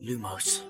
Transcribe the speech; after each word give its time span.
Lumos 0.00 0.64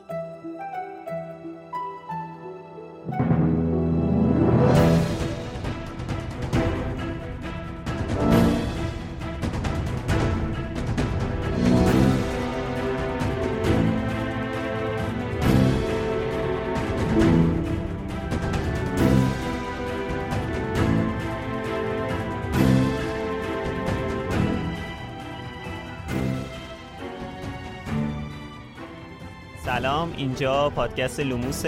اینجا 30.21 30.71
پادکست 30.71 31.21
لوموس 31.21 31.63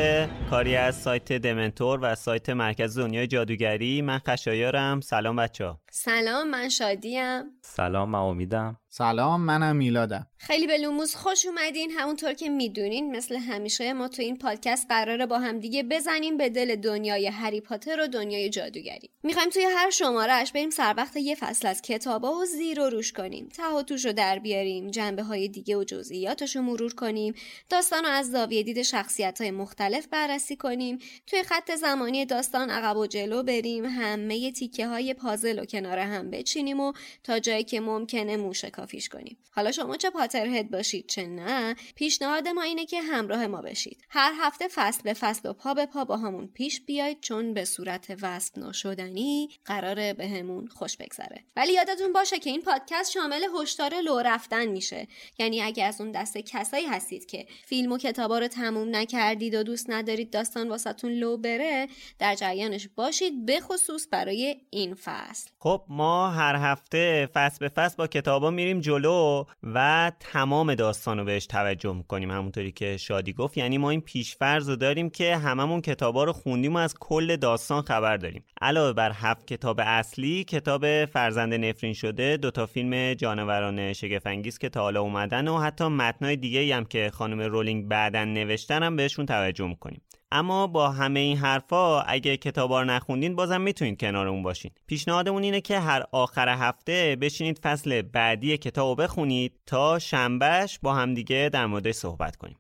کاری 0.50 0.76
از 0.76 0.96
سایت 0.96 1.32
دمنتور 1.32 1.98
و 2.02 2.14
سایت 2.14 2.50
مرکز 2.50 2.98
دنیای 2.98 3.26
جادوگری. 3.26 4.02
من 4.02 4.18
خشایارم. 4.18 5.00
سلام 5.00 5.36
بچه 5.36 5.74
سلام 5.94 6.48
من 6.48 6.68
شادیم. 6.68 7.42
سلام 7.62 8.10
من 8.10 8.18
امیدم. 8.18 8.76
سلام 8.88 9.40
منم 9.40 9.76
میلادم. 9.76 10.26
خیلی 10.36 10.66
به 10.66 10.78
لوموس 10.78 11.14
خوش 11.14 11.46
اومدین. 11.46 11.90
همونطور 11.90 12.32
که 12.32 12.48
می‌دونین 12.48 13.16
مثل 13.16 13.36
همیشه 13.36 13.92
ما 13.92 14.08
تو 14.08 14.22
این 14.22 14.38
پادکست 14.38 14.86
قراره 14.88 15.26
با 15.26 15.38
هم 15.38 15.58
دیگه 15.58 15.82
بزنیم 15.82 16.36
به 16.36 16.48
دل 16.48 16.76
دنیای 16.76 17.26
هری 17.26 17.60
پاتر 17.60 18.00
و 18.00 18.06
دنیای 18.06 18.50
جادوگری. 18.50 19.10
می‌خوایم 19.22 19.50
توی 19.50 19.62
هر 19.62 19.90
شمارهش 19.90 20.52
بریم 20.52 20.70
سر 20.70 20.94
وقت 20.96 21.16
یه 21.16 21.34
فصل 21.34 21.68
از 21.68 21.82
کتابا 21.82 22.34
و 22.34 22.44
زیر 22.44 22.80
و 22.80 22.90
روش 22.90 23.12
کنیم. 23.12 23.48
ته 23.48 23.82
توش 23.82 24.04
رو 24.04 24.12
در 24.12 24.38
بیاریم 24.38 24.90
جنبه 24.90 25.22
های 25.22 25.48
دیگه 25.48 25.76
و 25.76 25.84
جزئیاتش 25.84 26.56
رو 26.56 26.62
مرور 26.62 26.94
کنیم. 26.94 27.34
داستان 27.68 28.04
رو 28.04 28.10
از 28.10 28.30
زاویه 28.30 28.62
دید 28.62 28.82
شخصیت 28.82 29.40
های 29.40 29.50
مختلف 29.50 30.06
بررسی 30.06 30.56
کنیم. 30.56 30.98
توی 31.26 31.42
خط 31.42 31.74
زمانی 31.74 32.26
داستان 32.26 32.70
عقب 32.70 32.96
و 32.96 33.06
جلو 33.06 33.42
بریم. 33.42 33.84
همه 33.84 34.52
تیکه 34.52 34.86
های 34.86 35.14
پازل 35.14 35.58
و 35.58 35.64
کنار 35.82 35.98
هم 35.98 36.30
بچینیم 36.30 36.80
و 36.80 36.92
تا 37.24 37.38
جایی 37.38 37.64
که 37.64 37.80
ممکنه 37.80 38.36
موشه 38.36 38.70
کافیش 38.70 39.08
کنیم. 39.08 39.38
حالا 39.50 39.72
شما 39.72 39.96
چه 39.96 40.10
پاترهد 40.10 40.70
باشید 40.70 41.06
چه 41.06 41.26
نه 41.26 41.76
پیشنهاد 41.94 42.48
ما 42.48 42.62
اینه 42.62 42.86
که 42.86 43.02
همراه 43.02 43.46
ما 43.46 43.62
بشید. 43.62 44.04
هر 44.08 44.32
هفته 44.38 44.68
فصل 44.68 45.02
به 45.02 45.12
فصل 45.12 45.48
و 45.48 45.52
پا 45.52 45.74
به 45.74 45.86
پا 45.86 46.04
با 46.04 46.16
همون 46.16 46.46
پیش 46.46 46.80
بیاید 46.80 47.20
چون 47.20 47.54
به 47.54 47.64
صورت 47.64 48.16
وصل 48.22 48.60
ناشدنی 48.60 49.48
قراره 49.64 50.12
بهمون 50.12 50.66
خوش 50.66 50.96
بگذره. 50.96 51.44
ولی 51.56 51.72
یادتون 51.72 52.12
باشه 52.12 52.38
که 52.38 52.50
این 52.50 52.62
پادکست 52.62 53.12
شامل 53.12 53.46
هشدار 53.60 53.94
لو 54.00 54.18
رفتن 54.18 54.66
میشه. 54.66 55.08
یعنی 55.38 55.62
اگه 55.62 55.84
از 55.84 56.00
اون 56.00 56.12
دسته 56.12 56.42
کسایی 56.42 56.86
هستید 56.86 57.26
که 57.26 57.46
فیلم 57.64 57.92
و 57.92 57.98
کتابا 57.98 58.38
رو 58.38 58.48
تموم 58.48 58.96
نکردید 58.96 59.54
و 59.54 59.62
دوست 59.62 59.90
ندارید 59.90 60.30
داستان 60.30 60.68
واسهتون 60.68 61.12
لو 61.12 61.36
بره 61.36 61.88
در 62.18 62.34
جریانش 62.34 62.88
باشید 62.88 63.46
به 63.46 63.60
خصوص 63.60 64.06
برای 64.10 64.56
این 64.70 64.94
فصل. 64.94 65.50
خب 65.58 65.71
ما 65.88 66.30
هر 66.30 66.56
هفته 66.56 67.28
فصل 67.34 67.58
به 67.60 67.68
فصل 67.68 67.94
با 67.98 68.06
کتابا 68.06 68.50
میریم 68.50 68.80
جلو 68.80 69.44
و 69.62 70.12
تمام 70.20 70.74
داستان 70.74 71.18
رو 71.18 71.24
بهش 71.24 71.46
توجه 71.46 71.92
می‌کنیم. 71.92 72.30
همونطوری 72.30 72.72
که 72.72 72.96
شادی 72.96 73.32
گفت. 73.32 73.58
یعنی 73.58 73.78
ما 73.78 73.90
این 73.90 74.00
پیشفرض 74.00 74.68
رو 74.68 74.76
داریم 74.76 75.10
که 75.10 75.36
هممون 75.36 75.80
کتابا 75.80 76.24
رو 76.24 76.32
خوندیم 76.32 76.74
و 76.74 76.78
از 76.78 76.94
کل 77.00 77.36
داستان 77.36 77.82
خبر 77.82 78.16
داریم. 78.16 78.44
علاوه 78.60 78.92
بر 78.92 79.12
هفت 79.14 79.46
کتاب 79.46 79.80
اصلی 79.80 80.44
کتاب 80.44 81.04
فرزند 81.04 81.54
نفرین 81.54 81.92
شده 81.92 82.36
دوتا 82.36 82.66
فیلم 82.66 83.14
جانوران 83.14 83.92
شگفنگیز 83.92 84.58
که 84.58 84.68
تا 84.68 84.80
حالا 84.80 85.00
اومدن 85.00 85.48
و 85.48 85.58
حتی 85.58 85.84
متنای 85.84 86.36
دیگه 86.36 86.76
هم 86.76 86.84
که 86.84 87.10
خانم 87.14 87.40
رولینگ 87.40 87.88
بعدا 87.88 88.24
نوشتن 88.24 88.82
هم 88.82 88.96
بهشون 88.96 89.26
توجه 89.26 89.66
می‌کنیم. 89.66 90.02
اما 90.34 90.66
با 90.66 90.90
همه 90.90 91.20
این 91.20 91.36
حرفا 91.36 92.00
اگه 92.00 92.36
کتابا 92.36 92.80
رو 92.80 92.86
نخوندین 92.86 93.36
بازم 93.36 93.60
می‌تونید 93.60 94.00
کنارمون 94.00 94.42
باشین. 94.42 94.70
پیشنهادمون 94.86 95.42
اینه 95.42 95.60
که 95.60 95.78
هر 95.78 96.04
آخر 96.12 96.48
هفته 96.48 97.16
بشینید 97.20 97.58
فصل 97.58 98.02
بعدی 98.02 98.56
کتاب 98.56 98.88
رو 98.88 98.94
بخونید 98.94 99.52
تا 99.66 99.98
شنبهش 99.98 100.78
با 100.82 100.94
همدیگه 100.94 101.50
در 101.52 101.66
موردش 101.66 101.94
صحبت 101.94 102.36
کنیم. 102.36 102.56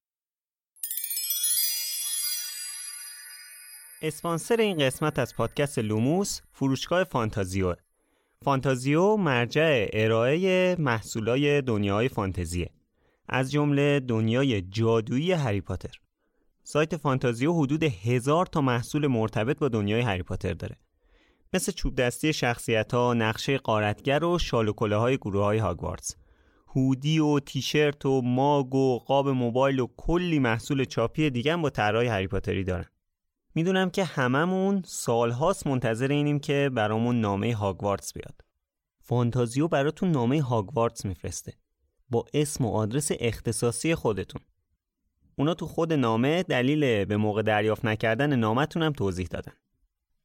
اسپانسر 4.02 4.56
این 4.56 4.78
قسمت 4.78 5.18
از 5.18 5.36
پادکست 5.36 5.78
لوموس 5.78 6.40
فروشگاه 6.52 7.04
فانتازیو. 7.04 7.74
فانتازیو 8.44 9.16
مرجع 9.16 9.88
ارائه 9.92 10.76
محصولای 10.78 11.62
دنیای 11.62 12.08
فانتزیه. 12.08 12.70
از 13.28 13.52
جمله 13.52 14.00
دنیای 14.00 14.62
جادویی 14.62 15.32
هری 15.32 15.60
پاتر. 15.60 15.90
سایت 16.62 16.96
فانتازیو 16.96 17.52
حدود 17.52 17.82
هزار 17.82 18.46
تا 18.46 18.60
محصول 18.60 19.06
مرتبط 19.06 19.58
با 19.58 19.68
دنیای 19.68 20.00
هری 20.00 20.22
پاتر 20.22 20.52
داره. 20.52 20.76
مثل 21.52 21.72
چوب 21.72 21.94
دستی 21.94 22.32
شخصیت 22.32 22.94
ها، 22.94 23.14
نقشه 23.14 23.58
قارتگر 23.58 24.24
و 24.24 24.38
شال 24.38 24.68
و 24.68 24.98
های 24.98 25.16
گروه 25.16 25.44
های 25.44 25.58
هاگوارتس 25.58 26.16
هودی 26.76 27.18
و 27.18 27.40
تیشرت 27.40 28.06
و 28.06 28.22
ماگ 28.22 28.74
و 28.74 28.98
قاب 28.98 29.28
موبایل 29.28 29.80
و 29.80 29.86
کلی 29.96 30.38
محصول 30.38 30.84
چاپی 30.84 31.30
دیگه 31.30 31.56
با 31.56 31.70
طرحهای 31.70 32.06
هری 32.06 32.26
پاتری 32.26 32.64
دارن. 32.64 32.86
می‌دونم 33.54 33.90
که 33.90 34.04
هممون 34.04 34.82
سالهاست 34.86 35.66
منتظر 35.66 36.08
اینیم 36.08 36.38
که 36.38 36.70
برامون 36.74 37.20
نامه 37.20 37.54
هاگوارتس 37.54 38.12
بیاد. 38.12 38.40
فانتازیو 39.00 39.68
براتون 39.68 40.10
نامه 40.10 40.42
هاگوارتس 40.42 41.04
میفرسته. 41.04 41.54
با 42.10 42.24
اسم 42.34 42.64
و 42.64 42.72
آدرس 42.72 43.10
اختصاصی 43.20 43.94
خودتون. 43.94 44.42
اونا 45.36 45.54
تو 45.54 45.66
خود 45.66 45.92
نامه 45.92 46.42
دلیل 46.42 47.04
به 47.04 47.16
موقع 47.16 47.42
دریافت 47.42 47.84
نکردن 47.84 48.36
نامتون 48.36 48.82
هم 48.82 48.92
توضیح 48.92 49.26
دادن 49.26 49.52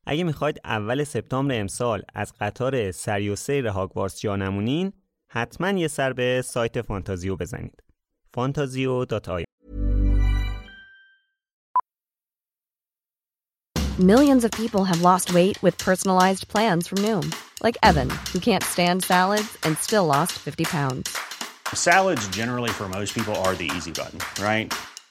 اگه 0.06 0.24
می‌خواید 0.24 0.60
اول 0.64 1.04
سپتامبر 1.04 1.60
امسال 1.60 2.02
از 2.16 2.34
قطار 2.40 2.92
سری 2.92 3.30
و 3.30 3.36
سیر 3.36 3.68
هاگوارتس 3.68 4.20
جا 4.20 4.36
نمونین 4.36 4.94
حتما 5.30 5.70
یه 5.70 5.88
سر 5.88 6.14
به 6.14 6.42
سایت 6.46 6.82
فانتازیو 6.82 7.36
بزنید 7.36 7.84
فانتازیو.ir 8.34 9.44
Millions 14.00 14.44
of 14.44 14.52
people 14.52 14.84
have 14.92 15.02
lost 15.02 15.34
weight 15.34 15.58
with 15.64 15.76
personalized 15.80 16.48
plans 16.54 16.88
from 16.88 17.00
Noom, 17.00 17.26
like 17.66 17.78
Evan, 17.90 18.10
who 18.32 18.40
can't 18.40 18.64
stand 18.64 19.04
salads 19.04 19.58
and 19.64 19.76
still 19.88 20.06
lost 20.06 20.34
50 20.34 20.66
pounds. 20.66 21.18
Salads 21.74 22.28
generally 22.28 22.70
for 22.70 22.88
most 22.88 23.16
people 23.16 23.36
are 23.38 23.56
the 23.56 23.72
easy 23.76 23.92
button, 23.92 24.20
right? 24.40 24.72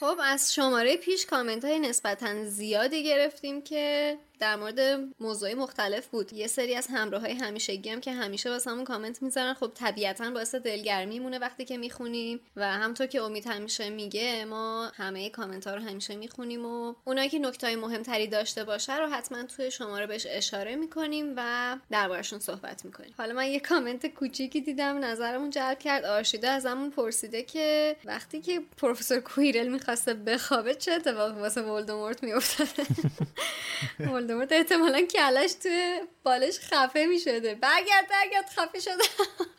خب 0.00 0.16
از 0.22 0.54
شماره 0.54 0.96
پیش 0.96 1.26
کامنت 1.26 1.64
های 1.64 1.78
نسبتا 1.78 2.44
زیادی 2.44 3.04
گرفتیم 3.04 3.62
که 3.62 4.16
در 4.40 4.56
مورد 4.56 4.80
موضوعی 5.20 5.54
مختلف 5.54 6.06
بود. 6.06 6.32
یه 6.32 6.46
سری 6.46 6.74
از 6.74 6.86
همراه 6.90 7.20
های 7.20 7.32
همیشگی 7.32 7.90
هم 7.90 8.00
که 8.00 8.12
همیشه 8.12 8.50
واسه 8.50 8.70
همون 8.70 8.84
کامنت 8.84 9.22
می‌ذارن 9.22 9.54
خب 9.54 9.70
طبیعتا 9.74 10.30
باعث 10.30 10.54
دلگرمی 10.54 11.18
مونه 11.18 11.38
وقتی 11.38 11.64
که 11.64 11.78
می‌خونیم 11.78 12.40
و 12.56 12.72
همطور 12.72 13.06
که 13.06 13.22
امید 13.22 13.46
همیشه 13.46 13.90
میگه 13.90 14.44
ما 14.44 14.86
همه 14.86 15.30
کامنت 15.30 15.66
ها 15.66 15.74
رو 15.74 15.82
همیشه 15.82 16.16
می‌خونیم 16.16 16.66
و 16.66 16.94
اونایی 17.04 17.28
که 17.28 17.38
نکته 17.38 17.66
های 17.66 17.76
مهمتری 17.76 18.26
داشته 18.26 18.64
باشه 18.64 18.98
رو 18.98 19.06
حتما 19.06 19.42
توی 19.42 19.70
شماره 19.70 20.06
بهش 20.06 20.26
اشاره 20.30 20.76
می‌کنیم 20.76 21.34
و 21.36 21.76
دربارشون 21.90 22.38
صحبت 22.38 22.84
می‌کنیم. 22.84 23.14
حالا 23.18 23.34
من 23.34 23.46
یه 23.46 23.60
کامنت 23.60 24.06
کوچیکی 24.06 24.60
دیدم 24.60 25.04
نظرمون 25.04 25.50
جلب 25.50 25.78
کرد. 25.78 26.04
آرشیده 26.04 26.48
ازمون 26.48 26.90
پرسیده 26.90 27.42
که 27.42 27.96
وقتی 28.04 28.40
که 28.40 28.60
پروفسور 28.76 29.20
کویرل 29.20 29.68
می‌خواسته 29.68 30.14
بخوابه 30.14 30.74
چه 30.74 30.92
اتفاقی 30.92 31.40
واسه 31.40 31.62
ولدمورت 31.62 32.22
میافتاده؟ 32.22 32.86
ولدمورت 34.30 34.52
احتمالا 34.52 35.00
کلش 35.00 35.52
توی 35.52 36.00
بالش 36.24 36.58
خفه 36.58 37.06
می 37.06 37.18
شده 37.18 37.54
برگرد 37.54 38.08
برگرد 38.10 38.48
خفه 38.56 38.80
شده. 38.80 39.04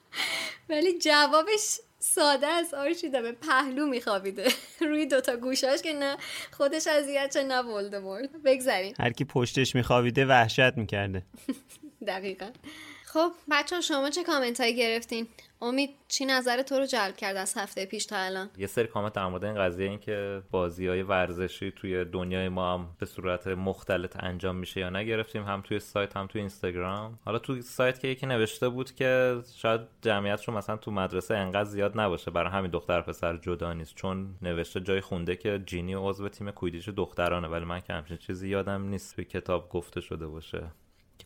ولی 0.69 0.99
جوابش 0.99 1.79
ساده 1.99 2.47
است 2.47 2.73
آرشیده 2.73 3.21
به 3.21 3.31
پهلو 3.31 3.85
میخوابیده. 3.85 4.47
روی 4.89 5.05
دوتا 5.05 5.35
گوشاش 5.35 5.81
که 5.81 5.93
نه 5.93 6.17
خودش 6.51 6.87
اذیت 6.87 7.33
چه 7.33 7.43
نه 7.43 7.59
ولدمورت. 7.59 8.29
بگذاریم. 8.45 8.93
هر 8.99 9.11
کی 9.11 9.25
پشتش 9.25 9.75
میخوابیده 9.75 10.25
وحشت 10.25 10.77
می‌کرده. 10.77 11.23
دقیقا. 12.07 12.49
خب 13.13 13.31
بچه 13.51 13.81
شما 13.81 14.09
چه 14.09 14.23
کامنت 14.23 14.61
هایی 14.61 14.75
گرفتین؟ 14.75 15.27
امید 15.61 15.89
چی 16.07 16.25
نظر 16.25 16.61
تو 16.61 16.75
رو 16.75 16.85
جلب 16.85 17.15
کرد 17.17 17.37
از 17.37 17.57
هفته 17.57 17.85
پیش 17.85 18.05
تا 18.05 18.15
الان؟ 18.17 18.49
یه 18.57 18.67
سری 18.67 18.87
کامنت 18.87 19.13
در 19.13 19.27
مورد 19.27 19.45
این 19.45 19.55
قضیه 19.55 19.89
این 19.89 19.99
که 19.99 20.41
بازی 20.51 20.87
های 20.87 21.03
ورزشی 21.03 21.71
توی 21.71 22.05
دنیای 22.05 22.49
ما 22.49 22.73
هم 22.73 22.87
به 22.99 23.05
صورت 23.05 23.47
مختلف 23.47 24.11
انجام 24.19 24.55
میشه 24.55 24.79
یا 24.79 24.89
نگرفتیم 24.89 25.43
هم 25.43 25.61
توی 25.61 25.79
سایت 25.79 26.17
هم 26.17 26.27
توی 26.27 26.41
اینستاگرام. 26.41 27.19
حالا 27.25 27.39
توی 27.39 27.61
سایت 27.61 27.99
که 27.99 28.07
یکی 28.07 28.25
نوشته 28.25 28.69
بود 28.69 28.95
که 28.95 29.41
شاید 29.55 29.81
جمعیتشون 30.01 30.55
مثلا 30.55 30.77
تو 30.77 30.91
مدرسه 30.91 31.35
انقدر 31.35 31.69
زیاد 31.69 31.99
نباشه 31.99 32.31
برای 32.31 32.51
همین 32.51 32.71
دختر 32.71 33.01
پسر 33.01 33.37
جدا 33.37 33.73
نیست. 33.73 33.95
چون 33.95 34.35
نوشته 34.41 34.79
جای 34.79 35.01
خونده 35.01 35.35
که 35.35 35.63
جینی 35.65 35.93
عضو 35.93 36.29
تیم 36.29 36.51
کویدیش 36.51 36.89
دخترانه 36.89 37.47
ولی 37.47 37.65
من 37.65 37.79
که 37.79 37.93
همچین 37.93 38.17
چیزی 38.17 38.49
یادم 38.49 38.81
نیست 38.81 39.15
توی 39.15 39.25
کتاب 39.25 39.69
گفته 39.69 40.01
شده 40.01 40.27
باشه. 40.27 40.71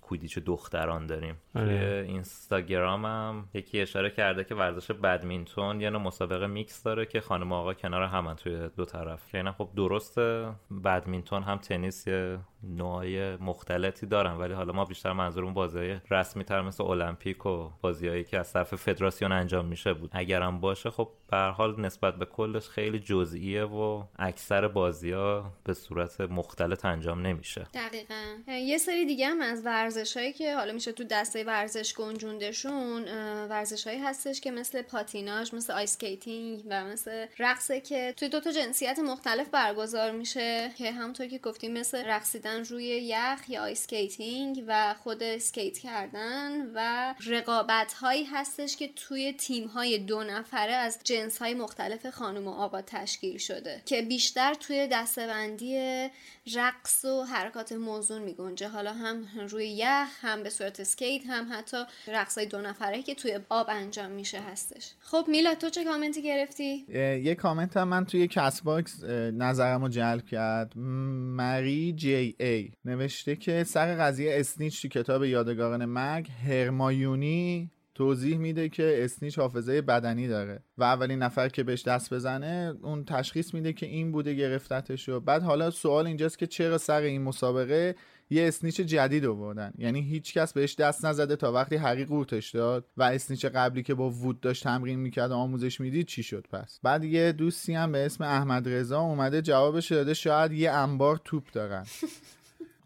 کویدیچ 0.06 0.40
دختران 0.40 1.08
داریم 1.08 1.36
آره. 1.56 1.66
توی 1.66 2.12
اینستاگرام 2.12 3.06
هم 3.06 3.50
یکی 3.54 3.82
اشاره 3.82 4.10
کرده 4.10 4.44
که 4.44 4.56
ورزش 4.56 4.92
بدمینتون 4.92 5.78
نوع 5.78 6.02
مسابقه 6.02 6.48
میکس 6.48 6.84
داره 6.84 7.06
که 7.06 7.22
خانم 7.22 7.52
آقا 7.52 7.74
کنار 7.74 8.04
همن 8.04 8.36
توی 8.36 8.70
دو 8.78 8.86
طرف 8.86 9.32
که 9.32 9.38
اینا 9.38 9.52
خب 9.52 9.70
درسته 9.76 10.52
بدمینتون 10.84 11.44
هم 11.44 11.58
تنیس 11.58 12.08
یه 12.08 12.40
نوعای 12.70 13.36
مختلفی 13.36 14.06
دارن. 14.06 14.38
ولی 14.38 14.54
حالا 14.54 14.74
ما 14.74 14.86
بیشتر 14.86 15.14
منظورمون 15.14 15.54
بازی 15.54 15.96
رسمی 16.12 16.44
تر 16.44 16.62
مثل 16.62 16.84
المپیک 16.84 17.46
و 17.46 17.70
بازیهایی 17.82 18.24
که 18.24 18.40
از 18.40 18.54
طرف 18.54 18.76
فدراسیون 18.76 19.32
انجام 19.32 19.66
میشه 19.66 19.94
بود. 19.94 20.10
اگرم 20.14 20.60
باشه 20.60 20.90
خب 20.90 21.10
به 21.32 21.38
حال 21.38 21.82
نسبت 21.82 22.16
به 22.16 22.26
کلش 22.26 22.70
خیلی 22.70 23.00
جزئیه 23.00 23.64
و 23.64 24.04
اکثر 24.20 24.68
بازی 24.68 25.12
ها 25.12 25.52
به 25.64 25.74
صورت 25.74 26.22
مختلف 26.22 26.86
انجام 26.86 27.22
نمیشه. 27.22 27.68
دقیقا. 27.74 28.36
یه 28.48 28.78
سری 28.78 29.06
دیگه 29.06 29.28
هم 29.28 29.42
از 29.42 29.66
ورزش 29.66 30.18
هایی 30.18 30.34
که 30.34 30.56
حالا 30.56 30.74
میشه 30.74 30.92
تو 30.92 31.04
دسته 31.04 31.44
ورزش 31.44 31.94
گنجوندشون 31.94 33.04
ورزش 33.50 33.88
هایی 33.88 34.00
هستش 34.00 34.42
که 34.42 34.52
مثل 34.52 34.82
پاتیناژ 34.82 35.54
مثل 35.54 35.74
ice 35.74 36.01
skating 36.01 36.64
و 36.70 36.86
مثل 36.86 37.26
رقصه 37.40 37.82
که 37.82 38.14
توی 38.18 38.30
دو 38.30 38.40
تا 38.40 38.52
جنسیت 38.52 39.00
مختلف 39.00 39.50
برگزار 39.50 40.12
میشه 40.12 40.72
که 40.78 40.92
همونطور 40.92 41.28
که 41.28 41.38
گفتیم 41.38 41.74
مثل 41.74 42.06
رقصیدن 42.06 42.55
روی 42.64 42.86
یخ 42.86 43.50
یا 43.50 43.62
ice 43.62 43.92
skating 43.92 44.64
و 44.68 44.96
خود 45.04 45.24
اسکیت 45.24 45.78
کردن 45.78 46.72
و 46.76 47.14
رقابت 47.28 47.94
هایی 47.94 48.24
هستش 48.24 48.78
که 48.78 48.90
توی 48.96 49.34
تیم 49.34 49.68
های 49.68 49.98
دو 49.98 50.24
نفره 50.24 50.74
از 50.74 51.00
جنس 51.04 51.38
های 51.38 51.54
مختلف 51.54 52.06
خانم 52.06 52.48
و 52.48 52.52
آقا 52.52 52.82
تشکیل 52.82 53.38
شده 53.38 53.82
که 53.86 54.02
بیشتر 54.02 54.54
توی 54.54 54.88
دسته‌بندی 54.92 56.10
رقص 56.54 57.06
و 57.06 57.24
حرکات 57.24 57.72
موزون 57.72 58.22
میگنجه. 58.22 58.68
حالا 58.68 58.94
هم 58.94 59.26
روی 59.50 59.68
یخ 59.68 60.08
هم 60.22 60.44
به 60.44 60.50
صورت 60.50 60.80
اسکیت 60.80 61.22
هم 61.28 61.48
حتی 61.52 61.78
رقص 62.08 62.38
های 62.38 62.48
دو 62.48 62.62
نفره 62.62 63.04
که 63.04 63.16
توی 63.16 63.40
آب 63.50 63.68
انجام 63.70 64.12
میشه 64.12 64.40
هستش. 64.40 64.92
خب 65.00 65.26
میلاد 65.28 65.56
تو 65.56 65.70
چه 65.70 65.84
کامنتی 65.84 66.22
گرفتی؟ 66.22 66.86
یه 67.24 67.36
کامنت 67.36 67.78
هم 67.78 67.88
من 67.88 68.06
توی 68.06 68.28
Castbox 68.28 69.04
نظرم 69.34 69.82
رو 69.82 69.90
جلب 69.90 70.26
کرد. 70.26 70.78
مری 70.78 71.94
جی 71.94 72.36
ای 72.46 72.72
نوشته 72.86 73.36
که 73.36 73.64
سر 73.64 73.96
قضیه 73.96 74.40
اسنیچ 74.40 74.82
تو 74.82 74.88
کتاب 74.88 75.24
یادگاران 75.24 75.86
مرگ 75.86 76.28
هرمایونی 76.48 77.72
توضیح 77.96 78.38
میده 78.38 78.70
که 78.70 79.04
اسنیچ 79.04 79.40
حافظه 79.40 79.82
بدنی 79.82 80.28
داره 80.28 80.64
و 80.78 80.84
اولین 80.84 81.20
نفر 81.20 81.50
که 81.50 81.64
بهش 81.64 81.84
دست 81.84 82.14
بزنه 82.14 82.76
اون 82.82 83.06
تشخیص 83.06 83.54
میده 83.54 83.74
که 83.74 83.86
این 83.86 84.12
بوده 84.12 84.34
گرفتتش 84.34 85.10
بعد 85.10 85.44
حالا 85.44 85.72
سوال 85.72 86.08
اینجاست 86.08 86.40
که 86.40 86.48
چرا 86.48 86.78
سر 86.78 87.02
این 87.02 87.22
مسابقه 87.22 87.96
یه 88.30 88.48
اسنیچ 88.48 88.82
جدید 88.82 89.26
آوردن 89.26 89.74
یعنی 89.78 90.02
هیچکس 90.02 90.54
بهش 90.54 90.76
دست 90.76 91.06
نزده 91.06 91.36
تا 91.36 91.52
وقتی 91.52 91.76
هری 91.76 92.06
قورتش 92.06 92.52
داد 92.52 92.86
و 92.98 93.04
اسنیچ 93.04 93.46
قبلی 93.46 93.84
که 93.84 93.94
با 93.94 94.10
وود 94.10 94.40
داشت 94.40 94.64
تمرین 94.64 95.00
می‌کرد 95.00 95.32
و 95.32 95.36
آموزش 95.36 95.82
می‌دید 95.82 96.06
چی 96.06 96.24
شد 96.24 96.48
پس؟ 96.52 96.80
بعد 96.84 97.04
یه 97.04 97.32
دوستی 97.32 97.74
هم 97.74 97.92
به 97.92 98.06
اسم 98.06 98.24
احمد 98.24 98.70
رضا 98.70 99.00
اومده 99.00 99.42
جوابش 99.42 99.92
داده 99.92 100.14
شاید 100.14 100.52
یه 100.52 100.72
انبار 100.72 101.22
توپ 101.24 101.52
دارن. 101.52 101.86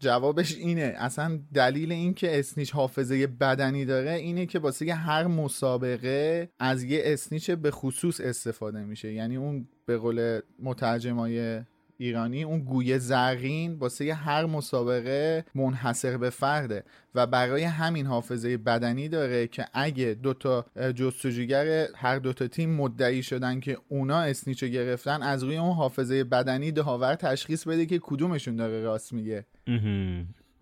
جوابش 0.00 0.56
اینه. 0.56 0.94
اصلا 0.96 1.40
دلیل 1.54 1.92
این 1.92 2.14
که 2.14 2.38
اسنیچ 2.38 2.72
حافظه 2.72 3.26
بدنی 3.26 3.84
داره 3.84 4.10
اینه 4.10 4.46
که 4.46 4.58
واسه 4.58 4.94
هر 4.94 5.26
مسابقه 5.26 6.50
از 6.58 6.82
یه 6.82 7.02
اسنیچ 7.04 7.50
به 7.50 7.70
خصوص 7.70 8.20
استفاده 8.20 8.84
میشه. 8.84 9.12
یعنی 9.12 9.36
اون 9.36 9.68
به 9.86 9.98
قول 9.98 10.40
مترجمای 10.62 11.62
ایرانی 12.00 12.42
اون 12.42 12.60
گویه 12.60 12.98
زرین 12.98 13.72
واسه 13.74 14.14
هر 14.14 14.46
مسابقه 14.46 15.44
منحصر 15.54 16.16
به 16.16 16.30
فرده 16.30 16.84
و 17.14 17.26
برای 17.26 17.62
همین 17.62 18.06
حافظه 18.06 18.56
بدنی 18.56 19.08
داره 19.08 19.46
که 19.46 19.66
اگه 19.72 20.16
دوتا 20.22 20.66
جستجوگر 20.96 21.86
هر 21.94 22.18
دوتا 22.18 22.46
تیم 22.48 22.70
مدعی 22.70 23.22
شدن 23.22 23.60
که 23.60 23.78
اونا 23.88 24.20
اسنیچو 24.20 24.66
گرفتن 24.66 25.22
از 25.22 25.42
روی 25.42 25.56
اون 25.56 25.72
حافظه 25.72 26.24
بدنی 26.24 26.72
دهاور 26.72 27.14
تشخیص 27.14 27.66
بده 27.66 27.86
که 27.86 27.98
کدومشون 28.02 28.56
داره 28.56 28.80
راست 28.82 29.12
میگه. 29.12 29.46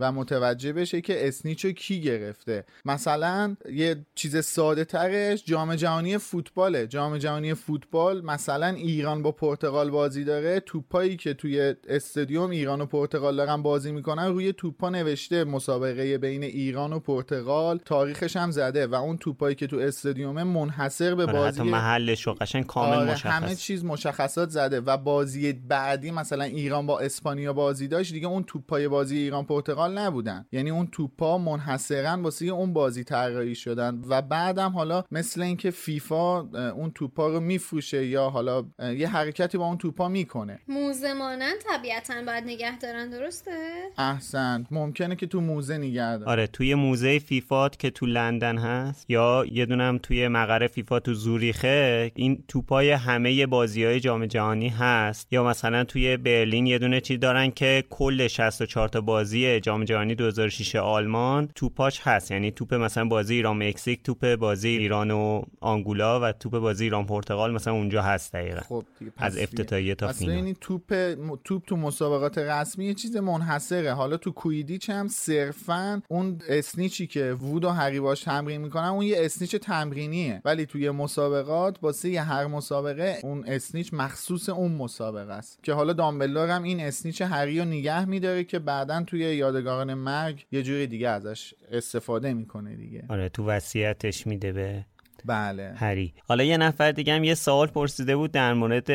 و 0.00 0.12
متوجه 0.12 0.72
بشه 0.72 1.00
که 1.00 1.28
اسنیچو 1.28 1.72
کی 1.72 2.00
گرفته. 2.00 2.64
مثلا 2.84 3.56
یه 3.72 4.06
چیز 4.14 4.44
ساده 4.44 4.84
ترش 4.84 5.44
جام 5.44 5.74
جهانی 5.74 6.18
فوتباله 6.18 6.86
جام 6.86 7.18
جهانی 7.18 7.54
فوتبال 7.54 8.24
مثلا 8.24 8.66
ایران 8.66 9.22
با 9.22 9.32
پرتغال 9.32 9.90
بازی 9.90 10.24
داره. 10.24 10.60
توپایی 10.60 11.16
که 11.16 11.34
توی 11.34 11.74
استادیوم 11.88 12.50
ایران 12.50 12.80
و 12.80 12.86
پرتغال 12.86 13.36
دارن 13.36 13.62
بازی 13.62 13.92
می‌کنن 13.92 14.26
روی 14.26 14.52
توپا 14.52 14.90
نوشته 14.90 15.44
مسابقه 15.44 16.18
بین 16.18 16.42
ایران 16.42 16.92
و 16.92 16.98
پرتغال. 16.98 17.78
تاریخش 17.84 18.36
هم 18.36 18.50
زده 18.50 18.86
و 18.86 18.94
اون 18.94 19.18
توپایی 19.18 19.54
که 19.54 19.66
تو 19.66 19.76
استادیوم 19.76 20.42
منحصر 20.42 21.14
به 21.14 21.22
آره، 21.22 21.32
بازی 21.32 21.62
محلش 21.62 22.28
و 22.28 22.32
قشنگ 22.32 22.66
کامل 22.66 22.96
آره 22.96 23.12
مشخص. 23.12 23.26
همه 23.26 23.54
چیز 23.54 23.84
مشخصات 23.84 24.50
زده 24.50 24.80
و 24.80 24.96
بازی 24.96 25.52
بعدی 25.52 26.10
مثلا 26.10 26.44
ایران 26.44 26.86
با 26.86 27.00
اسپانیا 27.00 27.52
بازی 27.52 27.88
داشت. 27.88 28.12
دیگه 28.12 28.26
اون 28.26 28.44
توپای 28.44 28.88
بازی 28.88 29.18
ایران 29.18 29.44
پرتغال 29.44 29.87
نبودن. 29.88 30.46
یعنی 30.52 30.70
اون 30.70 30.86
توپا 30.86 31.38
منحصرا 31.38 32.22
واسه 32.22 32.46
اون 32.46 32.72
بازی 32.72 33.04
طراحی 33.04 33.54
شدن 33.54 34.02
و 34.08 34.22
بعدم 34.22 34.72
حالا 34.72 35.04
مثل 35.10 35.42
اینکه 35.42 35.70
فیفا 35.70 36.40
اون 36.70 36.90
توپا 36.90 37.28
رو 37.28 37.40
میفروشه 37.40 38.06
یا 38.06 38.30
حالا 38.30 38.64
یه 38.96 39.08
حرکتی 39.08 39.58
با 39.58 39.66
اون 39.66 39.78
توپا 39.78 40.08
می‌کنه. 40.08 40.58
موزه 40.68 41.12
مانند 41.12 41.56
طبیعتا 41.70 42.14
باید 42.26 42.44
نگه 42.44 42.78
دارن 42.78 43.10
درسته؟ 43.10 43.50
احسن. 43.98 44.66
ممکنه 44.70 45.16
که 45.16 45.26
تو 45.26 45.40
موزه 45.40 45.78
نگه 45.78 46.16
دارن. 46.16 46.28
آره 46.28 46.46
توی 46.46 46.74
موزه 46.74 47.18
فیفا 47.18 47.68
که 47.68 47.90
تو 47.90 48.06
لندن 48.06 48.58
هست 48.58 49.10
یا 49.10 49.44
یه 49.52 49.66
دونم 49.66 49.98
توی 50.02 50.28
مقر 50.28 50.66
فیفا 50.66 51.00
تو 51.00 51.14
زوریخه 51.14 52.12
این 52.14 52.44
توپای 52.48 52.90
همه 52.90 53.46
بازی 53.46 53.84
های 53.84 54.00
جام 54.00 54.26
جهانی 54.26 54.68
هست. 54.68 55.32
یا 55.32 55.44
مثلا 55.44 55.84
توی 55.84 56.16
برلین 56.16 56.66
یه 56.66 56.78
دونه 56.78 57.00
چی 57.00 57.16
دارن 57.16 57.50
که 57.50 57.84
کل 57.90 58.28
64 58.28 58.88
تا 58.88 59.00
بازی 59.00 59.60
جام 59.60 59.77
جام 59.78 59.84
جهانی 59.84 60.14
2006 60.14 60.76
آلمان 60.76 61.48
توپاش 61.54 62.00
هست. 62.02 62.30
یعنی 62.30 62.50
توپ 62.50 62.74
مثلا 62.74 63.04
بازی 63.04 63.34
ایران 63.34 63.68
مکزیک 63.68 64.02
توپ 64.02 64.34
بازی 64.34 64.68
ایران 64.68 65.10
و 65.10 65.42
آنگولا 65.60 66.20
و 66.20 66.32
توپ 66.32 66.58
بازی 66.58 66.84
ایران 66.84 67.06
پرتغال 67.06 67.52
مثلا 67.52 67.72
اونجا 67.72 68.02
هست 68.02 68.32
دقیقا. 68.32 68.60
خب 68.60 68.84
از. 69.16 69.38
افتتاحیه 69.38 69.94
تا 69.94 70.12
فینال. 70.12 70.34
ببینید 70.34 70.56
توپ 70.60 71.14
توپ 71.44 71.64
تو 71.66 71.76
مسابقات 71.76 72.38
رسمی 72.38 72.84
یه 72.84 72.94
چیز 72.94 73.16
منحصره. 73.16 73.92
حالا 73.92 74.16
تو 74.16 74.30
کویدیچ 74.30 74.90
هم 74.90 75.08
صرفا 75.08 76.02
اون 76.08 76.38
اسنیچی 76.48 77.06
که 77.06 77.32
وود 77.32 77.64
و 77.64 77.68
هری 77.68 78.00
باش 78.00 78.20
تمرین 78.20 78.60
می‌کنن 78.60 78.84
اون 78.84 79.04
یه 79.04 79.16
اسنیچ 79.18 79.56
تمرینیه. 79.56 80.42
ولی 80.44 80.66
توی 80.66 80.90
مسابقات 80.90 81.78
واسه 81.82 82.20
هر 82.20 82.46
مسابقه 82.46 83.18
اون 83.22 83.44
اسنیچ 83.46 83.90
مخصوص 83.92 84.48
اون 84.48 84.72
مسابقه 84.72 85.32
است. 85.32 85.58
که 85.62 85.72
حالا 85.72 85.92
دامبلدور 85.92 86.48
هم 86.48 86.62
این 86.62 86.80
اسنیچ 86.80 87.22
هری 87.22 87.58
رو 87.58 87.64
نگه 87.64 88.04
میداره 88.04 88.44
که 88.44 88.58
بعدا 88.58 89.02
توی 89.02 89.22
یادگاران 89.68 89.94
مرگ 89.94 90.46
یه 90.52 90.62
جوری 90.62 90.86
دیگه 90.86 91.08
ازش 91.08 91.54
استفاده 91.70 92.32
می‌کنه 92.32 92.76
دیگه. 92.76 93.04
آره 93.08 93.28
تو 93.28 93.46
وصیتش 93.46 94.26
میده 94.26 94.52
به 94.52 94.84
بله. 95.24 95.74
هری. 95.76 96.14
حالا 96.28 96.44
یه 96.44 96.56
نفر 96.56 96.92
دیگه 96.92 97.14
هم 97.14 97.24
یه 97.24 97.34
سوال 97.34 97.66
پرسیده 97.66 98.16
بود 98.16 98.32
در 98.32 98.54
مورد 98.54 98.90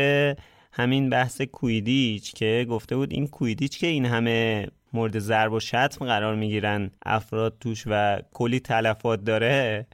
همین 0.72 1.10
بحث 1.10 1.42
کویدیچ 1.42 2.34
که 2.34 2.66
گفته 2.70 2.96
بود 2.96 3.12
این 3.12 3.28
کویدیچ 3.28 3.80
که 3.80 3.88
این 3.88 4.06
همه 4.06 4.68
مورد 4.94 5.20
ضرب 5.20 5.54
و 5.54 5.60
شتم 5.60 6.06
قرار 6.06 6.36
می‌گیرن 6.36 6.92
افراد 7.06 7.58
توش 7.60 7.84
و 7.88 8.22
کلی 8.34 8.60
تلفات 8.60 9.24
داره. 9.24 9.86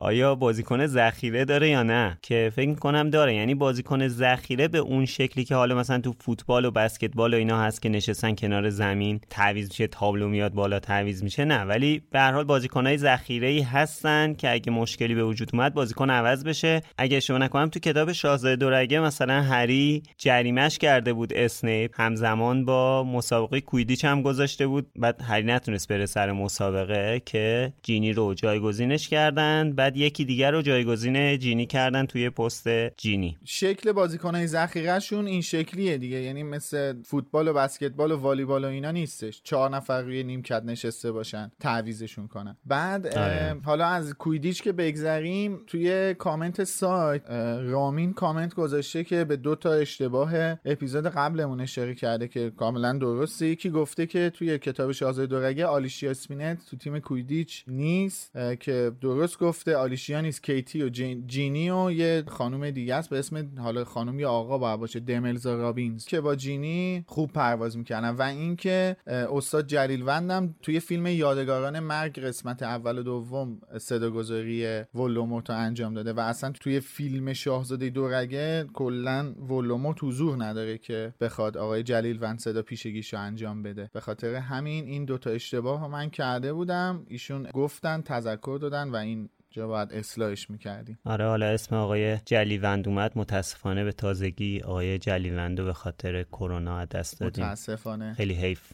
آیا 0.00 0.34
بازیکن 0.34 0.86
ذخیره 0.86 1.44
داره 1.44 1.68
یا 1.68 1.82
نه؟ 1.82 2.18
که 2.22 2.52
فکر 2.56 2.68
می‌کنم 2.68 3.10
داره. 3.10 3.34
یعنی 3.34 3.54
بازیکن 3.54 4.08
ذخیره 4.08 4.68
به 4.68 4.78
اون 4.78 5.06
شکلی 5.06 5.44
که 5.44 5.54
حالا 5.54 5.74
مثلا 5.74 5.98
تو 5.98 6.14
فوتبال 6.20 6.64
و 6.64 6.70
بسکتبال 6.70 7.34
و 7.34 7.36
اینا 7.36 7.62
هست 7.62 7.82
که 7.82 7.88
نشستن 7.88 8.34
کنار 8.34 8.70
زمین 8.70 9.20
تعویض 9.30 9.68
میشه 9.68 9.86
تابلو 9.86 10.28
میاد 10.28 10.52
بالا 10.52 10.78
تعویض 10.78 11.22
میشه 11.22 11.44
نه. 11.44 11.64
ولی 11.64 12.02
به 12.10 12.20
هر 12.20 12.32
حال 12.32 12.44
بازیکنهای 12.44 12.98
ذخیره 12.98 13.48
ای 13.48 13.60
هستن 13.60 14.34
که 14.34 14.52
اگه 14.52 14.72
مشکلی 14.72 15.14
به 15.14 15.24
وجود 15.24 15.50
اومد 15.52 15.74
بازیکن 15.74 16.10
عوض 16.10 16.44
بشه. 16.44 16.80
اگه 16.98 17.16
اشتباه 17.16 17.40
نکنم 17.40 17.68
تو 17.68 17.80
کتاب 17.80 18.12
شاهزاده 18.12 18.56
دورگه 18.56 19.00
مثلا 19.00 19.42
هری 19.42 20.02
جریمش 20.18 20.78
کرده 20.78 21.12
بود 21.12 21.32
اسنیپ. 21.32 22.00
همزمان 22.00 22.64
با 22.64 23.04
مسابقه 23.04 23.60
کویدیچ 23.60 24.04
هم 24.04 24.22
گذاشته 24.22 24.66
بود. 24.66 24.86
بعد 24.96 25.22
هری 25.22 25.46
نتونست 25.46 25.88
بره 25.88 26.06
سر 26.06 26.32
مسابقه 26.32 27.22
که 27.26 27.72
جینی 27.82 28.12
رو 28.12 28.34
جایگزینش 28.34 29.08
کردن. 29.08 29.72
بعد 29.84 29.96
یکی 29.96 30.24
دیگر 30.24 30.50
رو 30.50 30.62
جایگزین 30.62 31.38
جینی 31.38 31.66
کردن 31.66 32.06
توی 32.06 32.30
پست 32.30 32.68
جینی. 32.96 33.38
شکل 33.44 33.92
بازیکنهای 33.92 34.46
ذخیرهشون 34.46 35.26
این 35.26 35.40
شکلیه 35.40 35.98
دیگه. 35.98 36.16
یعنی 36.16 36.42
مثل 36.42 37.02
فوتبال 37.02 37.48
و 37.48 37.52
بسکتبال 37.52 38.12
و 38.12 38.16
والیبال 38.16 38.64
و 38.64 38.68
اینا 38.68 38.90
نیستش. 38.90 39.40
چهار 39.42 39.70
نفر 39.70 40.02
روی 40.02 40.24
نیمکت 40.24 40.62
نشسته 40.64 41.12
باشن 41.12 41.52
تعویزشون 41.60 42.28
کنن. 42.28 42.56
بعد 42.66 43.06
آره. 43.06 43.60
حالا 43.64 43.86
از 43.86 44.14
کویدیچ 44.14 44.62
که 44.62 44.72
بگذریم 44.72 45.60
توی 45.66 46.14
کامنت 46.14 46.64
سایت 46.64 47.22
رامین 47.62 48.12
کامنت 48.12 48.54
گذاشته 48.54 49.04
که 49.04 49.24
به 49.24 49.36
دو 49.36 49.54
تا 49.54 49.72
اشتباه 49.72 50.34
اپیزود 50.64 51.06
قبلمون 51.06 51.60
اشاره 51.60 51.94
کرده 51.94 52.28
که 52.28 52.50
کاملا 52.50 52.92
درسته. 52.92 53.46
یکی 53.46 53.70
گفته 53.70 54.06
که 54.06 54.30
توی 54.30 54.58
کتاب 54.58 54.92
شاهزاده 54.92 55.26
دورگه 55.26 55.66
آلیشیا 55.66 56.10
اسپینت 56.10 56.66
تو 56.70 56.76
تیم 56.76 56.98
کویدیچ 56.98 57.64
نیست 57.68 58.32
که 58.60 58.92
درست 59.00 59.38
گفته. 59.38 59.73
آلیشیا 59.74 60.20
نیست 60.20 60.42
کیتی 60.42 60.82
و 60.82 60.88
جین- 60.88 61.26
جینی 61.26 61.70
و 61.70 61.90
یه 61.90 62.24
خانم 62.26 62.70
دیگه 62.70 62.94
است 62.94 63.10
به 63.10 63.18
اسم 63.18 63.50
حالا 63.58 63.84
خانم 63.84 64.20
یا 64.20 64.30
آقا 64.30 64.58
باید 64.58 64.80
باشه 64.80 65.00
دملزا 65.00 65.54
رابینز 65.54 66.04
که 66.04 66.20
با 66.20 66.36
جینی 66.36 67.04
خوب 67.06 67.32
پرواز 67.32 67.76
می‌کنن 67.78 68.08
و 68.10 68.22
اینکه 68.22 68.96
استاد 69.06 69.66
جلیل 69.66 70.02
وندم 70.06 70.54
توی 70.62 70.80
فیلم 70.80 71.06
یادگاران 71.06 71.80
مرگ 71.80 72.18
قسمت 72.18 72.62
اول 72.62 72.98
و 72.98 73.02
دوم 73.02 73.60
صداگذاری 73.78 74.82
ولدمورت 74.94 75.50
انجام 75.50 75.94
داده 75.94 76.12
و 76.12 76.20
اصلا 76.20 76.52
توی 76.60 76.80
فیلم 76.80 77.32
شاهزاده 77.32 77.90
دورگه 77.90 78.66
کلا 78.72 79.32
ولدمورت 79.48 80.04
حضور 80.04 80.44
نداره 80.44 80.78
که 80.78 81.14
بخواد 81.20 81.56
آقای 81.56 81.82
جلیل 81.82 82.18
وند 82.22 82.38
صداپیشگیش 82.38 83.14
انجام 83.14 83.62
بده. 83.62 83.90
به 83.92 84.00
خاطر 84.00 84.34
همین 84.34 84.84
این 84.84 85.04
دوتا 85.04 85.30
اشتباه 85.30 85.88
من 85.88 86.10
کرده 86.10 86.52
بودم. 86.52 87.06
ایشون 87.08 87.48
گفتن 87.54 88.00
تذکر 88.00 88.58
دادن 88.60 88.90
و 88.90 88.96
این 88.96 89.28
جا 89.54 89.68
باید 89.68 89.92
اصلاحش 89.92 90.50
می‌کردیم. 90.50 90.98
آره 91.04 91.26
حالا 91.26 91.46
اسم 91.46 91.76
آقای 91.76 92.18
جلیوند 92.24 92.88
اومد. 92.88 93.12
متاسفانه 93.16 93.84
به 93.84 93.92
تازگی 93.92 94.60
آقای 94.60 94.98
جلیوند 94.98 95.60
رو 95.60 95.64
به 95.64 95.72
خاطر 95.72 96.22
کرونا 96.22 96.84
دست 96.84 97.20
دادیم. 97.20 97.44
متاسفانه. 97.44 98.14
خیلی 98.14 98.34
حیف. 98.34 98.72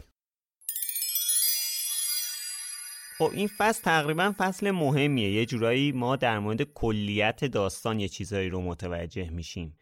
خب 3.21 3.31
این 3.35 3.49
فصل 3.59 3.83
تقریبا 3.83 4.35
فصل 4.39 4.71
مهمیه. 4.71 5.33
یه 5.33 5.47
جورایی 5.47 5.93
ما 5.93 6.17
در 6.17 6.39
مورد 6.39 6.63
کلیت 6.63 7.45
داستان 7.45 8.01
یه 8.01 8.09
چیزایی 8.09 8.49
رو 8.49 8.61
متوجه 8.61 9.31
میشیم. 9.31 9.79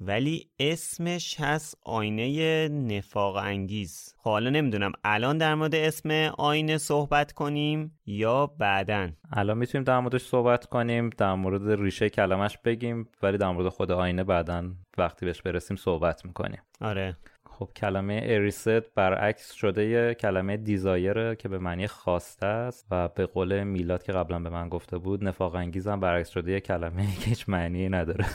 ولی 0.00 0.50
اسمش 0.58 1.40
هست 1.40 1.78
آینه 1.82 2.68
نفاق 2.68 3.36
انگیز. 3.36 4.14
خب 4.16 4.30
حالا 4.30 4.50
نمی‌دونم 4.50 4.92
الان 5.04 5.38
در 5.38 5.54
مورد 5.54 5.74
اسم 5.74 6.10
آینه 6.38 6.78
صحبت 6.78 7.32
کنیم 7.32 7.98
یا 8.06 8.46
بعدن 8.46 9.16
الان 9.32 9.58
می‌تونیم 9.58 9.84
در 9.84 10.00
موردش 10.00 10.22
صحبت 10.22 10.66
کنیم 10.66 11.10
در 11.10 11.34
مورد 11.34 11.80
ریشه 11.80 12.10
کلمش 12.10 12.58
بگیم 12.58 13.08
ولی 13.22 13.38
در 13.38 13.50
مورد 13.50 13.68
خود 13.68 13.92
آینه 13.92 14.24
بعدا 14.24 14.70
وقتی 14.98 15.26
بهش 15.26 15.42
برسیم 15.42 15.76
صحبت 15.76 16.24
می‌کنیم. 16.24 16.60
آره. 16.80 17.16
خب 17.58 17.68
کلمه 17.76 18.20
اریست 18.24 18.94
برعکس 18.94 19.52
شده 19.52 19.84
یه 19.84 20.14
کلمه 20.14 20.56
دیزایره 20.56 21.36
که 21.36 21.48
به 21.48 21.58
معنی 21.58 21.86
خواسته 21.86 22.46
است 22.46 22.86
و 22.90 23.08
به 23.08 23.26
قول 23.26 23.64
میلاد 23.64 24.02
که 24.02 24.12
قبلا 24.12 24.38
به 24.38 24.50
من 24.50 24.68
گفته 24.68 24.98
بود 24.98 25.24
نفاق 25.24 25.54
انگیزم 25.54 26.00
برعکس 26.00 26.28
شده 26.28 26.52
یه 26.52 26.60
کلمه 26.60 27.06
که 27.20 27.26
هیچ 27.28 27.48
معنی 27.48 27.88
نداره. 27.88 28.26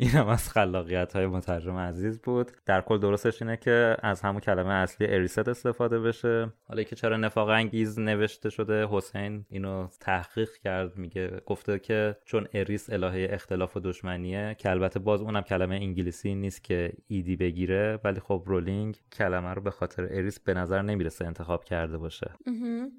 این 0.00 0.10
هم 0.10 0.28
از 0.28 0.48
خلاقیت 0.48 1.12
های 1.12 1.26
مترجم 1.26 1.76
عزیز 1.76 2.20
بود. 2.20 2.52
در 2.66 2.80
کل 2.80 2.98
درستش 2.98 3.42
اینه 3.42 3.56
که 3.56 3.96
از 4.02 4.20
همون 4.20 4.40
کلمه 4.40 4.72
اصلی 4.72 5.06
Erised 5.06 5.48
استفاده 5.48 6.00
بشه. 6.00 6.52
حالا 6.68 6.82
که 6.82 6.96
چرا 6.96 7.16
نفاق 7.16 7.48
انگیز 7.48 7.98
نوشته 7.98 8.50
شده 8.50 8.86
حسین 8.90 9.44
اینو 9.50 9.88
تحقیق 10.00 10.52
کرد 10.64 10.96
میگه 10.96 11.40
گفته 11.46 11.78
که 11.78 12.16
چون 12.24 12.48
اریس 12.54 12.90
الهه 12.90 13.28
اختلاف 13.30 13.76
و 13.76 13.80
دشمنیه 13.80 14.56
که 14.58 14.70
البته 14.70 14.98
باز 14.98 15.20
اونم 15.22 15.42
کلمه 15.42 15.74
انگلیسی 15.74 16.34
نیست 16.34 16.64
که 16.64 16.92
ed 17.06 17.36
بگیره 17.36 17.98
ولی 18.04 18.20
خب 18.20 18.42
رولینگ 18.46 19.00
کلمه 19.12 19.54
رو 19.54 19.62
به 19.62 19.70
خاطر 19.70 20.02
اریس 20.02 20.40
به 20.40 20.54
نظر 20.54 20.82
نمی‌رسه 20.82 21.26
انتخاب 21.26 21.64
کرده 21.64 21.98
باشه. 21.98 22.30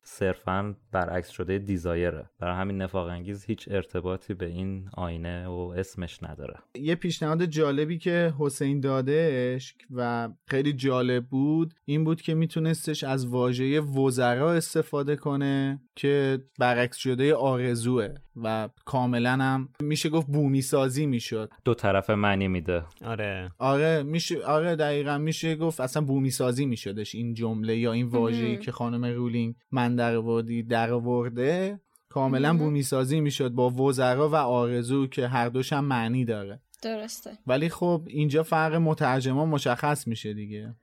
صرفا 0.03 0.75
برعکس 0.91 1.29
شده 1.29 1.57
desire 1.59 2.12
ه. 2.12 2.29
برای 2.39 2.55
همین 2.55 2.81
نفاق 2.81 3.07
انگیز 3.07 3.45
هیچ 3.45 3.67
ارتباطی 3.71 4.33
به 4.33 4.45
این 4.45 4.89
آینه 4.93 5.47
و 5.47 5.73
اسمش 5.77 6.23
نداره. 6.23 6.55
یه 6.89 6.95
پیشنهاد 6.95 7.45
جالبی 7.45 7.97
که 7.97 8.33
حسین 8.39 8.79
دادش 8.79 9.75
و 9.91 10.29
خیلی 10.47 10.73
جالب 10.73 11.25
بود 11.25 11.73
این 11.85 12.03
بود 12.03 12.21
که 12.21 12.33
میتونستش 12.33 13.03
از 13.03 13.25
واژه 13.25 13.79
وزرا 13.79 14.53
استفاده 14.53 15.15
کنه 15.15 15.81
که 15.95 16.43
برعکس 16.59 16.97
شده 16.97 17.35
آرزوه 17.35 18.07
و 18.35 18.69
کاملا 18.85 19.31
هم 19.31 19.69
میشه 19.83 20.09
گفت 20.09 20.27
بومی 20.27 20.61
سازی 20.61 21.05
می‌شد. 21.05 21.51
دو 21.65 21.73
طرف 21.73 22.09
معنی 22.09 22.47
میده. 22.47 22.83
آره. 23.05 23.51
آره 23.57 24.03
میشه 24.03 24.45
آره 24.45 24.75
دقیقا 24.75 25.17
میشه 25.17 25.55
گفت 25.55 25.79
اصلا 25.79 26.03
بومی 26.03 26.31
سازی 26.31 26.65
میشدش 26.65 27.15
این 27.15 27.33
جمله 27.33 27.77
یا 27.77 27.91
این 27.93 28.07
واژه‌ای 28.07 28.57
که 28.57 28.71
خانم 28.71 29.05
رولینگ 29.05 29.55
من 29.71 29.95
در 29.95 30.17
وردی 30.17 30.63
در 30.63 30.93
ورده 30.93 31.79
کاملا 32.09 32.57
بومی 32.57 32.83
سازی 32.83 33.19
می‌شد 33.19 33.49
با 33.49 33.69
وزرا 33.69 34.29
و 34.29 34.35
آرزو 34.35 35.07
که 35.07 35.27
هر 35.27 35.49
دوش 35.49 35.73
هم 35.73 35.85
معنی 35.85 36.25
داره. 36.25 36.61
درسته. 36.81 37.37
ولی 37.47 37.69
خب 37.69 38.01
اینجا 38.07 38.43
فرق 38.43 38.75
مترجمان 38.75 39.49
مشخص 39.49 40.07
میشه 40.07 40.33
دیگه. 40.33 40.75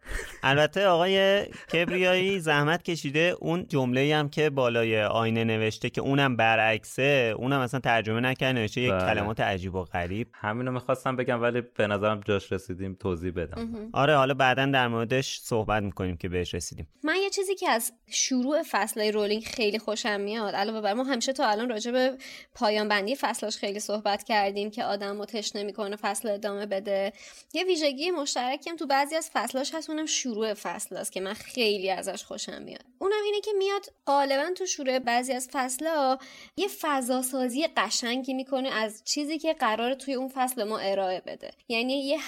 البته 0.43 0.87
آقای 0.87 1.45
کبریایی 1.45 2.41
زحمت 2.41 2.83
کشیده 2.83 3.37
اون 3.41 3.67
جمله 3.69 4.17
هم 4.17 4.29
که 4.29 4.51
بالای 4.51 5.03
آینه 5.03 5.45
نوشته 5.45 5.91
که 5.91 6.01
اونم 6.01 6.37
برعکسه 6.37 7.35
اونم 7.39 7.61
اصلا 7.61 7.81
ترجمه 7.81 8.21
نکرده 8.21 8.53
نوشته 8.53 8.81
یک 8.81 8.93
بله. 8.93 9.15
کلمات 9.15 9.41
عجیب 9.41 9.75
و 9.75 9.85
غریب. 9.85 10.29
همینو 10.35 10.71
می‌خواستم 10.71 11.17
بگم 11.17 11.43
ولی 11.43 11.61
به 11.61 11.87
نظرم 11.87 12.21
جاش 12.21 12.53
رسیدیم 12.53 12.97
توضیح 13.01 13.33
بدم. 13.33 13.91
آره 13.93 14.17
حالا 14.17 14.35
بعدا 14.35 14.67
در 14.67 14.89
موردش 14.89 15.39
صحبت 15.39 15.83
می‌کنیم 15.83 16.17
که 16.17 16.29
بهش 16.29 16.55
رسیدیم. 16.55 16.89
من 17.05 17.17
یه 17.23 17.31
چیزی 17.31 17.55
که 17.55 17.71
از 17.71 17.93
شروع 18.11 18.63
فصل 18.71 19.13
رولینگ 19.13 19.45
خیلی 19.45 19.79
خوشم 19.79 20.21
میاد 20.21 20.55
علاوه 20.55 20.81
بر 20.81 20.95
ما 20.95 21.05
همیشه 21.05 21.33
تا 21.33 21.49
الان 21.49 21.69
راجع 21.69 21.91
به 21.91 22.17
پایان 22.55 22.89
بندی 22.89 23.17
فصلاش 23.21 23.57
خیلی 23.57 23.81
صحبت 23.81 24.23
کردیم 24.23 24.71
که 24.71 24.85
آدم 24.85 25.25
تشنه 25.25 25.63
می‌کنه. 25.63 25.86
فصل 25.95 26.29
ادامه 26.29 26.67
بده. 26.67 27.13
یه 27.55 27.65
ویژگی 27.65 28.11
مشترکی 28.11 28.71
هم 28.71 28.77
تو 28.77 28.87
بعضی 28.87 29.17
از 29.17 29.31
فصلاش 29.33 29.75
هست 29.75 29.91
اونم 29.91 30.07
شروع 30.07 30.55
فصل 30.55 30.97
است 30.97 31.13
که 31.13 31.21
من 31.21 31.35
خیلی 31.35 31.91
ازش 31.91 32.25
خوشم 32.25 32.63
میاد. 32.63 32.85
اونم 32.99 33.23
اینه 33.25 33.41
که 33.41 33.51
میاد 33.59 33.87
غالبا 34.07 34.51
تو 34.57 34.67
شروع 34.67 34.99
بعضی 34.99 35.33
از 35.33 35.49
فصلها 35.53 36.19
یه 36.57 36.69
فضا 36.81 37.23
سازی 37.23 37.67
قشنگی 37.77 38.35
می‌کنه 38.35 38.69
از 38.69 39.03
چیزی 39.05 39.39
که 39.39 39.53
قرار 39.53 39.95
توی 39.95 40.15
اون 40.15 40.29
فصل 40.29 40.65
ما 40.65 40.79
ارائه 40.79 41.23
بده. 41.27 41.51
یعنی 41.69 42.07
یه 42.07 42.19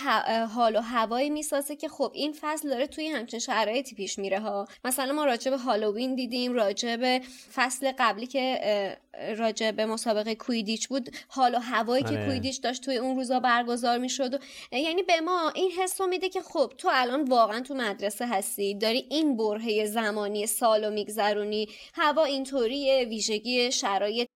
حال 0.47 0.77
و 0.77 0.81
هوایی 0.81 1.31
می‌سازه 1.31 1.77
که 1.77 1.88
خب 1.88 2.12
این 2.15 2.35
فصل 2.41 2.69
داره 2.69 2.87
توی 2.87 3.09
همچین 3.09 3.41
شرایطی 3.41 3.95
پیش 3.95 4.19
میره 4.19 4.41
ها. 4.41 4.69
مثلا 4.85 5.12
ما 5.12 5.25
راجع 5.25 5.50
به 5.50 5.59
هالووین 5.59 6.15
دیدیم 6.15 6.53
راجع 6.53 6.97
به 6.97 7.21
فصل 7.55 7.93
قبلی 7.99 8.27
که 8.27 8.99
راجع 9.38 9.71
به 9.71 9.87
مسابقه 9.87 10.35
کویدیچ 10.35 10.88
بود 10.88 11.17
حال 11.29 11.55
و 11.55 11.59
هوایی 11.59 12.03
که 12.05 12.09
آره. 12.09 12.27
کویدیچ 12.27 12.62
داشت 12.62 12.85
توی 12.85 12.97
اون 12.97 13.17
روزا 13.17 13.41
برگزار 13.49 13.99
می‌شد 13.99 14.43
یعنی 14.73 15.02
به 15.02 15.21
ما 15.21 15.52
این 15.55 15.71
حس 15.71 16.00
میده 16.00 16.28
که 16.28 16.40
خب 16.43 16.73
تو 16.78 16.88
الان 16.93 17.25
واقعا 17.25 17.61
تو 17.61 17.75
مدرسه 17.75 18.26
هستی 18.26 18.75
داری 18.75 19.05
این 19.11 19.37
برهه 19.37 19.87
زمانی 19.87 20.47
سالو 20.47 20.90
میگذرونی 20.90 21.69
هوا 21.95 22.25
اینطوریه 22.25 23.05
ویژگی 23.05 23.73
شرایط 23.73 24.28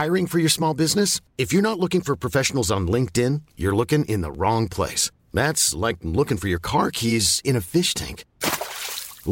Hiring 0.00 0.26
for 0.32 0.38
your 0.44 0.54
small 0.58 0.74
business? 0.84 1.10
If 1.42 1.48
you're 1.52 1.68
not 1.70 1.78
looking 1.84 2.02
for 2.06 2.14
professionals 2.26 2.70
on 2.76 2.82
LinkedIn, 2.94 3.34
you're 3.60 3.78
looking 3.80 4.04
in 4.14 4.20
the 4.26 4.34
wrong 4.40 4.62
place. 4.76 5.04
That's 5.40 5.64
like 5.84 5.98
looking 6.18 6.38
for 6.42 6.48
your 6.52 6.62
car 6.72 6.88
keys 6.98 7.26
in 7.48 7.54
a 7.60 7.64
fish 7.74 7.92
tank. 8.00 8.18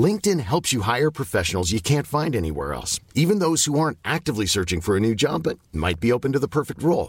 LinkedIn 0.07 0.41
helps 0.53 0.73
you 0.75 0.81
hire 0.83 1.11
professionals 1.21 1.73
you 1.73 1.83
can't 1.93 2.07
find 2.07 2.33
anywhere 2.37 2.71
else, 2.79 2.93
even 3.23 3.37
those 3.39 3.65
who 3.65 3.75
aren't 3.83 3.99
actively 4.17 4.47
searching 4.57 4.81
for 4.83 4.95
a 4.97 5.05
new 5.07 5.15
job 5.25 5.39
but 5.47 5.59
might 5.85 6.01
be 6.05 6.13
open 6.13 6.33
to 6.33 6.43
the 6.45 6.55
perfect 6.59 6.83
role. 6.83 7.09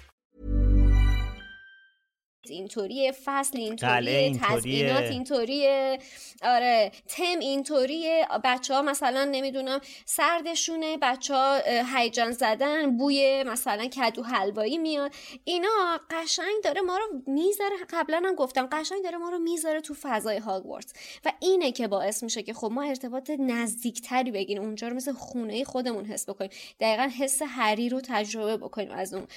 اینطوریه 2.51 3.11
فصل 3.25 3.57
اینطوریه 3.57 4.39
تزیینات 4.43 5.03
اینطوریه 5.03 5.99
آره 6.43 6.91
تم 7.07 7.39
اینطوریه 7.39 8.27
بچه 8.43 8.73
ها 8.73 8.81
مثلا 8.81 9.25
نمی‌دونم 9.25 9.79
سردشونه 10.05 10.97
بچه 11.01 11.33
ها 11.33 11.59
هیجان 11.95 12.31
زدن 12.31 12.97
بوی 12.97 13.43
مثلا 13.43 13.87
کدو 13.87 14.23
حلوایی 14.23 14.77
میاد. 14.77 15.11
اینا 15.43 15.99
قشنگ 16.09 16.63
داره 16.63 16.81
ما 16.81 16.97
رو 16.97 17.21
می‌ذاره. 17.27 17.75
قبلا 17.89 18.21
هم 18.25 18.35
گفتم 18.35 18.69
قشنگ 18.71 19.03
داره 19.03 19.17
ما 19.17 19.29
رو 19.29 19.39
می‌ذاره 19.39 19.81
تو 19.81 19.93
فضای 20.01 20.37
هاگوارتس 20.37 20.93
و 21.25 21.33
اینه 21.39 21.71
که 21.71 21.87
باعث 21.87 22.23
میشه 22.23 22.43
که 22.43 22.53
خب 22.53 22.71
ما 22.71 22.83
ارتباط 22.83 23.31
نزدیکتری 23.39 24.31
بگیریم. 24.31 24.63
اونجا 24.63 24.87
رو 24.87 24.95
مثل 24.95 25.13
خونه 25.13 25.63
خودمون 25.63 26.05
حس 26.05 26.29
بکنیم. 26.29 26.51
دقیقا 26.79 27.09
حس 27.19 27.41
هری 27.47 27.89
رو 27.89 28.01
تجربه 28.01 28.57
بکنیم 28.57 28.91
از 28.91 29.13
اون 29.13 29.27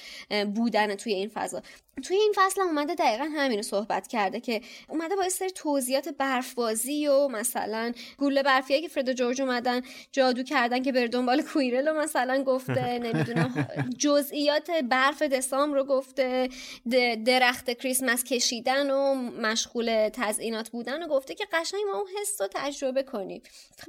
بودن 0.45 0.95
توی 0.95 1.13
این 1.13 1.29
فضا. 1.29 1.61
توی 2.03 2.17
این 2.17 2.33
فصل 2.35 2.61
هم 2.61 2.67
اومده 2.67 2.95
دقیقا 3.05 3.23
همین 3.35 3.57
رو 3.57 3.63
صحبت 3.63 4.07
کرده 4.07 4.39
که 4.39 4.61
اومده 4.89 5.15
با 5.15 5.29
سری 5.29 5.49
توضیحات 5.49 6.09
برفبازی 6.09 7.07
و 7.07 7.27
مثلا 7.27 7.93
گوله 8.17 8.43
برفی 8.43 8.81
که 8.81 8.87
فرد 8.87 9.09
و 9.09 9.13
جورج 9.13 9.41
اومدن 9.41 9.81
جادو 10.11 10.43
کردن 10.43 10.83
که 10.83 10.91
بر 10.91 11.07
دنبال 11.07 11.41
کویرل 11.41 11.87
رو 11.87 12.01
مثلا 12.01 12.43
گفته 12.43 12.99
نمی‌دونم 13.05 13.67
جزئیات 13.97 14.71
برف 14.71 15.21
دسام 15.21 15.73
رو 15.73 15.83
گفته 15.83 16.49
درخت 17.25 17.71
کریسمس 17.71 18.23
کشیدن 18.23 18.91
و 18.91 19.15
مشغول 19.15 20.09
تزئینات 20.13 20.69
بودن 20.69 21.03
و 21.03 21.07
گفته 21.07 21.35
که 21.35 21.45
قشنگ 21.53 21.81
ما 21.91 21.97
اون 21.97 22.07
حس 22.21 22.41
رو 22.41 22.47
تجربه 22.53 23.03
کنیم. 23.03 23.41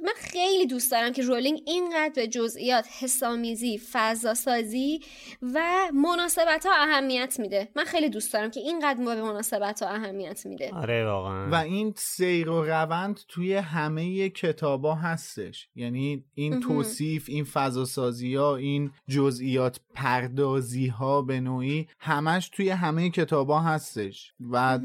من 0.03 0.13
خیلی 0.15 0.65
دوست 0.65 0.91
دارم 0.91 1.13
که 1.13 1.21
رولینگ 1.21 1.61
اینقدر 1.65 2.13
به 2.15 2.27
جزئیات 2.27 2.85
حسامیزی 2.99 3.81
فضا 3.91 4.33
سازی 4.33 5.01
و 5.41 5.61
مناسبت 5.93 6.65
ها 6.65 6.71
اهمیت 6.73 7.39
میده. 7.39 7.67
من 7.75 7.83
خیلی 7.83 8.09
دوست 8.09 8.33
دارم 8.33 8.51
که 8.51 8.59
اینقدر 8.59 8.99
به 9.15 9.21
مناسبت 9.21 9.83
ها 9.83 9.89
اهمیت 9.89 10.45
میده. 10.45 10.71
آره 10.73 11.05
واقعا. 11.05 11.49
و 11.49 11.55
این 11.55 11.93
سیر 11.97 12.49
و 12.49 12.63
روند 12.63 13.19
توی 13.27 13.53
همه 13.53 14.29
کتابا 14.29 14.95
هستش. 14.95 15.69
یعنی 15.75 16.23
این 16.33 16.59
توصیف 16.59 17.25
این 17.29 17.43
فضاسازی 17.43 18.35
ها 18.35 18.55
این 18.55 18.91
جزئیات 19.07 19.79
پردازی 19.93 20.87
ها 20.87 21.21
به 21.21 21.39
نوعی 21.39 21.87
همش 21.99 22.49
توی 22.49 22.69
همه 22.69 23.09
کتابا 23.09 23.59
هستش. 23.59 24.33
و 24.51 24.79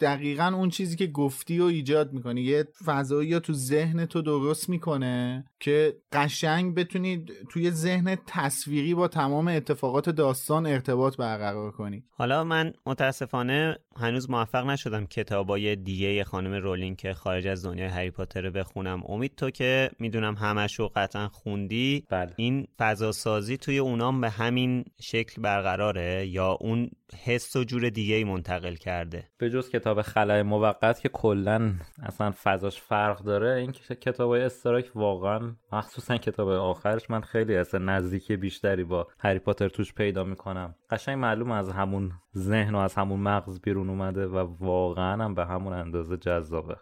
دقیقا 0.00 0.52
اون 0.54 0.68
چیزی 0.68 0.96
که 0.96 1.06
گفتی 1.06 1.60
و 1.60 1.64
ایجاد 1.64 2.12
می‌کنه 2.12 2.40
یه 2.40 2.64
فضایی 2.84 3.28
یا 3.28 3.40
تو 3.40 3.52
ذهن 3.52 4.06
تو 4.06 4.22
درست 4.22 4.68
می‌کنه 4.68 5.44
که 5.60 5.96
قشنگ 6.12 6.74
بتونی 6.74 7.24
توی 7.48 7.70
ذهن 7.70 8.16
تصویری 8.26 8.94
با 8.94 9.08
تمام 9.08 9.48
اتفاقات 9.48 10.10
داستان 10.10 10.66
ارتباط 10.66 11.16
برقرار 11.16 11.70
کنی. 11.72 12.04
حالا 12.10 12.44
من 12.44 12.72
متاسفانه 12.86 13.55
هنوز 13.96 14.30
موفق 14.30 14.66
نشدم 14.66 15.06
کتابای 15.06 15.76
دیگه 15.76 16.24
خانم 16.24 16.52
رولینگ 16.52 16.96
که 16.96 17.14
خارج 17.14 17.46
از 17.46 17.66
دنیای 17.66 17.88
هری 17.88 18.10
پاتر 18.10 18.40
رو 18.40 18.50
بخونم 18.50 19.02
امید 19.08 19.34
تو 19.36 19.50
که 19.50 19.90
می‌دونم 19.98 20.34
همشو 20.34 20.90
قطعا 20.94 21.28
خوندی 21.28 22.04
بله. 22.10 22.32
این 22.36 22.66
فضا 22.78 23.12
سازی 23.12 23.56
توی 23.56 23.78
اونام 23.78 24.20
به 24.20 24.30
همین 24.30 24.84
شکل 25.00 25.42
برقراره 25.42 26.26
یا 26.26 26.52
اون 26.60 26.90
حس 27.24 27.56
و 27.56 27.64
جور 27.64 27.90
دیگه 27.90 28.14
ای 28.14 28.24
منتقل 28.24 28.74
کرده. 28.74 29.28
به 29.38 29.50
جز 29.50 29.70
کتاب 29.70 30.02
خلای 30.02 30.42
موقت 30.42 31.00
که 31.00 31.08
کلا 31.08 31.72
اصلا 32.02 32.32
فضاش 32.42 32.80
فرق 32.80 33.22
داره 33.22 33.54
این 33.54 33.72
کتاب 33.72 34.30
های 34.30 34.42
استراک 34.42 34.90
واقعا 34.94 35.56
مخصوصا 35.72 36.16
کتاب 36.16 36.48
آخرش 36.48 37.10
من 37.10 37.20
خیلی 37.20 37.56
اصلا 37.56 37.80
نزدیکی 37.80 38.36
بیشتری 38.36 38.84
با 38.84 39.08
هری 39.18 39.38
پاتر 39.38 39.68
توش 39.68 39.94
پیدا 39.94 40.24
می‌کنم. 40.24 40.74
قشنگ 40.90 41.18
معلوم 41.18 41.50
از 41.50 41.70
همون 41.70 42.12
ذهن 42.36 42.74
و 42.74 42.78
از 42.78 42.94
همون 42.94 43.20
مغز 43.20 43.60
بیرون 43.60 43.90
اومده 43.90 44.26
و 44.26 44.36
واقعا 44.60 45.24
هم 45.24 45.34
به 45.34 45.46
همون 45.46 45.72
اندازه 45.72 46.16
جذابه. 46.16 46.76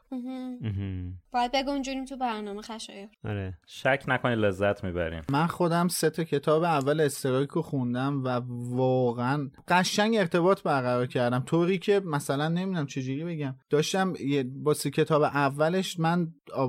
باید 1.35 1.53
بگنجونیم 1.53 2.05
تو 2.05 2.17
برنامه 2.17 2.63
خشایر 2.63 3.09
آره. 3.25 3.59
شک 3.67 4.05
نکنید 4.09 4.39
لذت 4.39 4.85
می‌بریم. 4.85 5.23
من 5.31 5.47
خودم 5.47 5.89
سه 5.89 6.11
تا 6.11 6.25
کتاب 6.25 6.63
اول 6.63 7.01
استرایک 7.01 7.51
رو 7.51 7.63
خوندم 7.63 8.25
و 8.25 8.41
واقعا 8.77 9.51
قشنگ 9.69 10.17
ارتباط 10.17 10.63
برقرار 10.63 11.07
کردم. 11.07 11.41
طوری 11.41 11.79
که 11.79 12.01
مثلا 12.01 12.49
نمی‌دونم 12.49 12.87
چجوری 12.87 13.25
بگم. 13.25 13.55
داشتم 13.71 14.15
با 14.63 14.75
کتاب 14.75 15.23
اولش 15.23 15.99
من 15.99 16.29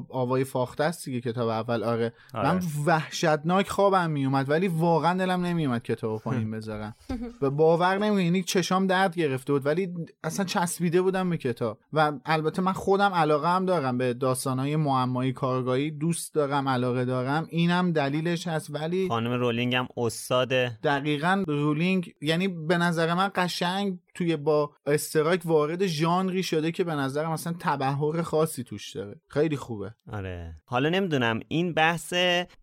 آوای 0.10 0.44
فاخته 0.44 0.84
است 0.84 1.06
دیگه 1.06 1.22
کتاب 1.22 1.50
اول. 1.50 1.84
آره, 1.84 2.14
آره. 2.34 2.54
من 2.54 2.62
وحشتناک 2.86 3.70
خوابم 3.70 4.12
میومد 4.12 4.50
ولی 4.50 4.68
واقعا 4.68 5.18
دلم 5.18 5.46
نمیومد 5.46 5.84
کتاب 5.84 6.22
پایین 6.22 6.52
بذارم. 6.52 6.96
و 7.42 7.50
باور 7.50 7.98
نمی‌کنی 7.98 8.24
یعنی 8.24 8.44
چشام 8.44 8.88
درد 8.88 9.16
گرفته 9.16 9.54
بود 9.54 9.66
ولی 9.66 9.94
اصلا 10.24 10.46
چسبیده 10.46 11.02
بودم 11.02 11.30
به 11.30 11.38
کتاب. 11.38 11.80
و 11.94 12.12
البته 12.26 12.62
من 12.62 12.74
خودم 12.74 13.14
علاقه 13.14 13.48
هم 13.48 13.66
دارم 13.66 13.98
به 13.98 14.14
داستانهای 14.56 14.76
معمایی 14.76 15.34
کارگاهی 15.34 15.92
دوست 15.92 16.34
دارم 16.34 16.70
علاقه 16.70 17.06
دارم. 17.06 17.48
اینم 17.50 17.92
دلیلش 17.92 18.48
هست. 18.48 18.70
ولی 18.74 19.08
خانم 19.08 19.32
رولینگ 19.32 19.76
هم 19.76 19.88
استاد 19.98 20.50
دقیقا 20.84 21.44
رولینگ 21.48 22.14
یعنی 22.22 22.48
به 22.48 22.78
نظر 22.78 23.14
من 23.14 23.32
قشنگ 23.36 24.00
توی 24.16 24.36
با 24.36 24.72
استرایک 24.86 25.42
وارد 25.46 25.88
ژانری 25.88 26.44
شده 26.44 26.72
که 26.72 26.84
به 26.84 26.96
نظرم 26.96 27.32
مثلا 27.32 27.54
تبهر 27.60 28.22
خاصی 28.22 28.64
توش 28.64 28.96
داره. 28.96 29.22
خیلی 29.28 29.58
خوبه. 29.58 29.94
آره. 30.12 30.56
حالا 30.66 30.90
نمی‌دونم 30.90 31.40
این 31.48 31.74
بحث 31.74 32.14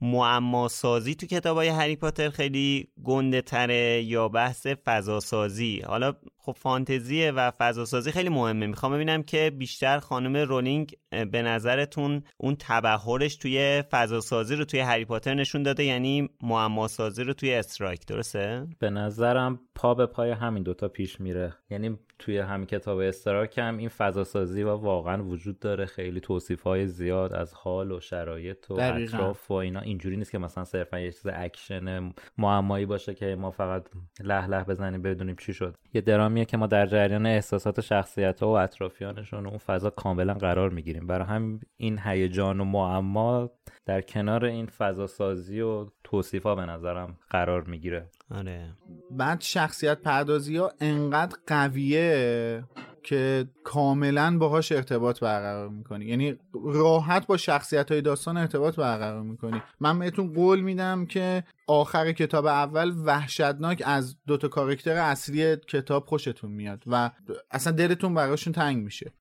معما 0.00 0.68
سازی 0.68 1.14
تو 1.14 1.26
کتابای 1.26 1.68
هری 1.68 1.96
پاتر 1.96 2.30
خیلی 2.30 2.88
گنده 3.04 3.42
تره 3.42 4.02
یا 4.02 4.28
بحث 4.28 4.66
فضا 4.66 5.20
سازی 5.20 5.80
حالا 5.86 6.12
خب 6.38 6.52
فانتزیه 6.52 7.30
و 7.30 7.50
فضاسازی 7.50 8.12
خیلی 8.12 8.28
مهمه. 8.28 8.66
می‌خوام 8.66 8.92
ببینم 8.92 9.22
که 9.22 9.52
بیشتر 9.58 9.98
خانم 9.98 10.36
رولینگ 10.36 10.94
به 11.10 11.42
نظرتون 11.42 12.22
اون 12.36 12.56
تبحرش 12.58 13.36
توی 13.36 13.82
فضاسازی 13.90 14.56
رو 14.56 14.64
توی 14.64 14.80
هری 14.80 15.04
پاتر 15.04 15.34
نشون 15.34 15.62
داده؟ 15.62 15.84
یعنی 15.84 16.28
معما 16.42 16.88
سازی 16.88 17.24
رو 17.24 17.32
توی 17.32 17.54
استرایک 17.54 18.06
درسته؟ 18.06 18.66
به 18.78 18.90
نظرم 18.90 19.60
پا 19.74 19.94
به 19.94 20.06
پای 20.06 20.30
همین 20.30 20.62
دوتا 20.62 20.88
پیش 20.88 21.20
میره. 21.20 21.41
یعنی 21.70 21.98
توی 22.18 22.38
همین 22.38 22.66
کتاب 22.66 22.98
استرایک 22.98 23.58
هم 23.58 23.78
این 23.78 23.88
فضاسازی 23.88 24.62
و 24.62 24.76
واقعا 24.76 25.24
وجود 25.24 25.58
داره. 25.58 25.86
خیلی 25.86 26.20
توصیف 26.20 26.62
های 26.62 26.86
زیاد 26.86 27.32
از 27.32 27.54
حال 27.54 27.92
و 27.92 28.00
شرایط 28.00 28.70
و 28.70 28.76
دقیقا. 28.76 29.16
اطراف 29.16 29.50
و 29.50 29.54
اینا. 29.54 29.80
اینجوری 29.80 30.16
نیست 30.16 30.30
که 30.30 30.38
مثلا 30.38 30.64
صرفا 30.64 30.98
یه 30.98 31.12
چیز 31.12 31.26
اکشن 31.32 32.12
معمایی 32.38 32.86
باشه 32.86 33.14
که 33.14 33.36
ما 33.36 33.50
فقط 33.50 33.88
له 34.20 34.46
له 34.46 34.64
بزنیم 34.64 35.02
بدونیم 35.02 35.36
چی 35.36 35.52
شد. 35.52 35.74
یه 35.94 36.00
درامیه 36.00 36.44
که 36.44 36.56
ما 36.56 36.66
در 36.66 36.86
جریان 36.86 37.26
احساسات 37.26 37.80
شخصیت 37.80 38.42
ها 38.42 38.48
و 38.48 38.58
اطرافیانشون 38.58 39.46
و 39.46 39.48
اون 39.48 39.58
فضا 39.58 39.90
کاملا 39.90 40.34
قرار 40.34 40.70
می‌گیریم. 40.70 41.06
برای 41.06 41.26
هم 41.26 41.60
این 41.76 41.98
هیجان 42.04 42.60
و 42.60 42.64
معما 42.64 43.50
در 43.86 44.00
کنار 44.00 44.44
این 44.44 44.66
فضا 44.66 45.06
سازی 45.06 45.60
و 45.60 45.86
توصیف 46.04 46.42
ها 46.42 46.54
به 46.54 46.66
نظرم 46.66 47.16
قرار 47.30 47.62
می‌گیره. 47.64 48.06
آره. 48.34 48.72
بعد 49.10 49.40
شخصیت 49.40 49.98
پردازی 50.00 50.56
ها 50.56 50.72
انقدر 50.80 51.36
قویه. 51.46 52.64
که 53.04 53.46
کاملا 53.64 54.38
باهاش 54.38 54.72
ارتباط 54.72 55.20
برقرار 55.20 55.68
می‌کنی. 55.68 56.04
یعنی 56.04 56.34
راحت 56.64 57.26
با 57.26 57.36
شخصیت 57.36 57.92
های 57.92 58.00
داستان 58.00 58.36
ارتباط 58.36 58.76
برقرار 58.76 59.22
می‌کنی. 59.22 59.62
من 59.80 59.98
بهتون 59.98 60.32
قول 60.32 60.60
میدم 60.60 61.06
که 61.06 61.44
آخر 61.66 62.12
کتاب 62.12 62.46
اول 62.46 62.92
وحشتناک 63.04 63.82
از 63.86 64.16
دوتا 64.26 64.48
کاراکتر 64.48 64.96
اصلی 64.96 65.56
کتاب 65.56 66.06
خوشتون 66.06 66.50
میاد 66.50 66.82
و 66.86 67.10
اصلا 67.50 67.72
دلتون 67.72 68.14
براشون 68.14 68.52
تنگ 68.52 68.84
میشه. 68.84 69.12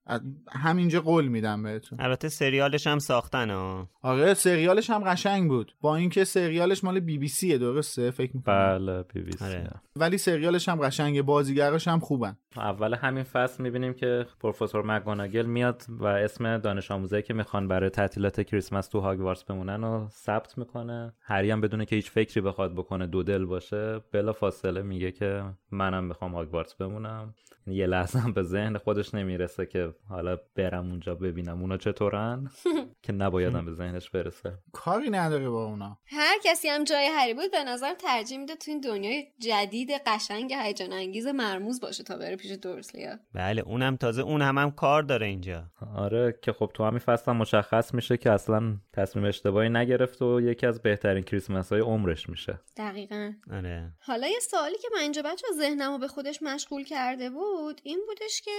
همینجا 0.50 1.00
قول 1.00 1.28
میدم 1.28 1.62
بهتون. 1.62 2.00
البته 2.00 2.28
سریالش 2.28 2.86
هم 2.86 2.98
ساختن 2.98 3.50
ها 3.50 3.88
آره 4.02 4.34
سریالش 4.34 4.90
هم 4.90 5.04
قشنگ 5.04 5.48
بود. 5.48 5.74
با 5.80 5.96
اینکه 5.96 6.24
سریالش 6.24 6.84
مال 6.84 7.00
بی 7.00 7.18
بی 7.18 7.28
سیه 7.28 7.58
درسته؟ 7.58 8.10
فکر 8.10 8.36
می‌کنم. 8.36 8.78
بله 8.78 9.02
بی 9.02 9.20
بی 9.20 9.32
سی. 9.32 9.44
آره. 9.44 9.70
ولی 9.96 10.18
سریالش 10.18 10.68
هم 10.68 10.76
قشنگه 10.76 11.22
بازیگراش 11.22 11.88
هم 11.88 12.00
خوبن. 12.00 12.36
اول 12.56 12.94
همین 12.94 13.22
فصل 13.22 13.62
می‌بینیم 13.62 13.94
که 13.94 14.26
پروفسور 14.40 14.84
مگوناگل 14.84 15.46
میاد 15.46 15.82
و 15.88 16.04
اسم 16.06 16.58
دانش 16.58 16.90
آموزایی 16.90 17.22
که 17.22 17.34
می‌خوان 17.34 17.68
برای 17.68 17.90
تعطیلات 17.90 18.40
کریسمس 18.40 18.88
تو 18.88 19.00
هاگوارتس 19.00 19.44
بمونن 19.44 19.84
و 19.84 20.08
ثبت 20.08 20.58
می‌کنه. 20.58 21.14
هری 21.20 21.50
هم 21.50 21.60
بدونه 21.60 21.86
که 21.86 21.96
هیچ 21.96 22.10
فکری 22.10 22.40
بخواد 22.40 22.74
بکنه 22.74 23.06
دو 23.06 23.22
دل 23.22 23.44
باشه 23.44 24.00
بلا 24.12 24.32
فاصله 24.32 24.82
میگه 24.82 25.12
که 25.12 25.44
منم 25.70 26.04
می‌خوام 26.04 26.34
هاگوارتس 26.34 26.74
بمونم. 26.74 27.34
یه 27.66 27.86
لحظه 27.86 28.18
هم 28.18 28.32
به 28.32 28.42
ذهن 28.42 28.78
خودش 28.78 29.14
نمی‌رسه 29.14 29.66
که 29.66 29.94
حالا 30.08 30.38
برم 30.56 30.90
اونجا 30.90 31.14
ببینم 31.14 31.60
اونا 31.60 31.76
چطورن 31.76 32.50
که 33.02 33.12
نبایدم 33.12 33.64
به 33.64 33.72
ذهنش 33.72 34.10
برسه. 34.10 34.58
کاری 34.72 35.10
نداره 35.10 35.50
با 35.50 35.64
اونا. 35.64 35.98
هر 36.06 36.36
کسی 36.44 36.68
هم 36.68 36.84
جای 36.84 37.06
هری 37.06 37.34
بود 37.34 37.50
به 37.52 37.64
نظر 37.64 37.94
ترجیح 37.94 38.38
میده 38.38 38.56
تو 38.56 38.70
این 38.70 38.80
دنیای 38.80 39.26
جدید 39.38 39.90
قشنگ 40.06 40.52
هیجان 40.52 40.92
انگیز 40.92 41.26
مرموز 41.26 41.80
باشه 41.80 42.04
تا 42.04 42.16
بره 42.16 42.36
پیش 42.42 42.50
دورسلیا 42.50 43.18
بله 43.34 43.62
اونم 43.62 43.96
تازه 43.96 44.22
اون 44.22 44.42
هم, 44.42 44.58
هم 44.58 44.70
کار 44.70 45.02
داره 45.02 45.26
اینجا. 45.26 45.64
آره 45.96 46.38
که 46.42 46.52
خب 46.52 46.70
تو 46.74 46.84
همین 46.84 46.98
فصل 46.98 47.30
هم 47.30 47.36
مشخص 47.36 47.94
میشه 47.94 48.16
که 48.16 48.30
اصلا 48.30 48.76
تصمیم 48.92 49.24
اشتباهی 49.24 49.68
نگرفت 49.68 50.22
و 50.22 50.40
یکی 50.40 50.66
از 50.66 50.82
بهترین 50.82 51.24
کریسمس 51.24 51.72
های 51.72 51.80
عمرش 51.80 52.28
میشه. 52.28 52.60
دقیقا. 52.76 53.32
آره. 53.52 53.92
حالا 54.00 54.26
یه 54.26 54.38
سوالی 54.40 54.78
که 54.78 54.88
من 54.94 55.00
اینجا 55.00 55.22
بچه 55.22 55.46
ذهنمو 55.56 55.98
به 55.98 56.08
خودش 56.08 56.42
مشغول 56.42 56.84
کرده 56.84 57.30
بود 57.30 57.80
این 57.84 58.00
بودش 58.06 58.40
که 58.40 58.50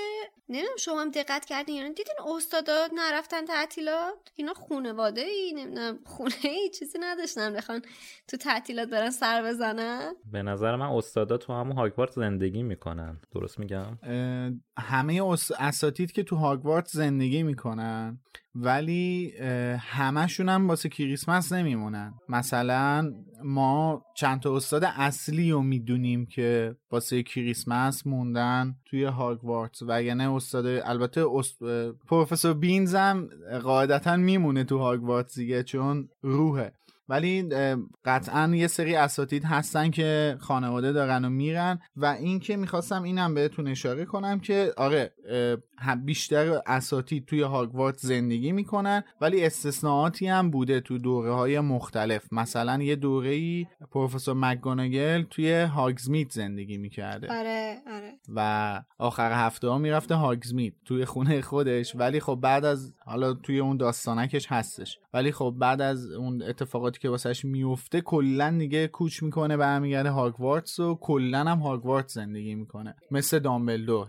نمی‌دونم 0.50 0.78
شما 0.80 1.02
هم 1.02 1.12
دقت 1.12 1.46
کردین 1.46 1.76
یعنی 1.76 1.94
دیدین 1.94 2.16
استادا 2.36 2.88
نرفتن 2.96 3.46
تعطیلات؟ 3.46 4.32
اینا 4.36 4.54
خونواده 4.54 5.22
ای 5.22 5.54
نمی‌دونم 5.56 6.00
خونه 6.06 6.34
ای 6.44 6.70
چیزی 6.70 6.98
نداشتن 7.02 7.54
بخوان 7.54 7.82
تو 8.28 8.38
تعطیلات 8.38 8.90
برن 8.90 9.10
سر 9.10 9.44
بزنن؟ 9.44 10.14
به 10.32 10.42
نظر 10.42 10.76
من 10.76 10.86
استادا 10.86 11.38
تو 11.38 11.54
همون 11.54 11.78
هاگوارت 11.78 12.12
زندگی 12.12 12.64
می‌کنن. 12.64 13.20
درست 13.32 13.60
میگم 13.60 13.73
اه، 13.80 14.52
همه 14.78 15.24
اس- 15.24 15.52
اساتید 15.60 16.12
که 16.12 16.24
تو 16.24 16.36
هاگوارت 16.36 16.88
زندگی 16.88 17.44
می‌کنن 17.44 18.20
ولی 18.56 19.34
همشون 19.80 20.50
هم 20.50 20.68
واسه 20.68 20.90
کریسمس 20.90 21.52
نمیمونن. 21.52 22.14
مثلا 22.30 23.14
ما 23.44 24.06
چند 24.16 24.40
تا 24.40 24.56
استاد 24.56 24.84
اصلی 24.84 25.52
رو 25.52 25.62
می‌دونیم 25.62 26.26
که 26.26 26.76
واسه 26.92 27.24
کریسمس 27.24 28.08
موندن 28.08 28.76
توی 28.86 29.04
هاگوارتس. 29.04 29.82
وگرنه 29.82 30.36
استاد 30.36 30.66
البته 30.66 31.26
است... 31.40 31.64
پروفسور 32.08 32.54
بینز 32.54 32.96
هم 32.96 33.30
قاعدتا 33.64 34.18
میمونه 34.18 34.64
تو 34.64 34.78
هاگوارتس 34.78 35.36
دیگه 35.36 35.64
چون 35.64 36.10
روحه. 36.22 36.74
ولی 37.10 37.50
قطعا 38.06 38.56
یه 38.56 38.68
سری 38.68 38.96
اساتید 38.96 39.44
هستن 39.46 39.90
که 39.90 40.38
خانواده 40.40 40.92
دارن 40.92 41.26
و 41.26 41.30
میرن 41.30 41.80
و 41.96 42.06
این 42.06 42.40
که 42.40 42.58
می‌خواستم 42.58 43.04
اینم 43.04 43.34
بهتون 43.34 43.68
اشاره 43.68 44.06
کنم 44.06 44.40
که 44.40 44.74
آره 44.78 45.14
بیشتر 46.06 46.60
اساتید 46.68 47.26
توی 47.26 47.42
هاگوارت 47.42 47.98
زندگی 47.98 48.52
می‌کنن 48.52 49.04
ولی 49.22 49.46
استثناءاتی 49.46 50.28
هم 50.28 50.52
بوده 50.52 50.80
تو 50.80 50.98
دوره 50.98 51.34
های 51.34 51.60
مختلف. 51.60 52.34
مثلا 52.34 52.84
یه 52.84 52.96
دوره 52.96 53.30
ای 53.30 53.68
پروفسور 53.92 54.36
مکگوناگل 54.36 55.24
توی 55.24 55.62
هاگزمیت 55.62 56.32
زندگی 56.32 56.78
می‌کرده. 56.78 57.28
آره 57.40 57.78
آره. 57.88 58.12
و 58.36 58.82
آخر 58.98 59.32
هفته 59.32 59.68
ها 59.68 59.78
می‌رفته 59.78 60.16
هاگزمیت 60.16 60.74
توی 60.86 61.06
خونه 61.06 61.42
خودش. 61.42 61.96
ولی 61.96 62.20
خب 62.20 62.40
بعد 62.42 62.66
از 62.66 62.94
حالا 63.06 63.34
توی 63.34 63.60
اون 63.60 63.78
داستانکش 63.78 64.48
هستش. 64.50 65.00
ولی 65.14 65.32
خب 65.32 65.56
بعد 65.58 65.82
از 65.82 66.12
اون 66.12 66.42
اتفاقاتی 66.42 67.00
که 67.00 67.10
واسهش 67.10 67.46
میفته 67.46 68.02
کلا 68.02 68.56
دیگه 68.60 68.88
کوچ 68.88 69.24
می‌کنه 69.24 69.58
برمیگرده 69.58 70.10
هاگوارتس 70.10 70.80
و 70.80 70.96
کلا 70.96 71.40
هم 71.40 71.60
هاگوارتس 71.60 72.14
زندگی 72.14 72.56
می‌کنه. 72.56 72.96
مثل 73.12 73.40
دامبلدور. 73.40 74.08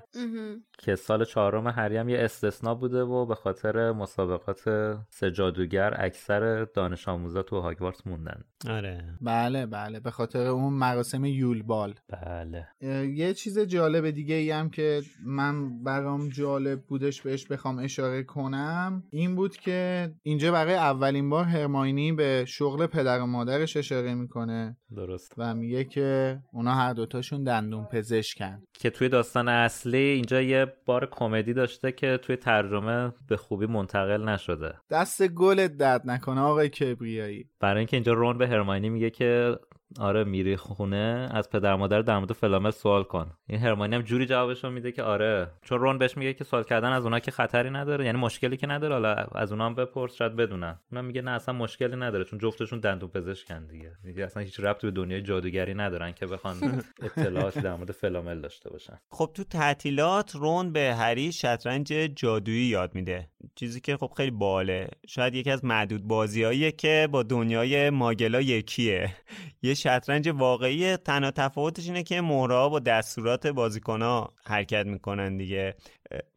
که 0.79 0.97
سال 0.97 1.25
چهارم 1.25 1.67
هری 1.67 1.97
هم 1.97 2.09
یه 2.09 2.19
استثنا 2.19 2.75
بوده 2.75 3.03
و 3.03 3.27
به 3.27 3.35
خاطر 3.35 3.93
مسابقات 3.93 4.63
سه 5.09 5.31
جادوگر 5.31 5.95
اکثر 5.99 6.65
دانش 6.65 7.09
آموزا 7.09 7.43
تو 7.43 7.61
هاگوارتس 7.61 8.07
موندن. 8.07 8.45
آره. 8.69 9.05
بله 9.21 9.67
بله. 9.67 10.01
به 10.01 10.11
خاطر 10.11 10.47
اون 10.47 10.73
مراسم 10.73 11.25
یولبال 11.25 11.95
بله. 12.09 12.69
اه، 12.81 13.07
یه 13.07 13.35
چیز 13.35 13.59
جالب 13.59 14.11
دیگه 14.11 14.35
ای 14.35 14.51
هم 14.51 14.71
که 14.71 15.03
من 15.27 15.83
برام 15.83 16.29
جالب 16.29 16.83
بودش 16.83 17.23
بهش 17.23 17.47
بخوام 17.47 17.79
اشاره 17.79 18.23
کنم 18.23 19.03
این 19.11 19.35
بود 19.37 19.57
که 19.57 20.11
اینجا 20.23 20.53
برای 20.53 20.75
اولین 20.75 21.31
بار 21.31 21.45
هرماینی 21.45 22.13
به 22.13 22.45
شغل 22.49 22.87
پدر 22.87 23.21
و 23.21 23.27
مادرش 23.27 23.77
اشاره 23.77 24.15
می‌کنه 24.15 24.77
درست. 24.97 25.35
و 25.39 25.55
میگه 25.55 25.85
که 25.85 26.39
اونا 26.53 26.75
هر 26.75 26.93
دوتاشون 26.93 27.45
دندون 27.45 27.85
پزشکن. 27.85 28.63
که 28.73 28.91
توی 28.91 29.09
داستان 29.09 29.49
اصلی 29.49 29.99
اینجا 29.99 30.43
یه 30.43 30.64
بار 30.87 31.09
کمدی 31.11 31.53
داشته 31.53 31.93
که 31.93 32.19
توی 32.23 32.37
ترجمه 32.37 33.13
به 33.29 33.37
خوبی 33.37 33.67
منتقل 33.67 34.29
نشده. 34.29 34.75
دست 34.91 35.29
گلت 35.29 35.77
درد 35.77 36.03
نکنه 36.05 36.41
آقای 36.41 36.69
کبریایی. 36.69 37.49
برای 37.61 37.79
اینکه 37.79 37.97
اینجا 37.97 38.13
رون 38.13 38.39
به 38.39 38.49
هرماینی 38.49 38.89
میگه 38.89 39.11
که 39.11 39.59
آره 40.01 40.25
میری 40.25 40.57
خونه 40.57 41.29
از 41.31 41.51
پدر 41.51 41.75
مادر 41.75 42.03
در 42.03 42.19
مورد 42.19 42.33
فلامل 42.33 42.71
سوال 42.71 43.05
کن. 43.05 43.31
این 43.47 43.61
هرماینی 43.61 43.95
هم 43.95 44.03
جوری 44.03 44.27
جوابشو 44.27 44.71
میده 44.71 44.93
که 44.93 45.03
آره. 45.03 45.51
چون 45.63 45.81
رون 45.81 45.99
بهش 45.99 46.17
میگه 46.17 46.35
که 46.35 46.45
سوال 46.45 46.63
کردن 46.63 46.93
از 46.93 47.05
اونا 47.05 47.19
که 47.19 47.31
خطری 47.31 47.71
نداره 47.71 48.05
یعنی 48.05 48.19
مشکلی 48.19 48.57
که 48.57 48.67
نداره 48.67 48.95
حالا 48.95 49.15
از 49.15 49.53
اونا 49.53 49.67
هم 49.67 49.75
بپرس 49.75 50.15
شاید 50.15 50.37
بدونن. 50.37 50.79
اونا 50.93 51.03
میگه 51.03 51.23
نه 51.23 51.31
اصلا 51.31 51.55
مشکلی 51.55 51.97
نداره 51.97 52.25
چون 52.25 52.39
جفتشون 52.39 52.81
دندون 52.81 53.09
پزشکن 53.09 53.67
دیگه. 53.67 53.93
میگه 54.05 54.25
اصلا 54.25 54.43
هیچ 54.43 54.61
ربطی 54.61 54.87
به 54.87 54.91
دنیای 54.91 55.23
جادوگری 55.23 55.75
ندارن 55.75 56.13
که 56.13 56.27
بخوان 56.27 56.57
اطلاعاتی 57.17 57.61
در 57.61 57.75
مورد 57.75 57.93
فلامل 57.93 58.41
داشته 58.41 58.71
باشن. 58.71 58.99
خب 59.11 59.31
تو 59.35 59.45
تعطیلات 59.45 60.37
رون 60.37 60.73
به 60.73 60.95
هری 60.95 61.33
شطرنج 61.33 61.93
جادویی 62.17 62.67
یاد 62.67 62.95
میده. 62.95 63.29
چیزی 63.55 63.81
که 63.81 63.97
خب 63.97 64.13
خیلی 64.17 64.31
باله. 64.31 64.89
شاید 65.07 65.35
یکی 65.35 65.51
از 65.51 65.65
معدود 65.65 66.03
بازیاییه 66.03 66.73
که 66.73 67.09
با 67.13 67.23
دنیای 67.23 67.91
ماگلا 67.91 68.41
یکیه. 68.41 69.11
یه 69.63 69.74
شطرنج 69.75 70.29
واقعی 70.29 70.97
تنها 70.97 71.31
تفاوتش 71.31 71.87
اینه 71.87 72.03
که 72.03 72.21
مهره‌ها 72.21 72.69
با 72.69 72.79
دستورات 72.79 73.47
بازیکنها 73.47 74.33
حرکت 74.45 74.87
می‌کنن 74.87 75.37
دیگه. 75.37 75.75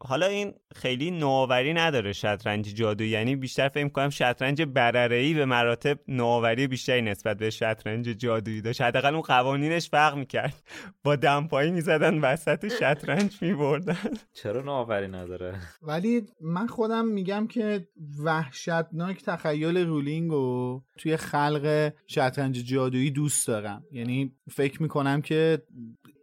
حالا 0.00 0.26
این 0.26 0.54
خیلی 0.74 1.10
نوآوری 1.10 1.74
نداره 1.74 2.12
شطرنج 2.12 2.74
جادو. 2.74 3.04
یعنی 3.04 3.36
بیشتر 3.36 3.68
فکر 3.68 3.88
کنم 3.88 4.10
شطرنج 4.10 4.62
برره‌ای 4.62 5.34
به 5.34 5.44
مراتب 5.44 5.98
نوآوری 6.08 6.66
بیشتری 6.66 7.02
نسبت 7.02 7.36
به 7.36 7.50
شطرنج 7.50 8.08
جادویی 8.08 8.60
داشت. 8.60 8.80
حداقل 8.80 9.14
اون 9.14 9.22
قوانینش 9.22 9.88
فرق 9.90 10.16
می‌کرد. 10.16 10.62
با 11.04 11.16
دمپایی 11.16 11.70
می‌زدن 11.70 12.18
وسط 12.18 12.68
شطرنج 12.80 13.42
میبردن. 13.42 13.98
چرا 14.32 14.62
نوآوری 14.62 15.08
نداره؟ 15.08 15.54
ولی 15.82 16.22
من 16.40 16.66
خودم 16.66 17.06
میگم 17.06 17.46
که 17.46 17.88
وحشتناک 18.24 19.22
تخیل 19.24 19.76
رولینگ 19.76 20.32
و 20.32 20.80
توی 20.98 21.16
خلق 21.16 21.92
شطرنج 22.06 22.64
جادویی 22.64 23.10
دوست 23.10 23.48
دارم. 23.48 23.84
یعنی 23.92 24.32
فکر 24.50 24.82
می‌کنم 24.82 25.22
که 25.22 25.62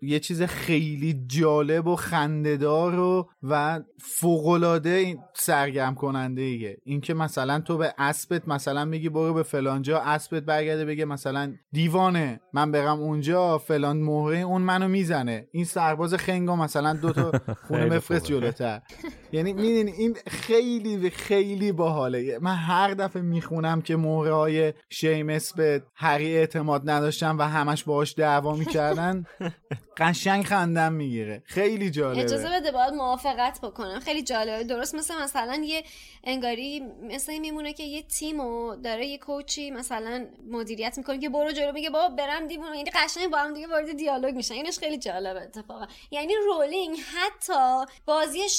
یه 0.06 0.20
چیز 0.20 0.41
خیلی 0.41 1.26
جالب 1.28 1.88
و 1.88 1.96
خندهدار 1.96 3.00
و 3.00 3.30
و 3.44 3.82
فوقالعاده 4.00 5.18
سرگرم 5.34 5.96
کننده 5.96 6.41
ایه. 6.41 6.78
اینکه 6.86 7.13
مثلا 7.13 7.60
تو 7.60 7.78
به 7.78 7.94
اسبت 7.98 8.48
مثلا 8.48 8.86
میگی 8.86 9.10
برو 9.10 9.34
به 9.34 9.44
فلانجا 9.44 10.00
اسبت 10.00 10.44
برگرده 10.44 10.86
بگه 10.86 11.06
مثلا 11.06 11.54
دیوانه 11.72 12.39
من 12.54 12.72
برم 12.72 13.00
اونجا 13.00 13.58
فلان 13.58 13.98
مهره 13.98 14.38
اون 14.38 14.62
منو 14.62 14.88
می‌زنه. 14.88 15.48
این 15.52 15.65
سرباز 15.65 16.13
خنگا 16.13 16.56
مثلا 16.56 16.94
دو 16.94 17.12
تا 17.12 17.32
خونه 17.68 17.86
مفرست 17.86 18.26
جلوتر. 18.26 18.82
یعنی 19.36 19.54
میدین 19.54 19.88
این 19.88 20.17
خیلی 20.28 21.10
خیلی 21.10 21.71
باحاله. 21.71 22.39
من 22.41 22.56
هر 22.56 22.93
دفعه 22.93 23.21
می‌خونم 23.21 23.82
که 23.82 23.95
مهره 23.95 24.34
های 24.34 24.74
شیمس 24.89 25.54
به 25.54 25.84
هری 25.95 26.38
اعتماد 26.38 26.89
نداشتن 26.89 27.38
و 27.38 27.41
همش 27.41 27.84
باهاش 27.84 28.13
دعوا 28.17 28.56
می‌کردن 28.56 29.26
قشنگ 29.98 30.43
خندم 30.43 30.93
می‌گیره. 30.93 31.43
خیلی 31.45 31.89
جالبه. 31.89 32.21
اجازه 32.21 32.50
بده 32.50 32.71
باید 32.71 32.93
موافقت 32.93 33.60
بکنم. 33.62 34.00
خیلی 34.00 34.24
جالبه. 34.24 34.63
درست 34.63 34.95
مثل 34.95 35.21
مثلا 35.21 35.62
یه 35.65 35.84
انگاری 36.24 36.84
مثل 37.04 37.38
میمونه 37.38 37.74
که 37.74 37.84
یه 37.84 38.02
تیم 38.02 38.39
و 38.39 38.76
داره 38.76 39.06
یه 39.06 39.17
کوچی 39.17 39.71
مثلا 39.71 40.26
مدیریت 40.52 40.98
می‌کنه 40.98 41.19
که 41.19 41.30
برو 41.30 41.52
جلو 41.52 41.71
میگه 41.71 41.89
بابا 41.89 42.15
برم 42.15 42.48
دیوونه 42.48 42.78
یعنی 42.78 42.89
قشنگ 42.89 43.32
با 43.32 43.38
هم 43.38 43.54
دیگه 43.54 43.67
وارد 43.67 43.98
دیالوگ 43.98 44.36
میشن. 44.36 44.54
اینش 44.54 44.80
خیلی 44.80 44.98
جالبه 44.98 45.41
اتفاقا. 45.41 45.88
یعنی 46.12 46.34
رولینگ 46.45 46.98
حتی 47.15 47.93
بازی 48.06 48.50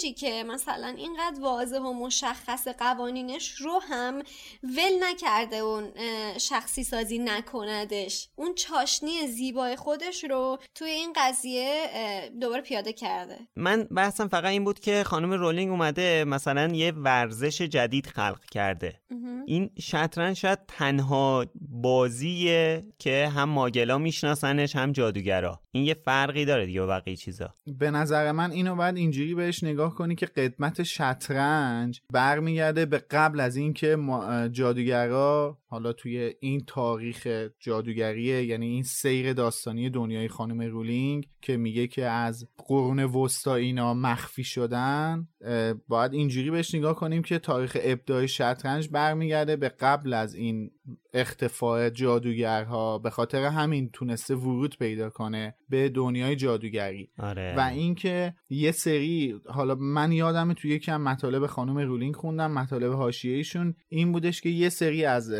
شطرنجی 0.00 0.12
که 0.12 0.44
مثلا 0.44 0.94
اینقدر 0.96 1.40
واضح 1.40 1.78
و 1.78 1.92
مشخص 1.92 2.68
قوانینش 2.68 3.50
رو 3.50 3.80
هم 3.90 4.22
ول 4.62 4.92
نکرده 5.02 5.56
اون 5.56 5.88
شخصی 6.38 6.84
سازی 6.84 7.18
نکندش. 7.18 8.28
اون 8.36 8.54
چاشنی 8.54 9.26
زیبای 9.26 9.76
خودش 9.76 10.24
رو 10.24 10.58
توی 10.74 10.90
این 10.90 11.12
قضیه 11.16 11.88
دوباره 12.40 12.62
پیاده 12.62 12.92
کرده. 12.92 13.38
من 13.56 13.84
بحثم 13.84 14.28
فقط 14.28 14.44
این 14.44 14.64
بود 14.64 14.80
که 14.80 15.02
خانم 15.04 15.32
رولینگ 15.32 15.70
اومده 15.70 16.24
مثلا 16.24 16.68
یه 16.74 16.92
ورزش 16.92 17.62
جدید 17.62 18.06
خلق 18.06 18.44
کرده. 18.50 19.00
این 19.46 19.70
شطرنج 19.80 20.36
شاید 20.36 20.58
تنها 20.68 21.46
بازیه 21.60 22.84
که 22.98 23.28
هم 23.34 23.48
ماگلا 23.48 23.98
میشناسنش 23.98 24.76
هم 24.76 24.92
جادوگرا. 24.92 25.60
این 25.72 25.84
یه 25.84 25.94
فرقی 25.94 26.44
داره 26.44 26.66
دیگه 26.66 26.86
بقیه 26.86 27.16
چیزا. 27.16 27.54
به 27.66 27.90
نظر 27.90 28.32
من 28.32 28.50
اینو 28.50 28.76
باید 28.76 28.96
اینجوری 28.96 29.34
بهش 29.34 29.64
نگاه 29.64 29.89
کنی 29.94 30.14
که 30.14 30.26
قدمت 30.26 30.82
شطرنج 30.82 32.00
برمیگرده 32.12 32.86
به 32.86 32.98
قبل 32.98 33.40
از 33.40 33.56
اینکه 33.56 33.98
جادوگرا 34.52 35.58
حالا 35.66 35.92
توی 35.92 36.34
این 36.40 36.64
تاریخ 36.66 37.48
جادوگریه 37.60 38.44
یعنی 38.44 38.66
این 38.66 38.82
سیر 38.82 39.32
داستانی 39.32 39.90
دنیای 39.90 40.28
خانم 40.28 40.60
رولینگ 40.60 41.28
که 41.40 41.56
میگه 41.56 41.86
که 41.86 42.04
از 42.04 42.46
قرون 42.58 42.98
وسطا 43.04 43.54
اینا 43.54 43.94
مخفی 43.94 44.44
شدن 44.44 45.28
باید 45.88 46.12
اینجوری 46.12 46.50
بهش 46.50 46.74
نگاه 46.74 46.94
کنیم 46.94 47.22
که 47.22 47.38
تاریخ 47.38 47.76
ابداع 47.80 48.26
شطرنج 48.26 48.88
برمیگرده 48.88 49.56
به 49.56 49.68
قبل 49.68 50.12
از 50.12 50.34
این 50.34 50.70
اختفاع 51.14 51.90
جادوگرها 51.90 52.98
به 52.98 53.10
خاطر 53.10 53.44
همین 53.44 53.90
تونسته 53.92 54.34
ورود 54.34 54.78
پیدا 54.78 55.10
کنه 55.10 55.54
به 55.68 55.88
دنیای 55.88 56.36
جادوگری 56.36 57.10
آره. 57.18 57.54
و 57.56 57.60
اینکه 57.60 58.34
یه 58.50 58.72
سری 58.72 59.40
حالا 59.46 59.74
من 59.74 60.12
یادم 60.12 60.52
تو 60.52 60.68
یکم 60.68 61.00
مطالب 61.00 61.46
خانم 61.46 61.78
رولینگ 61.78 62.16
خوندم 62.16 62.50
مطالب 62.50 62.92
حاشیه‌ایشون 62.92 63.74
این 63.88 64.12
بودش 64.12 64.40
که 64.40 64.48
یه 64.48 64.68
سری 64.68 65.04
از 65.04 65.32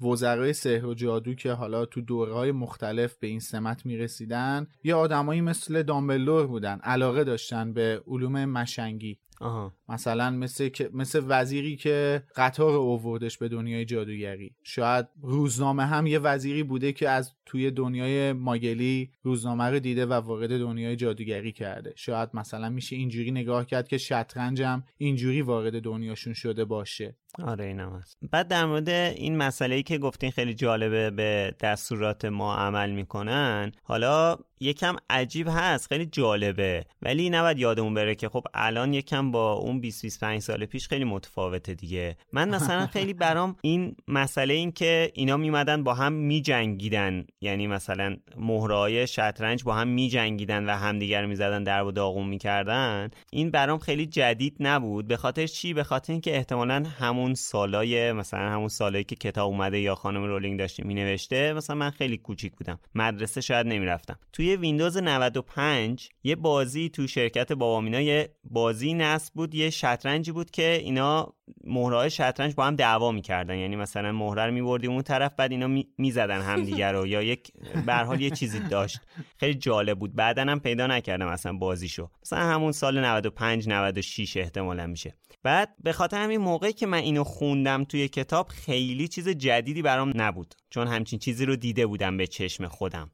وزرای 0.00 0.52
سحر 0.52 0.86
و 0.86 0.94
جادو 0.94 1.34
که 1.34 1.52
حالا 1.52 1.86
تو 1.86 2.00
دورهای 2.00 2.52
مختلف 2.52 3.16
به 3.16 3.26
این 3.26 3.40
سمت 3.40 3.86
می‌رسیدن 3.86 4.66
یه 4.84 4.94
آدمایی 4.94 5.40
مثل 5.40 5.82
دامبلور 5.82 6.46
بودن 6.46 6.78
علاقه 6.82 7.24
داشتن 7.24 7.72
به 7.72 8.02
علوم 8.06 8.44
مشنگی 8.44 9.18
آها. 9.40 9.72
مثلا 9.88 10.30
مثل 10.30 10.70
مثل 10.92 11.22
وزیری 11.28 11.76
که 11.76 12.22
قطار 12.36 12.74
اووردش 12.74 13.38
به 13.38 13.48
دنیای 13.48 13.84
جادوگری. 13.84 14.54
شاید 14.62 15.06
روزنامه 15.22 15.86
هم 15.86 16.06
یه 16.06 16.18
وزیری 16.18 16.62
بوده 16.62 16.92
که 16.92 17.08
از 17.08 17.32
توی 17.46 17.70
دنیای 17.70 18.32
ماگلی 18.32 19.10
روزنامه 19.22 19.64
رو 19.64 19.78
دیده 19.78 20.06
و 20.06 20.12
وارد 20.12 20.58
دنیای 20.58 20.96
جادوگری 20.96 21.52
کرده. 21.52 21.92
شاید 21.96 22.28
مثلا 22.34 22.68
میشه 22.68 22.96
اینجوری 22.96 23.30
نگاه 23.30 23.66
کرد 23.66 23.88
که 23.88 23.98
شطرنج 23.98 24.62
هم 24.62 24.84
اینجوری 24.98 25.42
وارد 25.42 25.82
دنیاشون 25.82 26.32
شده 26.32 26.64
باشه. 26.64 27.16
آره 27.42 27.64
اینم 27.64 27.96
هست. 27.96 28.18
بعد 28.30 28.48
در 28.48 28.66
مورد 28.66 28.88
این 28.88 29.36
مسئله 29.36 29.74
ای 29.74 29.82
که 29.82 29.98
گفتین 29.98 30.30
خیلی 30.30 30.54
جالبه 30.54 31.10
به 31.10 31.54
دستورات 31.60 32.24
ما 32.24 32.56
عمل 32.56 32.90
می‌کنن. 32.90 33.72
حالا 33.82 34.36
یکم 34.60 34.96
عجیب 35.10 35.48
هست 35.50 35.88
خیلی 35.88 36.06
جالبه. 36.06 36.84
ولی 37.02 37.30
نباید 37.30 37.58
یادمون 37.58 37.94
بره 37.94 38.14
که 38.14 38.28
خب 38.28 38.44
الان 38.54 38.94
یکم 38.94 39.30
با 39.30 39.52
اون 39.52 39.75
20 39.80 40.02
25 40.02 40.40
سال 40.40 40.66
پیش 40.66 40.88
خیلی 40.88 41.04
متفاوته 41.04 41.74
دیگه. 41.74 42.16
من 42.32 42.54
مثلا 42.54 42.86
خیلی 42.96 43.12
برام 43.12 43.56
این 43.62 43.96
مسئله 44.08 44.54
این 44.54 44.72
که 44.72 45.10
اینا 45.14 45.36
میمدن 45.36 45.84
با 45.84 45.94
هم 45.94 46.12
میجنگیدن. 46.12 47.26
یعنی 47.40 47.66
مثلا 47.66 48.16
مهرهای 48.36 49.06
شطرنج 49.06 49.64
با 49.64 49.74
هم 49.74 49.88
میجنگیدن 49.88 50.66
و 50.66 50.70
همدیگر 50.70 51.22
رو 51.22 51.28
می‌زدن 51.28 51.62
در 51.62 51.82
و 51.82 51.92
داغون 51.92 52.28
می‌کردن. 52.28 53.10
این 53.32 53.50
برام 53.50 53.78
خیلی 53.78 54.06
جدید 54.06 54.56
نبود. 54.60 55.08
به 55.08 55.16
خاطر 55.16 55.46
چی؟ 55.46 55.74
به 55.74 55.84
خاطر 55.84 56.12
اینکه 56.12 56.36
احتمالا 56.36 56.84
همون 56.98 57.34
سالای 57.34 58.12
مثلا 58.12 58.50
همون 58.50 58.68
سالایی 58.68 59.04
که 59.04 59.16
کتاب 59.16 59.48
اومده 59.48 59.80
یا 59.80 59.94
خانم 59.94 60.24
رولینگ 60.24 60.58
داشته 60.58 60.84
مینوشته 60.84 61.52
مثلا 61.52 61.76
من 61.76 61.90
خیلی 61.90 62.16
کوچیک 62.16 62.52
بودم. 62.52 62.78
مدرسه 62.94 63.40
شاید 63.40 63.66
نمی‌رفتم. 63.66 64.18
توی 64.32 64.56
ویندوز 64.56 64.96
95 64.96 66.08
یه 66.24 66.36
بازی 66.36 66.88
تو 66.88 67.06
شرکت 67.06 67.52
بابامینا 67.52 68.00
یه 68.00 68.28
بازی 68.44 68.94
نصب 68.94 69.34
بود 69.34 69.54
یه 69.54 69.65
شطرنجی 69.70 70.32
بود 70.32 70.50
که 70.50 70.80
اینا 70.82 71.34
مهرهای 71.64 72.10
شطرنج 72.10 72.54
با 72.54 72.66
هم 72.66 72.76
دعوا 72.76 73.12
می‌کردن. 73.12 73.58
یعنی 73.58 73.76
مثلا 73.76 74.12
مهره 74.12 74.46
رو 74.46 74.52
میبردیم 74.52 74.90
اون 74.90 75.02
طرف 75.02 75.32
بعد 75.36 75.50
اینا 75.52 75.84
می‌زدن 75.98 76.40
همدیگه 76.40 76.92
رو. 76.92 77.06
یا 77.06 77.22
یک 77.22 77.52
به 77.86 78.22
یه 78.22 78.30
چیزی 78.30 78.60
داشت. 78.60 79.00
خیلی 79.36 79.54
جالب 79.54 79.98
بود. 79.98 80.14
بعدا 80.14 80.42
هم 80.42 80.60
پیدا 80.60 80.86
نکردم 80.86 81.28
مثلا 81.28 81.52
بازیشو. 81.52 82.10
مثلا 82.22 82.38
همون 82.38 82.72
سال 82.72 83.04
95 83.04 83.68
96 83.68 84.36
احتمالا 84.36 84.86
میشه. 84.86 85.14
بعد 85.42 85.74
به 85.82 85.92
خاطر 85.92 86.22
همین 86.22 86.40
موقعی 86.40 86.72
که 86.72 86.86
من 86.86 86.98
اینو 86.98 87.24
خوندم 87.24 87.84
توی 87.84 88.08
کتاب 88.08 88.48
خیلی 88.48 89.08
چیز 89.08 89.28
جدیدی 89.28 89.82
برام 89.82 90.12
نبود. 90.14 90.54
چون 90.76 90.86
همچین 90.86 91.18
چیزی 91.18 91.46
رو 91.46 91.56
دیده 91.56 91.86
بودم 91.86 92.16
به 92.16 92.26
چشم 92.26 92.68
خودم. 92.68 93.10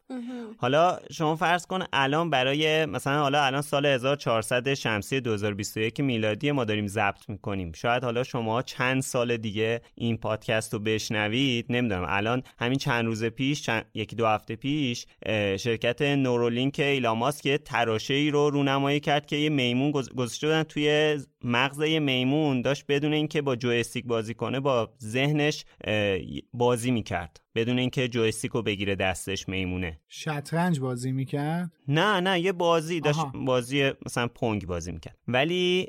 حالا 0.59 0.98
شما 1.12 1.37
فرض 1.37 1.66
کن 1.66 1.85
الان 1.92 2.31
برای 2.31 2.87
مثلا 2.87 3.22
حالا 3.22 3.44
الان 3.44 3.62
سال 3.62 3.87
1400 3.87 4.75
شمسی 4.75 5.20
2021 5.20 6.01
میلادی 6.01 6.51
ما 6.51 6.64
داریم 6.64 6.87
ضبط 6.87 7.29
می‌کنیم. 7.29 7.72
شاید 7.72 8.05
حالا 8.05 8.25
شما 8.25 8.62
چند 8.62 9.03
سال 9.03 9.37
دیگه 9.37 9.81
این 9.94 10.16
پادکست 10.16 10.72
رو 10.72 10.79
بشنوید 10.79 11.66
نمی‌دونم 11.68 12.05
الان 12.09 12.42
همین 12.59 12.79
چند 12.79 13.07
روز 13.07 13.25
پیش 13.25 13.62
چند... 13.62 13.85
یکی 13.94 14.16
دو 14.16 14.27
هفته 14.27 14.57
پیش 14.57 15.07
شرکت 15.57 16.03
نورولینک 16.03 16.81
ایلاماس 16.81 17.40
که 17.40 17.59
تراشه 17.59 18.14
ای 18.14 18.31
رو 18.31 18.51
رونمایی 18.51 19.01
کرد 19.01 19.27
که 19.27 19.37
یه 19.37 19.48
میمون 19.48 19.90
گذاشته 19.90 20.46
بودن 20.46 20.62
توی 20.62 21.18
مغز 21.44 21.81
یه 21.81 22.01
میمون 22.01 22.62
داشت 22.62 22.85
بدون 22.88 23.12
اینکه 23.12 23.42
با 23.42 23.57
جویستیک 23.57 24.05
بازی 24.05 24.35
کنه 24.35 24.61
با 24.61 24.90
ذهنش 25.03 25.64
بازی 26.53 26.90
می‌کرد. 26.90 27.40
بدون 27.54 27.78
اینکه 27.78 28.08
جویستیک 28.08 28.52
رو 28.52 28.62
بگیره 28.62 28.94
دستش 28.94 29.48
میمونه. 29.48 30.00
شطرنج 30.08 30.80
بازی 30.80 31.12
می‌کرد؟ 31.12 31.70
نه 31.88 32.20
نه 32.20 32.40
یه 32.40 32.52
بازی 32.52 33.00
داشت 33.00 33.20
بازی 33.34 33.90
مثلا 34.06 34.28
پونگ 34.28 34.66
بازی 34.66 34.92
می‌کرد. 34.92 35.16
ولی 35.28 35.88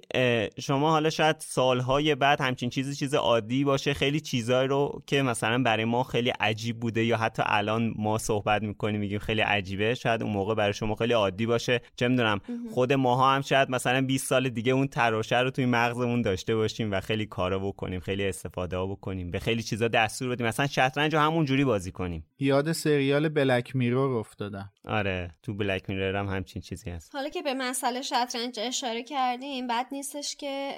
شما 0.60 0.91
حالا 0.91 1.10
شاید 1.10 1.36
سالهای 1.39 2.15
بعد 2.15 2.41
همچین 2.41 2.69
چیزی 2.69 2.95
چیز 2.95 3.13
عادی 3.13 3.63
باشه 3.63 3.93
خیلی 3.93 4.19
چیزایی 4.19 4.67
رو 4.67 5.02
که 5.08 5.21
مثلا 5.21 5.63
برای 5.63 5.86
ما 5.86 6.04
خیلی 6.04 6.30
عجیب 6.30 6.80
بوده 6.80 7.04
یا 7.04 7.17
حتی 7.17 7.43
الان 7.45 7.93
ما 7.95 8.17
صحبت 8.17 8.62
می‌کنیم 8.62 8.99
میگیم 8.99 9.19
خیلی 9.19 9.41
عجیبه 9.41 9.95
شاید 9.95 10.23
اون 10.23 10.32
موقع 10.32 10.56
برای 10.56 10.73
شما 10.73 10.95
خیلی 10.95 11.13
عادی 11.13 11.45
باشه. 11.45 11.82
چه 11.95 12.08
می‌دونم 12.08 12.41
خود 12.73 12.93
ماها 12.93 13.36
هم 13.36 13.41
شاید 13.41 13.69
مثلا 13.69 14.02
20 14.02 14.28
سال 14.28 14.49
دیگه 14.49 14.71
اون 14.71 14.88
تراشه 14.88 15.39
رو 15.39 15.52
توی 15.52 15.65
مغزمون 15.65 16.21
داشته 16.21 16.56
باشیم 16.56 16.91
و 16.91 17.02
خیلی 17.02 17.26
کارا 17.26 17.60
بکنیم 17.60 17.99
خیلی 17.99 18.28
استفاده 18.28 18.78
ها 18.78 18.88
بکنیم 18.88 19.32
به 19.32 19.39
خیلی 19.39 19.63
چیزا 19.63 19.88
دستور 19.88 20.30
بدیم. 20.30 20.47
مثلا 20.47 20.67
شطرنج 20.67 21.15
همون 21.15 21.45
جوری 21.54 21.66
بازی 21.66 21.92
کنیم. 21.92 22.26
یاد 22.39 22.72
سریال 22.72 23.30
بلک 23.30 23.76
میرور 23.76 24.18
افتادم. 24.18 24.72
آره 24.86 25.32
تو 25.44 25.54
بلک 25.54 25.89
میرور 25.89 26.16
هم 26.16 26.28
همچین 26.28 26.62
چیزی 26.62 26.89
هست. 26.89 27.16
حالا 27.16 27.30
که 27.30 27.42
به 27.42 27.54
مسئله 27.54 28.02
شطرنج 28.02 28.60
اشاره 28.60 29.04
کردیم 29.04 29.68
بد 29.68 29.88
نیستش 29.92 30.36
که 30.36 30.76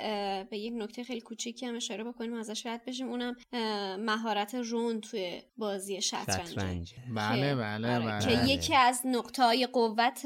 به 0.50 0.58
یک 0.58 0.74
نکته 0.78 1.04
خیلی 1.04 1.22
کوچیکی 1.22 1.66
هم 1.66 1.76
اشاره 1.76 2.04
بکنیم 2.04 2.34
ازش 2.34 2.66
رد 2.66 2.86
بشیم. 2.86 3.10
اونم 3.10 3.36
مهارت 4.00 4.56
رون 4.56 5.02
توی 5.02 5.42
بازی 5.58 6.02
شطرنج. 6.02 6.94
بله 7.16 7.56
بله 7.56 7.96
آره، 7.96 8.06
بله. 8.06 8.26
که 8.26 8.54
یکی 8.54 8.76
از 8.76 9.02
نقطه 9.06 9.44
های 9.44 9.68
قوت 9.68 10.26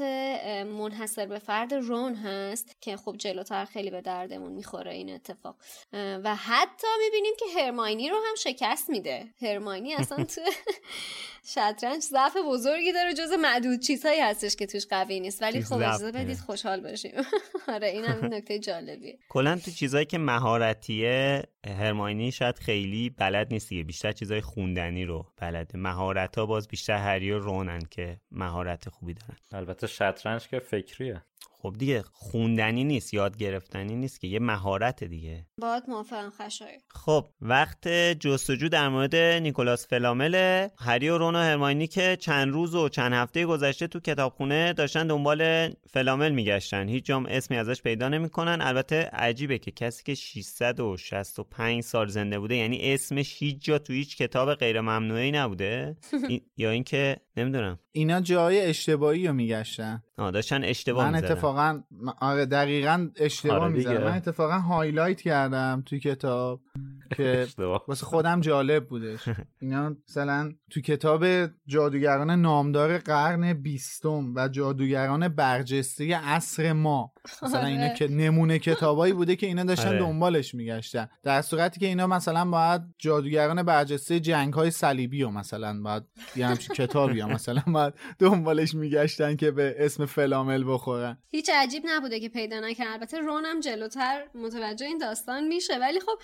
منحصر 0.66 1.26
به 1.26 1.38
فرد 1.38 1.74
رون 1.74 2.14
هست 2.14 2.76
که 2.80 2.96
خب 2.96 3.16
جلوتر 3.18 3.64
خیلی 3.64 3.90
به 3.90 4.00
دردمون 4.00 4.52
می‌خوره 4.52 4.94
این 4.94 5.14
اتفاق. 5.14 5.56
و 5.92 6.36
حتی 6.36 6.86
می‌بینیم 7.04 7.32
که 7.38 7.60
هرماینی 7.60 8.08
رو 8.08 8.16
هم 8.16 8.34
شکست 8.34 8.90
میده. 8.90 9.34
هرماینی 9.42 9.94
اصلا 9.94 10.24
تو 10.24 10.39
شطرنج 11.54 12.02
ضعف 12.02 12.36
بزرگی 12.46 12.92
داره 12.92 13.14
جز 13.14 13.32
معدود 13.40 13.80
چیزهایی 13.80 14.20
هستش 14.20 14.56
که 14.56 14.66
توش 14.66 14.86
قوی 14.86 15.20
نیست. 15.20 15.42
ولی 15.42 15.62
خب 15.62 15.76
اجازه 15.76 16.12
بدید 16.12 16.38
خوشحال 16.38 16.80
باشیم. 16.80 17.12
آره 17.74 17.88
این 17.88 18.04
هم 18.04 18.24
نکته 18.34 18.58
جالبیه. 18.58 19.18
کلا 19.28 19.56
تو 19.56 19.70
چیزهایی 19.70 20.06
که 20.06 20.18
مهارتیه 20.18 21.42
هرماینی 21.66 22.32
شاید 22.32 22.58
خیلی 22.58 23.10
بلد 23.10 23.52
نیست 23.52 23.68
دیگه. 23.68 23.82
بیشتر 23.82 24.12
چیزای 24.12 24.40
خوندنی 24.40 25.04
رو 25.04 25.26
بلده. 25.36 25.78
مهارت 25.78 26.38
ها 26.38 26.46
باز 26.46 26.68
بیشتر 26.68 26.96
هری 26.96 27.30
و 27.30 27.38
رونن 27.38 27.80
که 27.90 28.20
مهارت 28.30 28.88
خوبی 28.88 29.14
دارن. 29.14 29.36
البته 29.52 29.86
شطرنج 29.86 30.48
که 30.48 30.58
فکریه. 30.58 31.22
خب 31.62 31.74
دیگه 31.78 32.02
خوندنی 32.12 32.84
نیست 32.84 33.14
یاد 33.14 33.36
گرفتنی 33.36 33.96
نیست 33.96 34.20
که 34.20 34.26
یه 34.28 34.38
مهارت 34.38 35.04
دیگه. 35.04 35.46
باید 35.58 35.82
موافقم 35.88 36.30
خشای 36.30 36.78
خب 36.88 37.26
وقت 37.40 37.88
جستجو 37.88 38.68
در 38.68 38.88
مورد 38.88 39.16
نیکولاس 39.16 39.86
فلامل. 39.86 40.68
هری 40.78 41.08
و 41.08 41.18
رون 41.18 41.34
و 41.34 41.38
هرماینی 41.38 41.86
که 41.86 42.16
چند 42.20 42.52
روز 42.52 42.74
و 42.74 42.88
چند 42.88 43.12
هفته 43.12 43.46
گذشته 43.46 43.86
تو 43.86 44.00
کتابخونه 44.00 44.72
داشتن 44.72 45.06
دنبال 45.06 45.70
فلامل 45.90 46.32
میگشتن. 46.32 46.88
هیچ 46.88 47.04
جام 47.04 47.26
اسمی 47.26 47.56
ازش 47.56 47.82
پیدا 47.82 48.08
نمی‌کنن. 48.08 48.58
البته 48.60 49.10
عجیبه 49.12 49.58
که 49.58 49.70
کسی 49.70 50.02
که 50.04 50.14
665 50.14 51.82
سال 51.82 52.08
زنده 52.08 52.38
بوده 52.38 52.56
یعنی 52.56 52.94
اسمش 52.94 53.42
هیچ 53.42 53.64
جا 53.64 53.78
تو 53.78 53.92
هیچ 53.92 54.16
کتاب 54.16 54.54
غیر 54.54 54.80
ممنوعی 54.80 55.30
نبوده. 55.30 55.96
یا 56.56 56.70
اینکه 56.70 57.16
نمی‌دونم. 57.40 57.78
اینا 57.92 58.20
جای 58.20 58.60
اشتباهی 58.60 59.26
رو 59.26 59.32
میگشتن. 59.32 60.02
آه 60.18 60.30
داشتن 60.30 60.64
اشتباه 60.64 61.06
من 61.10 61.14
می‌زدن. 61.14 61.32
اتفاقا 61.32 61.82
آره 62.20 62.46
دقیقا 62.46 63.08
اشتباه 63.16 63.58
آره. 63.58 63.98
من 63.98 64.16
اتفاقا 64.16 64.58
هایلایت 64.58 65.20
کردم 65.20 65.82
توی 65.86 66.00
کتاب 66.00 66.60
که 67.16 67.46
واسه 67.88 68.06
خودم 68.06 68.40
جالب 68.40 68.88
بودش. 68.88 69.28
اینا 69.60 69.96
مثلا 70.08 70.52
تو 70.70 70.80
کتاب 70.80 71.26
جادوگران 71.66 72.30
نامدار 72.30 72.98
قرن 72.98 73.52
بیستم 73.52 74.34
و 74.34 74.48
جادوگران 74.48 75.28
برجسته 75.28 76.16
عصر 76.16 76.72
ما 76.72 77.12
مثلا 77.42 77.64
اینا 77.64 77.84
آره. 77.84 77.94
که 77.94 78.08
نمونه 78.08 78.58
کتابایی 78.58 79.12
بوده 79.12 79.36
که 79.36 79.46
اینا 79.46 79.64
داشتن 79.64 79.88
آره. 79.88 79.98
دنبالش 79.98 80.54
میگشتن. 80.54 81.08
در 81.22 81.42
صورتی 81.42 81.80
که 81.80 81.86
اینا 81.86 82.06
مثلا 82.06 82.44
باید 82.44 82.82
جادوگران 82.98 83.62
برجسته 83.62 84.20
جنگ 84.20 84.54
های 84.54 84.70
صلیبی 84.70 85.22
و 85.22 85.30
مثلا 85.30 85.80
باید 85.82 86.02
یه 86.36 86.46
همچین 86.46 86.76
کتابی 86.76 87.20
هم 87.20 87.32
مثلا 87.32 87.62
باید 87.66 87.94
دنبالش 88.18 88.74
میگشتن 88.74 89.36
که 89.36 89.50
به 89.50 89.74
اسم 89.78 90.06
فلامل 90.06 90.64
بخورن. 90.66 91.18
هیچ 91.28 91.50
عجیب 91.54 91.82
نبوده 91.86 92.20
که 92.20 92.28
پیدا 92.28 92.60
نکرد. 92.60 92.88
البته 92.92 93.18
رونم 93.18 93.60
جلوتر 93.60 94.24
متوجه 94.34 94.86
این 94.86 94.98
داستان 94.98 95.48
میشه. 95.48 95.78
ولی 95.78 96.00
خب 96.00 96.18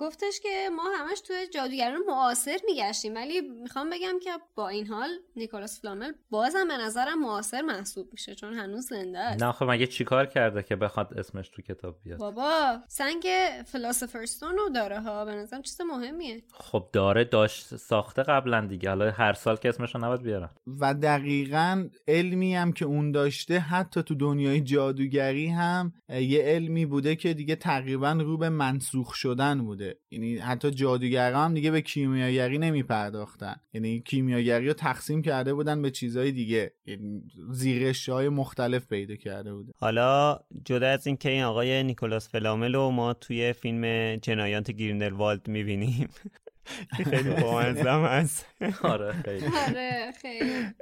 گفتش 0.00 0.40
که 0.42 0.70
ما 0.76 0.82
همش 0.98 1.20
توی 1.20 1.46
جادوگران 1.54 2.00
معاصر 2.08 2.58
میگشتیم. 2.66 3.14
ولی 3.14 3.41
می‌خوام 3.48 3.90
بگم 3.90 4.18
که 4.22 4.30
با 4.54 4.68
این 4.68 4.86
حال 4.86 5.08
نیکولاس 5.36 5.80
فلامل 5.80 6.12
بازم 6.30 6.68
به 6.68 6.76
نظرم 6.76 7.22
معاصر 7.22 7.62
محسوب 7.62 8.08
میشه 8.12 8.34
چون 8.34 8.54
هنوز 8.54 8.86
زنده 8.88 9.18
است. 9.18 9.42
نه 9.42 9.52
خب 9.52 9.70
مگه 9.70 9.86
چیکار 9.86 10.26
کرده 10.26 10.62
که 10.62 10.76
بخواد 10.76 11.18
اسمش 11.18 11.48
تو 11.48 11.62
کتاب 11.62 11.96
بیاد؟ 12.04 12.18
بابا 12.18 12.78
سنگ 12.88 13.26
فلاسفرستون 13.66 14.56
رو 14.56 14.68
داره 14.68 15.00
ها 15.00 15.24
به 15.24 15.34
نظرم 15.34 15.62
چیز 15.62 15.80
مهمیه. 15.80 16.42
خب 16.52 16.88
داره 16.92 17.24
داشت 17.24 17.76
ساخته 17.76 18.22
قبلا 18.22 18.66
دیگه. 18.66 18.88
حالا 18.88 19.10
هر 19.10 19.32
سال 19.32 19.56
که 19.56 19.68
اسمش 19.68 19.94
رو 19.94 20.04
نباید 20.04 20.22
بیارن. 20.22 20.50
و 20.80 20.94
دقیقا 20.94 21.88
علمی 22.08 22.54
هم 22.54 22.72
که 22.72 22.84
اون 22.84 23.12
داشته 23.12 23.58
حتی 23.58 24.02
تو 24.02 24.14
دنیای 24.14 24.60
جادوگری 24.60 25.46
هم 25.46 25.92
یه 26.08 26.42
علمی 26.42 26.86
بوده 26.86 27.16
که 27.16 27.34
دیگه 27.34 27.56
تقریبا 27.56 28.12
رو 28.12 28.38
به 28.38 28.48
منسوخ 28.48 29.14
شدن 29.14 29.64
بوده. 29.64 29.98
یعنی 30.10 30.38
حتی 30.38 30.70
جادوگران 30.70 31.44
هم 31.44 31.54
دیگه 31.54 31.70
به 31.70 31.80
کیمیاگری 31.80 32.58
نمی 32.58 32.82
پرداختن 33.32 33.60
یعنی 33.72 34.00
کیمیاگری 34.00 34.66
رو 34.66 34.72
تقسیم 34.72 35.22
کرده 35.22 35.54
بودن 35.54 35.82
به 35.82 35.90
چیزهای 35.90 36.32
دیگه. 36.32 36.72
یعنی 36.86 37.22
زیرش 37.50 38.08
های 38.08 38.28
مختلف 38.28 38.86
پیدا 38.86 39.16
کرده 39.16 39.54
بوده 39.54 39.72
حالا 39.78 40.38
جدا 40.64 40.88
از 40.88 41.06
اینکه 41.06 41.28
این 41.28 41.42
آقای 41.42 41.82
نیکولاس 41.82 42.28
فلامل 42.28 42.74
رو 42.74 42.90
ما 42.90 43.14
توی 43.14 43.52
فیلم 43.52 44.16
جنایات 44.16 44.70
گریندلوالد 44.70 45.48
می‌بینیم. 45.48 46.08
که 46.96 47.04
خیلی 47.10 47.30
بامزه 47.30 47.79
هم 47.79 48.04
هست. 48.04 48.46
آره 48.82 49.12
خیلی. 49.12 49.46
آره 49.46 50.12
خیلی. 50.22 50.74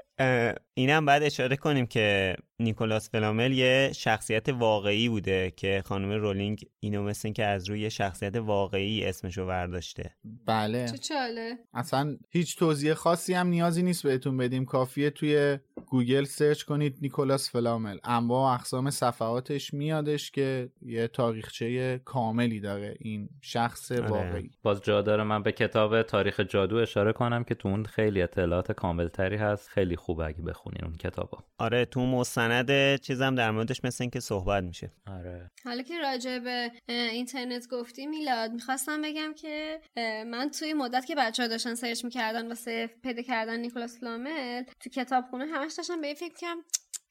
اینم 0.75 1.07
بعد 1.07 1.23
اشاره 1.23 1.57
کنیم 1.57 1.87
که 1.87 2.37
نیکولاس 2.59 3.11
فلامل 3.11 3.53
یه 3.53 3.93
شخصیت 3.95 4.49
واقعی 4.49 5.09
بوده 5.09 5.53
که 5.57 5.83
خانم 5.87 6.11
رولینگ 6.11 6.65
اینو 6.81 7.03
مثل 7.03 7.21
این 7.25 7.35
که 7.35 7.45
از 7.45 7.69
روی 7.69 7.91
شخصیت 7.91 8.37
واقعی 8.37 9.05
اسمشو 9.05 9.47
برداشته. 9.47 10.15
بله. 10.47 10.89
چه 10.89 10.99
جالبه. 10.99 11.59
اصلا 11.75 12.17
هیچ 12.31 12.59
توضیح 12.59 12.95
خاصی 12.95 13.35
هم 13.35 13.47
نیازی 13.47 13.83
نیست 13.83 14.03
بهتون 14.03 14.37
بدیم. 14.37 14.65
کافیه 14.65 15.11
توی 15.11 15.59
گوگل 15.87 16.25
search 16.25 16.63
کنید 16.63 16.99
نیکولاس 17.03 17.51
فلامل 17.51 17.99
و 18.05 18.33
اقسام 18.33 18.91
صفحاتش 18.91 19.75
میادش 19.75 20.31
که 20.31 20.71
یه 20.83 21.09
تاریخچه 21.09 22.01
کاملی 22.05 22.61
داره 22.61 22.95
این 22.99 23.29
شخص 23.41 23.93
آره. 23.93 24.09
واقعی. 24.09 24.51
باز 24.63 24.81
جا 24.83 25.03
داره 25.03 25.23
من 25.25 25.43
به 25.43 25.53
کتاب 25.53 26.03
تاریخ 26.03 26.41
جادو 26.41 26.77
اشاره 26.77 27.13
کنم 27.13 27.45
که 27.45 27.55
تو 27.55 27.69
اون 27.69 27.85
خیلی 27.85 28.23
اطلاعات 28.23 28.73
کاملتری 28.73 29.37
هست 29.37 29.69
خیلی 29.69 29.97
خوبه 30.11 30.27
اگه 30.27 30.43
بخونین 30.43 30.85
اون 30.85 30.97
کتابو 30.97 31.37
آره 31.59 31.85
تو 31.85 32.07
مستند 32.07 32.97
چیزم 33.01 33.35
در 33.35 33.51
موردش 33.51 33.85
مثل 33.85 34.05
این 34.05 34.11
که 34.11 34.21
صحبت 34.21 34.65
میشه. 34.65 34.93
آره. 35.07 35.51
حالا 35.65 35.83
که 35.83 35.99
راجع 35.99 36.39
به 36.39 36.73
اینترنت 36.89 37.69
گفتی 37.69 38.07
میلاد 38.07 38.53
می‌خواستم 38.53 39.03
بگم 39.03 39.35
که 39.35 39.81
من 40.27 40.51
توی 40.59 40.73
مدت 40.73 41.07
که 41.07 41.15
بچه 41.15 41.43
ها 41.43 41.49
داشتن 41.49 41.75
search 41.75 42.05
می‌کردن 42.05 42.49
واسه 42.49 42.87
پیدا 43.03 43.23
کردن 43.23 43.61
نیکولاس 43.61 44.01
فلامل 44.01 44.63
تو 44.81 44.91
کتابخونه 44.91 45.47
همش 45.47 45.73
داشتن 45.77 46.01
به 46.01 46.07
این 46.07 46.17
فکر 46.17 46.35
کردم 46.35 46.63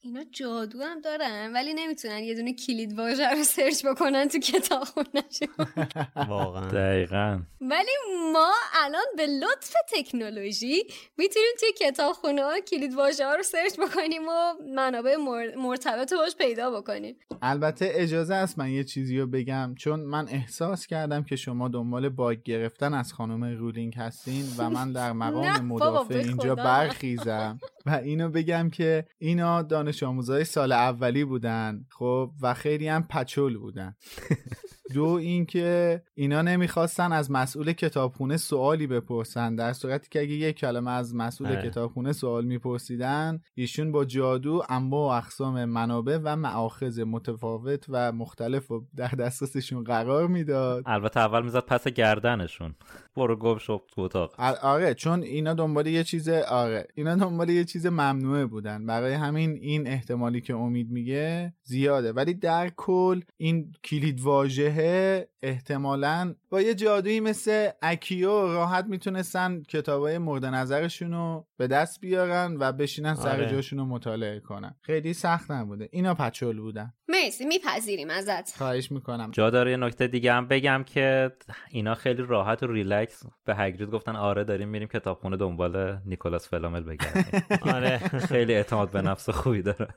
اینا 0.02 0.24
جادو 0.32 0.82
هم 0.82 1.02
دارن 1.02 1.52
ولی 1.54 1.74
نمی‌تونن 1.74 2.20
یه 2.24 2.36
دونه 2.36 2.54
کلید 2.54 3.00
واژه 3.00 3.30
رو 3.30 3.44
search 3.44 3.86
بکنن 3.86 4.28
تو 4.28 4.40
کتابخونهشون 4.40 5.48
واقعا. 6.30 6.68
دقیقا. 6.72 7.40
ولی 7.62 7.90
ما 8.34 8.52
الان 8.74 9.04
به 9.18 9.26
لطف 9.28 9.74
تکنولوژی 9.94 10.84
می‌تونیم 11.18 11.48
توی 11.60 11.70
کتابخونه 11.80 12.44
ها 12.44 12.60
کلید 12.60 12.94
واژه 12.94 13.26
ها 13.26 13.36
رو 13.36 13.44
سرچ 13.44 13.80
بکنیم 13.80 14.22
و 14.28 14.54
منابع 14.76 15.16
مر- 15.16 15.56
مرتبط 15.58 16.14
باش 16.14 16.36
پیدا 16.36 16.82
بکنیم. 16.82 17.16
البته 17.42 17.90
اجازه 17.94 18.36
است 18.36 18.60
من 18.60 18.70
یه 18.70 18.84
چیزی 18.84 19.20
رو 19.20 19.28
بگم 19.28 19.76
چون 19.78 20.00
من 20.00 20.28
احساس 20.30 20.88
کردم 20.88 21.24
که 21.24 21.36
شما 21.36 21.68
دنبال 21.68 22.10
باگ 22.10 22.44
گرفتن 22.44 22.94
از 22.94 23.14
خانم 23.14 23.44
رولینگ 23.58 23.96
هستین 23.96 24.46
و 24.58 24.70
من 24.70 24.92
در 24.94 25.12
مقام 25.12 25.66
مدافع 25.74 26.14
اینجا. 26.16 26.56
برخیزم. 26.56 27.60
و 27.90 28.00
اینو 28.04 28.30
بگم 28.30 28.70
که 28.70 29.06
اینا 29.18 29.62
دانش 29.62 30.04
آموزای 30.04 30.44
سال 30.44 30.72
اولی 30.72 31.26
بودن 31.26 31.86
خب 31.90 32.32
و 32.42 32.54
خیلی 32.54 32.88
هم 32.88 33.08
پچول 33.10 33.58
بودن. 33.58 33.96
دو 34.94 35.06
اینکه 35.06 36.02
اینا 36.16 36.42
نمی‌خواستن 36.42 37.12
از 37.12 37.32
مسئول 37.32 37.74
کتابخونه 37.74 38.38
سوالی 38.38 38.88
بپرسن 38.88 39.56
در 39.56 39.74
صورتی 39.74 40.08
که 40.12 40.22
اگه 40.22 40.34
یک 40.34 40.56
کلمه 40.56 40.92
از 40.92 41.16
مسئول. 41.16 41.50
کتابخونه 41.62 42.14
سوال 42.14 42.46
میپرسیدن 42.46 43.42
ایشون 43.56 43.92
با 43.92 44.06
جادو 44.06 44.64
انواع 44.70 45.14
و 45.14 45.18
اقسام 45.18 45.66
منابع 45.66 46.20
و 46.24 46.36
معاخذ 46.36 47.00
متفاوت 47.00 47.86
و 47.90 48.12
مختلف 48.12 48.72
و 48.72 48.86
در 48.96 49.08
دسترسشون 49.08 49.84
قرار 49.84 50.28
می‌داد. 50.28 50.84
البته 50.86 51.20
اول 51.20 51.44
می‌زد 51.44 51.66
پس 51.66 51.88
گردنشون. 51.88 52.76
برو 53.16 53.36
گم 53.36 53.58
شو 53.58 53.82
تو 53.92 54.02
اتاق. 54.02 54.40
آره 54.64 54.94
چون 54.94 55.24
اینا 55.24 55.54
دنبال 55.54 55.88
یه 55.88 56.04
چیز 56.04 56.30
آره 56.30 56.88
اینا 56.96 57.16
دنبال 57.16 57.50
یه 57.50 57.66
چیز 57.66 57.86
ممنوعه 57.86 58.46
بودن. 58.46 58.86
برای 58.86 59.14
همین 59.14 59.52
این 59.52 59.88
احتمالی 59.88 60.42
که 60.42 60.56
امید 60.56 60.92
میگه 60.92 61.54
زیاده. 61.70 62.12
ولی 62.14 62.34
در 62.34 62.70
کل 62.78 63.22
این 63.38 63.74
کلید 63.84 64.22
واژه 64.22 65.28
احتمالا 65.42 66.36
با 66.50 66.62
یه 66.62 66.76
جادویی 66.76 67.20
مثل 67.20 67.70
اکیو 67.82 68.30
راحت 68.30 68.86
می‌تونستن 68.86 69.64
کتابای 69.64 70.18
مورد 70.18 70.46
نظرشون 70.46 71.12
رو 71.12 71.48
به 71.58 71.68
دست 71.68 72.02
بیارن 72.02 72.58
و 72.60 72.72
بشینن 72.72 73.16
سر 73.16 73.30
آره. 73.30 73.52
جاشون 73.52 73.80
رو 73.80 73.86
مطالعه 73.86 74.40
کنن. 74.40 74.76
خیلی 74.82 75.14
سخت 75.14 75.52
نبوده. 75.52 75.90
اینا 75.92 76.14
پچول 76.14 76.60
بودن. 76.60 76.94
مرسی 77.08 77.46
میپذیریم 77.46 78.10
ازت. 78.10 78.58
خواهش 78.58 78.92
می‌کنم. 78.92 79.32
جا 79.32 79.50
داره 79.50 79.72
یه 79.72 79.78
نکته 79.78 80.08
دیگه 80.08 80.34
هم 80.34 80.48
بگم 80.48 80.84
که 80.86 81.32
اینا 81.70 81.96
خیلی 81.96 82.24
راحت 82.28 82.64
و 82.64 82.68
ریلکس 82.68 83.24
به 83.46 83.56
هگرید 83.56 83.90
گفتن 83.90 84.16
آره 84.16 84.44
داریم 84.44 84.70
میریم 84.70 84.88
کتابخونه 84.88 85.38
دنبال 85.38 85.98
نیکولاس 86.06 86.50
فلامل 86.50 86.84
بگردیم. 86.84 87.42
آره. 87.76 87.98
خیلی 87.98 88.54
اعتماد 88.54 88.92
به 88.92 89.02
نفس 89.02 89.30
خوبی 89.30 89.62
داره. 89.62 89.88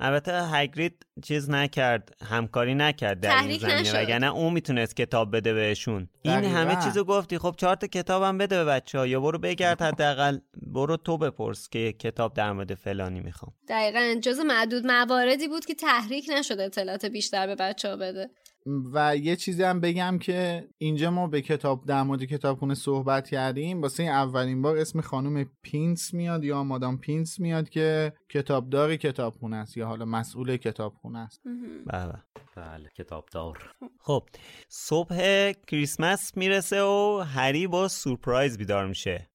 البته 0.00 0.32
هگرید 0.50 1.06
چیز 1.22 1.50
نکرد 1.50 2.16
همکاری 2.22 2.74
نکرد 2.74 3.20
در 3.20 3.30
این 3.30 3.40
تحریک 3.40 3.60
زمینه. 3.60 4.02
وگرنه 4.02 4.26
اون 4.26 4.54
می‌تونست 4.82 4.96
کتاب 4.96 5.36
بده 5.36 5.54
بهشون. 5.54 6.08
این 6.22 6.40
دقیقاً. 6.40 6.56
همه 6.58 6.84
چیزو 6.84 7.04
گفتی. 7.04 7.38
خب 7.38 7.54
چهار 7.58 7.76
تا 7.76 7.86
کتابم 7.86 8.38
بده 8.38 8.56
به 8.56 8.64
بچه 8.64 8.98
ها 8.98 9.06
یا 9.06 9.20
برو 9.20 9.38
بگرد 9.38 9.82
حداقل. 9.82 10.38
برو 10.62 10.96
تو 10.96 11.18
بپرس 11.18 11.68
که 11.68 11.92
کتاب 11.92 12.34
در 12.34 12.52
مورد 12.52 12.74
فلانی 12.74 13.20
می‌خوام. 13.20 13.52
دقیقا. 13.68 14.20
جز 14.22 14.38
معدود 14.38 14.86
مواردی 14.86 15.48
بود 15.48 15.64
که 15.64 15.74
تحریک 15.74 16.30
نشده 16.38 16.62
اطلاعات 16.62 17.04
بیشتر 17.04 17.46
به 17.46 17.54
بچه 17.54 17.88
ها 17.88 17.96
بده. 17.96 18.30
و 18.66 19.16
یه 19.16 19.36
چیزی 19.36 19.62
هم 19.62 19.80
بگم 19.80 20.18
که 20.18 20.68
اینجا 20.78 21.10
ما 21.10 21.26
به 21.26 21.42
کتاب 21.42 21.86
در 21.86 22.02
مورد 22.02 22.24
کتابخونه 22.24 22.74
صحبت 22.74 23.28
کردیم. 23.28 23.82
واسه 23.82 24.02
این 24.02 24.12
اولین 24.12 24.62
بار 24.62 24.78
اسم 24.78 25.00
خانم 25.00 25.46
پینس 25.62 26.14
میاد 26.14 26.44
یا 26.44 26.64
مادام 26.64 26.98
پینس 26.98 27.40
میاد 27.40 27.68
که 27.68 28.12
کتابدار 28.28 28.96
کتابخونه 28.96 29.56
است 29.56 29.76
یا 29.76 29.86
حالا 29.86 30.04
مسئول 30.04 30.56
کتابخونه 30.56 31.18
است. 31.18 31.42
بله. 31.86 32.14
بله 32.56 32.88
کتابدار. 32.98 33.74
خب 33.98 34.22
صبح 34.68 35.52
کریسمس 35.52 36.36
می‌رسه 36.36 36.82
و 36.82 37.18
هری 37.18 37.66
با 37.66 37.88
سورپرایز 37.88 38.58
بیدار 38.58 38.86
میشه. 38.86 39.30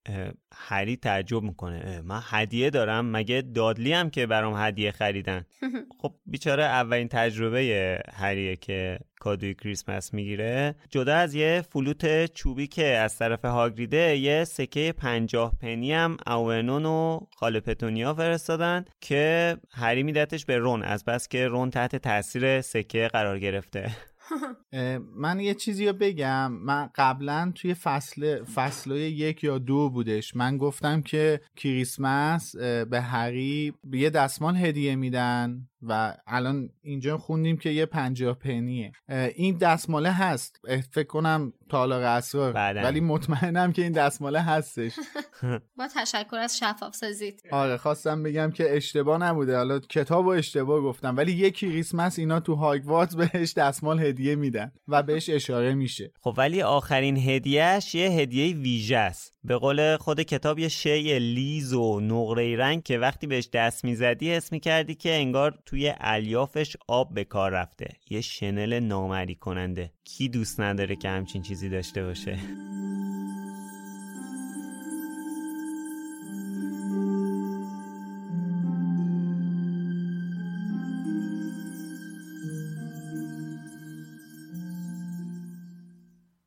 هری 0.53 0.97
تعجب 0.97 1.43
می‌کنه. 1.43 2.01
من 2.01 2.21
هدیه 2.23 2.69
دارم 2.69 3.11
مگه 3.11 3.41
دادلی 3.41 3.93
هم 3.93 4.09
که 4.09 4.25
برام 4.25 4.53
هدیه 4.57 4.91
خریدن؟ 4.91 5.45
خب 6.01 6.13
بیچاره 6.25 6.63
اولین 6.63 7.07
تجربه 7.07 8.01
هریه 8.13 8.55
که 8.55 8.99
کادوی 9.19 9.53
کریسمس 9.53 10.13
می‌گیره 10.13 10.75
جدا 10.89 11.15
از 11.15 11.35
یه 11.35 11.63
فلوت 11.69 12.25
چوبی 12.25 12.67
که 12.67 12.85
از 12.85 13.17
طرف 13.17 13.45
هاگریده 13.45 14.17
یه 14.17 14.43
سکه 14.43 14.93
پنجاه 14.97 15.53
پنی 15.61 15.93
هم 15.93 16.17
اوورنون 16.27 16.85
و 16.85 17.19
خاله 17.35 17.59
پتونیا 17.59 18.13
فرستادن 18.13 18.85
که 19.01 19.57
هری 19.71 20.03
میدتش 20.03 20.45
به 20.45 20.57
رون 20.57 20.83
از 20.83 21.05
بس 21.05 21.27
که 21.27 21.47
رون 21.47 21.69
تحت 21.69 21.95
تاثیر 21.95 22.61
سکه 22.61 23.07
قرار 23.13 23.39
گرفته. 23.39 23.91
من 25.15 25.39
یه 25.39 25.53
چیزی 25.53 25.87
رو 25.87 25.93
بگم. 25.93 26.51
من 26.51 26.89
قبلا 26.95 27.51
توی 27.55 27.73
فصل 27.73 28.43
فصل 28.43 28.91
یک 28.91 29.43
یا 29.43 29.57
دو 29.57 29.89
بودش. 29.89 30.35
من 30.35 30.57
گفتم 30.57 31.01
که 31.01 31.41
کریسمس 31.55 32.55
به 32.89 33.01
هری 33.01 33.73
یه 33.93 34.09
دستمال 34.09 34.55
هدیه 34.55 34.95
میدن. 34.95 35.67
و 35.81 36.17
الان 36.27 36.69
اینجا 36.81 37.17
خوندیم 37.17 37.57
که 37.57 37.69
یه 37.69 37.85
پنجاه 37.85 38.33
پنیه. 38.33 38.91
این 39.35 39.57
دستماله 39.57 40.11
هست. 40.11 40.59
فکر 40.91 41.07
کنم 41.07 41.53
تالار 41.69 42.03
اسرار. 42.03 42.53
ولی 42.83 42.99
مطمئنم 42.99 43.71
که 43.71 43.81
این 43.81 43.91
دستماله 43.91 44.41
هستش. 44.41 44.91
با 45.77 45.87
تشکر 45.95 46.35
از 46.35 46.57
شفاف 46.57 46.95
سازیت 46.95 47.41
آره 47.51 47.77
خواستم 47.77 48.23
بگم 48.23 48.51
که 48.51 48.75
اشتباه 48.75 49.17
نبوده. 49.17 49.57
حالا 49.57 49.79
کتاب 49.79 50.25
و 50.25 50.29
اشتباه 50.29 50.81
گفتم. 50.81 51.17
ولی 51.17 51.31
یه 51.31 51.51
کریسمس 51.51 52.19
اینا 52.19 52.39
تو 52.39 52.55
هاگوارتس 52.55 53.15
بهش 53.15 53.53
دستمال 53.53 53.99
هدیه 53.99 54.35
میدن 54.35 54.71
و 54.87 55.03
بهش 55.03 55.29
اشاره 55.29 55.73
میشه. 55.73 56.11
خب 56.19 56.33
ولی 56.37 56.61
آخرین 56.61 57.17
هدیهش 57.17 57.95
یه 57.95 58.09
هدیه 58.09 58.55
ویژه 58.55 58.97
است. 58.97 59.33
به 59.47 59.57
قول 59.57 59.97
خود 59.97 60.21
کتاب 60.21 60.59
یه 60.59 60.67
شی 60.67 61.19
لیز 61.19 61.73
و 61.73 61.99
نقره 61.99 62.55
رنگ 62.55 62.83
که 62.83 62.97
وقتی 62.97 63.27
بهش 63.27 63.49
دست 63.53 63.85
می‌زدی 63.85 64.31
حس 64.31 64.51
می‌کردی 64.51 64.95
که 64.95 65.13
انگار 65.13 65.59
توی 65.65 65.93
الیافش 65.99 66.77
آب 66.87 67.13
به 67.13 67.23
کار 67.23 67.51
رفته. 67.51 67.87
یه 68.09 68.21
شنل 68.21 68.79
نامری 68.79 69.35
کننده. 69.35 69.91
کی 70.03 70.29
دوست 70.29 70.59
نداره 70.59 70.95
که 70.95 71.09
همچین 71.09 71.41
چیزی 71.41 71.69
داشته 71.69 72.03
باشه؟ 72.03 72.39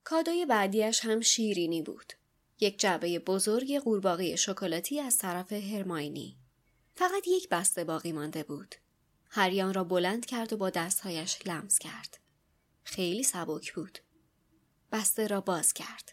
کادوی 0.04 0.46
بعدیش 0.46 1.00
هم 1.04 1.20
شیرینی 1.20 1.82
بود. 1.82 2.19
یک 2.60 2.78
جعبه 2.78 3.18
بزرگ 3.18 3.78
قورباغه 3.78 4.36
شکلاتی 4.36 5.00
از 5.00 5.18
طرف 5.18 5.52
هرماینی. 5.52 6.36
فقط 6.94 7.28
یک 7.28 7.48
بسته 7.48 7.84
باقی 7.84 8.12
مانده 8.12 8.42
بود. 8.42 8.74
هریان 9.30 9.74
را 9.74 9.84
بلند 9.84 10.26
کرد 10.26 10.52
و 10.52 10.56
با 10.56 10.70
دستهایش 10.70 11.38
لمس 11.46 11.78
کرد. 11.78 12.18
خیلی 12.84 13.22
سبک 13.22 13.72
بود. 13.74 13.98
بسته 14.92 15.26
را 15.26 15.40
باز 15.40 15.72
کرد. 15.72 16.12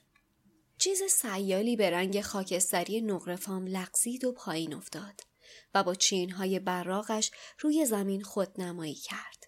چیز 0.77 1.03
سیالی 1.03 1.75
به 1.75 1.89
رنگ 1.89 2.21
خاکستری 2.21 3.01
نقرفام 3.01 3.67
لغزید 3.67 4.25
و 4.25 4.31
پایین 4.31 4.73
افتاد 4.73 5.21
و 5.73 5.83
با 5.83 5.95
چینهای 5.95 6.59
براغش 6.59 7.31
روی 7.59 7.85
زمین 7.85 8.23
خود 8.23 8.61
نمایی 8.61 8.95
کرد. 8.95 9.47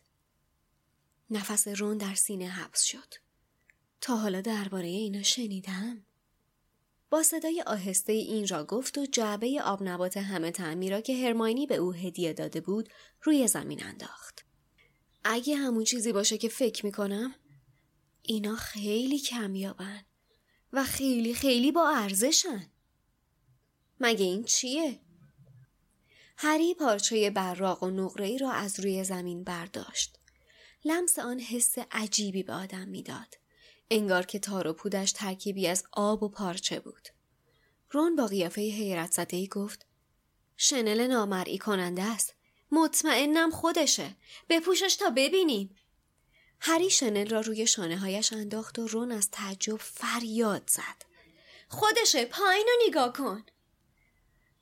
نفس 1.29 1.67
رون 1.67 1.97
در 1.97 2.15
سینه 2.15 2.47
حبس 2.47 2.83
شد. 2.83 3.13
تا 4.01 4.17
حالا 4.17 4.41
درباره 4.41 4.87
اینا 4.87 5.23
شنیدم؟ 5.23 6.05
با 7.09 7.23
صدای 7.23 7.63
آهسته 7.67 8.13
این 8.13 8.47
را 8.47 8.63
گفت 8.63 8.97
و 8.97 9.05
جعبه 9.05 9.61
آب 9.61 9.83
نبات 9.83 10.17
همه 10.17 10.51
تعمی 10.51 10.89
را 10.89 11.01
که 11.01 11.27
هرماینی 11.27 11.67
به 11.67 11.75
او 11.75 11.93
هدیه 11.93 12.33
داده 12.33 12.61
بود 12.61 12.89
روی 13.21 13.47
زمین 13.47 13.83
انداخت. 13.83 14.45
اگه 15.23 15.55
همون 15.55 15.83
چیزی 15.83 16.11
باشه 16.11 16.37
که 16.37 16.49
فکر 16.49 16.85
می‌کنم 16.85 17.35
اینا 18.21 18.55
خیلی 18.55 19.19
کمیابن 19.19 20.05
و 20.73 20.83
خیلی 20.83 21.33
خیلی 21.33 21.71
با 21.71 21.89
ارزشن. 21.89 22.71
مگه 23.99 24.25
این 24.25 24.43
چیه؟ 24.43 24.99
هری 26.37 26.73
پارچه 26.73 27.29
براق 27.29 27.83
و 27.83 27.89
نقره 27.89 28.25
ای 28.25 28.37
را 28.37 28.51
از 28.51 28.79
روی 28.79 29.03
زمین 29.03 29.43
برداشت. 29.43 30.17
لمس 30.85 31.19
آن 31.19 31.39
حس 31.39 31.75
عجیبی 31.91 32.43
به 32.43 32.53
آدم 32.53 32.87
می‌داد. 32.87 33.38
انگار 33.91 34.25
که 34.25 34.39
تار 34.39 34.67
و 34.67 34.73
پودش 34.73 35.11
ترکیبی 35.11 35.67
از 35.67 35.83
آب 35.91 36.23
و 36.23 36.29
پارچه 36.29 36.79
بود. 36.79 37.09
رون 37.91 38.15
با 38.15 38.27
قیافه 38.27 38.61
حیرت 38.61 39.11
زده 39.11 39.47
گفت 39.47 39.85
شنل 40.57 41.07
نامرئی 41.07 41.57
کننده 41.57 42.03
است. 42.03 42.33
مطمئنم 42.71 43.51
خودشه. 43.51 44.15
بپوشش 44.49 44.95
تا 44.95 45.09
ببینیم. 45.09 45.75
هری 46.59 46.89
شنل 46.89 47.29
را 47.29 47.41
روی 47.41 47.67
شانه 47.67 47.97
هایش 47.97 48.33
انداخت 48.33 48.79
و 48.79 48.87
رون 48.87 49.11
از 49.11 49.31
تعجب 49.31 49.77
فریاد 49.77 50.63
زد. 50.69 51.05
خودشه 51.67 52.25
پایین 52.25 52.67
رو 52.67 52.87
نگاه 52.87 53.13
کن. 53.13 53.43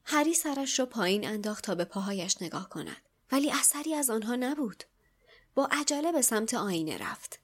هری 0.03 0.33
سرش 0.33 0.79
را 0.79 0.85
پایین 0.85 1.27
انداخت 1.27 1.63
تا 1.63 1.75
به 1.75 1.85
پاهایش 1.85 2.41
نگاه 2.41 2.69
کند. 2.69 3.01
ولی 3.31 3.51
اثری 3.51 3.93
از 3.93 4.09
آنها 4.09 4.35
نبود. 4.35 4.83
با 5.55 5.67
عجله 5.71 6.11
به 6.11 6.21
سمت 6.21 6.53
آینه 6.53 6.97
رفت. 6.97 7.39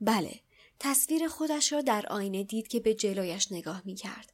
بله، 0.00 0.40
تصویر 0.84 1.28
خودش 1.28 1.72
را 1.72 1.80
در 1.80 2.06
آینه 2.06 2.44
دید 2.44 2.68
که 2.68 2.80
به 2.80 2.94
جلویش 2.94 3.52
نگاه 3.52 3.82
می 3.84 3.94
کرد. 3.94 4.32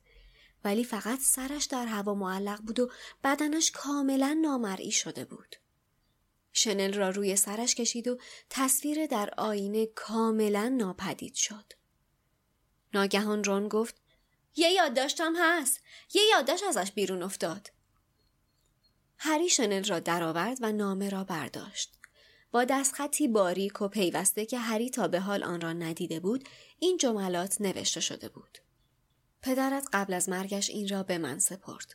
ولی 0.65 0.85
فقط 0.85 1.19
سرش 1.21 1.65
در 1.65 1.87
هوا 1.87 2.15
معلق 2.15 2.61
بود 2.61 2.81
و 2.81 2.91
بدنش 3.25 3.71
کاملا 3.71 4.39
نامرئی 4.43 4.91
شده 4.91 5.25
بود. 5.25 5.57
شنل 6.53 6.93
را 6.93 7.11
روی 7.11 7.37
سرش 7.37 7.75
کشید 7.75 8.09
و 8.09 8.19
تصویر 8.51 9.07
در 9.07 9.31
آینه 9.37 9.87
کاملا 9.87 10.69
ناپدید 10.69 11.35
شد. 11.35 11.73
ناگهان 12.95 13.45
رون 13.45 13.69
گفت 13.69 13.95
یه 14.57 14.71
یادداشتم 14.71 15.35
هست. 15.39 15.81
یه 16.15 16.23
یادداشت 16.23 16.65
ازش 16.65 16.93
بیرون 16.93 17.23
افتاد. 17.23 17.71
هری 19.19 19.49
شنل 19.49 19.85
را 19.85 20.01
درآورد 20.01 20.59
و 20.61 20.73
نامه 20.73 21.11
را 21.11 21.25
برداشت. 21.25 21.98
با 22.51 22.65
دستخطی 22.65 23.29
باریک 23.29 23.83
و 23.83 23.89
پیوسته 23.89 24.47
که 24.47 24.59
هری 24.59 24.91
تا 24.91 25.09
به 25.09 25.21
حال 25.21 25.43
آن 25.43 25.61
را 25.61 25.73
ندیده 25.73 26.21
بود 26.21 26.49
این 26.79 26.97
جملات 26.97 27.61
نوشته 27.61 28.01
شده 28.01 28.29
بود. 28.29 28.59
پدرت 29.43 29.89
قبل 29.93 30.15
از 30.15 30.29
مرگش 30.29 30.71
این 30.71 30.89
را 30.89 31.03
به 31.03 31.19
من 31.19 31.39
سپرد. 31.39 31.95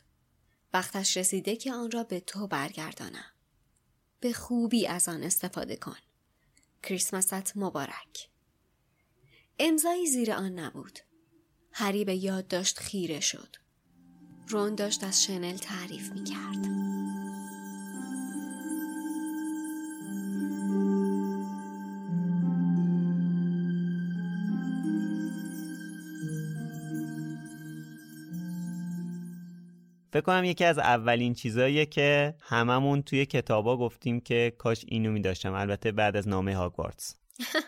وقتش 0.73 1.17
رسیده 1.17 1.55
که 1.55 1.73
آن 1.73 1.91
را 1.91 2.03
به 2.03 2.19
تو 2.19 2.47
برگردانم. 2.47 3.31
به 4.19 4.33
خوبی 4.33 4.87
از 4.87 5.09
آن 5.09 5.23
استفاده 5.23 5.75
کن. 5.75 5.97
کریسمست 6.83 7.57
مبارک. 7.57 8.29
امضایی 9.59 10.07
زیر 10.07 10.31
آن 10.31 10.59
نبود. 10.59 10.99
هری 11.71 12.05
به 12.05 12.15
یاد 12.15 12.47
داشت 12.47 12.79
خیره 12.79 13.19
شد. 13.19 13.55
رون 14.47 14.75
داشت 14.75 15.03
از 15.03 15.23
شنل 15.23 15.57
تعریف 15.57 16.11
می 16.11 16.23
کرد. 16.23 16.65
فکر 30.13 30.21
کنم 30.21 30.43
یکی 30.43 30.65
از 30.65 30.79
اولین 30.79 31.33
چیزاییه 31.33 31.85
که 31.85 32.35
هممون 32.41 33.01
توی 33.01 33.25
کتابا 33.25 33.77
گفتیم 33.77 34.19
که 34.19 34.53
کاش 34.57 34.85
اینو 34.87 35.11
می 35.11 35.21
داشتم 35.21 35.53
البته 35.53 35.91
بعد 35.91 36.15
از 36.17 36.27
نامه 36.27 36.55
هاگوارتس. 36.55 37.15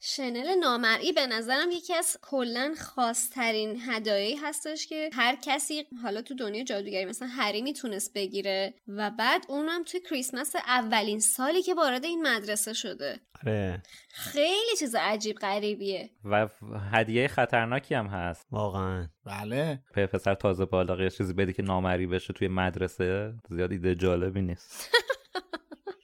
شنل 0.00 0.54
نامرئی 0.54 1.12
به 1.12 1.26
نظرم 1.26 1.70
یکی 1.70 1.94
از 1.94 2.16
کلا 2.22 2.74
خاصترین 2.80 3.80
هدایایی 3.86 4.36
هستش 4.36 4.86
که 4.86 5.10
هر 5.12 5.36
کسی 5.42 5.86
حالا 6.02 6.22
تو 6.22 6.34
دنیا 6.34 6.64
جادوگری 6.64 7.04
مثلا 7.04 7.28
هری 7.28 7.62
می‌تونست 7.62 8.12
بگیره 8.14 8.74
و 8.88 9.10
بعد 9.10 9.46
اونم 9.48 9.84
توی 9.84 10.00
کریسمس 10.00 10.56
اولین 10.56 11.20
سالی 11.20 11.62
که 11.62 11.74
وارد 11.74 12.04
این 12.04 12.22
مدرسه 12.26 12.72
شده. 12.72 13.20
آره. 13.46 13.82
خیلی 14.08 14.76
چیز 14.78 14.94
عجیب 14.94 15.36
غریبیه. 15.36 16.10
و 16.24 16.48
هدیه 16.92 17.28
خطرناکی 17.28 17.94
هم 17.94 18.06
هست. 18.06 18.46
واقعا. 18.50 19.08
بله. 19.24 19.82
پسر 19.94 20.34
تازه 20.34 20.64
بالاقی 20.64 21.04
یه 21.04 21.10
چیزی 21.10 21.32
بدی 21.32 21.52
که 21.52 21.62
نامری 21.62 22.06
بشه 22.06 22.32
توی 22.32 22.48
مدرسه 22.48 23.34
زیاد 23.50 23.72
ایده 23.72 23.94
جالبی 23.94 24.42
نیست. 24.42 24.90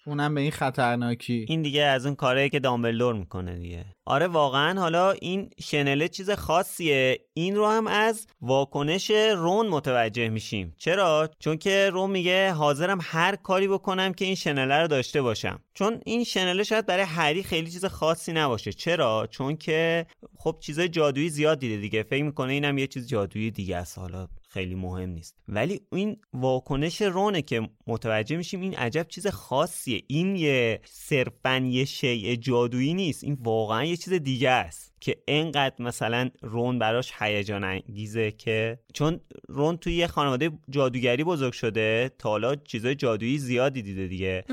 اونم 0.07 0.34
به 0.34 0.40
این 0.40 0.50
خطرناکی. 0.50 1.46
این 1.48 1.62
دیگه 1.62 1.82
از 1.82 2.07
اون 2.07 2.14
کارهایی 2.14 2.48
که 2.48 2.61
دامبلدور 2.61 3.14
می‌کنه 3.14 3.59
دیگه. 3.59 3.84
آره 4.04 4.26
واقعا 4.26 4.80
حالا 4.80 5.11
این 5.11 5.50
شنله 5.61 6.09
چیز 6.09 6.30
خاصیه. 6.30 7.20
این 7.34 7.57
رو 7.57 7.66
هم 7.66 7.86
از 7.86 8.26
واکنش 8.40 9.11
رون 9.11 9.68
متوجه 9.68 10.28
میشیم. 10.28 10.74
چرا؟ 10.78 11.30
چون 11.38 11.57
که 11.57 11.90
رون 11.92 12.11
میگه 12.11 12.52
حاضرم 12.52 12.98
هر 13.02 13.36
کاری 13.36 13.68
بکنم 13.68 14.12
که 14.12 14.24
این 14.24 14.34
شنله 14.34 14.80
رو 14.80 14.86
داشته 14.86 15.22
باشم. 15.22 15.61
چون 15.74 16.00
این 16.04 16.24
شنله 16.24 16.62
شاید 16.62 16.86
برای 16.86 17.04
هری 17.04 17.42
خیلی 17.42 17.70
چیز 17.70 17.84
خاصی 17.84 18.32
نباشه. 18.32 18.72
چرا؟ 18.72 19.28
چون 19.30 19.57
که 19.57 20.07
خب 20.38 20.57
چیزای 20.61 20.88
جادویی 20.88 21.28
زیاد 21.28 21.59
دیده 21.59 21.76
دیگه. 21.76 22.02
فکر 22.02 22.24
می‌کنه 22.24 22.52
اینم 22.52 22.78
یه 22.78 22.86
چیز 22.86 23.09
جادویی 23.09 23.50
دیگه 23.50 23.76
است 23.76 23.98
حالا. 23.98 24.28
خیلی 24.57 24.74
مهم 24.74 25.11
نیست. 25.11 25.36
ولی 25.48 25.80
این 25.92 26.16
واکنش 26.32 27.02
رونه 27.02 27.42
که 27.42 27.68
متوجه 27.86 28.36
میشیم 28.36 28.61
این 28.61 28.74
عجب 28.74 29.07
چیز 29.09 29.26
خاصیه. 29.26 30.02
این 30.07 30.36
یه 30.36 30.80
صرفا 30.84 31.57
یه 31.57 31.84
شیء 31.84 32.34
جادویی 32.34 32.94
نیست. 32.94 33.24
این 33.24 33.38
واقعا 33.40 33.84
یه 33.84 33.96
چیز 33.96 34.12
دیگه 34.12 34.50
است. 34.50 34.92
که 35.07 35.16
انقدر 35.28 35.74
مثلا 35.78 36.30
رون 36.42 36.78
براش 36.78 37.12
هیجان 37.18 37.64
انگیزه 37.64 38.30
که 38.30 38.78
چون 38.94 39.20
رون 39.48 39.76
توی 39.76 39.94
یه 39.94 40.07
خانواده 40.07 40.50
جادوگری 40.70 41.24
بزرگ 41.24 41.52
شده 41.52 42.11
تا 42.18 42.28
حالا 42.28 42.57
چیزای 42.57 42.94
جادویی 42.94 43.38
زیادی 43.38 43.82
دیده 43.82 44.07
دیگه. 44.07 44.44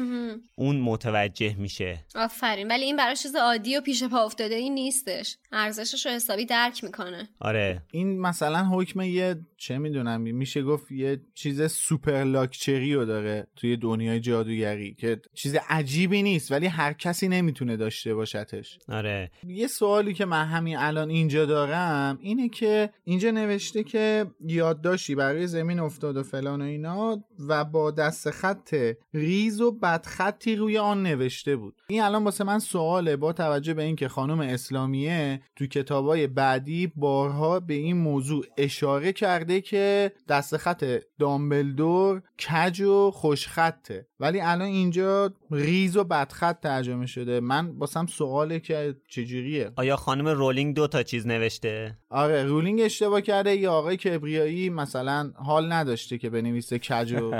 اون 0.55 0.79
متوجه 0.79 1.55
میشه. 1.55 2.05
آفرین. 2.15 2.67
ولی 2.67 2.85
این 2.85 2.95
براش 2.95 3.23
چیز 3.23 3.35
عادی 3.35 3.77
و 3.77 3.81
پیش 3.81 4.03
پا 4.03 4.25
افتاده 4.25 4.55
ای 4.55 4.69
نیستش. 4.69 5.37
ارزشش 5.51 6.05
رو 6.05 6.11
حسابی 6.11 6.45
درک 6.45 6.83
می‌کنه. 6.83 7.29
آره. 7.39 7.81
این 7.91 8.19
مثلا 8.19 8.65
حکم 8.65 9.01
یه 9.01 9.35
چه 9.57 9.77
می‌دونم 9.77 10.21
میشه 10.21 10.63
گفت 10.63 10.91
یه 10.91 11.21
چیز 11.35 11.71
سوپر 11.71 12.23
لاکچری 12.23 12.93
رو 12.93 13.05
داره 13.05 13.47
توی 13.55 13.77
دنیای 13.77 14.19
جادوگری 14.19 14.93
که 14.93 15.21
چیز 15.33 15.55
عجیبی 15.69 16.23
نیست 16.23 16.51
ولی 16.51 16.67
هر 16.67 16.93
کسی 16.93 17.27
نمی‌تونه 17.27 17.77
داشته 17.77 18.15
باشتش. 18.15 18.79
آره. 18.89 19.31
یه 19.47 19.67
سوالی 19.67 20.13
که 20.13 20.25
من 20.25 20.42
همین 20.43 20.77
الان 20.77 21.09
اینجا 21.09 21.45
دارم 21.45 22.17
اینه 22.21 22.49
که 22.49 22.89
اینجا 23.03 23.31
نوشته 23.31 23.83
که 23.83 24.25
یادداشتی 24.47 25.15
برای 25.15 25.47
زمین 25.47 25.79
افتاد 25.79 26.17
و 26.17 26.23
فلان 26.23 26.61
و 26.61 26.65
اینا. 26.65 27.23
و 27.39 27.65
با 27.65 27.91
دست 27.91 28.31
خط 28.31 28.75
ریز 29.13 29.61
و 29.61 29.71
بدخطی 29.71 30.55
روی 30.55 30.77
آن 30.77 31.03
نوشته 31.03 31.55
بود. 31.55 31.81
این 31.87 32.01
الان 32.01 32.23
واسه 32.23 32.43
من 32.43 32.59
سواله 32.59 33.15
با 33.15 33.33
توجه 33.33 33.73
به 33.73 33.83
اینکه 33.83 34.07
خانم 34.07 34.39
اسلامیه 34.39 35.41
تو 35.55 35.65
کتابای 35.65 36.27
بعدی 36.27 36.87
بارها 36.95 37.59
به 37.59 37.73
این 37.73 37.97
موضوع 37.97 38.45
اشاره 38.57 39.13
کرده 39.13 39.61
که 39.61 40.11
دست 40.29 40.57
خط 40.57 40.85
دامبلدور 41.19 42.21
کج 42.49 42.81
و 42.81 43.11
خوشخطه 43.11 44.07
ولی 44.19 44.41
الان 44.41 44.67
اینجا 44.67 45.33
ریز 45.51 45.97
و 45.97 46.03
بدخط 46.03 46.59
ترجمه 46.59 47.05
شده. 47.05 47.39
من 47.39 47.69
واسم 47.69 48.05
سواله 48.05 48.59
که 48.59 48.95
چجوریه. 49.07 49.71
آیا 49.75 49.95
خانم 49.95 50.27
رولینگ 50.27 50.75
دو 50.75 50.87
تا 50.87 51.03
چیز 51.03 51.27
نوشته؟ 51.27 51.97
آره 52.09 52.43
رولینگ 52.43 52.81
اشتباه 52.81 53.21
کرده. 53.21 53.55
یا 53.55 53.73
آقای 53.73 53.97
کبریایی 53.97 54.69
مثلا 54.69 55.31
حال 55.35 55.71
نداشته 55.71 56.17
که 56.17 56.29
بنویسه 56.29 56.79
کج 56.79 57.13
و 57.13 57.32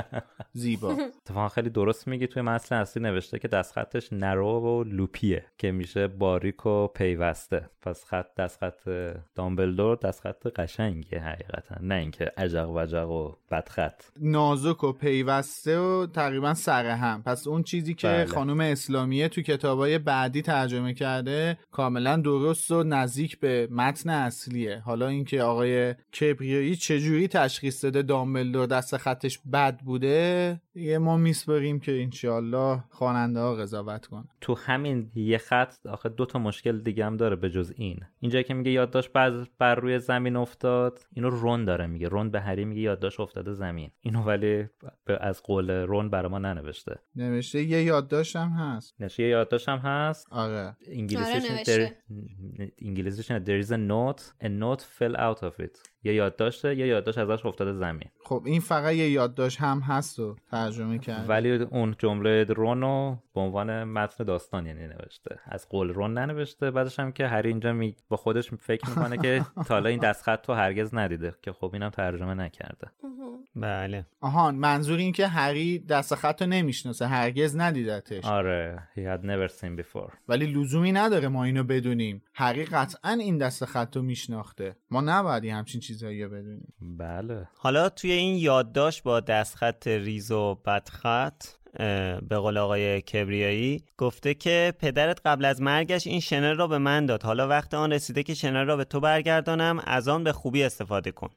زیبا. 0.52 0.96
اتفاقا 1.26 1.48
خیلی 1.48 1.70
درست 1.70 2.08
میگی 2.08 2.26
توی 2.26 2.42
متن 2.42 2.76
اصلی 2.76 3.02
نوشته 3.02 3.38
که 3.38 3.48
دست 3.48 3.72
خطش 3.72 4.12
نرو 4.12 4.60
و 4.60 4.84
لوپیه 4.84 5.44
که 5.58 5.72
میشه 5.72 6.06
باریک 6.06 6.66
و 6.66 6.86
پیوسته. 6.86 7.68
پس 7.82 8.04
خط 8.04 8.34
دست 8.34 8.58
خط 8.58 8.88
دامبلدور 9.34 9.96
دست 9.96 10.20
خط 10.20 10.46
قشنگیه 10.46 11.20
حقیقتا. 11.20 11.76
نه 11.80 11.94
اینکه 11.94 12.32
عجق 12.36 12.70
وجق 12.70 13.10
و 13.10 13.32
بدخط 13.50 14.02
نازک 14.20 14.84
و 14.84 14.92
پیوسته 14.92 15.78
و 15.78 16.06
تقریبا 16.06 16.54
سر 16.54 16.86
هم. 16.86 17.22
پس 17.22 17.46
اون 17.46 17.62
چیزی 17.62 17.94
که 17.94 18.08
بله. 18.08 18.26
خانم 18.26 18.60
اسلامیه 18.60 19.28
تو 19.28 19.42
کتابای 19.42 19.98
بعدی 19.98 20.42
ترجمه 20.42 20.94
کرده 20.94 21.58
کاملا 21.70 22.16
درست 22.16 22.70
و 22.70 22.82
نزدیک 22.82 23.40
به 23.40 23.68
متن 23.70 24.10
اصلیه. 24.10 24.78
حالا 24.78 25.08
اینکه 25.08 25.42
آقای 25.42 25.94
کبریایی 26.20 26.76
چجوری 26.76 27.28
تشخیص 27.28 27.84
داده 27.84 28.02
دامبلدور 28.02 28.66
دست 28.66 28.96
خطش 28.96 29.38
بد 29.52 29.73
بوده 29.82 30.60
یه 30.74 30.98
ما 30.98 31.16
میسپریم 31.16 31.80
که 31.80 32.02
انشالله 32.02 32.84
خواننده 32.90 33.40
ها 33.40 33.54
قضاوت 33.54 34.06
کن 34.06 34.28
تو 34.40 34.54
همین 34.54 35.10
یه 35.14 35.38
خط 35.38 35.86
آخه 35.86 36.08
دو 36.08 36.26
تا 36.26 36.38
مشکل 36.38 36.80
دیگه 36.80 37.06
هم 37.06 37.16
داره 37.16 37.36
به 37.36 37.50
جز 37.50 37.72
این. 37.76 38.00
اینجایی 38.20 38.44
که 38.44 38.54
میگه 38.54 38.70
یادداشت 38.70 39.12
بر, 39.12 39.46
بر 39.58 39.74
روی 39.74 39.98
زمین 39.98 40.36
افتاد 40.36 40.98
اینو 41.12 41.30
رون 41.30 41.64
داره 41.64 41.86
میگه. 41.86 42.08
رون 42.08 42.30
به 42.30 42.40
هری 42.40 42.64
میگه 42.64 42.80
یادداشت 42.80 43.20
افتاده 43.20 43.52
زمین. 43.52 43.90
اینو 44.00 44.22
ولی 44.22 44.68
به- 45.04 45.18
از 45.20 45.42
قول 45.42 45.70
رون 45.70 46.10
برای 46.10 46.30
ما 46.30 46.38
ننوشته. 46.38 46.98
نوشته 47.16 47.62
یه 47.62 47.82
یادداشت 47.82 48.36
هم 48.36 48.48
هست. 48.48 48.94
نشه 49.00 49.22
یه 49.22 49.28
یادداشت 49.28 49.68
هم 49.68 49.78
هست. 49.78 50.26
آره. 50.30 50.76
انگلیسیش 50.88 51.44
آره، 51.44 51.52
نوشته. 51.52 51.96
در... 52.58 52.66
انگلیسیش 52.82 53.32
there 53.32 53.64
is 53.66 53.70
a 53.70 53.76
note. 53.76 54.22
A 54.44 54.48
note 54.48 54.82
fell 54.82 55.16
out 55.16 55.42
of 55.42 55.64
it. 55.64 55.93
یه 56.04 56.14
یادداشته 56.14 56.76
یه 56.76 56.86
یادداشت 56.86 57.18
ازش 57.18 57.46
افتاده 57.46 57.72
زمین. 57.72 58.08
خب 58.24 58.42
این 58.46 58.60
فقط 58.60 58.94
یه 58.94 59.10
یادداشت 59.10 59.60
هم 59.60 59.80
هست 59.80 60.18
و 60.18 60.36
ترجمه 60.50 60.98
کرد. 60.98 61.28
ولی 61.28 61.50
اون 61.50 61.94
جمله 61.98 62.44
رونو 62.44 63.16
به 63.34 63.40
عنوان 63.40 63.84
متن 63.84 64.24
داستان 64.24 64.66
یعنی 64.66 64.86
نوشته. 64.86 65.38
از 65.46 65.68
قول 65.68 65.88
رون 65.88 66.18
ننوشته 66.18 66.70
بعدش 66.70 66.98
هم 66.98 67.12
که 67.12 67.26
هری 67.26 67.48
اینجا 67.48 67.72
می... 67.72 67.96
با 68.08 68.16
خودش 68.16 68.50
فکر 68.50 68.88
می‌کنه 68.88 69.18
که 69.18 69.46
تا 69.66 69.74
حالا 69.74 69.88
این 69.88 70.00
دستخط 70.00 70.48
رو 70.48 70.54
هرگز 70.54 70.94
ندیده. 70.94 71.34
که 71.42 71.52
خب 71.52 71.70
اینم 71.72 71.90
ترجمه 71.90 72.34
نکرده. 72.34 72.90
بله. 73.56 74.06
آهان 74.20 74.54
منظور 74.54 74.98
این 74.98 75.12
که 75.12 75.26
هری 75.26 75.78
دست 75.78 76.14
خط 76.14 76.42
رو 76.42 76.48
نمی‌شناسه 76.48 77.06
هرگز 77.06 77.56
ندیدتش. 77.56 78.24
آره 78.24 78.88
he 78.96 79.00
had 79.00 79.24
never 79.24 79.52
seen 79.52 79.80
before. 79.80 80.12
ولی 80.28 80.46
لزومی 80.46 80.92
نداره 80.92 81.28
ما 81.28 81.44
اینو 81.44 81.64
بدونیم. 81.64 82.22
هری 82.34 82.64
قطعا 82.64 83.10
این 83.12 83.38
دست 83.38 83.64
خط 83.64 83.96
رو 83.96 84.02
میشناخته. 84.02 84.76
ما 84.90 85.00
نباید 85.00 85.44
همچین 85.44 85.80
چیزایی 85.94 86.24
رو 86.24 86.30
بدونیم. 86.30 86.74
بله. 86.80 87.48
حالا 87.56 87.88
توی 87.88 88.12
این 88.12 88.36
یادداشت 88.36 89.02
با 89.02 89.20
دستخط 89.20 89.86
ریز 89.86 90.30
و 90.30 90.54
بدخط 90.54 91.44
به 92.28 92.36
قول 92.36 92.58
آقای 92.58 93.00
کبریایی 93.00 93.84
گفته 93.98 94.34
که 94.34 94.74
پدرت 94.78 95.20
قبل 95.24 95.44
از 95.44 95.62
مرگش 95.62 96.06
این 96.06 96.20
شنل 96.20 96.56
را 96.56 96.66
به 96.66 96.78
من 96.78 97.06
داد. 97.06 97.22
حالا 97.22 97.48
وقت 97.48 97.74
آن 97.74 97.92
رسیده 97.92 98.22
که 98.22 98.34
شنل 98.34 98.66
را 98.66 98.76
به 98.76 98.84
تو 98.84 99.00
برگردانم 99.00 99.82
از 99.84 100.08
آن 100.08 100.24
به 100.24 100.32
خوبی 100.32 100.62
استفاده 100.62 101.12
کن. 101.12 101.30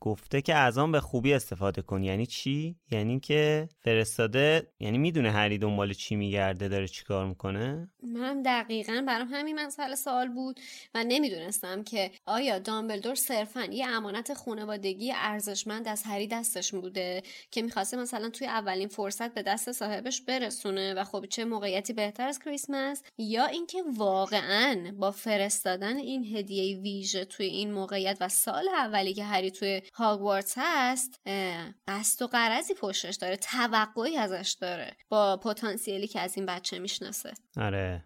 گفته 0.00 0.42
که 0.42 0.54
از 0.54 0.78
آن 0.78 0.92
به 0.92 1.00
خوبی 1.00 1.32
استفاده 1.32 1.82
کن. 1.82 2.02
یعنی 2.02 2.26
چی؟ 2.26 2.76
یعنی 2.90 3.20
که 3.20 3.68
فرستاده 3.84 4.66
یعنی 4.80 4.98
می‌دونه 4.98 5.30
هری 5.30 5.58
دنبال 5.58 5.92
چی 5.92 6.16
میگرده 6.16 6.68
داره 6.68 6.88
چیکار 6.88 7.26
می‌کنه؟ 7.26 7.88
من 8.02 8.42
دقیقا 8.42 9.04
برام 9.06 9.28
همین 9.32 9.60
مسئله 9.60 9.94
سوال 9.94 10.28
بود 10.28 10.60
و 10.94 11.04
نمی‌دونستم 11.08 11.84
که 11.84 12.10
آیا 12.26 12.58
دامبلدور 12.58 13.14
صرفا 13.14 13.64
یه 13.64 13.86
امانت 13.86 14.34
خانوادگی 14.34 15.12
ارزشمند 15.16 15.88
از 15.88 16.02
هری 16.06 16.26
دستش 16.26 16.72
بوده 16.72 17.22
که 17.50 17.62
می‌خواسته 17.62 17.96
مثلا 17.96 18.30
توی 18.30 18.46
اولین 18.46 18.88
فرصت 18.88 19.34
به 19.34 19.42
دست 19.42 19.61
صاحبش 19.68 20.20
برسونه 20.20 20.94
و 20.94 21.04
خب 21.04 21.26
چه 21.26 21.44
موقعیتی 21.44 21.92
بهتر 21.92 22.28
از 22.28 22.38
کریسمس؟ 22.38 23.02
یا 23.18 23.46
اینکه 23.46 23.82
واقعا 23.96 24.92
با 24.98 25.10
فرستادن 25.10 25.96
این 25.96 26.36
هدیه 26.36 26.78
ویژه 26.78 27.24
توی 27.24 27.46
این 27.46 27.72
موقعیت 27.72 28.18
و 28.20 28.28
سال 28.28 28.68
اولی 28.68 29.14
که 29.14 29.24
هری 29.24 29.50
توی 29.50 29.82
هاگوارتس 29.94 30.54
هست 30.56 31.20
قصد 31.88 32.22
و 32.22 32.26
قرضی 32.26 32.74
پشتش 32.74 33.16
داره 33.16 33.36
توقعی 33.36 34.16
ازش 34.16 34.56
داره 34.60 34.96
با 35.08 35.36
پتانسیلی 35.36 36.06
که 36.06 36.20
از 36.20 36.36
این 36.36 36.46
بچه 36.46 36.78
می‌شناسه. 36.78 37.32
آره. 37.56 38.04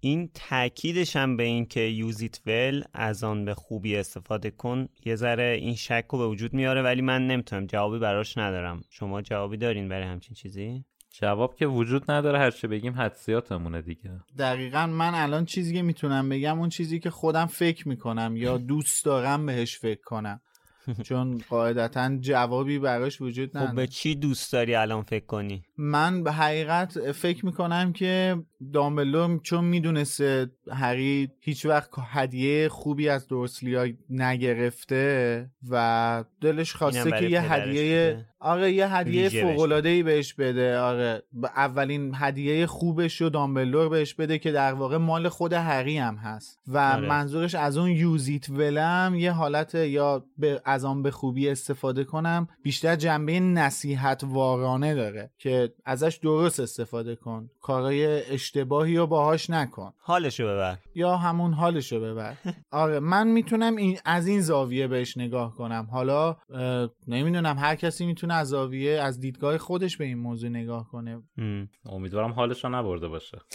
این 0.00 0.30
تاکیدش 0.34 1.16
هم 1.16 1.36
به 1.36 1.42
این 1.42 1.66
که 1.66 1.80
یوزیت 1.80 2.40
ول 2.46 2.82
از 2.94 3.24
آن 3.24 3.44
به 3.44 3.54
خوبی 3.54 3.96
استفاده 3.96 4.50
کن. 4.50 4.88
یه 5.04 5.16
ذره 5.16 5.58
این 5.60 5.74
شک 5.74 6.04
رو 6.10 6.18
به 6.18 6.26
وجود 6.26 6.54
میاره 6.54 6.82
ولی 6.82 7.02
من 7.02 7.26
نمی‌تونم. 7.26 7.66
جوابی 7.66 7.98
براش 7.98 8.38
ندارم. 8.38 8.82
شما 8.90 9.22
جوابی 9.22 9.56
دارین 9.56 9.88
برای 9.88 10.06
همچین 10.06 10.34
چیزی؟ 10.34 10.84
جواب 11.10 11.56
که 11.56 11.66
وجود 11.66 12.10
نداره. 12.10 12.38
هر 12.38 12.50
چی 12.50 12.66
بگیم 12.66 12.92
حدسیاتمونه 12.92 13.82
دیگه. 13.82 14.10
دقیقا 14.38 14.86
من 14.86 15.14
الان 15.14 15.44
چیزی 15.44 15.74
که 15.74 15.82
می‌تونم 15.82 16.28
بگم 16.28 16.58
اون 16.58 16.68
چیزی 16.68 17.00
که 17.00 17.10
خودم 17.10 17.46
فکر 17.46 17.88
می‌کنم 17.88 18.34
یا 18.36 18.58
دوست 18.58 19.04
دارم 19.04 19.46
بهش 19.46 19.78
فکر 19.78 20.00
کنم. 20.00 20.40
چون 21.08 21.42
قاعدتا 21.48 22.16
جوابی 22.20 22.78
براش 22.78 23.20
وجود 23.20 23.50
خب 23.50 23.56
نداره 23.56 23.74
به 23.74 23.86
چی 23.86 24.14
دوست 24.14 24.52
داری 24.52 24.74
الان 24.74 25.02
فکر 25.02 25.26
کنی 25.26 25.62
من 25.76 26.24
به 26.24 26.32
حقیقت 26.32 27.12
فکر 27.12 27.46
می‌کنم 27.46 27.92
که 27.92 28.36
دامبلور 28.72 29.40
چون 29.42 29.64
می‌دونسته 29.64 30.50
هری 30.72 31.28
هیچ 31.40 31.66
وقت 31.66 31.90
هدیه 31.98 32.68
خوبی 32.68 33.08
از 33.08 33.28
دورسلیا 33.28 33.88
نگرفته 34.10 35.50
و 35.70 36.24
دلش 36.40 36.74
خواسته 36.74 37.10
که 37.10 37.26
یه 37.26 37.52
هدیه. 37.52 38.26
آره 38.42 38.72
یه 38.72 38.88
هدیه 38.96 39.28
فوق 39.28 39.72
ای 39.84 40.02
بهش 40.02 40.34
بده. 40.34 40.78
آره 40.78 41.22
ب- 41.42 41.44
اولین 41.44 42.12
هدیه 42.14 42.66
خوبش 42.66 43.20
رو 43.20 43.28
دامبلور 43.28 43.88
بهش 43.88 44.14
بده 44.14 44.38
که 44.38 44.52
در 44.52 44.72
واقع 44.72 44.96
مال 44.96 45.28
خود 45.28 45.52
هری 45.52 45.98
هم 45.98 46.16
هست. 46.16 46.58
و 46.66 46.78
آره. 46.78 47.08
منظورش 47.08 47.54
از 47.54 47.76
اون 47.76 47.90
یوزیت 47.90 48.50
ولم 48.50 49.14
یه 49.16 49.32
حالت 49.32 49.74
یا 49.74 50.24
به 50.38 50.60
از 50.64 50.84
آن 50.84 51.02
به 51.02 51.10
خوبی 51.10 51.48
استفاده 51.48 52.04
کنم. 52.04 52.48
بیشتر 52.62 52.96
جنبه 52.96 53.40
نصیحت 53.40 54.22
وارانه 54.24 54.94
داره 54.94 55.30
که 55.38 55.72
ازش 55.84 56.18
درست 56.22 56.60
استفاده 56.60 57.16
کن. 57.16 57.50
کارای 57.62 58.32
اشتباهی 58.32 58.96
رو 58.96 59.06
باهاش 59.06 59.50
نکن. 59.50 59.92
حالشو 59.98 60.44
ببر. 60.44 60.78
یا 60.94 61.16
همون 61.16 61.52
حالشو 61.52 62.00
ببر. 62.00 62.34
آره 62.70 63.00
من 63.00 63.28
می‌تونم 63.28 63.76
این 63.76 63.98
از 64.04 64.26
این 64.26 64.40
زاویه 64.40 64.86
بهش 64.88 65.16
نگاه 65.16 65.54
کنم. 65.54 65.88
حالا 65.90 66.36
اه، 66.54 66.88
نمی‌دونم 67.08 67.58
هر 67.58 67.74
کسی 67.74 68.06
می‌تونه 68.06 68.31
از 68.32 68.48
زاویه 68.48 69.00
از 69.00 69.20
دیدگاه 69.20 69.58
خودش 69.58 69.96
به 69.96 70.04
این 70.04 70.18
موضوع 70.18 70.50
نگاه 70.50 70.88
کنه. 70.88 71.22
ام. 71.38 71.68
امیدوارم 71.86 72.32
حالش 72.32 72.64
رو 72.64 72.70
نبرده 72.70 73.08
باشه. 73.08 73.38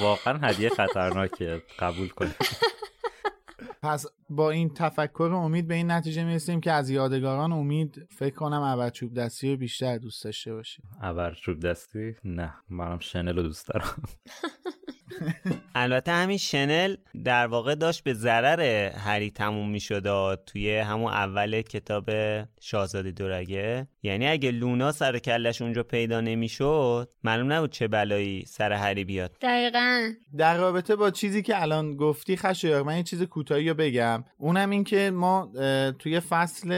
واقعا 0.00 0.38
هدیه 0.38 0.68
خطرناکه. 0.68 1.62
قبول 1.78 2.08
کنید. 2.08 2.36
پس 3.82 4.06
با 4.30 4.50
این 4.50 4.74
تفکر 4.74 5.30
امید 5.34 5.68
به 5.68 5.74
این 5.74 5.90
نتیجه 5.90 6.24
می‌رسیم 6.24 6.60
که 6.60 6.72
از 6.72 6.90
یادگاران 6.90 7.52
امید 7.52 8.06
فکر 8.10 8.34
کنم 8.34 8.62
ابد 8.62 8.92
چوب 8.92 9.14
دستی 9.14 9.50
رو 9.50 9.56
بیشتر 9.56 9.98
دوست 9.98 10.24
داشته 10.24 10.54
باشیم. 10.54 10.84
ابر 11.02 11.34
چوب 11.34 11.60
دستی 11.60 12.14
نه 12.24 12.54
منم 12.70 12.98
شنل 12.98 13.36
رو 13.36 13.42
دوست 13.42 13.68
دارم. 13.68 14.02
البته 15.74 16.12
همین 16.12 16.36
شنل 16.36 16.96
در 17.24 17.46
واقع 17.46 17.74
داشت 17.74 18.04
به 18.04 18.14
ضرر 18.14 18.90
هری 18.90 19.30
تموم 19.30 19.70
می 19.70 19.80
توی 20.46 20.78
همون 20.78 21.12
اول 21.12 21.62
کتاب 21.62 22.10
شاهزاده 22.60 23.10
دورگه. 23.10 23.88
یعنی 24.02 24.26
اگه 24.26 24.50
لونا 24.50 24.92
سر 24.92 25.18
کلش 25.18 25.62
اونجا 25.62 25.82
پیدا 25.82 26.20
نمی‌شد 26.20 27.12
معلوم 27.24 27.52
نبود 27.52 27.70
چه 27.70 27.88
بلایی 27.88 28.44
سر 28.46 28.72
هری 28.72 29.04
بیاد. 29.04 29.36
دقیقا. 29.40 30.12
در 30.36 30.56
رابطه 30.56 30.96
با 30.96 31.10
چیزی 31.10 31.42
که 31.42 31.62
الان 31.62 31.96
گفتی 31.96 32.36
خشایار 32.36 32.82
من 32.82 32.96
یه 32.96 33.02
چیز 33.02 33.22
کوتاهی 33.22 33.68
رو 33.68 33.74
بگم. 33.74 34.13
اونم 34.38 34.70
این 34.70 34.84
که 34.84 35.10
ما 35.10 35.50
توی 35.98 36.20
فصل 36.20 36.68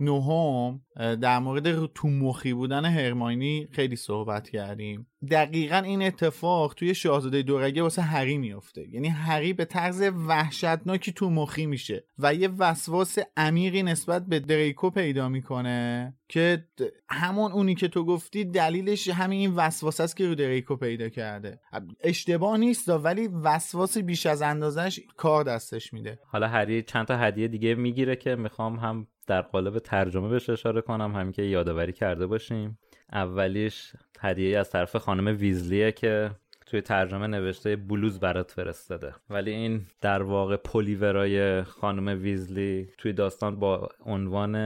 نهم 0.00 0.80
در 0.96 1.38
مورد 1.38 1.86
تو 1.86 2.08
مخی 2.08 2.52
بودن 2.52 2.84
هرماینی 2.84 3.68
خیلی 3.70 3.96
صحبت 3.96 4.48
کردیم. 4.48 5.06
دقیقا 5.30 5.76
این 5.76 6.02
اتفاق 6.02 6.74
توی 6.74 6.94
شاهزاده 6.94 7.42
دورگه 7.42 7.82
واسه 7.82 8.02
هری 8.02 8.38
میفته 8.38 8.88
یعنی 8.90 9.08
هری 9.08 9.52
به 9.52 9.64
طرز 9.64 10.02
وحشتناکی 10.02 11.12
تو 11.12 11.30
مخی 11.30 11.66
میشه 11.66 12.04
و 12.18 12.34
یه 12.34 12.48
وسواس 12.58 13.18
عمیقی 13.36 13.82
نسبت 13.82 14.26
به 14.26 14.40
دریکو 14.40 14.90
پیدا 14.90 15.28
می‌کنه 15.28 16.14
که 16.28 16.64
همون 17.08 17.52
اونی 17.52 17.74
که 17.74 17.88
تو 17.88 18.04
گفتی 18.04 18.44
دلیلش 18.44 19.08
همین 19.08 19.40
این 19.40 19.54
وسواس 19.54 20.00
است 20.00 20.16
که 20.16 20.26
رو 20.26 20.34
دریکو 20.34 20.76
پیدا 20.76 21.08
کرده. 21.08 21.60
اشتباه 22.00 22.58
نیست 22.58 22.88
ولی 22.88 23.28
وسواس 23.28 23.98
بیش 23.98 24.26
از 24.26 24.42
اندازش 24.42 25.00
کار 25.16 25.44
دستش 25.44 25.92
میده. 25.92 26.18
حالا 26.26 26.48
هری 26.48 26.82
چند 26.82 27.06
تا 27.06 27.16
هدیه 27.16 27.48
دیگه 27.48 27.74
می‌گیره 27.74 28.16
که 28.16 28.36
می‌خوام 28.36 28.76
هم 28.76 29.06
در 29.26 29.42
قالب 29.42 29.78
ترجمه 29.78 30.28
بهش 30.28 30.50
اشاره 30.50 30.80
کنم 30.80 31.14
همین 31.14 31.32
که 31.32 31.42
یادآوری 31.42 31.92
کرده 31.92 32.26
باشیم. 32.26 32.78
اولیش 33.12 33.92
هدیه 34.20 34.58
از 34.58 34.70
طرف 34.70 34.96
خانم 34.96 35.36
ویزلیه 35.40 35.92
که 35.92 36.30
توی 36.66 36.80
ترجمه 36.80 37.26
نوشته 37.26 37.76
بلوز 37.76 38.20
برات 38.20 38.50
فرستاده. 38.50 39.14
ولی 39.30 39.50
این 39.50 39.86
در 40.00 40.22
واقع 40.22 40.56
پلیورای 40.56 41.62
خانم 41.62 42.22
ویزلی 42.22 42.88
توی 42.98 43.12
داستان 43.12 43.56
با 43.56 43.88
عنوان 44.04 44.56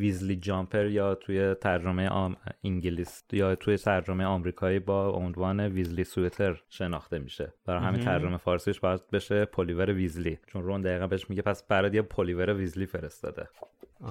Weasley 0.00 0.36
jumper 0.36 0.86
یا 0.86 1.14
توی 1.14 1.54
ترجمه 1.54 2.08
آم... 2.08 2.36
انگلیس 2.64 3.24
یا 3.32 3.54
توی 3.54 3.76
ترجمه 3.76 4.24
آمریکایی 4.24 4.78
با 4.78 5.10
عنوان 5.10 5.60
Weasley 5.60 6.04
sweater 6.04 6.62
شناخته 6.68 7.18
میشه. 7.18 7.52
برای 7.66 7.82
همین 7.82 8.00
ترجمه 8.00 8.36
فارسیش 8.36 8.80
باید 8.80 9.10
بشه 9.12 9.44
پلیور 9.44 9.92
ویزلی. 9.92 10.38
چون 10.46 10.62
رون 10.62 10.80
دقیقا 10.80 11.06
بهش 11.06 11.30
میگه 11.30 11.42
پس 11.42 11.62
برات 11.62 11.94
یه 11.94 12.02
پلیور 12.02 12.54
ویزلی 12.54 12.86
فرستاده. 12.86 13.48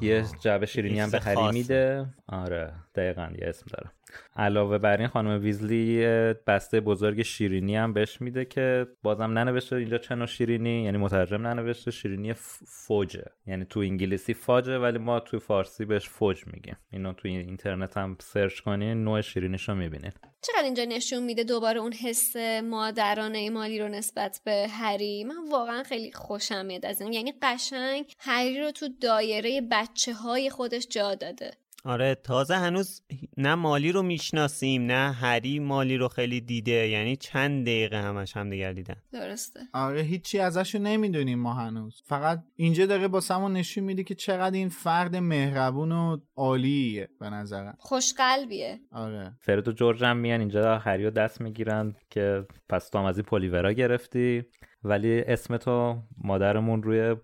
یه 0.02 0.26
جعبه 0.40 0.66
شیرینی 0.66 1.00
هم 1.00 1.10
به 1.10 1.18
ایکس 1.18 1.28
هری 1.28 1.36
خاصه. 1.36 1.58
میده. 1.58 2.06
آره 2.28 2.74
دقیقا 2.96 3.32
یه 3.42 3.48
اسم 3.50 3.66
داره. 3.74 3.92
علاوه 4.36 4.78
بر 4.78 4.98
این 4.98 5.08
خانم 5.08 5.42
ویزلی 5.42 6.06
بسته 6.48 6.80
بزرگ 6.80 7.22
شیرینی 7.22 7.76
هم 7.76 7.94
بهش 7.94 8.22
میده 8.22 8.46
که 8.46 8.88
بازم 9.04 9.38
ننوشته 9.38 9.76
اینجا 9.76 9.98
چه 9.98 10.16
نوع 10.16 10.28
شیرینی 10.28 10.84
یعنی 10.84 10.98
مترجم 10.98 11.48
ننوشته 11.48 11.92
شیرینی 11.92 12.34
فوجه. 12.68 13.26
یعنی 13.48 13.66
تو 13.66 13.80
انگلیسی 13.80 14.34
فاجه 14.34 14.78
ولی 14.78 14.98
ما 14.98 15.20
تو 15.20 15.40
فارسی 15.40 15.86
بهش 15.86 16.10
فوج 16.10 16.44
میگیم. 16.48 16.78
اینو 16.92 17.14
تو 17.14 17.28
اینترنت 17.28 17.98
هم 17.98 18.18
search 18.20 18.60
کنین 18.60 19.04
نوع 19.04 19.22
شیرینیش 19.22 19.70
رو 19.70 19.76
می‌بینین. 19.76 20.12
چقدر 20.42 20.64
اینجا 20.64 20.86
نشون 20.86 21.24
میده 21.24 21.44
دوباره 21.44 21.80
اون 21.80 21.94
حس 21.94 22.36
مادرانه 22.64 23.50
مالی 23.50 23.80
رو 23.80 23.88
نسبت 23.88 24.42
به 24.46 24.68
هری؟ 24.70 25.24
من 25.24 25.50
واقعا 25.52 25.84
خیلی 25.84 26.12
خوشم 26.12 26.66
میاد 26.66 26.86
از 26.86 27.02
این. 27.02 27.14
یعنی 27.14 27.34
قشنگ 27.42 28.14
هری 28.20 28.62
رو 28.62 28.72
تو 28.72 28.90
دایره 29.02 29.62
بچه 29.72 30.14
های 30.14 30.50
خودش 30.50 30.88
جا 30.88 31.16
داده. 31.16 31.52
آره 31.86 32.16
تازه 32.16 32.56
هنوز 32.56 33.02
نه 33.38 33.56
مالی 33.56 33.92
رو 33.92 34.02
می‌شناسیم 34.02 34.86
نه 34.86 35.12
هری 35.12 35.60
مالی 35.60 35.98
رو 35.98 36.08
خیلی 36.08 36.42
دیده 36.42 36.88
یعنی 36.88 37.16
چند 37.16 37.64
دقیقه 37.64 37.98
همش 38.02 38.38
هم 38.38 38.50
دیگر 38.50 38.74
دیدن. 38.74 38.96
درسته. 39.12 39.60
آره 39.74 40.02
هیچی 40.02 40.40
ازش 40.40 40.76
رو 40.76 40.82
نمی‌دونیم 40.82 41.40
ما 41.40 41.54
هنوز. 41.54 42.02
فقط 42.06 42.44
اینجا 42.56 42.86
داره 42.86 43.08
با 43.08 43.20
سمون 43.20 43.54
نشون 43.54 43.84
میده 43.84 44.04
که 44.04 44.16
چقدر 44.16 44.56
این 44.56 44.70
فرد 44.70 45.16
مهربون 45.16 45.92
و 45.92 46.18
عالیه 46.36 47.10
به 47.20 47.30
نظرم. 47.30 47.76
خوشقلبیه. 47.80 48.80
آره. 48.92 49.34
فرد 49.40 49.68
و 49.68 49.72
جورج 49.72 50.04
هم 50.04 50.18
میان 50.18 50.40
اینجا 50.40 50.78
هری 50.78 51.04
رو 51.04 51.10
دست 51.10 51.42
می‌گیرن 51.42 51.96
که 52.10 52.46
پس 52.70 52.90
تو 52.90 53.00
هم 53.00 53.06
از 53.06 53.18
این 53.18 53.26
پلیورا 53.26 53.74
گرفتی. 53.74 54.44
ولی 54.84 55.22
اسم 55.22 55.58
تو 55.58 55.98
مادرمون 56.24 56.84
روی 56.84 57.16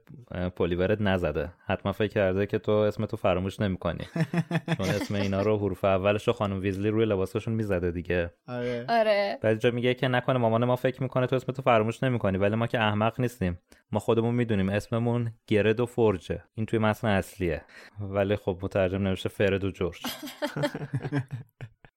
پلیورت 0.56 1.02
نزده. 1.02 1.52
حتما 1.66 1.92
فکر 1.92 2.14
کرده 2.14 2.46
که 2.46 2.60
تو 2.60 2.72
اسم 2.72 3.06
تو 3.06 3.18
فراموش 3.18 3.60
نمی‌کنی. 3.60 4.04
چون 4.78 4.90
اسم 4.90 5.16
اینا 5.16 5.42
رو 5.42 5.58
حروف 5.58 5.84
اولش 5.84 6.28
رو 6.28 6.34
خانم 6.34 6.60
ویزلی 6.60 6.90
روی 6.90 7.06
لباسشون 7.06 7.54
می‌زده 7.54 7.92
دیگه. 7.92 8.34
آره. 8.48 8.86
آره. 8.90 9.40
بعد 9.42 9.60
جورج 9.60 9.72
میگه 9.72 9.94
که 9.94 10.08
نکنه 10.08 10.38
مامان 10.38 10.66
ما 10.66 10.76
فکر 10.76 11.04
می‌کنه 11.04 11.28
تو 11.28 11.36
اسم 11.36 11.52
تو 11.52 11.62
فراموش 11.62 12.04
نمی‌کنی 12.04 12.38
ولی 12.38 12.56
ما 12.56 12.68
که 12.68 12.80
احمق 12.80 13.22
نیستیم. 13.22 13.60
ما 13.92 14.00
خودمون 14.00 14.36
می‌دونیم 14.36 14.70
اسممون 14.70 15.32
گرد 15.48 15.80
و 15.80 15.86
فرجه. 15.86 16.44
این 16.56 16.66
توی 16.66 16.80
متن 16.80 17.08
اصلیه. 17.08 17.62
ولی 18.00 18.36
خب 18.36 18.60
مترجم 18.62 19.02
نوشته 19.04 19.30
فرد 19.30 19.64
و 19.64 19.72
جورج 19.72 20.02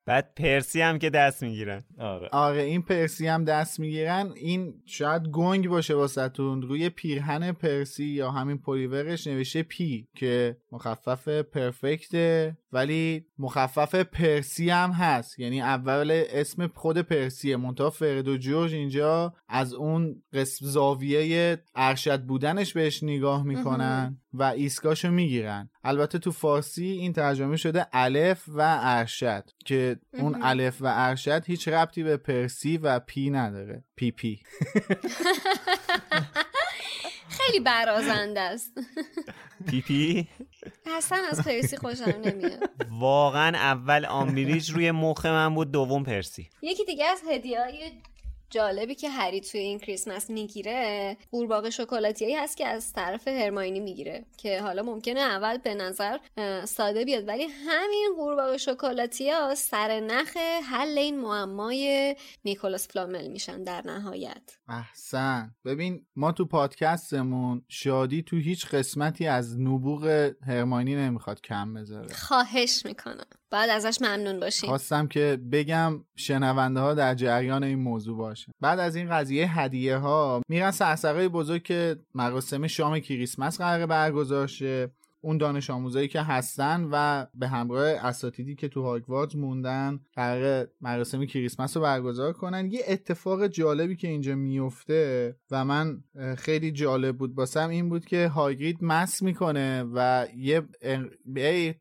بعد 0.08 0.34
پرسی 0.36 0.80
هم 0.80 0.98
که 0.98 1.10
دست 1.10 1.42
می‌گیرن. 1.42 1.84
آره. 1.98 2.28
آره 2.32 2.62
این 2.62 2.82
پرسی 2.82 3.26
هم 3.26 3.44
دست 3.44 3.80
می‌گیرن. 3.80 4.32
این 4.36 4.74
شاید 4.86 5.22
گنگ 5.22 5.68
باشه 5.68 5.94
واسهتون. 5.94 6.62
روی 6.62 6.88
پیرهن 6.88 7.52
پرسی 7.52 8.04
یا 8.04 8.30
همین 8.30 8.58
پلیورش 8.58 9.26
نوشته 9.26 9.62
P 9.62 10.06
که 10.14 10.56
مخفف 10.72 11.28
prefect 11.28 12.28
ه. 12.28 12.56
ولی 12.72 13.26
مخفف 13.38 13.94
پرسی 13.94 14.70
هم 14.70 14.90
هست. 14.90 15.38
یعنی 15.38 15.60
اول 15.60 16.24
اسم 16.30 16.70
خود 16.74 16.98
پرسیه. 16.98 17.56
منتها 17.56 17.90
فرد 17.90 18.28
و 18.28 18.36
جورج 18.36 18.74
اینجا 18.74 19.34
از 19.48 19.74
اون 19.74 20.22
قسم 20.32 20.66
زاویه 20.66 21.58
ارشد 21.74 22.22
بودنش 22.22 22.72
بهش 22.72 23.02
نگاه 23.02 23.44
می‌کنن 23.44 24.18
و 24.32 24.42
ایسگاشو 24.42 25.10
می‌گیرن. 25.10 25.70
البته 25.84 26.18
تو 26.18 26.32
فارسی 26.32 26.86
این 26.86 27.12
ترجمه 27.12 27.56
شده 27.56 27.86
الف 27.92 28.44
و 28.48 28.78
ارشد 28.80 29.50
که 29.64 29.96
اون 30.12 30.42
الف 30.42 30.76
و 30.80 30.92
ارشد 30.96 31.44
هیچ 31.46 31.68
ربطی 31.68 32.02
به 32.02 32.16
پرسی 32.16 32.78
و 32.78 32.98
P 32.98 33.30
نداره. 33.30 33.84
P 33.96 34.10
P. 34.10 34.40
خیلی 37.28 37.60
برازنده 37.60 38.40
است. 38.40 38.72
P 39.66 39.80
P 39.80 40.28
اصلا 40.86 41.18
از 41.30 41.42
پرسی 41.42 41.76
خوشم 41.76 42.14
نمیاد. 42.24 42.70
واقعا 42.90 43.58
اول 43.58 44.06
آمبریج 44.06 44.70
روی 44.70 44.90
مخ 44.90 45.26
من 45.26 45.54
بود 45.54 45.72
دوم 45.72 46.04
پرسی. 46.04 46.48
یکی 46.62 46.84
دیگه 46.84 47.04
از 47.04 47.22
هدیه 47.30 47.60
های 47.60 47.90
جالبی 48.50 48.94
که 48.94 49.08
هری 49.08 49.40
توی 49.40 49.60
این 49.60 49.78
کریسمس 49.78 50.30
می‌گیره 50.30 51.16
قورباغه 51.30 51.70
شکلاتی 51.70 52.34
هست 52.34 52.56
که 52.56 52.66
از 52.66 52.92
طرف 52.92 53.28
هرماینی 53.28 53.80
می‌گیره 53.80 54.24
که 54.36 54.60
حالا 54.60 54.82
ممکنه 54.82 55.20
اول 55.20 55.58
به 55.58 55.74
نظر 55.74 56.18
ساده 56.64 57.04
بیاد 57.04 57.28
ولی 57.28 57.44
همین 57.44 58.14
قورباغه 58.16 58.56
شکلاتی 58.56 59.30
ها 59.30 59.54
سر 59.54 60.00
نخ 60.00 60.36
حل 60.70 60.98
این 60.98 61.20
معمای 61.20 62.16
نیکولاس 62.44 62.88
فلامل 62.88 63.28
میشن 63.28 63.62
در 63.62 63.82
نهایت. 63.86 64.58
احسن. 64.68 65.54
ببین 65.64 66.06
ما 66.16 66.32
تو 66.32 66.44
پادکستمون 66.44 67.64
شادی 67.68 68.22
تو 68.22 68.36
هیچ 68.36 68.66
قسمتی 68.66 69.26
از 69.26 69.60
نبوغ 69.60 70.32
هرمانی 70.46 70.94
نمی‌خواد 70.96 71.40
کم 71.40 71.74
بذاره. 71.74 72.14
خواهش 72.14 72.86
می‌کنم. 72.86 73.26
بعد 73.50 73.70
ازش 73.70 73.98
ممنون 74.02 74.40
باشیم. 74.40 74.68
خواستم 74.68 75.06
که 75.06 75.38
بگم 75.52 76.04
شنونده 76.16 76.80
ها 76.80 76.94
در 76.94 77.14
جریان 77.14 77.64
این 77.64 77.78
موضوع 77.78 78.16
باشه. 78.16 78.52
بعد 78.60 78.78
از 78.78 78.96
این 78.96 79.10
قضیه 79.10 79.58
هدیه 79.60 79.96
ها 79.96 80.42
میرن 80.48 80.70
سرسرهای 80.70 81.28
بزرگ 81.28 81.62
که 81.62 81.96
مراسم 82.14 82.66
شام 82.66 82.98
کریسمس 82.98 83.58
قرار 83.58 83.86
برگزار 83.86 84.46
شه. 84.46 84.90
اون 85.20 85.38
دانش 85.38 85.70
آموزایی 85.70 86.08
که 86.08 86.22
هستن 86.22 86.88
و 86.92 87.26
به 87.34 87.48
همراه 87.48 87.86
اساتیدی 87.86 88.54
که 88.54 88.68
تو 88.68 88.82
هاگوارد 88.82 89.36
موندن 89.36 90.00
قرار 90.14 90.68
مراسم 90.80 91.24
کریسمس 91.24 91.76
رو 91.76 91.82
برگزار 91.82 92.32
کنن. 92.32 92.70
یه 92.70 92.80
اتفاق 92.88 93.46
جالبی 93.46 93.96
که 93.96 94.08
اینجا 94.08 94.34
میفته 94.34 95.36
و 95.50 95.64
من 95.64 96.02
خیلی 96.38 96.72
جالب 96.72 97.16
بود 97.16 97.34
باسم 97.34 97.68
این 97.68 97.88
بود 97.88 98.04
که 98.06 98.28
هاگرید 98.28 98.78
مس 98.80 99.22
می‌کنه 99.22 99.84
و 99.94 100.26
یه 100.36 100.62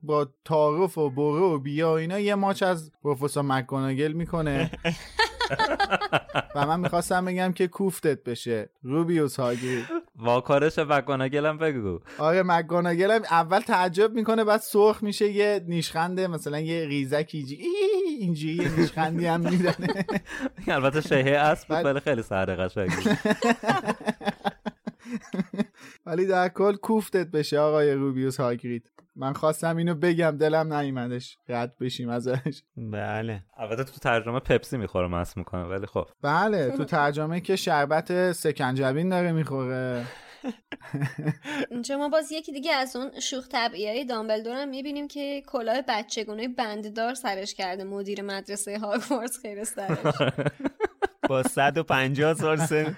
با 0.03 0.29
تعارف 0.45 0.97
و 0.97 1.09
برو 1.09 1.55
و 1.55 1.59
بیا 1.59 1.97
اینا 1.97 2.19
یه 2.19 2.35
ماچ 2.35 2.63
از 2.63 2.91
پروفسور 3.03 3.43
مکگوناگل 3.43 4.13
می‌کنه. 4.13 4.71
و 6.55 6.67
من 6.67 6.79
می‌خواستم 6.79 7.25
بگم 7.25 7.51
که 7.51 7.67
کوفتت 7.67 8.23
بشه 8.23 8.69
روبیوس 8.83 9.39
هاگرید 9.39 9.85
واکارش 10.18 10.80
مکگوناگل 10.80 11.57
بگو. 11.57 11.99
آره 12.18 12.43
مکگوناگل 12.43 13.11
اول 13.11 13.59
تعجب 13.59 14.13
می‌کنه 14.13 14.43
بعد 14.43 14.59
سرخ 14.59 15.03
میشه 15.03 15.32
یه 15.32 15.65
نیشخنده 15.68 16.28
مثلا 16.28 16.59
یه 16.59 16.86
ریزکی 16.86 17.43
جی 17.43 17.57
اینجوری 18.20 18.53
یه 18.53 18.80
نیشخندی 18.80 19.26
هم 19.26 19.41
میدنه 19.41 20.05
البته 20.68 21.01
شهه 21.01 21.38
اسب 21.38 21.82
ولی 21.86 21.99
خیلی 21.99 22.22
سر 22.22 22.55
قشنگی 22.55 22.95
ولی 26.05 26.26
در 26.26 26.49
کل 26.49 26.76
کوفتت 26.76 27.32
بشه 27.32 27.59
آقای 27.59 27.93
روبیوس 27.93 28.39
هاگرید. 28.39 28.91
من 29.18 29.34
خواستم 29.34 29.78
اینو 29.78 29.95
بگم 29.95 30.38
دلم 30.38 30.74
نیومدش. 30.74 31.38
رد 31.49 31.78
بشیم 31.78 32.09
ازش. 32.09 32.63
بله. 32.78 33.43
البته 33.57 33.84
تو 33.84 33.91
ترجمه 33.91 34.39
پپسی 34.39 34.78
می‌خوره 34.78 35.07
مس 35.07 35.38
می‌کنه 35.38 35.63
ولی 35.63 35.86
خب. 35.86 36.05
بله 36.22 36.72
تو 36.72 36.86
ترجمه 36.86 37.41
که 37.41 37.55
شربت 37.55 38.32
سکنجبین 38.32 39.09
داره 39.09 39.32
می‌خوره. 39.32 40.05
اینجا 41.72 41.97
ما 41.97 42.09
باز 42.09 42.32
یکی 42.32 42.51
دیگه 42.51 42.74
از 42.74 42.95
اون 42.95 43.20
شوخ 43.20 43.47
طبعی 43.47 43.88
های 43.88 44.05
دامبلدور 44.05 44.55
هم 44.55 44.70
می‌بینیم 44.70 45.07
که 45.07 45.43
کلاه 45.47 45.82
بچگونه 45.88 46.47
بنددار 46.47 47.13
سرش 47.13 47.53
کرده 47.53 47.84
مدیر 47.84 48.22
مدرسه 48.22 48.80
هاگوارتس 48.80 49.39
خیر 49.41 49.63
سرش. 49.63 50.15
با 51.30 51.43
150 51.43 52.34
سال 52.34 52.57
سن. 52.57 52.97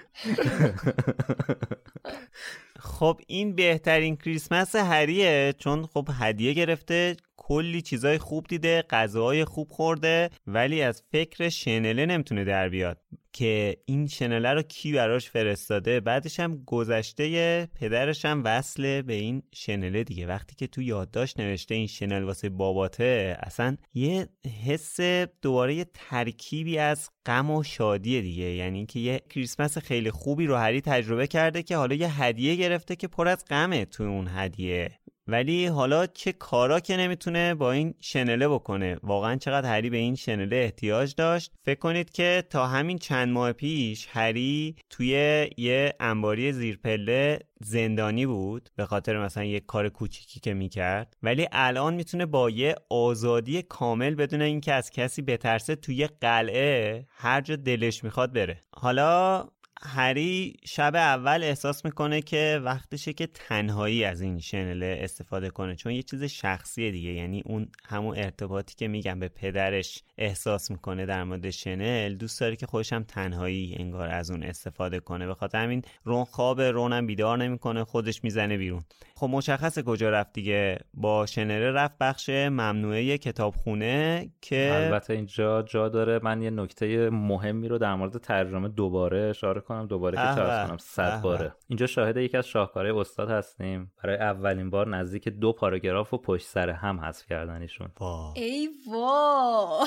خب 2.90 3.20
این 3.26 3.54
بهترین 3.54 4.16
کریسمس 4.16 4.76
هریه 4.76 5.54
چون 5.58 5.86
خب 5.86 6.08
هدیه 6.20 6.52
گرفته 6.52 7.16
کلی 7.42 7.82
چیزای 7.82 8.18
خوب 8.18 8.46
دیده 8.46 8.82
غذاهای 8.90 9.44
خوب 9.44 9.68
خورده 9.70 10.30
ولی 10.46 10.82
از 10.82 11.02
فکر 11.12 11.48
شنله 11.48 12.06
نمی‌تونه 12.06 12.44
در 12.44 12.68
بیاد. 12.68 12.98
که 13.32 13.76
این 13.84 14.06
شنله 14.06 14.52
رو 14.52 14.62
کی 14.62 14.92
براش 14.92 15.30
فرستاده؟ 15.30 16.00
بعدش 16.00 16.40
هم 16.40 16.62
گذشته 16.66 17.66
پدرش 17.66 18.24
هم 18.24 18.42
وصله 18.44 19.02
به 19.02 19.12
این 19.12 19.42
شنله 19.54 20.04
دیگه. 20.04 20.26
وقتی 20.26 20.54
که 20.56 20.66
تو 20.66 20.82
یادداشت 20.82 21.40
نوشته 21.40 21.74
این 21.74 21.86
شنل 21.86 22.22
واسه 22.22 22.48
باباته 22.48 23.36
اصلا 23.40 23.76
یه 23.94 24.28
حس 24.66 25.00
دوباره 25.42 25.84
ترکیبی 25.94 26.78
از 26.78 27.10
غم 27.26 27.50
و 27.50 27.62
شادی 27.62 28.22
دیگه. 28.22 28.44
یعنی 28.44 28.78
اینکه 28.78 29.00
یه 29.00 29.20
کریسمس 29.30 29.78
خیلی 29.78 30.10
خوبی 30.10 30.46
رو 30.46 30.56
هری 30.56 30.80
تجربه 30.80 31.26
کرده 31.26 31.62
که 31.62 31.76
حالا 31.76 31.94
یه 31.94 32.22
هدیه 32.22 32.54
گرفته 32.54 32.96
که 32.96 33.08
پر 33.08 33.28
از 33.28 33.44
غمه 33.50 33.84
تو 33.84 34.04
اون 34.04 34.28
هدیه. 34.28 34.99
ولی 35.30 35.66
حالا 35.66 36.06
چه 36.06 36.32
کارا 36.32 36.80
که 36.80 36.96
نمی‌تونه 36.96 37.54
با 37.54 37.72
این 37.72 37.94
شنله 38.00 38.48
بکنه؟ 38.48 38.96
واقعا 39.02 39.36
چقدر 39.36 39.68
هری 39.68 39.90
به 39.90 39.96
این 39.96 40.14
شنله 40.14 40.56
احتیاج 40.56 41.14
داشت؟ 41.14 41.52
فکر 41.62 41.78
کنید 41.78 42.10
که 42.10 42.44
تا 42.50 42.66
همین 42.66 42.98
چند 42.98 43.28
ماه 43.28 43.52
پیش 43.52 44.08
هری 44.10 44.76
توی 44.90 45.10
یه 45.56 45.94
انباری 46.00 46.52
زیرپله 46.52 47.38
زندانی 47.60 48.26
بود 48.26 48.68
به 48.76 48.86
خاطر 48.86 49.24
مثلا 49.24 49.44
یه 49.44 49.60
کار 49.60 49.88
کوچیکی 49.88 50.40
که 50.40 50.54
می‌کرد. 50.54 51.16
ولی 51.22 51.48
الان 51.52 51.94
می‌تونه 51.94 52.26
با 52.26 52.50
یه 52.50 52.74
آزادی 52.90 53.62
کامل 53.62 54.14
بدون 54.14 54.42
اینکه 54.42 54.72
از 54.72 54.90
کسی 54.90 55.22
بترسه 55.22 55.74
توی 55.74 56.06
قلعه 56.06 57.06
هر 57.10 57.40
جا 57.40 57.56
دلش 57.56 58.04
می‌خواد 58.04 58.32
بره. 58.32 58.62
حالا 58.72 59.44
هری 59.82 60.56
شب 60.64 60.96
اول 60.96 61.42
احساس 61.42 61.84
می‌کنه 61.84 62.22
که 62.22 62.60
وقتشه 62.64 63.12
که 63.12 63.26
تنهایی 63.26 64.04
از 64.04 64.20
این 64.20 64.40
شنله 64.40 64.98
استفاده 65.00 65.50
کنه 65.50 65.74
چون 65.76 65.92
یه 65.92 66.02
چیز 66.02 66.24
شخصیه 66.24 66.90
دیگه 66.90 67.10
یعنی 67.10 67.42
اون 67.46 67.68
همون 67.84 68.18
ارتباطی 68.18 68.74
که 68.74 68.88
میگم 68.88 69.20
به 69.20 69.28
پدرش 69.28 70.02
احساس 70.18 70.70
می‌کنه 70.70 71.06
در 71.06 71.24
مورد 71.24 71.50
شنل 71.50 72.14
دوست 72.14 72.40
داره 72.40 72.56
که 72.56 72.66
خودش 72.66 72.92
هم 72.92 73.02
تنهایی 73.02 73.76
انگار 73.78 74.08
از 74.08 74.30
اون 74.30 74.42
استفاده 74.42 75.00
کنه. 75.00 75.26
به 75.26 75.34
خاطر 75.34 75.58
همین 75.62 75.82
رون 76.04 76.24
خواب 76.24 76.60
رونم 76.60 77.06
بیدار 77.06 77.38
نمی‌کنه 77.38 77.84
خودش 77.84 78.24
می‌زنه 78.24 78.56
بیرون. 78.56 78.82
خب 79.14 79.28
مشخصه 79.28 79.82
کجا 79.82 80.10
رفت 80.10 80.32
دیگه؟ 80.32 80.78
با 80.94 81.26
شنله 81.26 81.70
رفت 81.70 81.98
بخش 82.00 82.28
ممنوعه 82.28 83.18
کتابخونه 83.18 84.30
که 84.40 84.70
البته 84.74 85.12
اینجا 85.12 85.62
جا 85.62 85.88
داره. 85.88 86.20
من 86.22 86.42
یه 86.42 86.50
نکته 86.50 87.10
مهمی 87.10 87.68
رو 87.68 87.78
در 87.78 87.94
مورد 87.94 88.18
ترجمه 88.18 88.68
دوباره 88.68 89.18
اشاره 89.18 89.60
کنم 89.70 89.86
دوباره 89.86 90.16
که 90.16 90.34
چرا 90.34 90.66
کنم. 90.66 90.76
صد 90.76 91.20
باره. 91.22 91.54
اینجا 91.68 91.86
شاهد 91.86 92.16
یکی 92.16 92.36
از 92.36 92.46
شاهکارهای 92.46 93.00
استاد 93.00 93.30
هستیم. 93.30 93.92
برای 94.02 94.16
اولین 94.16 94.70
بار 94.70 94.88
نزدیک 94.88 95.28
دو 95.28 95.52
پاراگراف 95.52 96.14
و 96.14 96.18
پشت 96.18 96.46
سر 96.46 96.70
هم 96.70 97.00
حذف 97.00 97.26
کردنشون 97.26 97.88
ای 98.36 98.68
وا 98.92 99.84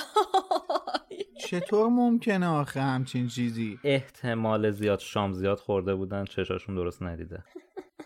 چطور 1.39 1.89
ممکنه 1.89 2.47
آخه 2.47 2.81
همچین 2.81 3.27
چیزی؟ 3.27 3.79
احتمال 3.83 4.71
زیاد 4.71 4.99
شام 4.99 5.33
زیاد 5.33 5.57
خورده 5.57 5.95
بودن 5.95 6.25
چشاشون 6.25 6.75
درست 6.75 7.03
ندیده. 7.03 7.43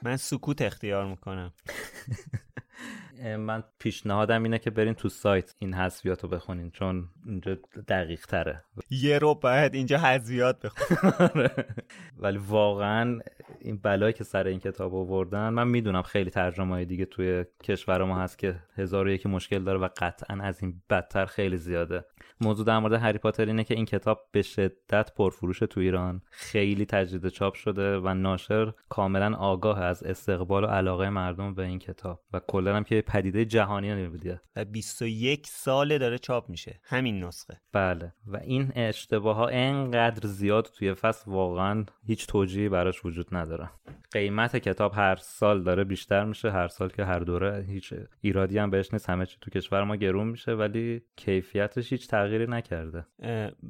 من 0.01 0.15
سکوت 0.15 0.61
اختیار 0.61 1.05
می‌کنم. 1.05 1.53
من 3.23 3.63
پیشنهادم 3.79 4.43
اینه 4.43 4.59
که 4.59 4.69
برین 4.69 4.93
تو 4.93 5.09
سایت 5.09 5.55
این 5.59 5.73
حذفیات 5.73 6.23
رو 6.23 6.29
بخونین 6.29 6.71
چون 6.71 7.09
اینجا 7.25 7.57
دقیق 7.87 8.25
تره. 8.25 8.63
یه 8.89 9.19
رو 9.19 9.35
باید 9.35 9.73
اینجا 9.73 9.97
حذفیات 9.97 10.65
بخونین 10.65 11.49
ولی 12.23 12.37
واقعا 12.37 13.19
این 13.59 13.77
بلایی 13.77 14.13
که 14.13 14.23
سر 14.23 14.47
این 14.47 14.59
کتاب 14.59 14.95
آوردن 14.95 15.49
من 15.49 15.67
می‌دونم 15.67 16.01
خیلی 16.01 16.29
ترجمه 16.29 16.73
های 16.73 16.85
دیگه 16.85 17.05
توی 17.05 17.45
کشور 17.63 18.03
ما 18.03 18.19
هست 18.19 18.37
که 18.37 18.55
هزار 18.75 19.07
و 19.07 19.09
یکی 19.09 19.29
مشکل 19.29 19.63
داره 19.63 19.79
و 19.79 19.89
قطعا 19.97 20.37
از 20.41 20.63
این 20.63 20.81
بدتر 20.89 21.25
خیلی 21.25 21.57
زیاده. 21.57 22.05
موضوع 22.41 22.65
در 22.65 22.79
مورد 22.79 22.93
هری 22.93 23.17
پاتر 23.17 23.45
اینه 23.45 23.63
که 23.63 23.73
این 23.73 23.85
کتاب 23.85 24.27
به 24.31 24.41
شدت 24.41 25.13
پرفروش 25.15 25.59
تو 25.59 25.79
ایران. 25.79 26.21
خیلی 26.31 26.85
تجدید 26.85 27.27
چاپ 27.27 27.55
شده 27.55 27.97
و 27.97 28.13
ناشر 28.13 28.73
کاملا 28.89 29.35
آگاه 29.35 29.81
از 29.81 30.03
استقبال 30.03 30.63
و 30.63 30.67
علاقه 30.67 31.09
مردم 31.09 31.53
به 31.53 31.63
این 31.63 31.79
کتاب. 31.79 32.19
و 32.33 32.39
کلا 32.47 32.75
هم 32.75 32.83
که 32.83 33.01
پدیده 33.07 33.45
جهانی 33.45 33.89
نمیبودیه 33.89 34.41
و 34.55 34.65
21 34.65 35.47
ساله 35.47 35.97
داره 35.97 36.17
چاپ 36.17 36.49
میشه. 36.49 36.79
همین 36.83 37.23
نسخه. 37.23 37.61
بله. 37.73 38.13
و 38.27 38.37
این 38.37 38.71
اشتباه 38.75 39.35
ها 39.35 39.47
انقدر 39.47 40.27
زیاد 40.27 40.71
توی 40.77 40.93
فصل 40.93 41.31
واقعا 41.31 41.85
هیچ 42.05 42.27
توجیهی 42.27 42.69
براش 42.69 43.05
وجود 43.05 43.27
نداره. 43.31 43.69
قیمت 44.11 44.57
کتاب 44.57 44.91
هر 44.95 45.15
سال 45.15 45.63
داره 45.63 45.83
بیشتر 45.83 46.25
میشه. 46.25 46.51
هر 46.51 46.67
سال 46.67 46.89
که 46.89 47.05
هر 47.05 47.19
دوره 47.19 47.65
هیچ 47.69 47.93
ایرادی 48.21 48.57
هم 48.57 48.69
بهش 48.69 48.93
نیست. 48.93 49.09
همه 49.09 49.25
چی 49.25 49.37
تو 49.41 49.51
کشور 49.51 49.83
ما 49.83 49.95
گرون 49.95 50.27
میشه 50.27 50.51
ولی 50.51 51.01
کیفیتش 51.15 51.91
هیچ 51.91 52.07
تغییری 52.27 52.45
نکرده. 52.49 53.05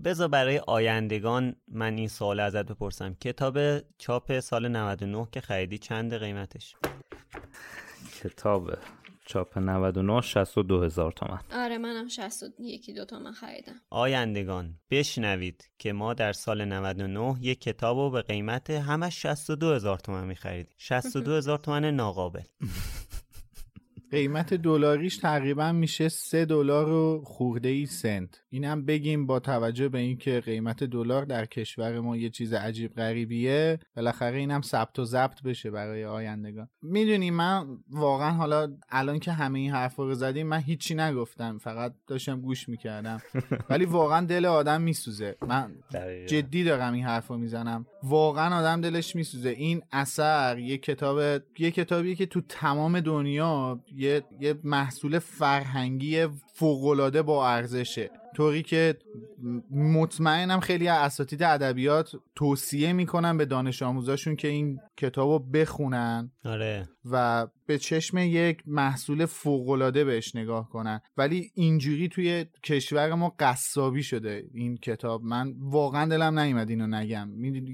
بذار 0.04 0.28
برای 0.28 0.62
آیندگان 0.68 1.56
من 1.68 1.98
این 1.98 2.08
سوال 2.08 2.40
ازت 2.40 2.66
بپرسم. 2.66 3.14
کتاب 3.14 3.80
چاپ 3.98 4.40
سال 4.40 4.68
99 4.68 5.28
که 5.32 5.42
خریدی 5.42 5.78
چند 5.78 6.14
قیمتش؟ 6.14 6.76
کتاب 8.24 8.72
چاپ 9.26 9.58
99 9.58 10.22
62 10.22 10.84
هزار 10.84 11.12
تومن 11.12 11.40
آره 11.56 11.78
منم 11.78 12.08
61 12.08 12.96
دو 12.96 13.06
تومن 13.06 13.32
خریدم. 13.32 13.76
آیندگان 13.90 14.74
بشنوید 14.92 15.70
که 15.78 15.94
ما 15.94 16.14
در 16.14 16.34
سال 16.34 16.66
99 16.66 17.36
یک 17.42 17.62
کتاب 17.62 17.98
رو 17.98 18.10
به 18.10 18.22
قیمت 18.22 18.70
همش 18.70 19.22
62 19.22 19.74
هزار 19.74 19.98
تومن 19.98 20.28
میخریدیم. 20.28 20.74
62 20.78 21.32
هزار 21.32 21.58
تومن 21.58 21.86
ناقابل. 21.86 22.44
قیمت 24.12 24.54
دلاریش 24.54 25.18
تقریبا 25.18 25.72
میشه 25.72 26.10
3 26.10 26.46
دلار 26.46 26.90
و 26.90 27.22
خورده 27.26 27.70
ای 27.70 27.86
سنت. 27.86 28.44
اینم 28.50 28.86
بگیم 28.86 29.26
با 29.28 29.40
توجه 29.40 29.90
به 29.90 30.00
اینکه 30.00 30.40
قیمت 30.40 30.84
دلار 30.84 31.26
در 31.26 31.46
کشور 31.46 32.00
ما 32.00 32.18
یه 32.18 32.30
چیز 32.30 32.54
عجیب 32.54 32.96
غریبیه 32.96 33.80
بالاخره 33.96 34.38
اینم 34.38 34.62
ثبت 34.62 35.00
و 35.00 35.06
ضبط 35.06 35.42
بشه 35.42 35.72
برای 35.72 36.06
آیندگان. 36.06 36.70
می‌دونی 36.82 37.32
من 37.32 37.78
واقعا 37.90 38.32
حالا 38.32 38.78
الان 38.90 39.20
که 39.20 39.32
همه 39.32 39.60
این 39.60 39.72
حرفا 39.72 40.04
رو 40.04 40.14
زدیم 40.14 40.48
من 40.48 40.60
هیچی 40.60 40.96
نگفتم 40.96 41.58
فقط 41.58 41.94
داشتم 42.08 42.42
گوش 42.42 42.70
می‌کردم. 42.70 43.22
ولی 43.70 43.86
واقعا 43.86 44.26
دل 44.26 44.46
آدم 44.46 44.82
میسوزه. 44.82 45.36
من 45.48 45.72
جدی 46.28 46.64
دارم 46.64 46.94
این 46.94 47.06
حرفو 47.06 47.38
می‌زنم. 47.38 47.86
واقعا 48.04 48.60
آدم 48.60 48.82
دلش 48.82 49.16
میسوزه. 49.16 49.50
این 49.50 49.82
اثر 49.92 50.60
یه 50.60 50.78
کتاب 50.78 51.42
یه 51.60 51.72
کتابی 51.72 52.16
که 52.16 52.26
تو 52.26 52.42
تمام 52.42 53.00
دنیا 53.00 53.80
یه, 53.96 54.24
یه 54.40 54.56
محصول 54.64 55.20
فرهنگی 55.20 56.28
فوقالعاده 56.58 57.22
با 57.22 57.50
ارزشه. 57.50 58.10
طوری 58.36 58.64
که 58.64 58.98
مطمئنم 59.72 60.60
خیلی 60.60 60.88
از 60.88 61.06
اساتید 61.06 61.44
ادبیات 61.44 62.12
توصیه 62.36 62.94
می‌کنن 62.94 63.38
به 63.38 63.46
دانش 63.46 63.82
آموزاشون 63.82 64.36
که 64.36 64.48
این 64.48 64.80
کتابو 64.98 65.40
بخونن. 65.40 66.32
آره. 66.46 66.90
و 67.12 67.48
به 67.66 67.78
چشم 67.78 68.18
یک 68.18 68.64
محصول 68.68 69.26
فوقالعاده 69.26 70.04
بهش 70.04 70.36
نگاه 70.36 70.70
کنن. 70.70 71.02
ولی 71.18 71.52
اینجوری 71.56 72.08
توی 72.08 72.46
کشور 72.64 73.14
ما 73.14 73.36
قصابی 73.40 74.04
شده 74.04 74.44
این 74.54 74.78
کتاب. 74.78 75.24
من 75.24 75.54
واقعا 75.60 76.06
دلم 76.06 76.40
نیومد 76.40 76.70
اینو 76.70 76.88
نگم. 76.88 77.30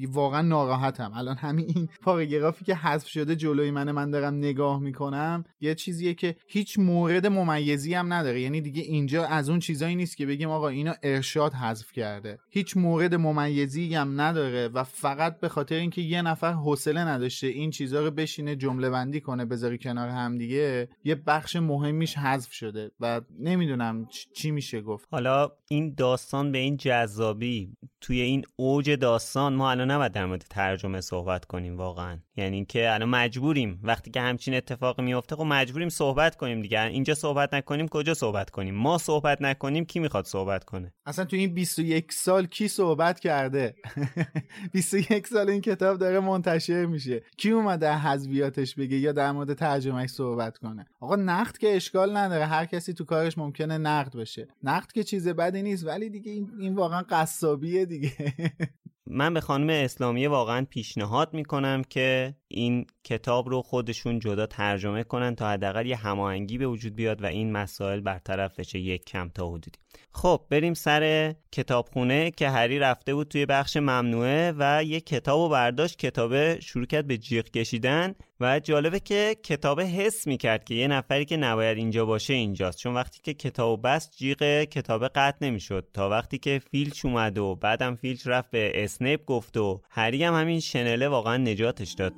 واقعا 0.07 0.41
ناراحتم. 0.41 1.11
الان 1.15 1.35
همین 1.37 1.65
این 1.75 1.89
پاراگرافی 2.01 2.65
که 2.65 2.75
حذف 2.75 3.07
شده 3.07 3.35
جلوی 3.35 3.71
من 3.71 3.91
من 3.91 4.11
دارم 4.11 4.33
نگاه 4.33 4.79
می‌کنم 4.79 5.43
یه 5.61 5.75
چیزیه 5.75 6.13
که 6.13 6.35
هیچ 6.47 6.79
مورد 6.79 7.27
ممیزی 7.27 7.93
هم 7.93 8.13
نداره. 8.13 8.41
یعنی 8.41 8.61
دیگه 8.61 8.81
اینجا 8.81 9.25
از 9.25 9.49
اون 9.49 9.59
چیزایی 9.59 9.95
نیست 9.95 10.17
که 10.17 10.25
بگیم 10.25 10.49
آقا 10.49 10.67
اینو 10.67 10.93
ارشاد 11.03 11.53
حذف 11.53 11.91
کرده. 11.91 12.39
هیچ 12.49 12.77
مورد 12.77 13.15
ممیزی 13.15 13.95
هم 13.95 14.21
نداره 14.21 14.67
و 14.67 14.83
فقط 14.83 15.39
به 15.39 15.49
خاطر 15.49 15.75
اینکه 15.75 16.01
یه 16.01 16.21
نفر 16.21 16.51
حوصله 16.51 17.01
نداشته 17.01 17.47
این 17.47 17.71
چیزها 17.71 17.99
رو 17.99 18.11
بشینه 18.11 18.55
جمله 18.55 18.89
بندی 18.89 19.19
کنه 19.23 19.45
بذاری 19.45 19.77
کنار 19.77 20.09
هم 20.09 20.37
دیگه 20.37 20.89
یه 21.03 21.15
بخش 21.15 21.55
مهمیش 21.55 22.17
حذف 22.17 22.51
شده 22.53 22.91
و 22.99 23.21
نمی‌دونم 23.39 24.07
چی 24.33 24.51
میشه 24.51 24.81
گفت. 24.81 25.07
حالا 25.11 25.51
این 25.73 25.93
داستان 25.97 26.51
به 26.51 26.57
این 26.57 26.77
جذابی 26.77 27.77
توی 28.01 28.21
این 28.21 28.43
اوج 28.55 28.91
داستان 28.91 29.53
ما 29.53 29.71
الان 29.71 29.91
نباید 29.91 30.11
در 30.11 30.25
مورد 30.25 30.45
ترجمه 30.49 31.01
صحبت 31.01 31.45
کنیم 31.45 31.77
واقعا. 31.77 32.19
یعنی 32.35 32.55
اینکه 32.55 32.93
الان 32.93 33.09
مجبوریم. 33.09 33.79
وقتی 33.83 34.11
که 34.11 34.21
همچین 34.21 34.53
اتفاقی 34.53 35.03
میفته 35.03 35.35
خب 35.35 35.43
مجبوریم 35.43 35.89
صحبت 35.89 36.35
کنیم 36.35 36.61
دیگه. 36.61 36.81
اینجا 36.81 37.13
صحبت 37.13 37.53
نکنیم 37.53 37.87
کجا 37.87 38.13
صحبت 38.13 38.49
کنیم؟ 38.49 38.75
ما 38.75 38.97
صحبت 38.97 39.41
نکنیم 39.41 39.85
کی 39.85 39.99
می‌خواد 39.99 40.25
صحبت 40.25 40.63
کنه؟ 40.63 40.93
اصلا 41.05 41.25
تو 41.25 41.35
این 41.35 41.53
21 41.53 42.13
سال 42.13 42.45
کی 42.45 42.67
صحبت 42.67 43.19
کرده؟ 43.19 43.75
21 44.73 45.27
سال 45.27 45.49
این 45.49 45.61
کتاب 45.61 45.97
داره 45.97 46.19
منتشر 46.19 46.85
میشه. 46.85 47.23
کی 47.37 47.51
اومده 47.51 47.93
حذویاتش 47.93 48.75
بگه 48.75 48.97
یا 48.97 49.11
در 49.11 49.31
مورد 49.31 49.53
ترجمهش 49.53 50.09
صحبت 50.09 50.57
کنه؟ 50.57 50.85
آقا 50.99 51.15
نقد 51.15 51.57
که 51.57 51.75
اشکال 51.75 52.17
نداره. 52.17 52.45
هر 52.45 52.65
کسی 52.65 52.93
تو 52.93 53.05
کارش 53.05 53.37
ممکنه 53.37 53.77
نقد 53.77 54.15
بشه 54.15 54.47
نقد 54.63 54.91
که 54.91 55.03
چیز 55.03 55.27
بدی 55.27 55.62
نیست 55.63 55.85
ولی 55.87 56.09
دیگه 56.09 56.31
این, 56.31 56.51
این 56.59 56.75
واقعا 56.75 57.03
قصابیه 57.09 57.85
دیگه. 57.85 58.11
من 59.07 59.33
به 59.33 59.41
خانم 59.41 59.69
اسلامی 59.69 60.27
واقعا 60.27 60.65
پیشنهاد 60.69 61.33
می‌کنم 61.33 61.81
که 61.89 62.35
این 62.47 62.85
کتاب 63.03 63.49
رو 63.49 63.61
خودشون 63.61 64.19
جدا 64.19 64.45
ترجمه 64.45 65.03
کنن 65.03 65.35
تا 65.35 65.49
حداقل 65.49 65.85
یه 65.85 65.95
هماهنگی 65.95 66.57
به 66.57 66.67
وجود 66.67 66.95
بیاد 66.95 67.23
و 67.23 67.25
این 67.25 67.51
مسائل 67.51 67.99
برطرف 67.99 68.59
بشه 68.59 68.79
یک 68.79 69.05
کم 69.05 69.29
تا 69.29 69.47
حدودی. 69.47 69.79
خب 70.11 70.45
بریم 70.49 70.73
سر 70.73 71.35
کتابخونه 71.51 72.31
که 72.31 72.49
هری 72.49 72.79
رفته 72.79 73.13
بود 73.13 73.27
توی 73.27 73.45
بخش 73.45 73.77
ممنوعه 73.77 74.53
و 74.57 74.83
یه 74.83 74.99
کتاب 74.99 75.39
و 75.39 75.49
برداشت 75.49 75.99
کتابه 75.99 76.59
شروع 76.61 76.85
کرد 76.85 77.07
به 77.07 77.17
جیغ 77.17 77.43
کشیدن 77.43 78.15
و 78.39 78.59
جالبه 78.59 78.99
که 78.99 79.35
کتابه 79.43 79.85
حس 79.85 80.27
می‌کرد 80.27 80.63
که 80.63 80.75
یه 80.75 80.87
نفری 80.87 81.25
که 81.25 81.37
نباید 81.37 81.77
اینجا 81.77 82.05
باشه 82.05 82.33
اینجاست. 82.33 82.77
چون 82.77 82.93
وقتی 82.93 83.19
که 83.23 83.33
کتاب 83.33 83.87
بست 83.87 84.17
جیغ 84.17 84.63
کتابه 84.63 85.07
قطع 85.07 85.45
نمی‌شد. 85.45 85.87
تا 85.93 86.09
وقتی 86.09 86.37
که 86.37 86.61
فیلچ 86.71 87.05
اومد 87.05 87.37
و 87.37 87.55
بعدم 87.55 87.95
فیلچ 87.95 88.27
رفت 88.27 88.51
به 88.51 88.83
اسنیپ 88.93 89.25
گفت 89.25 89.57
و 89.57 89.81
هری 89.89 90.23
هم 90.23 90.33
همین 90.33 90.59
شنله 90.59 91.09
واقعا 91.09 91.37
نجاتش 91.37 91.91
داد 91.91 92.13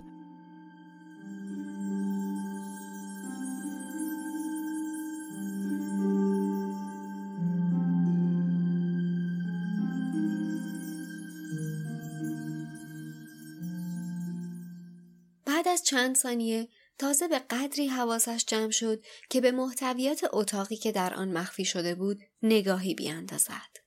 چند 15.85 16.15
ثانیه 16.15 16.67
تازه 16.97 17.27
به 17.27 17.39
قدری 17.39 17.87
حواسش 17.87 18.45
جمع 18.47 18.71
شد 18.71 19.03
که 19.29 19.41
به 19.41 19.51
محتویات 19.51 20.25
اتاقی 20.33 20.75
که 20.75 20.91
در 20.91 21.13
آن 21.13 21.37
مخفی 21.37 21.65
شده 21.65 21.95
بود 21.95 22.19
نگاهی 22.43 22.93
بیاندازد. 22.93 23.84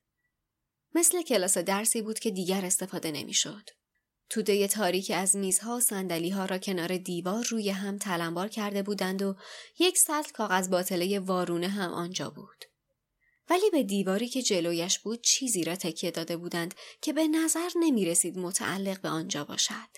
مثل 0.98 1.22
کلاس 1.22 1.58
درسی 1.58 2.02
بود 2.02 2.18
که 2.18 2.30
دیگر 2.30 2.64
استفاده 2.64 3.10
نمی‌شد. 3.10 3.70
توده 4.30 4.68
تاریک 4.68 5.12
از 5.14 5.36
میزها 5.36 5.80
و 5.92 6.30
ها 6.30 6.44
را 6.44 6.58
کنار 6.58 6.96
دیوار 6.96 7.44
روی 7.44 7.70
هم 7.70 7.98
تلمبار 7.98 8.48
کرده 8.48 8.82
بودند 8.82 9.22
و 9.22 9.36
یک 9.78 9.98
سطل 9.98 10.32
کاغذ 10.32 10.68
باطله 10.68 11.18
وارونه 11.18 11.68
هم 11.68 11.90
آنجا 11.90 12.30
بود. 12.30 12.64
ولی 13.50 13.70
به 13.70 13.82
دیواری 13.82 14.28
که 14.28 14.42
جلویش 14.42 14.98
بود 14.98 15.20
چیزی 15.20 15.64
را 15.64 15.76
تکیه 15.76 16.10
داده 16.10 16.36
بودند 16.36 16.74
که 17.02 17.12
به 17.12 17.28
نظر 17.28 17.68
نمی 17.76 18.04
رسید 18.04 18.38
متعلق 18.38 19.00
به 19.00 19.08
آنجا 19.08 19.44
باشد. 19.44 19.90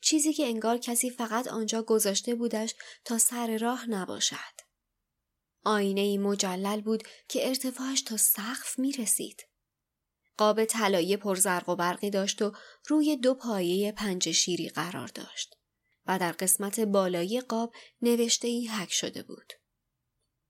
چیزی 0.00 0.32
که 0.32 0.46
انگار 0.46 0.78
کسی 0.78 1.10
فقط 1.10 1.48
آنجا 1.48 1.82
گذاشته 1.82 2.34
بودش 2.34 2.74
تا 3.04 3.18
سر 3.18 3.58
راه 3.58 3.90
نباشد. 3.90 4.58
آینه 5.64 6.00
ای 6.00 6.18
مجلل 6.18 6.80
بود 6.80 7.02
که 7.28 7.48
ارتفاعش 7.48 8.02
تا 8.02 8.16
سقف 8.16 8.78
می 8.78 8.92
رسید. 8.92 9.47
قاب 10.38 10.64
طلایی 10.64 11.16
پرزرق 11.16 11.68
و 11.68 11.76
برقی 11.76 12.10
داشت 12.10 12.42
و 12.42 12.52
روی 12.86 13.16
دو 13.16 13.34
پایه 13.34 13.92
پنج 13.92 14.30
شیری 14.30 14.68
قرار 14.68 15.08
داشت 15.08 15.54
و 16.06 16.18
در 16.18 16.32
قسمت 16.32 16.80
بالایی 16.80 17.40
قاب 17.40 17.72
نوشته 18.02 18.48
ای 18.48 18.66
حک 18.66 18.92
شده 18.92 19.22
بود. 19.22 19.52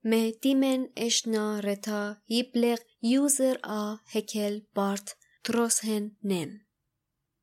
م 0.04 0.30
دیمن 0.30 0.88
اشنا 0.96 1.60
رتا 1.60 2.16
یبلغ 2.28 2.78
یوزر 3.02 3.56
آ 3.64 3.96
هکل 4.06 4.60
بارت 4.74 5.16
تروسهن 5.44 6.16
نم 6.22 6.60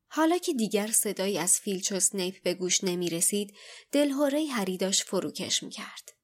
حالا 0.08 0.38
که 0.38 0.52
دیگر 0.52 0.86
صدایی 0.86 1.38
از 1.38 1.60
فیلچ 1.60 1.92
و 1.92 2.00
سنیپ 2.00 2.42
به 2.42 2.54
گوش 2.54 2.84
نمی 2.84 3.10
رسید، 3.10 3.56
دلهوره 3.92 4.46
هری 4.46 4.76
داشت 4.76 5.02
فروکش 5.02 5.62
می 5.62 5.70
کرد. 5.70 6.15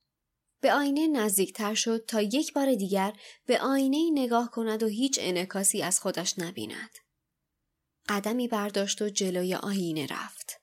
به 0.63 0.73
آینه 0.73 1.07
نزدیکتر 1.07 1.75
شد 1.75 2.05
تا 2.09 2.23
یک 2.23 2.53
بار 2.53 2.75
دیگر 2.75 3.13
به 3.47 3.61
آینه 3.61 4.11
نگاه 4.13 4.51
کند 4.51 4.83
و 4.83 4.87
هیچ 4.87 5.19
انکاسی 5.23 5.83
از 5.83 6.01
خودش 6.01 6.39
نبیند. 6.39 6.91
قدمی 8.09 8.49
برداشت 8.49 9.03
و 9.03 9.09
جلوی 9.09 9.55
آینه 9.55 10.07
رفت. 10.07 10.61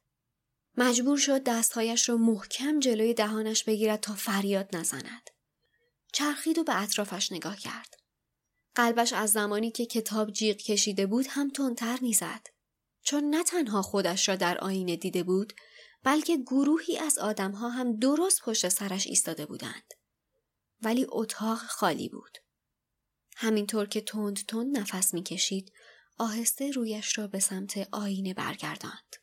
مجبور 0.77 1.17
شد 1.17 1.43
دستهایش 1.43 2.09
را 2.09 2.17
محکم 2.17 2.79
جلوی 2.79 3.13
دهانش 3.13 3.63
بگیرد 3.63 3.99
تا 3.99 4.13
فریاد 4.15 4.75
نزند. 4.75 5.29
چرخید 6.13 6.57
و 6.57 6.63
به 6.63 6.81
اطرافش 6.81 7.31
نگاه 7.31 7.57
کرد. 7.57 7.95
قلبش 8.75 9.13
از 9.13 9.31
زمانی 9.31 9.71
که 9.71 9.85
کتاب 9.85 10.31
جیغ 10.31 10.57
کشیده 10.57 11.05
بود 11.05 11.25
هم 11.29 11.49
تندتر 11.49 11.99
می‌زد. 12.01 12.47
چون 13.01 13.23
نه 13.23 13.43
تنها 13.43 13.81
خودش 13.81 14.29
را 14.29 14.35
در 14.35 14.57
آینه 14.57 14.95
دیده 14.95 15.23
بود 15.23 15.53
بلکه 16.03 16.37
گروهی 16.37 16.97
از 16.97 17.17
آدمها 17.17 17.69
هم 17.69 17.95
درست 17.95 18.41
پشت 18.41 18.69
سرش 18.69 19.07
ایستاده 19.07 19.45
بودند. 19.45 19.93
ولی 20.81 21.05
اتاق 21.09 21.57
خالی 21.57 22.09
بود. 22.09 22.37
همینطور 23.35 23.85
که 23.85 24.01
تند 24.01 24.45
تند 24.45 24.77
نفس 24.77 25.13
می‌کشید 25.13 25.71
آهسته 26.17 26.71
رویش 26.71 27.17
را 27.17 27.27
به 27.27 27.39
سمت 27.39 27.87
آینه 27.91 28.33
برگرداند. 28.33 29.15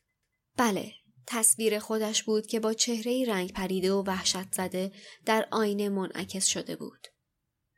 بله، 0.57 0.93
تصویر 1.27 1.79
خودش 1.79 2.23
بود 2.23 2.47
که 2.47 2.59
با 2.59 2.73
چهره 2.73 3.25
رنگ 3.27 3.53
پریده 3.53 3.93
و 3.93 4.03
وحشت 4.03 4.55
زده 4.55 4.91
در 5.25 5.47
آینه 5.51 5.89
منعکس 5.89 6.45
شده 6.45 6.75
بود. 6.75 7.07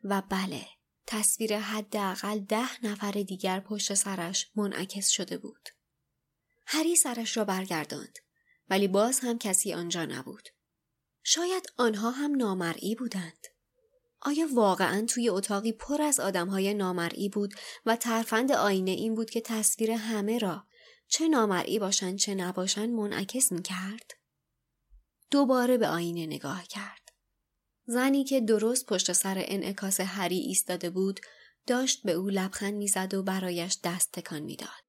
و 0.03 0.21
بله، 0.29 0.65
تصویر 1.07 1.57
حداقل 1.57 2.39
ده 2.39 2.85
نفر 2.85 3.11
دیگر 3.11 3.59
پشت 3.59 3.93
سرش 3.93 4.51
منعکس 4.55 5.09
شده 5.09 5.37
بود. 5.37 5.69
هری 6.65 6.95
سرش 6.95 7.37
را 7.37 7.45
برگرداند 7.45 8.19
ولی 8.69 8.87
باز 8.87 9.19
هم 9.19 9.37
کسی 9.37 9.73
آنجا 9.73 10.05
نبود. 10.05 10.49
شاید 11.23 11.73
آنها 11.77 12.11
هم 12.11 12.35
نامرئی 12.35 12.95
بودند. 12.95 13.47
آیا 14.21 14.47
واقعا 14.53 15.05
توی 15.05 15.29
اتاقی 15.29 15.71
پر 15.71 16.01
از 16.01 16.19
آدمهای 16.19 16.73
نامرئی 16.73 17.29
بود 17.29 17.53
و 17.85 17.95
ترفند 17.95 18.51
آینه 18.51 18.91
این 18.91 19.15
بود 19.15 19.29
که 19.29 19.41
تصویر 19.41 19.91
همه 19.91 20.37
را 20.37 20.63
چه 21.07 21.27
نامرئی 21.27 21.79
باشند 21.79 22.17
چه 22.17 22.35
نباشند 22.35 22.89
منعکس 22.89 23.51
می 23.51 23.61
کرد؟ 23.61 24.11
دوباره 25.31 25.77
به 25.77 25.87
آینه 25.87 26.25
نگاه 26.25 26.63
کرد. 26.67 27.09
زنی 27.85 28.23
که 28.23 28.41
درست 28.41 28.85
پشت 28.85 29.13
سر 29.13 29.43
انعکاس 29.47 29.99
هری 29.99 30.37
ایستاده 30.37 30.89
بود 30.89 31.19
داشت 31.67 32.03
به 32.03 32.11
او 32.11 32.29
لبخند 32.29 32.73
می‌زد 32.73 33.13
و 33.13 33.23
برایش 33.23 33.77
دست 33.83 34.11
تکان 34.11 34.39
می‌داد. 34.39 34.88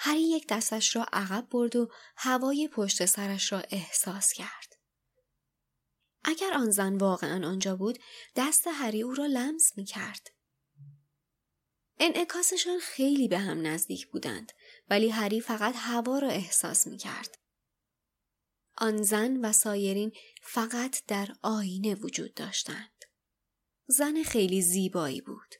هری 0.00 0.22
یک 0.22 0.46
دستش 0.48 0.96
را 0.96 1.06
عقب 1.12 1.48
برد 1.50 1.76
و 1.76 1.90
هوای 2.16 2.68
پشت 2.68 3.06
سرش 3.06 3.52
را 3.52 3.62
احساس 3.70 4.32
کرد. 4.32 4.78
اگر 6.24 6.52
آن 6.54 6.70
زن 6.70 6.96
واقعا 6.96 7.48
آنجا 7.48 7.76
بود 7.76 7.98
دست 8.36 8.66
هری 8.66 9.02
او 9.02 9.14
را 9.14 9.26
لمس 9.26 9.72
می 9.76 9.84
کرد. 9.84 10.30
انعکاسشان 11.98 12.78
خیلی 12.78 13.28
به 13.28 13.38
هم 13.38 13.66
نزدیک 13.66 14.06
بودند 14.06 14.52
ولی 14.90 15.08
هری 15.08 15.40
فقط 15.40 15.74
هوا 15.76 16.18
را 16.18 16.28
احساس 16.28 16.86
می 16.86 16.98
کرد. 16.98 17.38
آن 18.76 19.02
زن 19.02 19.36
و 19.36 19.52
سایرین 19.52 20.12
فقط 20.42 21.02
در 21.06 21.28
آینه 21.42 21.94
وجود 21.94 22.34
داشتند. 22.34 23.04
زن 23.86 24.22
خیلی 24.22 24.62
زیبایی 24.62 25.20
بود. 25.20 25.54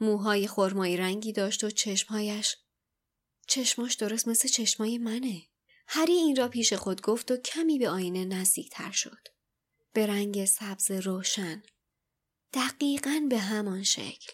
موهای 0.00 0.46
خرمایی 0.46 0.96
رنگی 0.96 1.32
داشت 1.32 1.64
و 1.64 1.70
چشمهایش 1.70 2.56
چشماش 3.48 3.94
درست 3.94 4.28
مثل 4.28 4.48
چشمای 4.48 4.98
منه. 4.98 5.42
هری 5.86 6.12
این 6.12 6.36
را 6.36 6.48
پیش 6.48 6.72
خود 6.72 7.02
گفت 7.02 7.30
و 7.30 7.36
کمی 7.36 7.78
به 7.78 7.88
آینه 7.88 8.24
نزدیک 8.24 8.70
تر 8.70 8.90
شد. 8.90 9.28
به 9.92 10.06
رنگ 10.06 10.44
سبز 10.44 10.90
روشن. 10.90 11.62
دقیقا 12.52 13.26
به 13.30 13.38
همان 13.38 13.82
شکل. 13.82 14.32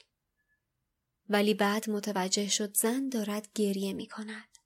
ولی 1.28 1.54
بعد 1.54 1.90
متوجه 1.90 2.48
شد 2.48 2.76
زن 2.76 3.08
دارد 3.08 3.48
گریه 3.54 3.92
می 3.92 4.06
کند. 4.06 4.58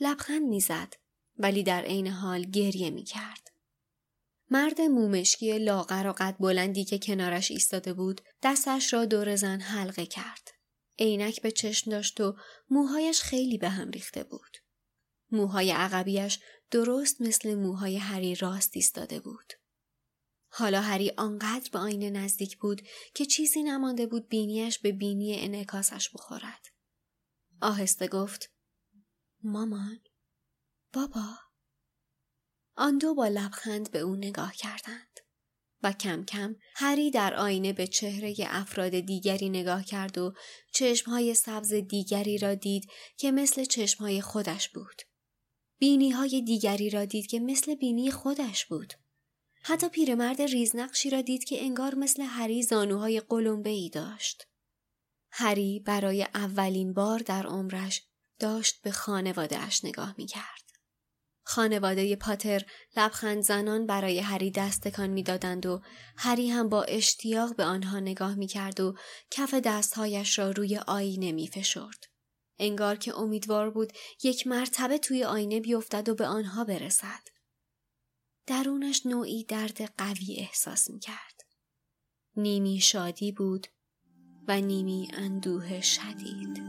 لبخند 0.00 0.42
می 0.48 0.60
زد 0.60 0.94
ولی 1.38 1.62
در 1.62 1.82
عین 1.82 2.06
حال 2.06 2.42
گریه 2.42 2.90
می 2.90 3.04
کرد. 3.04 3.50
مرد 4.50 4.80
مومشکی 4.80 5.58
لاغر 5.58 6.06
و 6.06 6.12
قد 6.12 6.36
بلندی 6.40 6.84
که 6.84 6.98
کنارش 6.98 7.50
ایستاده 7.50 7.92
بود 7.92 8.20
دستش 8.42 8.92
را 8.92 9.04
دور 9.04 9.36
زن 9.36 9.60
حلقه 9.60 10.06
کرد. 10.06 10.59
عینک 11.00 11.42
به 11.42 11.50
چشم 11.50 11.90
داشت 11.90 12.20
و 12.20 12.36
موهایش 12.70 13.22
خیلی 13.22 13.58
به 13.58 13.68
هم 13.68 13.90
ریخته 13.90 14.24
بود. 14.24 14.56
موهای 15.30 15.70
عقبیش 15.70 16.38
درست 16.70 17.20
مثل 17.20 17.54
موهای 17.54 17.96
هری 17.96 18.34
راست 18.34 18.70
ایستاده 18.74 19.20
بود. 19.20 19.52
حالا 20.48 20.80
هری 20.80 21.12
آنقدر 21.16 21.70
به 21.72 21.78
آینه 21.78 22.10
نزدیک 22.10 22.58
بود 22.58 22.82
که 23.14 23.26
چیزی 23.26 23.62
نمانده 23.62 24.06
بود 24.06 24.28
بینیش 24.28 24.78
به 24.78 24.92
بینی 24.92 25.40
انعکاسش 25.40 26.10
بخورد. 26.14 26.66
آهسته 27.62 28.08
گفت 28.08 28.50
مامان 29.42 30.00
بابا 30.92 31.38
آن 32.76 32.98
دو 32.98 33.14
با 33.14 33.28
لبخند 33.28 33.90
به 33.90 33.98
او 33.98 34.16
نگاه 34.16 34.54
کردند 34.54 35.09
و 35.82 35.92
کم 35.92 36.24
کم 36.24 36.56
هری 36.74 37.10
در 37.10 37.34
آینه 37.34 37.72
به 37.72 37.86
چهره 37.86 38.34
افراد 38.40 39.00
دیگری 39.00 39.48
نگاه 39.48 39.84
کرد 39.84 40.18
و 40.18 40.32
چشمهای 40.72 41.34
سبز 41.34 41.74
دیگری 41.74 42.38
را 42.38 42.54
دید 42.54 42.90
که 43.16 43.32
مثل 43.32 43.64
چشمهای 43.64 44.20
خودش 44.20 44.68
بود. 44.68 45.02
بینی 45.78 46.10
های 46.10 46.42
دیگری 46.42 46.90
را 46.90 47.04
دید 47.04 47.26
که 47.26 47.40
مثل 47.40 47.74
بینی 47.74 48.10
خودش 48.10 48.66
بود. 48.66 48.94
حتی 49.62 49.88
پیرمرد 49.88 50.42
ریزنقشی 50.42 51.10
را 51.10 51.20
دید 51.20 51.44
که 51.44 51.62
انگار 51.62 51.94
مثل 51.94 52.22
هری 52.22 52.62
زانوهای 52.62 53.20
قلمبه 53.20 53.70
ای 53.70 53.88
داشت. 53.88 54.46
هری 55.30 55.80
برای 55.86 56.26
اولین 56.34 56.92
بار 56.92 57.18
در 57.18 57.46
عمرش 57.46 58.02
داشت 58.38 58.82
به 58.82 58.90
خانوادهش 58.90 59.84
نگاه 59.84 60.14
می 60.18 60.26
کرد. 60.26 60.69
خانواده 61.50 62.16
پاتر 62.16 62.64
لبخند 62.96 63.42
زنان 63.42 63.86
برای 63.86 64.18
هری 64.18 64.50
دستکان 64.50 65.10
می‌دادند 65.10 65.66
و 65.66 65.80
هری 66.16 66.50
هم 66.50 66.68
با 66.68 66.82
اشتیاق 66.82 67.56
به 67.56 67.64
آنها 67.64 68.00
نگاه 68.00 68.34
می 68.34 68.46
کرد 68.46 68.80
و 68.80 68.94
کف 69.30 69.54
دستهایش 69.54 70.38
را 70.38 70.50
روی 70.50 70.78
آینه 70.86 71.32
می 71.32 71.48
فشرد. 71.48 72.04
انگار 72.58 72.96
که 72.96 73.18
امیدوار 73.18 73.70
بود 73.70 73.92
یک 74.22 74.46
مرتبه 74.46 74.98
توی 74.98 75.24
آینه 75.24 75.60
بیفتد 75.60 76.08
و 76.08 76.14
به 76.14 76.26
آنها 76.26 76.64
برسد. 76.64 77.22
درونش 78.46 79.06
نوعی 79.06 79.44
درد 79.44 79.82
قوی 79.98 80.36
احساس 80.38 80.90
می 80.90 80.98
کرد. 80.98 81.40
نیمی 82.36 82.80
شادی 82.80 83.32
بود 83.32 83.66
و 84.48 84.60
نیمی 84.60 85.08
اندوه 85.14 85.80
شدید. 85.80 86.62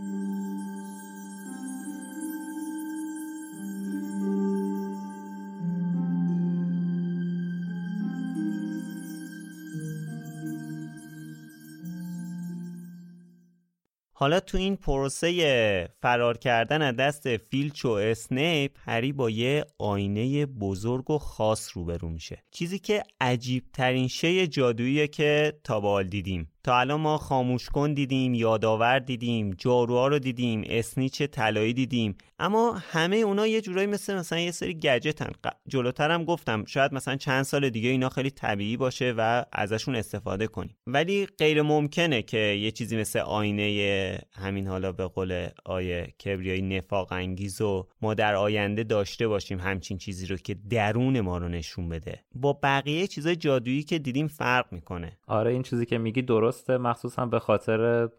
حالا 14.22 14.40
تو 14.40 14.58
این 14.58 14.76
پروسه 14.76 15.90
فرار 16.02 16.38
کردن 16.38 16.82
از 16.82 16.96
دست 16.96 17.38
فیلچ 17.38 17.86
و 17.86 17.90
اسنیپ 17.90 18.72
هری 18.86 19.14
با 19.14 19.30
یه 19.30 19.66
آینه 19.78 20.46
بزرگ 20.46 21.12
و 21.12 21.18
خاص 21.18 21.78
روبرو 21.78 22.10
میشه. 22.10 22.44
چیزی 22.52 22.80
که 22.80 23.04
عجیب 23.22 23.64
ترین 23.74 24.08
شی 24.08 24.48
جادوییه 24.48 25.08
که 25.08 25.54
تا 25.64 25.80
بال 25.80 26.08
دیدیم. 26.08 26.52
تا 26.64 26.80
الان 26.80 27.02
ما 27.02 27.18
خاموش 27.18 27.70
کن 27.70 27.94
دیدیم 27.94 28.34
یادآور 28.34 29.00
دیدیم 29.00 29.52
جاروها 29.58 30.08
رو 30.08 30.20
دیدیم 30.20 30.64
اسنیچ 30.66 31.24
طلایی 31.24 31.74
دیدیم. 31.74 32.16
اما 32.40 32.72
همه 32.92 33.18
اونا 33.18 33.48
یه 33.48 33.62
جورایی 33.62 33.88
مثل 33.88 34.16
مثلا 34.16 34.40
یه 34.40 34.52
سری 34.52 34.74
گجتن. 34.74 35.32
جلوترم 35.68 36.26
گفتم 36.26 36.66
شاید 36.66 36.94
مثلا 36.94 37.16
چند 37.16 37.44
سال 37.44 37.70
دیگه 37.70 37.90
اینا 37.90 38.10
خیلی 38.10 38.30
طبیعی 38.30 38.78
باشه 38.78 39.14
و 39.18 39.46
ازشون 39.52 39.96
استفاده 39.96 40.48
کنیم. 40.48 40.76
ولی 40.88 41.26
غیر 41.26 41.62
ممکنه 41.62 42.22
که 42.22 42.38
یه 42.38 42.72
چیزی 42.72 42.98
مثل 42.98 43.20
آینه 43.20 44.20
همین 44.32 44.68
حالا 44.68 44.92
به 44.92 45.08
قول 45.08 45.48
آیه 45.66 46.14
کبریای 46.26 46.62
نفاق 46.62 47.12
انگیز 47.12 47.62
و 47.62 47.88
ما 48.02 48.14
در 48.14 48.36
آینده 48.36 48.84
داشته 48.84 49.28
باشیم 49.28 49.60
همچین 49.60 49.98
چیزی 49.98 50.26
رو 50.26 50.38
که 50.38 50.56
درون 50.70 51.22
ما 51.22 51.38
رو 51.38 51.48
نشون 51.48 51.90
بده. 51.90 52.20
با 52.36 52.60
بقیه 52.64 53.08
چیزای 53.08 53.36
جادویی 53.36 53.84
که 53.84 54.00
دیدیم 54.00 54.28
فرق 54.28 54.66
می‌کنه. 54.72 55.18
آره 55.28 55.52
این 55.52 55.64
چیزی 55.64 55.86
که 55.86 55.98
میگی 55.98 56.22
درسته 56.52 56.78
مخصوصا 56.78 57.26
به 57.26 57.40
خاطر 57.40 58.10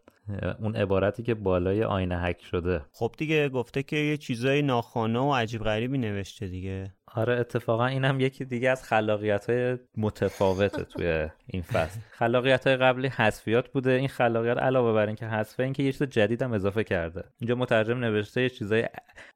اون 0.59 0.75
عبارتی 0.75 1.23
که 1.23 1.33
بالای 1.33 1.83
آینه 1.83 2.17
حک 2.17 2.41
شده. 2.41 2.81
خب 2.91 3.15
دیگه 3.17 3.49
گفته 3.49 3.83
که 3.83 3.95
یه 3.95 4.17
چیزای 4.17 4.61
ناخانه 4.61 5.19
و 5.19 5.33
عجیب 5.33 5.63
غریبی 5.63 5.97
نوشته 5.97 6.47
دیگه. 6.47 6.93
آره 7.15 7.33
اتفاقا 7.39 7.85
اینم 7.85 8.19
یکی 8.19 8.45
دیگه 8.45 8.69
از 8.69 8.83
خلاقیت 8.83 9.49
های 9.49 9.77
متفاوته 9.97 10.83
توی 10.83 11.27
این 11.47 11.61
فصل. 11.61 11.99
خلاقیت 12.11 12.67
های 12.67 12.75
قبلی 12.75 13.07
حذفیات 13.07 13.69
بوده. 13.69 13.91
این 13.91 14.07
خلاقیت 14.07 14.57
علاوه 14.57 14.93
بر 14.93 15.07
اینکه 15.07 15.25
حذفه 15.25 15.63
اینکه 15.63 15.83
یه 15.83 15.91
چیز 15.91 16.03
جدیدم 16.03 16.53
اضافه 16.53 16.83
کرده. 16.83 17.23
اینجا 17.39 17.55
مترجم 17.55 17.97
نوشته 17.97 18.41
یه 18.41 18.49
چیزای 18.49 18.87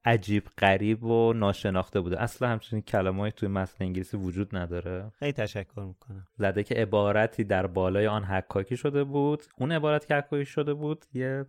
عجیب 0.05 0.43
غریب 0.57 1.03
و 1.03 1.33
ناشناخته 1.33 1.99
بوده. 1.99 2.21
اصلا 2.21 2.47
همچین 2.47 2.81
کلمه‌ای 2.81 3.31
توی 3.31 3.49
متن 3.49 3.85
انگلیسی 3.85 4.17
وجود 4.17 4.55
نداره. 4.55 5.11
خیلی 5.19 5.31
تشکر 5.31 5.81
می‌کنم. 5.81 6.27
زده 6.37 6.63
که 6.63 6.75
عبارتی 6.75 7.43
در 7.43 7.67
بالای 7.67 8.07
آن 8.07 8.23
حکاکی 8.23 8.77
شده 8.77 9.03
بود. 9.03 9.43
اون 9.57 9.71
عبارت 9.71 10.05
که 10.07 10.15
حکاکی 10.15 10.45
شده 10.45 10.73
بود 10.73 11.05
یه 11.13 11.45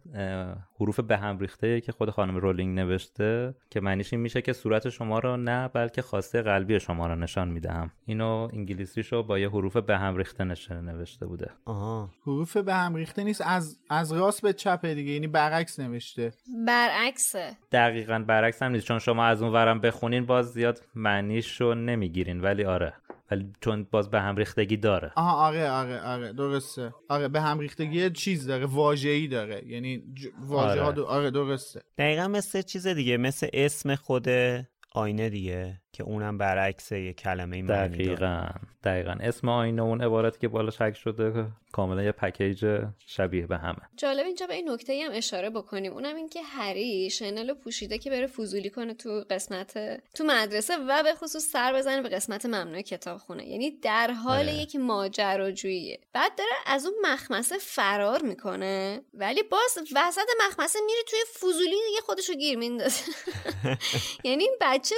حروف 0.80 1.00
به 1.00 1.16
هم 1.16 1.38
ریخته 1.38 1.80
که 1.80 1.92
خود 1.92 2.10
خانم 2.10 2.36
رولینگ 2.36 2.78
نوشته 2.78 3.54
که 3.70 3.80
معنیش 3.80 4.12
این 4.12 4.22
میشه 4.22 4.42
که 4.42 4.52
صورت 4.52 4.88
شما 4.88 5.18
رو 5.18 5.36
نه 5.36 5.68
بلکه 5.68 6.02
خواسته 6.18 6.42
قلبی 6.42 6.80
شما 6.80 7.06
رو 7.06 7.14
نشان 7.14 7.48
می‌دهم. 7.48 7.90
اینو 8.06 8.48
انگلیسیشو 8.52 9.22
با 9.22 9.38
یه 9.38 9.48
حروف 9.48 9.76
به 9.76 9.98
هم 9.98 10.16
ریخته 10.16 10.44
نوشته 10.70 11.26
بوده. 11.26 11.50
آها. 11.64 12.10
حروف 12.26 12.56
به 12.56 12.74
هم 12.74 12.94
ریخته 12.94 13.24
نیست 13.24 13.42
از 13.46 13.78
از 13.90 14.12
راست 14.12 14.42
به 14.42 14.52
چپ 14.52 14.86
دیگه 14.86 15.12
یعنی 15.12 15.26
برعکس 15.26 15.80
نوشته. 15.80 16.32
برعکسه. 16.66 17.56
دقیقا 17.72 18.24
برعکس 18.26 18.62
هم 18.62 18.72
نیست 18.72 18.86
چون 18.86 18.98
شما 18.98 19.24
از 19.24 19.42
اون 19.42 19.52
ورم 19.52 19.80
بخونین 19.80 20.26
باز 20.26 20.52
زیاد 20.52 20.82
معنیشو 20.94 21.74
نمی‌گیرین 21.74 22.40
ولی 22.40 22.64
آره. 22.64 22.92
ولی 23.30 23.52
چون 23.60 23.86
باز 23.90 24.10
به 24.10 24.20
هم 24.20 24.36
ریختگی 24.36 24.76
داره. 24.76 25.12
آها 25.16 25.46
آره 25.46 25.70
آره 25.70 26.00
آره 26.00 26.32
درسته. 26.32 26.94
آره 27.08 27.28
به 27.28 27.40
هم 27.40 27.58
ریختگی 27.58 28.10
چیز 28.10 28.46
داره 28.46 28.66
واژه‌ای 28.66 29.28
داره. 29.28 29.66
یعنی 29.66 29.98
ج... 30.14 30.26
واژه 30.46 30.80
ها 30.80 30.86
آره. 30.86 30.94
دو... 30.94 31.04
آره 31.04 31.30
درسته. 31.30 31.80
دقیقا 31.98 32.28
مثل 32.28 32.62
چیز 32.62 32.86
دیگه 32.86 33.16
مثل 33.16 33.48
اسم 33.52 33.94
خود 33.94 34.28
آینه 34.92 35.28
دیگه. 35.28 35.80
که 35.98 36.04
اونم 36.04 36.38
برعکس 36.38 36.92
یه 36.92 37.12
کلمه 37.12 37.62
معنی 37.62 37.88
دقیقا 37.88 38.48
دقیقا. 38.84 39.16
اسم 39.20 39.48
آینه 39.48 39.82
اون 39.82 40.02
عبارتی 40.02 40.38
که 40.38 40.48
بالا 40.48 40.70
شک 40.70 40.92
شده 40.96 41.46
کاملا 41.72 42.02
یه 42.02 42.12
پکیج 42.12 42.80
شبیه 43.06 43.46
به 43.46 43.58
همه. 43.58 43.78
جالب 43.96 44.26
اینجا 44.26 44.46
به 44.46 44.54
این 44.54 44.70
نکته 44.70 45.02
هم 45.06 45.12
اشاره 45.14 45.50
بکنیم. 45.50 45.92
اونم 45.92 46.16
این 46.16 46.28
که 46.28 46.42
هری 46.42 47.10
شنل 47.10 47.54
پوشیده 47.54 47.98
که 47.98 48.10
بره 48.10 48.26
فضولی 48.26 48.70
کنه 48.70 48.94
تو 48.94 49.24
قسمت 49.30 50.00
تو 50.14 50.24
مدرسه 50.24 50.76
و 50.88 51.02
به 51.02 51.14
خصوص 51.14 51.44
سر 51.44 51.72
بزنه 51.72 52.02
به 52.02 52.08
قسمت 52.08 52.46
ممنوع 52.46 52.80
کتاب 52.80 53.18
خونه 53.18 53.48
یعنی 53.48 53.70
در 53.70 54.10
حال 54.10 54.48
یک 54.48 54.76
ماجراجوییه. 54.76 56.00
بعد 56.12 56.32
داره 56.38 56.50
از 56.66 56.86
اون 56.86 56.94
مخمسه 57.02 57.58
فرار 57.58 58.22
می‌کنه 58.22 59.00
ولی 59.14 59.42
باز 59.42 59.78
وسط 59.96 60.28
مخمسه 60.48 60.78
میره 60.86 61.00
توی 61.06 61.18
فضولی 61.34 61.76
دیگه 61.88 62.00
خودشو 62.06 62.32
گیر 62.32 62.58
میندازه. 62.58 63.02
یعنی 64.24 64.44
این 64.44 64.56
بچه 64.60 64.94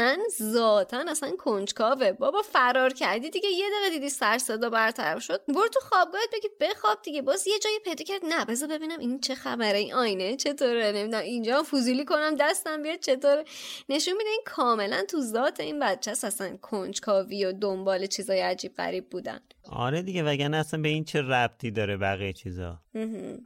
ذاتن 0.00 0.52
ذاتن 0.52 1.08
اصلا 1.08 1.30
کنجکاوه. 1.38 2.12
بابا 2.12 2.42
فرار 2.42 2.92
کردی 2.92 3.30
دیگه. 3.30 3.48
یه 3.48 3.66
دقیقه 3.70 3.90
دیدی 3.90 4.08
سر 4.08 4.38
صدا 4.38 4.70
برطرف 4.70 5.22
شد. 5.22 5.42
برو 5.48 5.68
تو 5.68 5.80
خوابگاهت 5.80 6.28
بگی 6.32 6.48
بخواب 6.60 6.98
دیگه. 7.02 7.22
باز 7.22 7.46
یه 7.46 7.58
جایی 7.58 7.78
پیدا 7.78 8.04
کرد. 8.04 8.24
نه 8.24 8.44
بذار 8.44 8.68
ببینم 8.68 8.98
این 8.98 9.20
چه 9.20 9.34
خبره. 9.34 9.78
این 9.78 9.94
آینه 9.94 10.36
چطوره؟ 10.36 10.92
نمی‌دونم. 10.92 11.22
اینجا 11.22 11.62
فوزولی 11.62 12.04
کنم. 12.04 12.36
دستم 12.36 12.82
بیاد 12.82 13.00
چطور 13.00 13.44
نشون 13.88 14.14
میده 14.16 14.30
این 14.30 14.42
کاملا 14.46 15.04
تو 15.08 15.20
ذات 15.20 15.60
این 15.60 15.78
بچه 15.78 16.10
اصلا 16.10 16.56
کنجکاوی 16.56 17.44
و 17.44 17.52
دنبال 17.52 18.06
چیزای 18.06 18.40
عجیب 18.40 18.74
غریب 18.76 19.10
بودن. 19.10 19.40
آره 19.68 20.02
دیگه 20.02 20.22
وگرنه 20.22 20.56
اصلا 20.56 20.80
به 20.80 20.88
این 20.88 21.04
چه 21.04 21.22
ربطی 21.22 21.70
داره 21.70 21.96
بقیه 21.96 22.32
چیزا؟ 22.32 22.78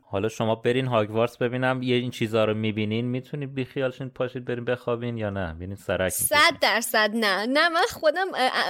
حالا 0.02 0.28
شما 0.28 0.54
برین 0.54 0.86
هاگوارتس 0.86 1.36
ببینم 1.36 1.82
یه 1.82 1.96
این 1.96 2.10
چیزا 2.10 2.44
رو 2.44 2.54
می‌بینین 2.54 3.04
می‌تونید 3.04 3.54
بیخیالشین 3.54 4.08
پاشید 4.08 4.44
برین 4.44 4.64
بخوابین 4.64 5.18
یا 5.18 5.30
نه؟ 5.30 5.54
ببینید 5.54 5.78
سرک 5.78 6.12
صد 6.12 6.58
درصد 6.60 7.10
نه. 7.14 7.46
نه 7.46 7.68
من 7.68 7.84
خودم 7.90 8.26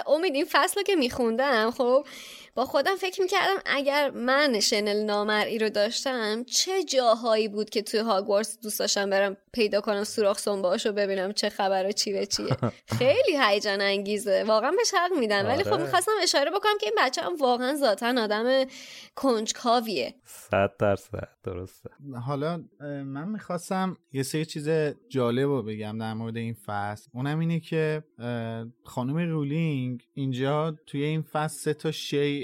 امید 0.07 0.35
این 0.35 0.47
فصل 0.51 0.83
که 0.83 0.97
میخوندم 0.97 1.71
خب 1.71 2.07
با 2.55 2.65
خودم 2.65 2.97
فکر 2.97 3.23
می‌کردم 3.23 3.57
اگر 3.67 4.11
من 4.11 4.61
شنل 4.61 5.05
نامرئی 5.05 5.59
رو 5.59 5.69
داشتم 5.69 6.45
چه 6.45 6.85
جاهایی 6.85 7.49
بود 7.49 7.71
که 7.71 7.83
توی 7.83 8.01
هاگوارتس 8.01 8.59
دوست 8.61 8.79
داشتم 8.79 9.11
برم 9.11 9.37
پیدا 9.53 9.81
کنم 9.81 10.05
سوراخ 10.05 10.39
سنباش 10.39 10.87
رو 10.87 10.93
ببینم 10.93 11.33
چه 11.33 11.49
خبره 11.49 11.93
چی 11.93 12.13
به 12.13 12.27
چیه. 12.27 12.57
خیلی 12.99 13.39
هیجان 13.41 13.81
انگیزه. 13.81 14.45
واقعا 14.45 14.71
به 14.71 14.99
حق 14.99 15.19
میدن 15.19 15.47
ولی 15.47 15.65
خب 15.65 15.73
آره. 15.73 15.83
می‌خواستم 15.83 16.13
اشاره 16.23 16.51
بکنم 16.51 16.79
که 16.81 16.87
این 16.87 16.95
بچه 16.99 17.23
هم 17.23 17.37
واقعا 17.37 17.75
ذاتا 17.75 18.23
آدم 18.23 18.65
کنجکاویه. 19.15 20.15
صد 20.25 20.71
درصد. 20.79 21.29
درسته. 21.45 21.91
حالا 22.27 22.65
من 22.81 23.29
می‌خواستم 23.29 23.97
یه 24.13 24.23
سری 24.23 24.45
چیز 24.45 24.69
جالب 25.09 25.49
رو 25.49 25.63
بگم 25.63 25.99
در 25.99 26.15
مورد 26.15 26.37
این 26.37 26.57
فصل. 26.67 27.11
اونم 27.15 27.39
اینه 27.39 27.61
که 27.61 28.03
خانم 28.85 29.17
رولینگ 29.17 30.03
اینجا 30.15 30.77
توی 30.87 31.03
این 31.03 31.23
فصل 31.23 31.59
سه 31.59 31.75
تا 31.75 31.91
شی 31.91 32.44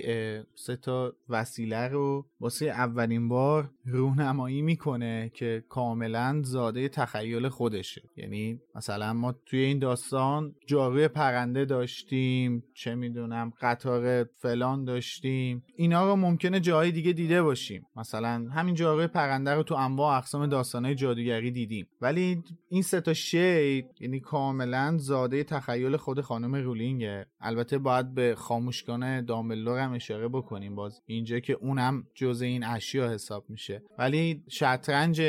سه 0.54 0.76
تا 0.76 1.12
وسیله 1.28 1.88
رو 1.88 2.26
واسه 2.40 2.66
اولین 2.66 3.28
بار 3.28 3.70
روحنمایی 3.84 4.62
می‌کنه 4.62 5.30
که 5.34 5.64
کاملا 5.68 6.40
زاده 6.44 6.88
تخیل 6.88 7.48
خودشه. 7.48 8.02
یعنی 8.16 8.60
مثلا 8.74 9.12
ما 9.12 9.32
توی 9.46 9.60
این 9.60 9.78
داستان 9.78 10.54
جاروی 10.66 11.08
پرنده 11.08 11.64
داشتیم 11.64 12.64
چه 12.74 12.94
می‌دونم 12.94 13.52
قطار 13.60 14.24
فلان 14.24 14.84
داشتیم. 14.84 15.62
اینا 15.76 16.06
رو 16.06 16.16
ممکنه 16.16 16.60
جای 16.60 16.92
دیگه 16.92 17.12
دیده 17.12 17.42
باشیم. 17.42 17.86
مثلا 17.96 18.46
همین 18.54 18.74
جاروی 18.74 19.06
پرنده 19.06 19.54
رو 19.54 19.62
تو 19.62 19.74
انواع 19.74 20.16
اقسام 20.18 20.46
داستانهای 20.46 20.94
جادوگری 20.94 21.50
دیدیم. 21.50 21.86
ولی 22.00 22.42
این 22.68 22.82
سه 22.82 23.00
تا 23.00 23.14
شی 23.14 23.84
یعنی 24.00 24.20
کاملا 24.20 24.96
زاده 24.98 25.44
تخیل 25.44 25.96
خود 25.96 26.20
خانم 26.20 26.54
رولینگه. 26.54 27.26
البته 27.40 27.78
باید 27.78 28.14
به 28.14 28.34
خاموشگان 28.34 29.24
دامبلدور 29.24 29.78
هم 29.78 29.89
اشاره 29.92 30.28
بکنیم. 30.28 30.74
باز 30.74 31.02
اینجا 31.06 31.40
که 31.40 31.52
اونم 31.52 32.04
جزء 32.14 32.44
این 32.46 32.64
اشیا 32.64 33.10
حساب 33.10 33.44
میشه. 33.48 33.82
ولی 33.98 34.42
شطرنج 34.48 35.22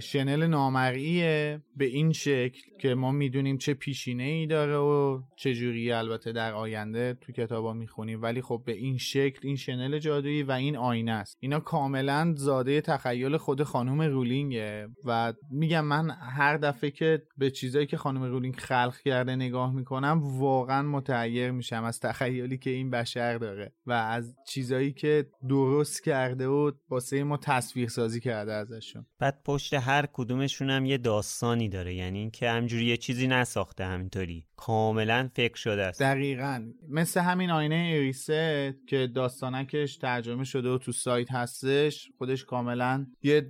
شنل 0.00 0.46
نامرئیه 0.46 1.62
به 1.76 1.84
این 1.84 2.12
شکل 2.12 2.60
که 2.80 2.94
ما 2.94 3.12
می‌دونیم 3.12 3.58
چه 3.58 3.74
پیشینه 3.74 4.22
ای 4.22 4.46
داره 4.46 4.76
و 4.76 5.22
چه 5.36 5.54
جوری 5.54 5.92
البته 5.92 6.32
در 6.32 6.52
آینده 6.52 7.14
تو 7.20 7.32
کتابا 7.32 7.72
می‌خونیم. 7.72 8.22
ولی 8.22 8.42
خب 8.42 8.62
به 8.66 8.72
این 8.72 8.98
شکل 8.98 9.40
این 9.42 9.56
شنل 9.56 9.98
جادویی 9.98 10.42
و 10.42 10.52
این 10.52 10.76
آینه 10.76 11.12
است. 11.12 11.38
اینا 11.40 11.60
کاملا 11.60 12.34
زاده 12.36 12.80
تخیل 12.80 13.36
خود 13.36 13.62
خانم 13.62 14.02
رولینگه. 14.02 14.88
و 15.04 15.32
میگم 15.50 15.84
من 15.84 16.10
هر 16.10 16.56
دفعه 16.56 16.90
که 16.90 17.22
به 17.38 17.50
چیزایی 17.50 17.86
که 17.86 17.96
خانم 17.96 18.22
رولینگ 18.22 18.56
خلق 18.56 18.96
کرده 19.04 19.36
نگاه 19.36 19.74
می‌کنم 19.74 20.20
واقعا 20.22 20.82
متعیر 20.82 21.50
میشم 21.50 21.84
از 21.84 22.00
تخیلی 22.00 22.58
که 22.58 22.70
این 22.70 22.90
بشر 22.90 23.38
داره. 23.38 23.72
و 23.86 23.91
از 23.92 24.34
چیزایی 24.46 24.92
که 24.92 25.26
درست 25.48 26.02
کرده 26.02 26.46
و 26.46 26.72
واسه 26.88 27.24
ما 27.24 27.36
تصویر 27.36 27.88
سازی 27.88 28.20
کرده 28.20 28.52
ازشون. 28.52 29.06
بعد 29.18 29.42
پشت 29.44 29.74
هر 29.74 30.06
کدومشون 30.12 30.70
هم 30.70 30.86
یه 30.86 30.98
داستانی 30.98 31.68
داره 31.68 31.94
یعنی 31.94 32.18
اینکه 32.18 32.50
همجوری 32.50 32.84
یه 32.84 32.96
چیزی 32.96 33.26
نساخته 33.26 33.84
همینطوری. 33.84 34.46
کاملا 34.66 35.30
فکر 35.34 35.56
شده 35.56 35.82
است. 35.82 36.02
دقیقا. 36.02 36.72
مثل 36.88 37.20
همین 37.20 37.50
آینه 37.50 37.74
ایریسه 37.74 38.74
که 38.86 39.06
داستانکش 39.14 39.96
ترجمه 39.96 40.44
شده 40.44 40.68
و 40.68 40.78
تو 40.78 40.92
سایت 40.92 41.32
هستش 41.32 42.10
خودش 42.18 42.44
کاملا 42.44 43.06
یه 43.22 43.46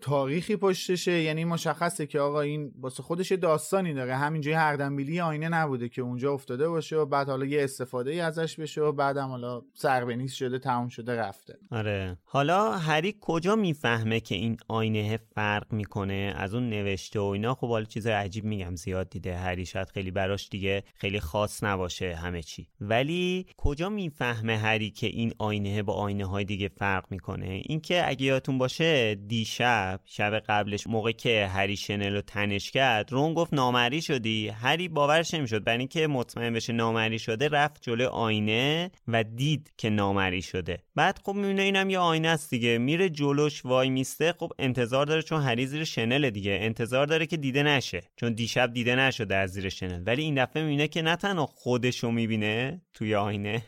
تاریخی 0.00 0.56
پشتشه. 0.56 1.12
یعنی 1.12 1.44
مشخصه 1.44 2.06
که 2.06 2.20
آقا 2.20 2.40
این 2.40 2.72
واسه 2.80 3.02
خودش 3.02 3.32
داستانی 3.32 3.94
داره. 3.94 4.16
همینجوری 4.16 4.56
هر 4.56 4.76
دنبیلی 4.76 5.20
آینه 5.20 5.48
نبوده 5.48 5.88
که 5.88 6.02
اونجا 6.02 6.32
افتاده 6.32 6.68
باشه 6.68 6.96
و 6.96 7.06
بعد 7.06 7.28
حالا 7.28 7.44
یه 7.44 7.64
استفاده 7.64 8.10
ای 8.10 8.20
ازش 8.20 8.60
بشه 8.60 8.80
و 8.80 8.92
بعدم 8.92 9.28
حالا 9.28 9.62
سربنیز 9.74 10.32
شده 10.32 10.58
تموم 10.58 10.88
شده 10.88 11.16
رفته. 11.16 11.58
آره. 11.70 12.16
حالا 12.24 12.72
هری 12.72 13.16
کجا 13.20 13.56
می‌فهمه 13.56 14.20
که 14.20 14.34
این 14.34 14.56
آینه 14.68 15.18
فرق 15.34 15.72
می‌کنه؟ 15.72 16.34
از 16.36 16.54
اون 16.54 16.70
نوشته 16.70 17.20
و 17.20 17.24
اینا؟ 17.24 17.54
خب 17.54 17.68
حالا 17.68 17.84
چیز 17.84 18.06
عجیب 18.06 18.44
میگم 18.44 18.74
زیاد 18.76 19.10
دیده 19.10 19.36
هری 19.36 19.66
شاید 19.66 19.88
خیلی 19.88 20.10
براش 20.34 20.48
دیگه 20.48 20.82
خیلی 20.94 21.20
خاص 21.20 21.64
نباشه 21.64 22.14
همه 22.14 22.42
چی. 22.42 22.66
ولی 22.80 23.46
کجا 23.56 23.88
می‌فهمه 23.88 24.58
هری 24.58 24.90
که 24.90 25.06
این 25.06 25.32
آینه 25.38 25.82
با 25.82 25.92
آینه 25.92 26.24
های 26.24 26.44
دیگه 26.44 26.68
فرق 26.68 27.04
می‌کنه؟ 27.10 27.62
اینکه 27.64 28.08
اگه 28.08 28.26
یادتون 28.26 28.58
باشه 28.58 29.14
دیشب 29.14 30.00
شب 30.04 30.38
قبلش 30.38 30.86
موقع 30.86 31.12
که 31.12 31.46
هری 31.46 31.76
شنل 31.76 32.14
رو 32.14 32.20
تنش 32.20 32.70
کرد 32.70 33.12
رون 33.12 33.34
گفت 33.34 33.54
نامری 33.54 34.02
شدی. 34.02 34.48
هری 34.48 34.88
باورش 34.88 35.34
نمی‌شد. 35.34 35.64
برای 35.64 35.78
اینکه 35.78 36.06
مطمئن 36.06 36.52
بشه 36.52 36.72
نامری 36.72 37.18
شده 37.18 37.48
رفت 37.48 37.82
جلو 37.82 38.08
آینه 38.08 38.90
و 39.08 39.24
دید 39.24 39.72
که 39.78 39.90
نامری 39.90 40.42
شده. 40.42 40.78
بعد 40.94 41.18
خب 41.24 41.32
می‌بینه 41.32 41.62
اینم 41.62 41.90
یه 41.90 41.98
آینه 41.98 42.28
است 42.28 42.50
دیگه. 42.50 42.78
میره 42.78 43.08
جلوش 43.08 43.64
وای 43.64 43.90
میسته. 43.90 44.34
خب 44.38 44.52
انتظار 44.58 45.06
داره 45.06 45.22
چون 45.22 45.42
هری 45.42 45.66
زیر 45.66 45.84
شنل 45.84 46.30
دیگه. 46.30 46.58
انتظار 46.60 47.06
داره 47.06 47.26
که 47.26 47.36
دیده 47.36 47.62
نشه. 47.62 48.00
چون 48.16 48.32
دیشب 48.32 48.72
دیده 48.72 48.96
نشده 48.96 49.36
از 49.36 49.50
زیر 49.50 49.68
شنل. 49.68 50.04
ولی 50.14 50.22
این 50.22 50.44
دفعه 50.44 50.62
می‌بینه 50.62 50.88
که 50.88 51.02
نه 51.02 51.16
تنها 51.16 51.46
خودشو 51.46 52.10
می‌بینه 52.10 52.82
توی 52.92 53.14
آینه 53.14 53.62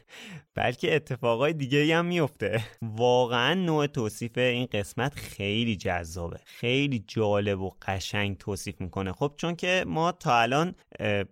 بلکه 0.57 0.97
اتفاقای 0.97 1.53
دیگه 1.53 1.97
هم 1.97 2.05
میفته 2.05 2.61
واقعا 2.83 3.55
نوع 3.55 3.87
توصیف 3.87 4.39
این 4.39 4.67
قسمت 4.73 5.15
خیلی 5.15 5.77
جذابه. 5.77 6.41
خیلی 6.45 7.05
جالب 7.07 7.61
و 7.61 7.71
قشنگ 7.83 8.39
توصیف 8.39 8.81
می‌کنه. 8.81 9.13
خب 9.13 9.33
چون 9.37 9.57
که 9.57 9.85
ما 9.87 10.13
تا 10.13 10.41
الان 10.41 10.75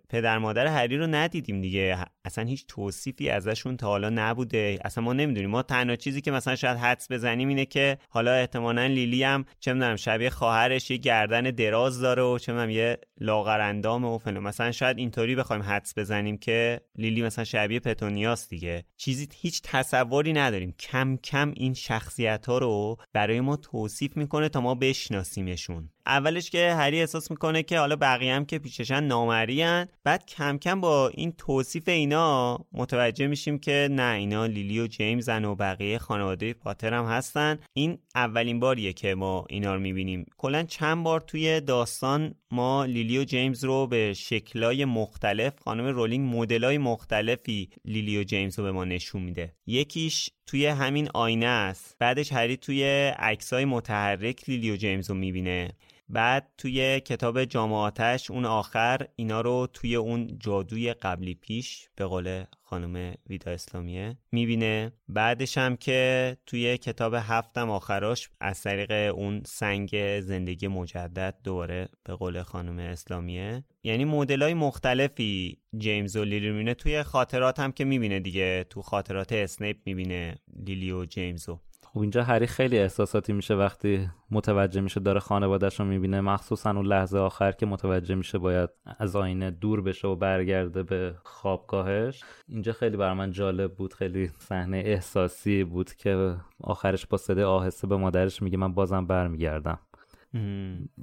پدر 0.09 0.37
مادر 0.37 0.67
هری 0.67 0.97
رو 0.97 1.07
ندیدیم 1.07 1.61
دیگه. 1.61 1.97
اصلا 2.25 2.43
هیچ 2.43 2.65
توصیفی 2.67 3.29
ازشون 3.29 3.77
تا 3.77 3.87
حالا 3.87 4.09
نبوده. 4.09 4.79
اصلا 4.85 5.03
ما 5.03 5.13
نمی‌دونیم. 5.13 5.49
ما 5.49 5.61
تنها 5.61 5.95
چیزی 5.95 6.21
که 6.21 6.31
مثلا 6.31 6.55
شاید 6.55 6.77
حدس 6.77 7.11
بزنیم 7.11 7.47
اینه 7.47 7.65
که 7.65 7.97
حالا 8.09 8.33
احتمالا 8.33 8.85
لیلی 8.85 9.23
هم 9.23 9.45
چه 9.59 9.73
می‌دونم 9.73 9.95
شبیه 9.95 10.29
خواهرش 10.29 10.91
یه 10.91 10.97
گردن 10.97 11.41
دراز 11.41 11.99
داره 11.99 12.23
و 12.23 12.37
چه 12.37 12.51
می‌دونم 12.51 12.69
یه 12.69 12.97
لاغر 13.19 13.81
و 13.85 14.17
فلان. 14.17 14.43
مثلا 14.43 14.71
شاید 14.71 14.97
اینطوری 14.97 15.35
بخوایم 15.35 15.61
حدس 15.61 15.97
بزنیم 15.97 16.37
که 16.37 16.81
لیلی 16.95 17.21
مثلا 17.21 17.43
شبیه 17.45 17.79
پتونیاس 17.79 18.49
دیگه. 18.49 18.85
چیزی 19.15 19.27
هیچ 19.35 19.61
تصوری 19.63 20.33
نداریم. 20.33 20.71
کم 20.71 21.17
کم 21.17 21.53
این 21.55 21.73
شخصیت 21.73 22.45
ها 22.45 22.57
رو 22.57 22.97
برای 23.13 23.41
ما 23.41 23.55
توصیف 23.55 24.17
می‌کنه 24.17 24.49
تا 24.49 24.61
ما 24.61 24.75
بشناسیمشون. 24.75 25.89
اولش 26.07 26.49
که 26.49 26.73
هری 26.73 26.99
احساس 26.99 27.31
می‌کنه 27.31 27.63
که 27.63 27.79
حالا 27.79 27.95
بقیه 27.95 28.35
هم 28.35 28.45
که 28.45 28.59
پیششن 28.59 29.03
نامریان 29.03 29.87
بعد 30.03 30.25
کم 30.25 30.57
کم 30.57 30.81
با 30.81 31.09
این 31.09 31.31
توصیف 31.31 31.87
اینا 31.87 32.59
متوجه 32.71 33.27
میشیم 33.27 33.59
که 33.59 33.87
نه 33.91 34.15
اینا 34.15 34.45
لیلی 34.45 34.79
و 34.79 34.87
جیمزن 34.87 35.45
و 35.45 35.55
بقیه 35.55 35.97
خانواده 35.97 36.53
پاتر 36.53 36.93
هم 36.93 37.05
هستن. 37.05 37.59
این 37.73 37.97
اولین 38.15 38.59
باریه 38.59 38.93
که 38.93 39.15
ما 39.15 39.45
اینا 39.49 39.73
رو 39.73 39.79
می‌بینیم. 39.79 40.25
کلا 40.37 40.63
چند 40.63 41.03
بار 41.03 41.21
توی 41.21 41.61
داستان 41.61 42.35
ما 42.51 42.85
لیلی 42.85 43.19
و 43.19 43.23
جیمز 43.23 43.63
رو 43.63 43.87
به 43.87 44.13
شکلای 44.13 44.85
مختلف 44.85 45.53
خانم 45.63 45.85
رولینگ 45.85 46.35
مدلای 46.35 46.77
مختلفی 46.77 47.69
لیلی 47.85 48.17
و 48.19 48.23
جیمز 48.23 48.59
رو 48.59 48.65
به 48.65 48.71
ما 48.71 48.85
نشون 48.85 49.21
میده. 49.21 49.53
یکیش 49.67 50.29
توی 50.45 50.65
همین 50.65 51.09
آینه 51.13 51.45
است. 51.45 51.95
بعدش 51.99 52.33
هری 52.33 52.57
توی 52.57 52.83
عکسای 53.19 53.65
متحرک 53.65 54.49
لیلی 54.49 54.71
و 54.71 54.75
جیمز 54.75 55.09
رو 55.09 55.15
می‌بینه. 55.15 55.71
بعد 56.09 56.51
توی 56.57 56.99
کتاب 56.99 57.45
جامعاتش 57.45 58.31
اون 58.31 58.45
آخر 58.45 59.07
اینا 59.15 59.41
رو 59.41 59.67
توی 59.73 59.95
اون 59.95 60.37
جادوی 60.39 60.93
قبلی 60.93 61.35
پیش 61.35 61.89
به 61.95 62.05
قول 62.05 62.43
خانم 62.63 63.15
ویدا 63.29 63.51
اسلامیه 63.51 64.17
می‌بینه. 64.31 64.91
بعدش 65.07 65.57
هم 65.57 65.75
که 65.75 66.37
توی 66.45 66.77
کتاب 66.77 67.13
هفتم 67.17 67.69
آخراش 67.69 68.29
از 68.39 68.61
طریق 68.61 69.15
اون 69.15 69.41
سنگ 69.45 70.19
زندگی 70.19 70.67
مجدد 70.67 71.35
دوباره 71.43 71.89
به 72.03 72.15
قول 72.15 72.41
خانم 72.41 72.79
اسلامیه. 72.79 73.63
یعنی 73.83 74.05
مدل 74.05 74.43
های 74.43 74.53
مختلفی 74.53 75.57
جیمز 75.77 76.15
و 76.15 76.23
لیلی 76.23 76.49
می‌بینه. 76.51 76.73
توی 76.73 77.03
خاطرات 77.03 77.59
هم 77.59 77.71
که 77.71 77.85
می‌بینه 77.85 78.19
دیگه. 78.19 78.65
تو 78.69 78.81
خاطرات 78.81 79.31
اسنیپ 79.31 79.77
می‌بینه 79.85 80.35
لیلی 80.65 80.91
و 80.91 81.05
جیمزو 81.05 81.59
خب 81.95 82.01
اینجا 82.01 82.23
هری 82.23 82.47
خیلی 82.47 82.77
احساساتی 82.77 83.33
میشه 83.33 83.55
وقتی 83.55 84.09
متوجه 84.31 84.81
میشه 84.81 84.99
داره 84.99 85.19
خانوادهش 85.19 85.79
رو 85.79 85.85
می‌بینه. 85.85 86.21
مخصوصا 86.21 86.71
اون 86.71 86.85
لحظه 86.85 87.17
آخر 87.17 87.51
که 87.51 87.65
متوجه 87.65 88.15
میشه 88.15 88.37
باید 88.37 88.69
از 88.99 89.15
آینه 89.15 89.51
دور 89.51 89.81
بشه 89.81 90.07
و 90.07 90.15
برگرده 90.15 90.83
به 90.83 91.15
خوابگاهش. 91.23 92.23
اینجا 92.49 92.73
خیلی 92.73 92.97
بر 92.97 93.13
من 93.13 93.31
جالب 93.31 93.73
بود 93.73 93.93
خیلی 93.93 94.27
صحنه 94.27 94.77
احساسی 94.77 95.63
بود 95.63 95.93
که 95.93 96.35
آخرش 96.63 97.05
با 97.05 97.17
صدای 97.17 97.43
آهسته 97.43 97.87
به 97.87 97.97
مادرش 97.97 98.41
میگه 98.41 98.57
من 98.57 98.73
بازم 98.73 99.05
برمیگردم. 99.05 99.79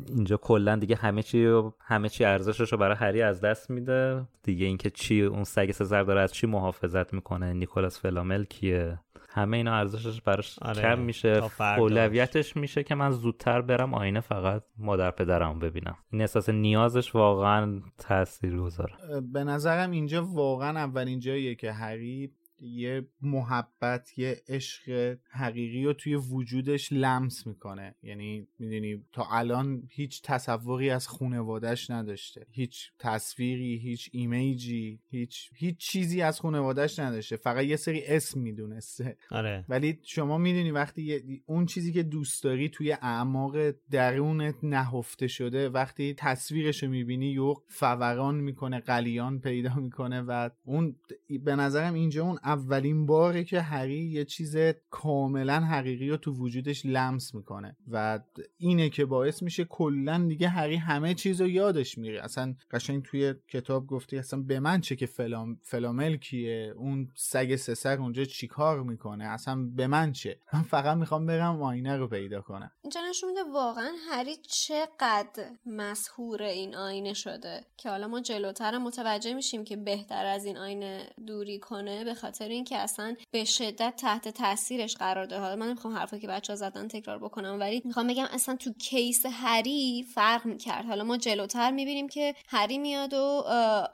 اینجا 0.08 0.36
کلا 0.36 0.76
دیگه 0.76 0.96
همه 0.96 1.22
چی 1.22 1.62
همه 1.80 2.08
چی 2.08 2.24
ارزشش 2.24 2.72
رو 2.72 2.78
برای 2.78 2.96
هری 2.96 3.22
از 3.22 3.40
دست 3.40 3.70
میده. 3.70 4.22
دیگه 4.42 4.66
اینکه 4.66 4.90
چی 4.90 5.22
اون 5.22 5.44
سگ 5.44 5.70
سزر 5.70 6.02
داره 6.02 6.20
از 6.20 6.32
چی 6.32 6.46
محافظت 6.46 7.14
می‌کنه؟ 7.14 7.52
نیکولاس 7.52 8.00
فلامل 8.00 8.44
کیه؟ 8.44 8.98
همه 9.34 9.56
اینا 9.56 9.74
ارزشش 9.74 10.20
براش 10.20 10.58
آره. 10.62 10.82
کم 10.82 10.98
میشه. 10.98 11.42
اولویتش 11.60 12.56
میشه 12.56 12.82
که 12.82 12.94
من 12.94 13.10
زودتر 13.10 13.60
برم 13.60 13.94
آینه 13.94 14.20
فقط 14.20 14.62
مادر 14.78 15.10
پدرم 15.10 15.58
ببینم. 15.58 15.96
این 16.10 16.20
احساس 16.20 16.48
نیازش 16.48 17.14
واقعا 17.14 17.80
تاثیر 17.98 18.56
گذاره 18.56 18.94
به 19.32 19.44
نظرم 19.44 19.90
اینجا 19.90 20.24
واقعا 20.24 20.78
اولین 20.78 21.20
جاییه 21.20 21.54
که 21.54 21.72
هری 21.72 22.32
یه 22.62 23.06
محبت 23.22 24.18
یه 24.18 24.42
عشق 24.48 25.16
حقیقی 25.30 25.84
رو 25.84 25.92
توی 25.92 26.14
وجودش 26.14 26.92
لمس 26.92 27.46
می‌کنه. 27.46 27.94
یعنی 28.02 28.46
می‌دونی 28.58 29.04
تا 29.12 29.26
الان 29.30 29.82
هیچ 29.90 30.22
تصوری 30.22 30.90
از 30.90 31.08
خونوادش 31.08 31.90
نداشته. 31.90 32.46
هیچ 32.50 32.90
تصویری 32.98 33.78
هیچ 33.78 34.10
ایمیجی 34.12 35.00
هیچ 35.10 35.50
هیچ 35.54 35.76
چیزی 35.76 36.22
از 36.22 36.40
خونوادش 36.40 36.98
نداشته. 36.98 37.36
فقط 37.36 37.64
یه 37.64 37.76
سری 37.76 38.06
اسم 38.06 38.40
می‌دونسته. 38.40 39.16
آره. 39.30 39.64
ولی 39.68 39.98
شما 40.02 40.38
می‌دونی 40.38 40.70
وقتی 40.70 41.42
اون 41.46 41.66
چیزی 41.66 41.92
که 41.92 42.02
دوست 42.02 42.44
داری 42.44 42.68
توی 42.68 42.92
اعماق 42.92 43.70
درونت 43.90 44.54
نهفته 44.62 45.26
شده 45.26 45.68
وقتی 45.68 46.14
تصویرش 46.14 46.82
رو 46.82 46.88
می‌بینی 46.88 47.30
یو 47.30 47.54
فوران 47.68 48.34
می‌کنه 48.34 48.80
قلیان 48.80 49.40
پیدا 49.40 49.74
می‌کنه 49.74 50.20
و 50.20 50.50
اون 50.64 50.96
به 51.44 51.56
نظرم 51.56 51.94
اینجا 51.94 52.24
اون 52.24 52.38
اولین 52.52 53.06
باره 53.06 53.44
که 53.44 53.60
هری 53.60 54.04
یه 54.04 54.24
چیز 54.24 54.56
کاملا 54.90 55.60
حقیقی 55.60 56.08
رو 56.08 56.16
تو 56.16 56.32
وجودش 56.32 56.86
لمس 56.86 57.34
می‌کنه 57.34 57.76
و 57.90 58.20
اینه 58.58 58.90
که 58.90 59.04
باعث 59.04 59.42
میشه 59.42 59.64
کلا 59.64 60.26
دیگه 60.28 60.48
هری 60.48 60.76
همه 60.76 61.14
چیز 61.14 61.40
رو 61.40 61.48
یادش 61.48 61.98
میره. 61.98 62.24
اصلا 62.24 62.54
قشنگ 62.70 63.02
توی 63.02 63.34
کتاب 63.48 63.86
گفتی 63.86 64.18
اصلا 64.18 64.42
به 64.42 64.60
من 64.60 64.80
چه 64.80 64.96
که 64.96 65.06
فلام 65.06 65.58
فلامل 65.62 66.16
کیه 66.16 66.74
اون 66.76 67.08
سگ 67.14 67.56
سسر 67.56 67.98
اونجا 67.98 68.24
چیکار 68.24 68.82
می‌کنه 68.82 69.24
اصلا 69.24 69.70
به 69.76 69.86
من 69.86 70.12
چه؟ 70.12 70.38
من 70.52 70.62
فقط 70.62 70.96
می‌خوام 70.96 71.26
برم 71.26 71.62
آینه 71.62 71.96
رو 71.96 72.08
پیدا 72.08 72.40
کنم. 72.40 72.70
اینجا 72.82 73.00
نشون 73.10 73.28
میده 73.28 73.42
واقعا 73.54 73.92
هری 74.10 74.36
چقدر 74.36 75.50
مسهور 75.66 76.42
این 76.42 76.76
آینه 76.76 77.14
شده 77.14 77.60
که 77.76 77.90
حالا 77.90 78.08
ما 78.08 78.20
جلوتر 78.20 78.78
متوجه 78.78 79.34
میشیم 79.34 79.64
که 79.64 79.76
بهتر 79.76 80.26
از 80.26 80.44
این 80.44 80.58
آینه 80.58 81.06
دوری 81.26 81.58
کنه 81.58 82.04
به 82.04 82.14
خاطر 82.14 82.41
اینکه 82.50 82.78
اصلا 82.78 83.16
به 83.30 83.44
شدت 83.44 83.94
تحت 83.96 84.28
تاثیرش 84.28 84.96
قرار 84.96 85.24
داره. 85.24 85.42
حالا 85.42 85.56
من 85.56 85.66
نمی‌خوام 85.66 85.96
حرفی 85.96 86.20
که 86.20 86.28
بچه 86.28 86.52
ها 86.52 86.56
زدن 86.56 86.88
تکرار 86.88 87.18
بکنم 87.18 87.60
ولی 87.60 87.82
می‌خوام 87.84 88.06
بگم 88.06 88.28
اصلا 88.32 88.56
تو 88.56 88.72
کیس 88.72 89.26
هری 89.26 90.06
فرق 90.14 90.46
می‌کرد. 90.46 90.84
حالا 90.84 91.04
ما 91.04 91.16
جلوتر 91.16 91.70
می‌بینیم 91.70 92.08
که 92.08 92.34
هری 92.48 92.78
میاد 92.78 93.14
و 93.14 93.44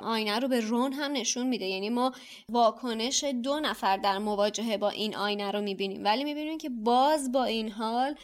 آینه 0.01 0.39
رو 0.39 0.49
به 0.49 0.61
رون 0.61 0.93
هم 0.93 1.13
نشون 1.13 1.47
میده. 1.47 1.65
یعنی 1.65 1.91
ما 1.91 2.13
واکنش 2.49 3.25
دو 3.25 3.61
نفر 3.61 3.97
در 3.97 4.19
مواجهه 4.19 4.77
با 4.77 4.91
این 4.91 5.17
آینه 5.17 5.51
رو 5.51 5.61
می‌بینیم. 5.61 6.05
ولی 6.05 6.25
می‌بینیم 6.25 6.59
که 6.59 6.69
باز 6.69 7.33
با 7.33 7.45
این 7.45 7.71
حال 7.71 8.15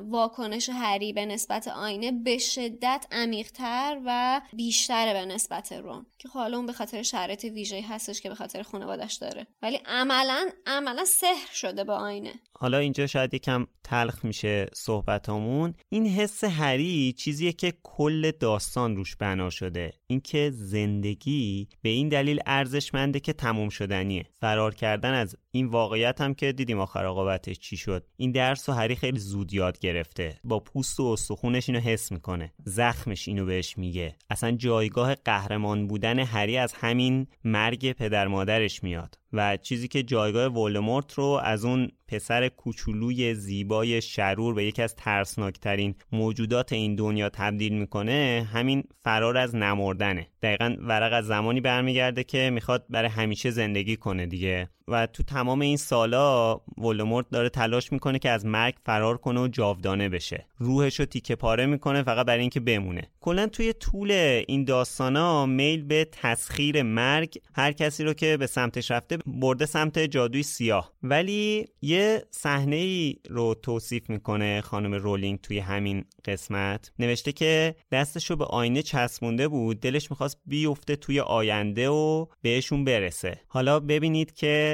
واکنش 0.00 0.68
هری 0.68 1.12
به 1.12 1.26
نسبت 1.26 1.68
آینه 1.68 2.12
به 2.12 2.38
شدت 2.38 3.06
عمیقتر 3.12 4.00
و 4.04 4.40
بیشتره 4.52 5.12
به 5.12 5.24
نسبت 5.24 5.72
رون. 5.72 6.06
که 6.18 6.28
حالا 6.28 6.56
اون 6.56 6.66
به 6.66 6.72
خاطر 6.72 7.02
شرایط 7.02 7.44
ویژه‌ای 7.44 7.82
هستش 7.82 8.20
که 8.20 8.28
به 8.28 8.34
خاطر 8.34 8.62
خانوادش 8.62 9.14
داره. 9.14 9.33
ولی 9.62 9.80
عملا 9.86 10.50
عملا 10.66 11.04
سحر 11.04 11.52
شده 11.52 11.84
با 11.84 11.96
آینه. 11.96 12.32
حالا 12.52 12.78
اینجا 12.78 13.06
شاید 13.06 13.34
یکم 13.34 13.66
تلخ 13.84 14.24
میشه 14.24 14.66
صحبتامون. 14.72 15.74
این 15.88 16.06
حس 16.06 16.44
هری 16.44 17.12
چیزیه 17.12 17.52
که 17.52 17.72
کل 17.82 18.30
داستان 18.30 18.96
روش 18.96 19.16
بنا 19.16 19.50
شده. 19.50 19.92
اینکه 20.14 20.50
زندگی 20.54 21.68
به 21.82 21.88
این 21.88 22.08
دلیل 22.08 22.40
ارزشمنده 22.46 23.20
که 23.20 23.32
تموم 23.32 23.68
شدنیه. 23.68 24.24
فرار 24.40 24.74
کردن 24.74 25.14
از 25.14 25.36
این 25.50 25.66
واقعیت 25.66 26.20
هم 26.20 26.34
که 26.34 26.52
دیدیم 26.52 26.78
آخر 26.78 27.04
عاقبتش 27.04 27.58
چی 27.58 27.76
شد. 27.76 28.06
این 28.16 28.32
درس 28.32 28.68
و 28.68 28.72
هری 28.72 28.96
خیلی 28.96 29.18
زود 29.18 29.52
یاد 29.52 29.78
گرفته. 29.78 30.38
با 30.44 30.60
پوست 30.60 31.00
و 31.00 31.04
استخونش 31.04 31.68
اینو 31.68 31.80
حس 31.80 32.12
می‌کنه. 32.12 32.52
زخمش 32.64 33.28
اینو 33.28 33.46
بهش 33.46 33.78
میگه. 33.78 34.16
اصلا 34.30 34.50
جایگاه 34.50 35.14
قهرمان 35.14 35.86
بودن 35.86 36.18
هری 36.18 36.56
از 36.56 36.72
همین 36.72 37.26
مرگ 37.44 37.92
پدر 37.92 38.26
مادرش 38.26 38.82
میاد. 38.82 39.18
و 39.32 39.56
چیزی 39.56 39.88
که 39.88 40.02
جایگاه 40.02 40.46
ولدمورت 40.46 41.12
رو 41.14 41.24
از 41.24 41.64
اون 41.64 41.88
پسر 42.08 42.48
کوچولوی 42.48 43.34
زیبای 43.34 44.02
شرور 44.02 44.54
به 44.54 44.64
یکی 44.64 44.82
از 44.82 44.94
ترسناکترین 44.94 45.94
موجودات 46.12 46.72
این 46.72 46.94
دنیا 46.94 47.28
تبدیل 47.28 47.72
می‌کنه 47.78 48.48
همین 48.52 48.84
فرار 49.04 49.36
از 49.36 49.54
نمردنه. 49.54 50.26
دقیقا 50.42 50.76
ورق 50.80 51.12
از 51.12 51.26
زمانی 51.26 51.60
برمیگرده 51.60 52.24
که 52.24 52.50
می‌خواد 52.50 52.86
برای 52.90 53.08
همیشه 53.10 53.50
زندگی 53.50 53.96
کنه 53.96 54.26
دیگه. 54.26 54.68
و 54.88 55.06
تو 55.06 55.22
تمام 55.22 55.60
این 55.60 55.76
سالا 55.76 56.60
ولدمورت 56.78 57.26
داره 57.30 57.48
تلاش 57.48 57.92
می‌کنه 57.92 58.18
که 58.18 58.30
از 58.30 58.46
مرگ 58.46 58.74
فرار 58.84 59.16
کنه 59.16 59.40
و 59.40 59.48
جاودانه 59.48 60.08
بشه. 60.08 60.46
روحش 60.58 61.00
رو 61.00 61.06
تیکه 61.06 61.36
پاره 61.36 61.66
می‌کنه 61.66 62.02
فقط 62.02 62.26
برای 62.26 62.40
اینکه 62.40 62.60
بمونه. 62.60 63.10
کلا 63.20 63.46
توی 63.46 63.72
طول 63.72 64.10
این 64.46 64.64
داستانا 64.64 65.46
میل 65.46 65.82
به 65.82 66.08
تسخیر 66.12 66.82
مرگ 66.82 67.38
هر 67.54 67.72
کسی 67.72 68.04
رو 68.04 68.12
که 68.12 68.36
به 68.36 68.46
سمتش 68.46 68.90
رفته 68.90 69.18
برده 69.26 69.66
سمت 69.66 69.98
جادوی 69.98 70.42
سیاه. 70.42 70.92
ولی 71.02 71.68
یه 71.82 72.22
صحنه 72.30 72.76
ای 72.76 73.16
رو 73.30 73.54
توصیف 73.54 74.10
می‌کنه 74.10 74.60
خانم 74.60 74.94
رولینگ 74.94 75.40
توی 75.40 75.58
همین 75.58 76.04
قسمت. 76.24 76.92
نوشته 76.98 77.32
که 77.32 77.74
دستش 77.92 78.30
رو 78.30 78.36
به 78.36 78.44
آینه 78.44 78.82
چسبونده 78.82 79.48
بود 79.48 79.80
دلش 79.80 80.10
می‌خواست 80.10 80.38
بیفته 80.46 80.96
توی 80.96 81.20
آینده 81.20 81.88
و 81.88 82.26
بهشون 82.42 82.84
برسه. 82.84 83.40
حالا 83.48 83.80
ببینید 83.80 84.34
که 84.34 84.73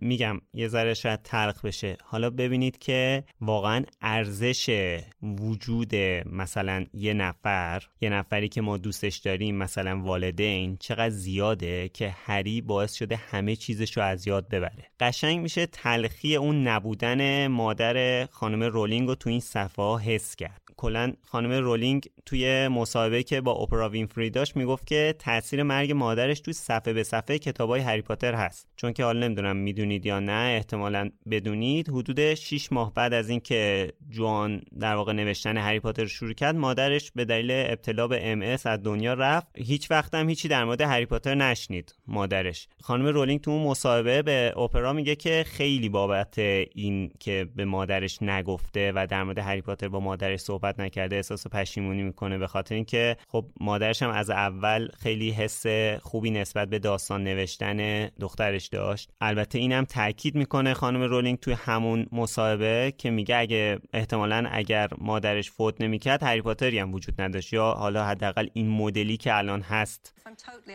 میگم 0.00 0.40
یه 0.54 0.68
ذره 0.68 0.94
شاید 0.94 1.22
تلخ 1.22 1.64
بشه. 1.64 1.96
حالا 2.04 2.30
ببینید 2.30 2.78
که 2.78 3.24
واقعا 3.40 3.84
ارزش 4.00 4.90
وجود 5.22 5.94
مثلا 6.26 6.86
یه 6.94 7.14
نفر 7.14 7.82
یه 8.00 8.10
نفری 8.10 8.48
که 8.48 8.60
ما 8.60 8.76
دوستش 8.76 9.16
داریم 9.16 9.56
مثلا 9.56 10.00
والدین 10.00 10.76
چقدر 10.80 11.10
زیاده 11.10 11.88
که 11.88 12.14
هری 12.24 12.60
باعث 12.60 12.94
شده 12.94 13.16
همه 13.16 13.56
چیزش 13.56 13.96
رو 13.96 14.02
از 14.02 14.26
یاد 14.26 14.48
ببره. 14.48 14.90
قشنگ 15.00 15.40
میشه 15.40 15.66
تلخی 15.66 16.36
اون 16.36 16.68
نبودن 16.68 17.46
مادر 17.46 18.26
خانم 18.26 18.62
رولینگ 18.62 19.08
رو 19.08 19.14
تو 19.14 19.30
این 19.30 19.40
صفحه 19.40 19.98
حس 19.98 20.36
کرد. 20.36 20.65
کلا 20.76 21.12
خانم 21.22 21.52
رولینگ 21.52 22.08
توی 22.26 22.68
مصاحبه 22.68 23.22
که 23.22 23.40
با 23.40 23.52
اپرا 23.52 23.88
وینفری 23.88 24.30
داشت 24.30 24.56
می‌گفت 24.56 24.86
که 24.86 25.14
تاثیر 25.18 25.62
مرگ 25.62 25.92
مادرش 25.92 26.40
توی 26.40 26.54
صفحه 26.54 26.92
به 26.92 27.02
صفحه 27.02 27.38
کتابای 27.38 27.80
هری 27.80 28.02
پاتر 28.02 28.34
هست. 28.34 28.68
چون 28.76 28.92
که 28.92 29.04
حالا 29.04 29.26
نمی‌دونم 29.26 29.56
می‌دونید 29.56 30.06
یا 30.06 30.20
نه 30.20 30.54
احتمالا 30.56 31.10
بدونید 31.30 31.88
حدود 31.88 32.34
6 32.34 32.72
ماه 32.72 32.94
بعد 32.94 33.12
از 33.12 33.28
اینکه 33.28 33.92
جوان 34.10 34.62
در 34.80 34.94
واقع 34.94 35.12
نوشتن 35.12 35.56
هری 35.56 35.80
پاتر 35.80 36.06
شروع 36.06 36.32
کرد 36.32 36.56
مادرش 36.56 37.12
به 37.14 37.24
دلیل 37.24 37.50
ابتلا 37.50 38.08
به 38.08 38.32
ام 38.32 38.37
اس 38.37 38.42
از 38.42 38.66
دنیا 38.66 39.14
رفت. 39.14 39.46
هیچ 39.54 39.90
وقت 39.90 40.14
هم 40.14 40.28
هیچی 40.28 40.48
در 40.48 40.64
مورد 40.64 40.80
هری 40.80 41.06
پاتر 41.06 41.34
نشنید 41.34 41.94
مادرش. 42.06 42.68
خانم 42.82 43.06
رولینگ 43.06 43.40
تو 43.40 43.50
اون 43.50 43.62
مصاحبه 43.62 44.22
به 44.22 44.52
اپرا 44.56 44.92
میگه 44.92 45.16
که 45.16 45.44
خیلی 45.48 45.88
بابت 45.88 46.38
این 46.38 47.10
که 47.20 47.48
به 47.56 47.64
مادرش 47.64 48.22
نگفته 48.22 48.92
و 48.94 49.06
در 49.10 49.24
مورد 49.24 49.38
هری 49.38 49.60
پاتر 49.60 49.88
با 49.88 50.00
مادرش 50.00 50.40
صحبت 50.40 50.65
صحبت 50.66 50.80
نکرده 50.80 51.16
احساس 51.16 51.46
پشیمونی 51.46 52.02
می‌کنه 52.02 52.38
به 52.38 52.46
خاطر 52.46 52.74
اینکه 52.74 53.16
خب 53.28 53.46
مادرش 53.60 54.02
هم 54.02 54.10
از 54.10 54.30
اول 54.30 54.88
خیلی 54.98 55.30
حس 55.30 55.66
خوبی 56.02 56.30
نسبت 56.30 56.68
به 56.68 56.78
داستان 56.78 57.24
نوشتن 57.24 58.06
دخترش 58.06 58.66
داشت 58.66 59.10
البته 59.20 59.58
اینم 59.58 59.84
تاکید 59.84 60.34
می‌کنه 60.34 60.74
خانم 60.74 61.02
رولینگ 61.02 61.40
توی 61.40 61.52
همون 61.52 62.06
مصاحبه 62.12 62.94
که 62.98 63.10
میگه 63.10 63.36
اگه 63.36 63.78
احتمالا 63.92 64.48
اگر 64.50 64.88
مادرش 64.98 65.50
فوت 65.50 65.80
نمی‌کرد 65.80 66.22
هری 66.22 66.42
پاتری 66.42 66.78
هم 66.78 66.94
وجود 66.94 67.20
نداشت 67.20 67.52
یا 67.52 67.72
حالا 67.72 68.04
حداقل 68.04 68.48
این 68.52 68.68
مدلی 68.68 69.16
که 69.16 69.36
الان 69.36 69.60
هست 69.62 70.14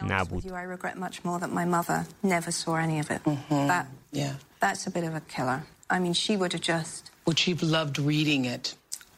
نبود 0.09 0.43
That's 4.65 4.85
a 4.85 4.91
bit 4.91 5.05
of 5.09 5.15
a 5.15 5.23
killer. 5.33 5.59
I 5.89 5.97
mean, 6.03 6.15
she 6.23 6.33
would 6.39 6.53
have 6.55 6.65
just. 6.73 7.01
Would 7.25 7.39
she 7.43 7.49
have 7.53 7.63
loved 7.77 7.97
reading 8.11 8.43
it? 8.55 8.65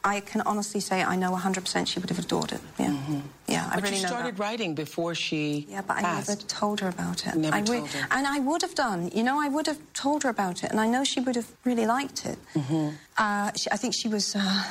I 0.06 0.20
can 0.20 0.42
honestly 0.42 0.80
say 0.80 1.02
I 1.02 1.16
know 1.16 1.32
100% 1.32 1.86
she 1.86 1.98
would 1.98 2.10
have 2.10 2.18
adored 2.18 2.52
it. 2.52 2.60
Yeah. 2.78 2.88
Mm-hmm. 2.90 3.20
Yeah, 3.48 3.68
I 3.70 3.76
but 3.76 3.84
really 3.84 4.00
you 4.00 4.06
started 4.06 4.38
writing 4.38 4.74
before 4.74 5.14
she 5.14 5.66
Yeah, 5.68 5.80
but 5.80 5.96
passed. 5.96 6.28
I 6.28 6.34
never 6.34 6.46
told 6.46 6.80
her 6.80 6.88
about 6.88 7.26
it. 7.26 7.34
Never 7.34 7.56
I 7.56 7.62
told 7.62 7.88
her. 7.88 8.06
And 8.10 8.26
I 8.26 8.38
would 8.40 8.60
have 8.60 8.74
done. 8.74 9.10
You 9.14 9.22
know, 9.22 9.40
I 9.40 9.48
would 9.48 9.66
have 9.66 9.78
told 9.94 10.22
her 10.24 10.28
about 10.28 10.62
it, 10.62 10.70
and 10.70 10.78
I 10.78 10.88
know 10.88 11.04
she 11.04 11.20
would 11.20 11.36
have 11.36 11.50
really 11.64 11.86
liked 11.86 12.26
it. 12.26 12.38
Mm-hmm. 12.54 12.90
Uh, 13.16 13.52
she, 13.56 13.70
I 13.72 13.76
think 13.76 13.94
she 13.94 14.08
was, 14.08 14.36
uh, 14.36 14.64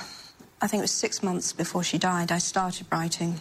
I 0.61 0.67
think 0.67 0.81
it 0.81 0.83
was 0.83 0.91
six 0.91 1.23
months 1.23 1.51
before 1.51 1.83
she 1.83 1.97
died, 1.97 2.31
I 2.31 2.37
started 2.37 2.85
writing. 2.91 3.39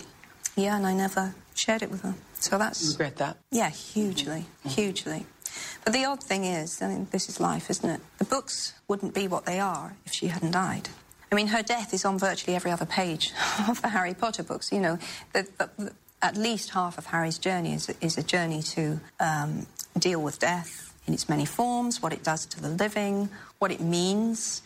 Yeah, 0.57 0.77
and 0.77 0.87
I 0.87 0.95
never 0.95 1.35
shared 1.55 1.83
it 1.83 1.91
with 1.91 2.03
her. 2.03 2.15
So 2.41 2.57
that's... 2.57 2.83
You 2.83 2.91
regret 2.93 3.17
that? 3.17 3.37
Yeah, 3.51 3.69
hugely, 3.69 4.47
mm-hmm. 4.65 4.69
hugely. 4.71 5.27
But 5.85 5.93
the 5.93 6.07
odd 6.07 6.23
thing 6.23 6.45
is, 6.45 6.81
I 6.81 6.89
mean, 6.89 7.09
this 7.11 7.29
is 7.29 7.39
life, 7.39 7.69
isn't 7.69 7.89
it? 7.89 8.01
The 8.19 8.25
books 8.25 8.75
wouldn't 8.89 9.13
be 9.15 9.29
what 9.29 9.45
they 9.45 9.61
are 9.61 9.95
if 10.07 10.13
she 10.13 10.29
hadn't 10.29 10.53
died. 10.53 10.89
I 11.32 11.36
mean, 11.36 11.48
her 11.48 11.62
death 11.62 11.94
is 11.94 12.06
on 12.06 12.18
virtually 12.18 12.56
every 12.56 12.72
other 12.72 12.86
page 12.86 13.34
of 13.68 13.82
the 13.82 13.90
Harry 13.90 14.14
Potter 14.14 14.44
books. 14.44 14.72
You 14.72 14.80
know, 14.80 15.00
the, 15.34 15.48
the, 15.58 15.70
the, 15.78 15.94
at 16.22 16.38
least 16.38 16.72
half 16.72 16.98
of 16.98 17.08
Harry's 17.08 17.38
journey 17.38 17.74
is, 17.74 17.94
is 18.02 18.18
a 18.18 18.24
journey 18.24 18.62
to 18.64 19.00
um, 19.20 19.68
deal 20.00 20.22
with 20.22 20.40
death 20.40 20.94
in 21.06 21.14
its 21.14 21.30
many 21.30 21.46
forms, 21.46 22.02
what 22.02 22.14
it 22.14 22.24
does 22.24 22.46
to 22.46 22.62
the 22.62 22.70
living, 22.70 23.30
what 23.60 23.72
it 23.72 23.82
means 23.82 24.62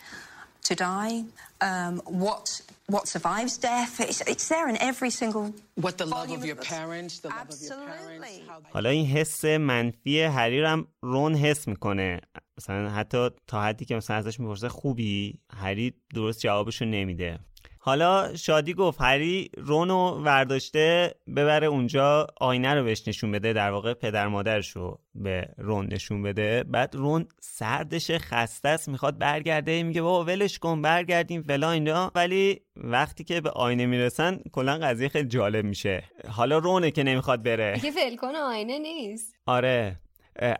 to 0.63 0.75
die, 0.75 1.23
um, 1.61 2.01
what 2.05 2.61
what 2.87 3.07
survives 3.07 3.57
death. 3.57 4.01
It's, 4.01 4.21
it's 4.21 4.47
there 4.49 4.67
in 4.67 4.77
every 4.77 5.09
single 5.09 5.53
What 5.75 5.97
the 5.97 6.05
love 6.05 6.29
of 6.31 6.43
your 6.45 6.55
parents, 6.55 7.19
the 7.19 7.29
love 7.29 7.49
of 7.49 7.61
your 7.61 7.77
parents. 7.77 8.27
حالا 8.73 8.89
این 8.89 9.05
حس 9.05 9.45
منفی 9.45 10.21
هری 10.21 10.61
رو 10.61 10.67
هم 10.67 10.87
رون 11.01 11.35
حس 11.35 11.67
میکنه 11.67 12.21
مثلا 12.58 12.90
حتی 12.90 13.28
تا 13.46 13.62
حدی 13.62 13.84
که 13.84 13.96
مثلا 13.96 14.16
ازش 14.16 14.40
می‌پرسه 14.40 14.68
خوبی؟ 14.68 15.40
هری 15.56 15.94
درست 16.14 16.40
جوابشو 16.40 16.84
نمیده. 16.84 17.38
حالا 17.78 18.36
شادی 18.36 18.74
گفت 18.74 19.00
هری 19.00 19.50
رونو 19.56 20.10
ورداشته 20.10 21.14
ببره 21.36 21.66
اونجا 21.66 22.26
آینه 22.40 22.74
رو 22.74 22.84
بهش 22.84 23.08
نشون 23.08 23.32
بده 23.32 23.52
در 23.52 23.70
واقع 23.70 23.94
پدر 23.94 24.28
مادرش 24.28 24.70
رو 24.70 25.00
به 25.14 25.48
رون 25.58 25.88
نشون 25.92 26.22
بده. 26.22 26.64
بعد 26.64 26.94
رون 26.94 27.28
سردش 27.40 28.10
خسته 28.10 28.68
است 28.68 28.88
می‌خواد 28.88 29.18
برگرده 29.18 29.82
میگه 29.82 30.02
بابا 30.02 30.24
ولش 30.24 30.58
کن 30.58 30.82
برگردیم 30.82 31.42
فلا 31.42 31.70
اینا. 31.70 32.12
ولی 32.14 32.60
وقتی 32.76 33.24
که 33.24 33.40
به 33.40 33.50
آینه 33.50 33.86
می‌رسن 33.86 34.40
کلا 34.52 34.78
قضیه 34.78 35.08
خیلی 35.08 35.28
جالب 35.28 35.64
میشه. 35.64 36.04
حالا 36.28 36.58
رونه 36.58 36.90
که 36.90 37.02
نمی‌خواد 37.02 37.42
بره. 37.42 37.80
که 37.80 37.90
ولکن 37.90 38.36
آینه 38.36 38.78
نیست. 38.78 39.34
آره. 39.46 40.00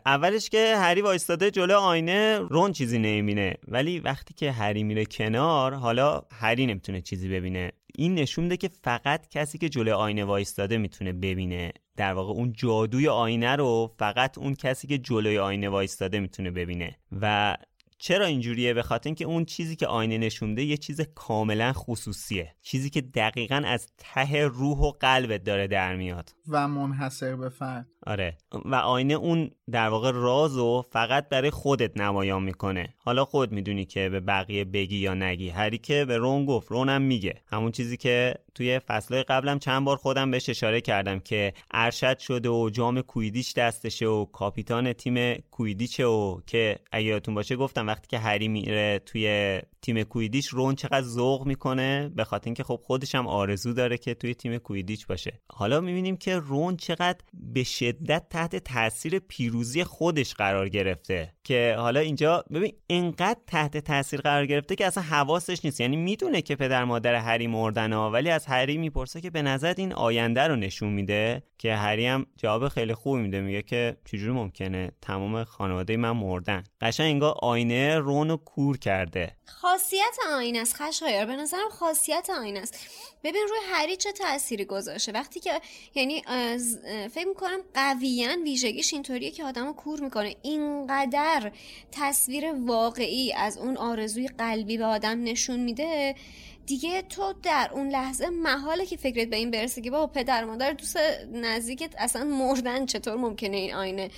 اولش 0.05 0.49
که 0.49 0.75
هری 0.77 1.01
وایستاده 1.01 1.51
جلو 1.51 1.77
آینه 1.77 2.39
رون 2.39 2.71
چیزی 2.71 2.99
نمی‌بینه. 2.99 3.55
ولی 3.67 3.99
وقتی 3.99 4.33
که 4.33 4.51
هری 4.51 4.83
میره 4.83 5.05
کنار 5.05 5.73
حالا 5.73 6.21
هری 6.31 6.65
نمی‌تونه 6.65 7.01
چیزی 7.01 7.29
ببینه. 7.29 7.71
این 7.95 8.15
نشون 8.15 8.43
میده 8.43 8.57
که 8.57 8.69
فقط 8.83 9.29
کسی 9.29 9.57
که 9.57 9.69
جلو 9.69 9.95
آینه 9.95 10.23
وایستاده 10.23 10.77
می‌تونه 10.77 11.13
ببینه. 11.13 11.71
در 11.97 12.13
واقع 12.13 12.33
اون 12.33 12.53
جادوی 12.53 13.07
آینه 13.07 13.55
رو 13.55 13.95
فقط 13.99 14.37
اون 14.37 14.55
کسی 14.55 14.87
که 14.87 14.97
جلوی 14.97 15.37
آینه 15.37 15.69
وایستاده 15.69 16.19
می‌تونه 16.19 16.51
ببینه. 16.51 16.97
و 17.21 17.57
چرا 17.99 18.25
اینجوریه؟ 18.25 18.73
به 18.73 18.83
خاطر 18.83 19.07
اینکه 19.07 19.25
اون 19.25 19.45
چیزی 19.45 19.75
که 19.75 19.87
آینه 19.87 20.17
نشونده 20.17 20.63
یه 20.63 20.77
چیز 20.77 21.01
کاملا 21.15 21.73
خصوصیه. 21.73 22.55
چیزی 22.61 22.89
که 22.89 23.01
دقیقا 23.01 23.61
از 23.65 23.87
ته 23.97 24.41
روح 24.41 24.77
و 24.77 24.91
قلبت 24.91 25.43
داره 25.43 25.67
در 25.67 25.95
میاد. 25.95 26.36
و 26.49 26.67
منحصر 26.67 27.35
به 27.35 27.49
فرد. 27.49 27.87
آره. 28.05 28.37
و 28.65 28.75
آینه 28.75 29.13
اون 29.13 29.51
در 29.71 29.89
واقع 29.89 30.11
رازو 30.11 30.81
فقط 30.89 31.29
برای 31.29 31.49
خودت 31.49 31.97
نمایان 31.97 32.43
می‌کنه. 32.43 32.93
حالا 32.97 33.25
خود 33.25 33.51
می‌دونی 33.51 33.85
که 33.85 34.09
به 34.09 34.19
بقیه 34.19 34.65
بگی 34.65 34.97
یا 34.97 35.13
نگی. 35.13 35.49
هری 35.49 35.77
که 35.77 36.05
به 36.05 36.17
رون 36.17 36.45
گفت 36.45 36.71
رونم 36.71 37.01
میگه. 37.01 37.41
همون 37.47 37.71
چیزی 37.71 37.97
که 37.97 38.35
توی 38.55 38.79
فصلهای 38.79 39.23
قبلم 39.23 39.59
چند 39.59 39.85
بار 39.85 39.97
خودم 39.97 40.31
بهش 40.31 40.49
اشاره 40.49 40.81
کردم 40.81 41.19
که 41.19 41.53
ارشد 41.71 42.19
شده 42.19 42.49
و 42.49 42.69
جام 42.69 43.01
کویدیچ 43.01 43.55
دستشه 43.55 44.05
و 44.05 44.25
کاپیتان 44.25 44.93
تیم 44.93 45.33
کویدیچه 45.33 46.05
و 46.05 46.41
که 46.47 46.79
اگه 46.91 47.05
یادتون 47.05 47.35
باشه 47.35 47.55
گفتم 47.55 47.87
وقتی 47.87 48.07
که 48.07 48.19
هری 48.19 48.47
میره 48.47 48.99
توی 49.05 49.59
تیم 49.81 50.03
کویدیچ 50.03 50.47
رون 50.47 50.75
چقدر 50.75 51.01
ذوق 51.01 51.47
می‌کنه. 51.47 52.11
به 52.15 52.23
خاطر 52.23 52.45
اینکه 52.45 52.63
خب 52.63 52.79
خودش 52.83 53.15
هم 53.15 53.27
آرزو 53.27 53.73
داره 53.73 53.97
که 53.97 54.13
توی 54.13 54.33
تیم 54.33 54.57
کویدیچ 54.57 55.07
باشه. 55.07 55.39
حالا 55.49 55.81
می‌بینیم 55.81 56.17
که 56.17 56.36
رون 56.39 56.77
چقدر 56.77 57.19
به 57.33 57.63
شدت 57.63 58.29
تحت 58.29 58.55
تاثیر 58.55 59.19
پیروزی 59.19 59.83
خودش 59.83 60.33
قرار 60.33 60.69
گرفته 60.69 61.33
که 61.43 61.75
حالا 61.77 61.99
اینجا 61.99 62.43
ببین 62.53 62.73
اینقدر 62.87 63.39
تحت 63.47 63.77
تاثیر 63.77 64.21
قرار 64.21 64.45
گرفته 64.45 64.75
که 64.75 64.85
اصلا 64.85 65.03
حواسش 65.03 65.65
نیست. 65.65 65.81
یعنی 65.81 65.95
می‌دونه 65.95 66.41
که 66.41 66.55
پدر 66.55 66.83
مادر 66.83 67.15
هری 67.15 67.47
مردن 67.47 67.93
ها 67.93 68.11
ولی 68.11 68.29
از 68.29 68.45
هری 68.45 68.77
می‌پرسه 68.77 69.21
که 69.21 69.29
به 69.29 69.41
نظر 69.41 69.73
این 69.77 69.93
آینده 69.93 70.41
رو 70.41 70.55
نشون 70.55 70.89
میده 70.89 71.43
که 71.57 71.75
هری 71.75 72.05
هم 72.05 72.25
جواب 72.37 72.67
خیلی 72.67 72.93
خوب 72.93 73.15
میده. 73.15 73.41
میگه 73.41 73.61
که 73.61 73.97
چجوری 74.05 74.31
ممکنه 74.31 74.91
تمام 75.01 75.43
خانواده 75.43 75.97
من 75.97 76.11
مردن؟ 76.11 76.63
قشنگ 76.81 77.07
انگار 77.07 77.35
آینه 77.41 77.99
رون 77.99 78.29
رو 78.29 78.37
کور 78.37 78.77
کرده. 78.77 79.35
خاصیت 79.45 80.17
آینه 80.33 80.59
است 80.59 80.75
خشایار. 80.75 81.25
به 81.25 81.35
نظرم 81.35 81.69
خاصیت 81.69 82.29
آینه 82.41 82.59
است. 82.59 82.89
ببین 83.23 83.41
روی 83.49 83.59
هری 83.71 83.95
چه 83.97 84.11
تأثیری 84.11 84.65
گذاشته؟ 84.65 85.11
وقتی 85.11 85.39
که 85.39 85.61
یعنی 85.95 86.21
فکر 87.11 87.27
می‌کنم 87.27 87.59
قویا 87.73 88.29
ویژگیش 88.43 88.93
اینطوریه 88.93 89.31
که 89.31 89.43
آدمو 89.43 89.73
کور 89.73 89.99
می‌کنه. 89.99 90.35
اینقدر 90.41 91.51
تصویر 91.91 92.53
واقعی 92.53 93.33
از 93.33 93.57
اون 93.57 93.77
آرزوی 93.77 94.27
قلبی 94.27 94.77
به 94.77 94.85
آدم 94.85 95.23
نشون 95.23 95.59
میده 95.59 96.15
دیگه 96.65 97.01
تو 97.01 97.33
در 97.43 97.69
اون 97.73 97.89
لحظه 97.89 98.29
محاله 98.29 98.85
که 98.85 98.97
فکرت 98.97 99.27
به 99.27 99.35
این 99.35 99.51
برسه 99.51 99.81
که 99.81 99.91
بابا 99.91 100.07
پدر 100.07 100.45
مادر 100.45 100.71
دوست 100.71 100.97
نزدیکت 101.31 101.95
اصلا 101.97 102.23
مردن 102.23 102.85
چطور 102.85 103.15
ممکنه 103.15 103.57
این 103.57 103.73
آینه 103.73 104.09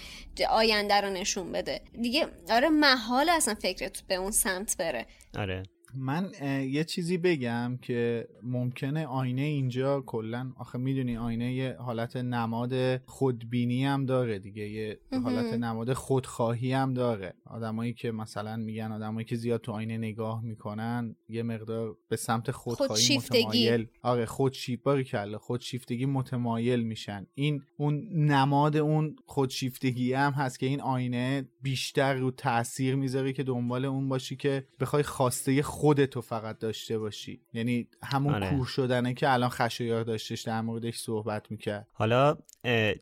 آینده 0.49 1.01
رو 1.01 1.09
نشون 1.09 1.51
بده. 1.51 1.81
دیگه 2.01 2.27
آره 2.49 2.69
محال 2.69 3.29
اصلا 3.29 3.53
فکرت 3.53 4.01
به 4.07 4.15
اون 4.15 4.31
سمت 4.31 4.77
بره. 4.77 5.05
آره. 5.37 5.63
من 5.95 6.31
یه 6.69 6.83
چیزی 6.83 7.17
بگم 7.17 7.77
که 7.81 8.27
ممکنه 8.43 9.05
آینه 9.05 9.41
اینجا 9.41 10.01
کلا 10.01 10.51
آخه 10.57 10.77
می‌دونی 10.77 11.17
آینه 11.17 11.53
یه 11.53 11.75
حالت 11.79 12.17
نماد 12.17 12.97
خودبینی 13.05 13.85
هم 13.85 14.05
داره 14.05 14.39
دیگه 14.39 14.69
یه 14.69 14.99
حالت 15.23 15.53
نماد 15.53 15.93
خودخواهی 15.93 16.73
هم 16.73 16.93
داره. 16.93 17.33
آدمایی 17.45 17.93
که 17.93 18.11
مثلا 18.11 18.57
میگن 18.57 18.91
آدمایی 18.91 19.25
که 19.25 19.35
زیاد 19.35 19.61
تو 19.61 19.71
آینه 19.71 19.97
نگاه 19.97 20.43
می‌کنن 20.43 21.15
یه 21.29 21.43
مقدار 21.43 21.97
به 22.09 22.15
سمت 22.15 22.51
خودخواهی 22.51 23.17
متمایل. 23.17 23.87
آره 24.01 24.25
خودشیفتگی 24.25 25.03
کله 25.03 25.37
خودشیفتگی 25.37 26.05
متمایل 26.05 26.83
میشن. 26.83 27.25
این 27.33 27.61
اون 27.77 28.07
نماد 28.13 28.77
اون 28.77 29.15
خودشیفتگی 29.25 30.13
هم 30.13 30.31
هست 30.31 30.59
که 30.59 30.65
این 30.65 30.81
آینه 30.81 31.49
بیشتر 31.61 32.13
رو 32.13 32.31
تاثیر 32.31 32.95
می‌ذاره 32.95 33.33
که 33.33 33.43
دنبال 33.43 33.85
اون 33.85 34.09
باشی 34.09 34.35
که 34.35 34.67
بخوای 34.79 35.03
خواسته 35.03 35.63
خودتو 35.63 36.21
فقط 36.21 36.59
داشته 36.59 36.99
باشی 36.99 37.41
یعنی 37.53 37.87
همون 38.03 38.33
آره. 38.33 38.49
کور 38.49 38.65
شدنه 38.65 39.13
که 39.13 39.33
الان 39.33 39.49
خشایار 39.49 40.03
داشتش 40.03 40.41
در 40.41 40.61
موردش 40.61 40.97
صحبت 40.97 41.51
می‌کرد 41.51 41.87
حالا 41.93 42.37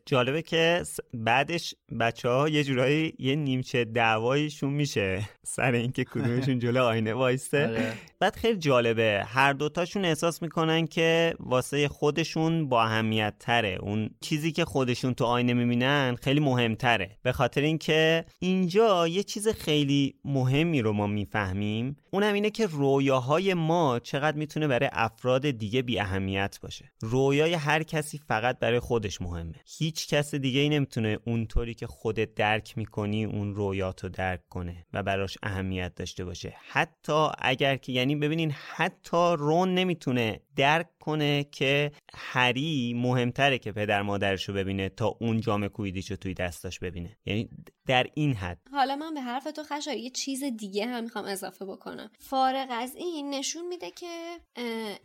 جالبه 0.06 0.42
که 0.42 0.82
بعدش 1.14 1.74
بچه 2.00 2.28
ها 2.28 2.48
یه 2.48 2.64
جورایی 2.64 3.14
یه 3.18 3.34
نیمچه 3.34 3.84
دعوایشون 3.84 4.72
میشه 4.72 5.28
سر 5.56 5.72
اینکه 5.72 6.04
کدومشون 6.04 6.58
جلو 6.68 6.82
آینه 6.82 7.14
وایسته. 7.14 7.68
آره. 7.68 7.92
بعد 8.20 8.36
خیلی 8.36 8.58
جالبه 8.58 9.22
هر 9.26 9.52
دوتاشون 9.52 10.04
احساس 10.04 10.42
می‌کنن 10.42 10.86
که 10.86 11.34
واسه 11.40 11.88
خودشون 11.88 12.68
با 12.68 12.82
اهمیت 12.82 13.34
تره 13.40 13.78
اون 13.80 14.10
چیزی 14.20 14.52
که 14.52 14.64
خودشون 14.64 15.14
تو 15.14 15.24
آینه 15.24 15.54
می‌بینن 15.54 16.16
خیلی 16.22 16.40
مهمتره. 16.40 17.16
به 17.22 17.32
خاطر 17.32 17.60
اینکه 17.60 18.24
اینجا 18.38 19.08
یه 19.08 19.22
چیز 19.22 19.48
خیلی 19.48 20.14
مهمی 20.24 20.82
رو 20.82 20.92
ما 20.92 21.06
می‌فهمیم. 21.06 21.96
اونم 22.10 22.34
اینه 22.34 22.50
که 22.50 22.66
رویاهای 22.66 23.54
ما 23.54 23.98
چقدر 23.98 24.36
می‌تونه 24.36 24.68
برای 24.68 24.88
افراد 24.92 25.50
دیگه 25.50 25.82
بی 25.82 25.98
اهمیت 25.98 26.58
باشه. 26.62 26.92
رویای 27.00 27.54
هر 27.54 27.82
کسی 27.82 28.18
فقط 28.18 28.58
برای 28.58 28.80
خودش 28.80 29.20
مهم 29.20 29.47
مهمه 29.48 29.62
هیچ 29.78 30.08
کس 30.08 30.34
دیگه 30.34 30.60
ای 30.60 30.68
نمی‌تونه 30.68 31.18
اونطوری 31.24 31.74
که 31.74 31.86
خودت 31.86 32.34
درک 32.34 32.78
می‌کنی 32.78 33.24
اون 33.24 33.54
رویاتو 33.54 34.08
درک 34.08 34.48
کنه 34.48 34.86
و 34.92 35.02
براش 35.02 35.38
اهمیت 35.42 35.94
داشته 35.94 36.24
باشه. 36.24 36.56
حتی 36.68 37.28
اگر 37.38 37.76
که 37.76 37.92
یعنی 37.92 38.16
ببینین 38.16 38.50
حتی 38.50 39.34
رون 39.38 39.74
نمی‌تونه 39.74 40.40
درک 40.58 40.86
کنه 41.00 41.44
که 41.44 41.92
هری 42.14 42.94
مهمتره 42.96 43.58
که 43.58 43.72
پدر 43.72 44.02
مادرشو 44.02 44.52
ببینه 44.52 44.88
تا 44.88 45.16
اون 45.20 45.40
جام 45.40 45.68
کویدیشو 45.68 46.16
توی 46.16 46.34
دستاش 46.34 46.78
ببینه. 46.78 47.16
یعنی 47.26 47.48
در 47.86 48.06
این 48.14 48.34
حد. 48.34 48.58
حالا 48.72 48.96
من 48.96 49.14
به 49.14 49.20
حرف 49.20 49.44
تو 49.44 49.62
خشا 49.62 49.92
یه 49.92 50.10
چیز 50.10 50.44
دیگه 50.44 50.86
هم 50.86 51.04
می‌خوام 51.04 51.24
اضافه 51.24 51.64
بکنم. 51.64 52.10
فارغ 52.18 52.66
از 52.70 52.96
این 52.96 53.30
نشون 53.30 53.66
میده 53.68 53.90
که 53.90 54.36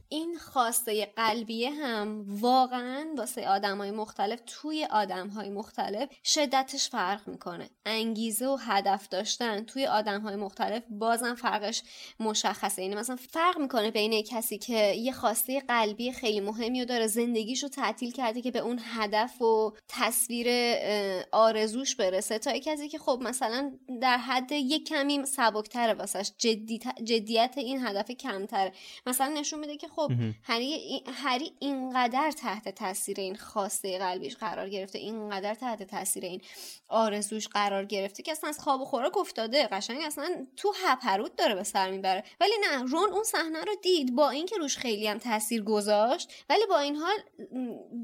این 0.09 0.37
خواسته 0.39 1.05
قلبیه 1.05 1.71
هم 1.71 2.25
واقعا 2.27 3.07
واسه 3.17 3.47
آدم 3.47 3.77
های 3.77 3.91
مختلف 3.91 4.39
توی 4.45 4.87
آدم 4.91 5.27
های 5.27 5.49
مختلف 5.49 6.09
شدتش 6.23 6.89
فرق 6.89 7.27
می‌کنه. 7.27 7.69
انگیزه 7.85 8.47
و 8.47 8.57
هدف 8.61 9.07
داشتن 9.07 9.63
توی 9.63 9.85
آدم 9.85 10.21
های 10.21 10.35
مختلف 10.35 10.83
بازم 10.89 11.35
فرقش 11.35 11.83
مشخصه. 12.19 12.81
اینه 12.81 12.95
مثلا 12.95 13.15
فرق 13.15 13.59
می‌کنه 13.59 13.91
بین 13.91 14.23
کسی 14.23 14.57
که 14.57 14.93
یه 14.93 15.11
خواسته 15.11 15.42
قلبی 15.49 16.11
خیلی 16.11 16.39
مهمی 16.39 16.81
و 16.81 16.85
داره 16.85 17.07
زندگیشو 17.07 17.67
تعطیل 17.67 18.11
کرده 18.11 18.41
که 18.41 18.51
به 18.51 18.59
اون 18.59 18.79
هدف 18.83 19.41
و 19.41 19.73
تصویر 19.87 20.47
آرزوش 21.31 21.95
برسه. 21.95 22.39
تا 22.39 22.59
کسی 22.59 22.89
که 22.89 22.97
خب 22.97 23.19
مثلا 23.21 23.71
در 24.01 24.17
حد 24.17 24.51
یک 24.51 24.87
کمی 24.87 25.25
سبکتره 25.25 25.93
واسش 25.93 26.31
جدی 26.37 26.79
جدیت 27.03 27.53
این 27.57 27.85
هدف 27.85 28.11
کمتره. 28.11 28.71
مثلا 29.05 29.27
نشون 29.27 29.59
میده 29.59 29.77
که 29.77 29.87
خب 29.87 30.11
هری 30.43 31.03
هری 31.13 31.51
اینقدر 31.59 32.31
تحت 32.31 32.69
تاثیر 32.69 33.19
این 33.19 33.35
خواسته 33.35 33.99
قلبیش 33.99 34.35
قرار 34.35 34.69
گرفته 34.69 34.99
اینقدر 34.99 35.53
تحت 35.53 35.83
تاثیر 35.83 36.25
این 36.25 36.41
آرزوش 36.87 37.47
قرار 37.47 37.85
گرفته 37.85 38.23
که 38.23 38.31
اصلا 38.31 38.49
از 38.49 38.59
خواب 38.59 38.81
و 38.81 38.85
خوراک 38.85 39.17
افتاده. 39.17 39.67
قشنگ 39.67 40.01
اصلا 40.01 40.47
تو 40.55 40.73
هپروت 40.85 41.35
داره 41.35 41.55
به 41.55 41.63
سر 41.63 41.91
می‌بره. 41.91 42.23
ولی 42.41 42.53
نه 42.61 42.83
رون 42.83 43.11
اون 43.11 43.23
صحنه 43.23 43.63
رو 43.63 43.75
دید. 43.81 44.15
با 44.15 44.29
اینکه 44.29 44.57
روش 44.57 44.77
خیلی 44.77 45.07
هم 45.07 45.19
تاثیر 45.33 45.63
گذاشت 45.63 46.31
ولی 46.49 46.65
با 46.69 46.79
این 46.79 46.95
حال 46.95 47.17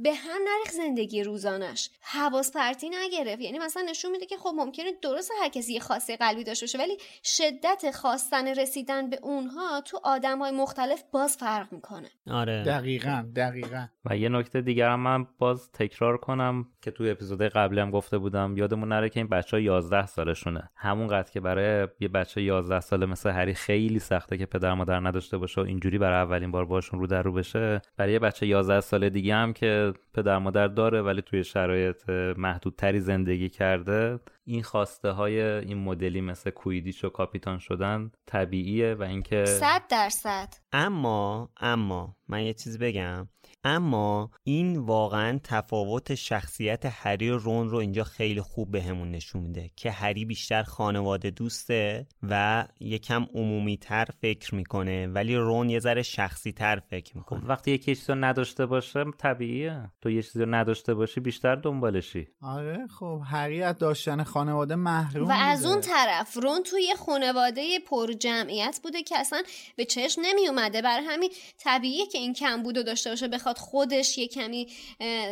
به 0.04 0.14
هم 0.14 0.42
نریخ 0.48 0.72
زندگی 0.72 1.24
روزانش. 1.24 1.90
حواس 2.02 2.52
پرتی 2.52 2.90
نگرفت. 2.90 3.42
یعنی 3.42 3.60
مثلا 3.60 3.84
نشون 3.90 4.12
میده 4.12 4.26
که 4.26 4.38
خب 4.38 4.52
ممکنه 4.56 4.92
درست 5.02 5.32
هر 5.42 5.50
کسی 5.50 5.74
یه 5.74 5.80
خاصی 5.80 6.16
قلبی 6.16 6.44
داشته 6.44 6.64
باشه 6.64 6.78
ولی 6.78 6.98
شدت 7.24 7.92
خواستن 7.92 8.48
رسیدن 8.48 9.10
به 9.10 9.20
اونها 9.22 9.82
تو 9.82 10.00
آدم 10.04 10.40
های 10.40 10.52
مختلف 10.52 11.04
باز 11.12 11.38
فرق 11.38 11.74
می‌کنه. 11.74 12.10
آره. 12.32 12.64
دقیقا 12.64 13.26
دقیقا. 13.36 13.88
و 14.06 14.18
یه 14.18 14.30
نکته 14.30 14.62
دیگر 14.62 14.90
هم 14.90 15.00
من 15.00 15.28
باز 15.40 15.72
تکرار 15.72 16.18
کنم 16.18 16.66
که 16.82 16.92
توی 16.92 17.10
اپیزود 17.10 17.42
قبلی 17.42 17.80
هم 17.80 17.92
گفته 17.92 18.18
بودم 18.18 18.58
یادمون 18.58 18.90
نره 18.90 19.10
که 19.10 19.20
این 19.20 19.30
بچه 19.30 19.58
ها 19.58 19.62
11 19.62 20.06
سالشونه. 20.06 20.70
همونقدر 20.76 21.32
که 21.32 21.40
برای 21.40 21.88
یه 22.00 22.08
بچه 22.08 22.42
11 22.42 22.80
ساله 22.80 23.06
مثل 23.06 23.30
هری 23.30 23.54
خیلی 23.54 24.00
سخته 24.00 24.38
که 24.38 24.46
پدر 24.46 24.74
مادر 24.74 25.00
نداشته 25.00 25.38
باشه 25.38 25.62
و 25.62 25.64
اینجوری 25.64 25.98
برای 25.98 26.22
اولین 26.22 26.52
بار 26.52 26.66
باشون 26.66 27.00
رو 27.00 27.08
در 27.20 27.24
رو 27.24 27.34
بشه. 27.34 27.82
برای 27.98 28.14
یه 28.14 28.20
بچه 28.20 28.48
11 28.48 28.82
ساله 28.82 29.10
دیگه 29.10 29.36
هم 29.36 29.54
که 29.54 29.94
پدر 30.14 30.38
مادر 30.38 30.68
داره 30.68 31.02
ولی 31.02 31.22
توی 31.22 31.44
شرایط 31.44 32.10
محدودتری 32.38 33.00
زندگی 33.00 33.50
کرده 33.50 34.20
این 34.46 34.64
خواسته 34.64 35.10
های 35.10 35.42
این 35.42 35.78
مدلی 35.78 36.22
مثل 36.22 36.50
کویدیش 36.50 37.04
و 37.04 37.10
کاپیتان 37.10 37.60
شدن 37.60 38.12
طبیعیه 38.26 38.94
و 38.94 39.04
اینکه 39.04 39.46
صد 39.46 39.82
درصد. 39.90 40.54
اما 40.72 41.50
اما 41.60 42.16
من 42.28 42.44
یه 42.44 42.54
چیز 42.54 42.80
بگم. 42.80 43.28
اما 43.64 44.32
این 44.44 44.78
واقعا 44.78 45.40
تفاوت 45.44 46.16
شخصیت 46.16 46.86
هری 46.86 47.30
و 47.30 47.38
رون 47.38 47.70
رو 47.70 47.78
اینجا 47.78 48.04
خیلی 48.04 48.42
خوب 48.42 48.72
بهمون 48.72 49.12
به 49.12 49.18
نشون 49.18 49.42
میده 49.42 49.72
که 49.76 49.92
هری 49.92 50.26
بیشتر 50.26 50.64
خانواده 50.64 51.30
دوسته 51.30 52.08
و 52.24 52.66
یکم 52.80 53.26
عمومی 53.34 53.78
تر 53.78 54.06
فکر 54.22 54.56
می‌کنه 54.56 55.08
ولی 55.08 55.36
رون 55.36 55.70
یه 55.70 55.80
ذره 55.80 56.02
شخصی 56.02 56.52
تر 56.52 56.80
فکر 56.80 57.18
می‌کنه. 57.18 57.40
خب 57.40 57.50
وقتی 57.50 57.72
یکی 57.72 57.96
چیزی 57.96 58.14
نداشته 58.14 58.66
باشه 58.66 59.06
طبیعیه. 59.18 59.92
تو 60.02 60.10
یه 60.10 60.22
چیزی 60.22 60.46
نداشته 60.46 60.94
باشی 60.94 61.20
بیشتر 61.20 61.56
دنبالشی. 61.56 62.28
آره 62.42 62.88
خب 63.00 63.22
هری 63.26 63.64
از 63.64 63.78
داشتن 63.78 64.24
خانواده 64.24 64.76
محروم 64.76 65.28
و 65.28 65.32
از 65.32 65.66
اون 65.66 65.82
طرف 65.82 66.38
رون 66.38 66.64
توی 66.64 66.94
خانواده 67.06 67.80
پر 67.80 68.14
جمعیت 68.14 68.80
بوده 68.84 69.04
که 69.04 69.18
اصلا 69.18 69.42
به 69.76 69.86
چشم 69.86 70.22
نمی 70.26 70.48
اومده 70.48 70.82
برای 70.82 71.06
همین 71.06 71.32
طبیعیه 71.58 72.08
که 72.08 72.18
این 72.18 72.34
کم 72.34 72.64
بودو 72.64 72.84
داشته 72.84 73.10
باشه 73.10 73.28
بخواد 73.54 73.70
خودش 73.70 74.18
یه 74.18 74.28
کمی 74.28 74.68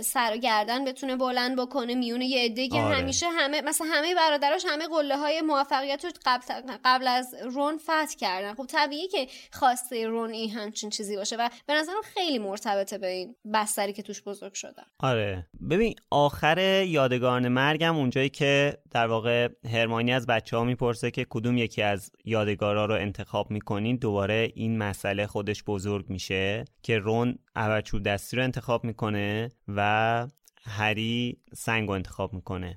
سر 0.02 0.32
و 0.34 0.38
گردن 0.38 0.86
بتونه 0.86 1.16
بلند 1.16 1.60
بکنه 1.60 1.96
میونه 1.96 2.26
یه 2.26 2.46
عده 2.46 2.68
که 2.68 2.82
آره. 2.82 2.96
همیشه 2.96 3.26
همه 3.30 3.62
مثلا 3.62 3.88
همه 3.92 4.16
برادراش 4.16 4.66
همه 4.68 4.88
قله 4.88 5.18
های 5.18 5.42
موفقیت 5.42 6.06
رو 6.06 6.12
قبل, 6.26 6.44
قبل 6.86 7.08
از 7.08 7.36
رون 7.44 7.78
فتح 7.78 8.16
کردن. 8.20 8.54
خب 8.54 8.66
طبیعیه 8.66 9.08
که 9.08 9.28
خواسته 9.52 10.08
رون 10.08 10.30
این 10.30 10.50
همچین 10.50 10.90
چیزی 10.90 11.16
باشه 11.16 11.36
و 11.36 11.50
به 11.66 11.74
نظرم 11.74 12.02
خیلی 12.04 12.40
مرتبطه 12.40 12.98
به 12.98 13.08
این 13.08 13.36
بستری 13.54 13.94
که 13.94 14.02
توش 14.02 14.22
بزرگ 14.24 14.54
شده. 14.54 14.82
آره. 15.00 15.48
ببین 15.70 15.96
آخر 16.12 16.84
یادگاران 16.84 17.48
مرگم 17.48 17.96
اونجایی 17.96 18.30
که 18.30 18.78
در 18.92 19.08
واقع 19.08 19.50
هرمانی 19.74 20.14
از 20.14 20.28
بچه 20.28 20.58
ها 20.58 20.64
می‌پرسه 20.64 21.12
که 21.12 21.26
کدوم 21.30 21.58
یکی 21.58 21.82
از 21.82 22.12
یادگارا 22.26 22.86
رو 22.86 22.94
انتخاب 22.94 23.52
می‌کنین 23.52 23.96
دوباره 23.96 24.52
این 24.56 24.78
مسئله 24.78 25.28
خودش 25.28 25.64
بزرگ 25.64 26.10
میشه 26.10 26.66
که 26.84 26.98
رون 26.98 27.40
اول 27.58 27.82
دستی 28.00 28.38
رو 28.38 28.44
انتخاب 28.44 28.84
می‌کنه 28.84 29.52
و 29.68 30.28
هری 30.64 31.38
سنگ 31.54 31.88
رو 31.88 31.94
انتخاب 31.94 32.34
می‌کنه. 32.34 32.76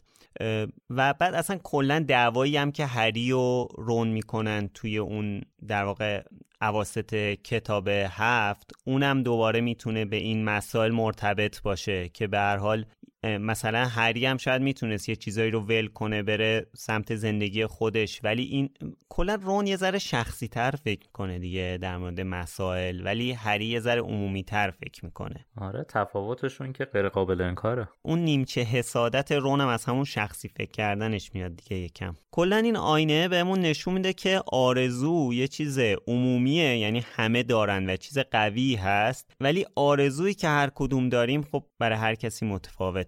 و 0.91 1.15
بعد 1.15 1.35
اصلا 1.35 1.59
کلا 1.63 2.05
دعوایی 2.09 2.57
هم 2.57 2.73
که 2.73 2.87
هری 2.87 3.33
و 3.33 3.69
رون 3.79 4.09
می‌کنن 4.09 4.71
توی 4.75 4.99
اون 4.99 5.43
در 5.69 5.85
واقع 5.85 6.23
عواست 6.61 7.15
کتاب 7.45 7.89
هفت 7.89 8.71
اونم 8.85 9.23
دوباره 9.23 9.61
می‌تونه 9.61 10.05
به 10.05 10.17
این 10.17 10.45
مسائل 10.45 10.93
مرتبط 10.93 11.63
باشه 11.63 12.09
که 12.09 12.27
به 12.27 12.39
هر 12.39 12.57
حال 12.57 12.85
مثلا 13.25 13.85
هری 13.85 14.27
هم 14.27 14.37
شاید 14.37 14.63
می‌تونست 14.63 15.09
یه 15.09 15.17
چیزایی 15.17 15.51
رو 15.51 15.61
ول 15.61 15.87
کنه 15.87 16.23
بره 16.23 16.67
سمت 16.77 17.15
زندگی 17.15 17.67
خودش. 17.67 18.21
ولی 18.25 18.43
این 18.43 18.71
کلا 19.09 19.35
رون 19.35 19.67
یه 19.67 19.77
ذره 19.77 19.99
شخصی 19.99 20.49
تر 20.49 20.71
فکر 20.71 21.09
کنه 21.13 21.39
دیگه 21.39 21.79
در 21.83 21.99
مورد 21.99 22.21
مسائل. 22.21 23.05
ولی 23.05 23.33
هری 23.33 23.67
یه 23.67 23.81
ذره 23.81 24.01
عمومی 24.01 24.43
تر 24.43 24.71
فکر 24.71 25.05
می‌کنه. 25.05 25.47
آره 25.57 25.85
تفاوتشون 25.89 26.73
که 26.73 26.85
غیر 26.85 27.09
قابل 27.09 27.41
انکاره. 27.41 27.89
اون 28.03 28.19
نیمچه 28.19 28.61
حسادت 28.61 29.33
رون 29.33 29.61
هم 29.61 29.69
از 29.69 29.85
همون 29.85 30.05
شخصی 30.05 30.49
فکر 30.49 30.71
کردنش 30.71 31.31
میاد 31.35 31.57
دیگه 31.57 31.77
یکم. 31.77 32.17
کلا 32.31 32.57
این 32.57 32.77
آینه 32.77 33.29
بهمون 33.29 33.61
نشون 33.61 33.95
میده 33.95 34.13
که 34.13 34.43
آرزو 34.47 35.31
یه 35.35 35.49
چیز 35.49 35.79
عمومیه 36.07 36.79
یعنی 36.79 37.05
همه 37.13 37.43
دارن 37.43 37.91
و 37.91 37.97
چیز 37.97 38.19
قوی 38.19 38.75
هست. 38.75 39.31
ولی 39.41 39.67
آرزویی 39.75 40.35
که 40.35 40.49
هر 40.49 40.71
کدوم 40.75 41.09
داریم 41.09 41.43
خب 41.43 41.65
برای 41.79 41.99
هر 41.99 42.15
کسی 42.15 42.47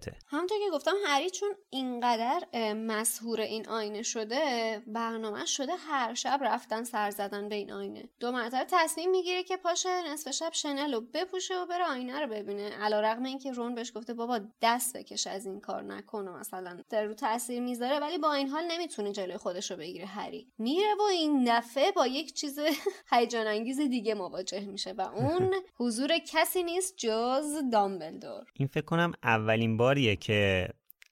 متفاوته 0.07 0.25
همونطور 0.27 0.57
که 0.59 0.69
گفتم 0.73 0.95
هری 1.05 1.29
چون 1.29 1.49
اینقدر 1.69 2.43
مسهور 2.73 3.41
این 3.41 3.67
آینه 3.67 4.01
شده 4.01 4.81
برنامه 4.87 5.45
شده 5.45 5.71
هر 5.75 6.13
شب 6.13 6.39
رفتن 6.43 6.83
سر 6.83 7.09
زدن 7.09 7.49
به 7.49 7.55
این 7.55 7.71
آینه. 7.71 8.09
دو 8.19 8.31
مرتبه 8.31 8.65
تصمیم 8.69 9.11
می‌گیره 9.11 9.43
که 9.43 9.57
پاشه 9.57 10.11
نصف 10.11 10.31
شب 10.31 10.53
شنل 10.53 10.93
رو 10.93 11.01
بپوشه 11.13 11.59
و 11.59 11.65
بره 11.65 11.85
آینه 11.85 12.19
رو 12.19 12.27
ببینه. 12.27 12.69
علیرغم 12.69 13.23
اینکه 13.23 13.51
رون 13.51 13.75
بهش 13.75 13.91
گفته 13.95 14.13
بابا 14.13 14.39
دست 14.61 14.97
بکش 14.97 15.27
از 15.27 15.45
این 15.45 15.59
کار 15.59 15.83
نکنه 15.83 16.31
مثلا 16.31 16.79
در 16.89 17.03
رو 17.03 17.13
تاثیر 17.13 17.61
می‌ذاره. 17.61 17.99
ولی 17.99 18.17
با 18.17 18.33
این 18.33 18.47
حال 18.47 18.63
نمی‌تونه 18.71 19.11
جلوی 19.11 19.37
خودش 19.37 19.71
رو 19.71 19.77
بگیره 19.77 20.05
هری. 20.05 20.47
میره 20.57 20.95
و 20.99 21.01
این 21.01 21.43
دفعه 21.47 21.91
با 21.91 22.07
یک 22.07 22.33
چیز 22.33 22.59
هیجان 23.11 23.47
انگیز 23.47 23.79
دیگه 23.79 24.13
مواجه 24.13 24.65
میشه 24.65 24.91
و 24.91 25.01
اون 25.23 25.53
حضور 25.79 26.17
کسی 26.17 26.63
نیست 26.63 26.93
جز 26.97 27.55
دامبلدور. 27.71 28.45
این 28.53 28.67
فکر 28.67 28.85
کنم 28.85 29.11
اولین 29.23 29.77
باریه 29.93 30.15
که 30.15 30.69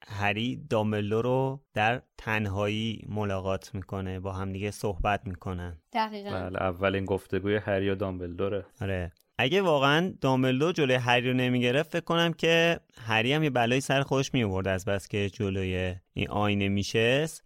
هری 0.07 0.65
دامبلدور 0.69 1.23
رو 1.23 1.59
در 1.73 2.01
تنهایی 2.17 3.05
ملاقات 3.09 3.75
می‌کنه 3.75 4.19
با 4.19 4.31
همدیگه 4.31 4.71
صحبت 4.71 5.21
می‌کنن. 5.27 5.77
دقیقا. 5.93 6.29
بله 6.29 6.61
اولین 6.61 7.05
گفتگوی 7.05 7.55
هری 7.55 7.89
و 7.89 7.95
دامبلدوره 7.95 8.65
آره. 8.81 9.11
اگه 9.37 9.61
واقعا 9.61 10.13
دامبلدور 10.21 10.73
جلوی 10.73 10.95
هری 10.95 11.27
رو 11.27 11.33
نمی‌گرفت 11.33 11.91
فکر 11.91 12.03
کنم 12.03 12.33
که 12.33 12.79
هری 12.97 13.33
هم 13.33 13.43
یه 13.43 13.49
بلایی 13.49 13.81
سر 13.81 14.01
خودش 14.01 14.33
میورد 14.33 14.67
از 14.67 14.85
بس 14.85 15.07
که 15.07 15.29
جلوی 15.29 15.95
این 16.13 16.29
آینه 16.29 16.69
میشست. 16.69 17.43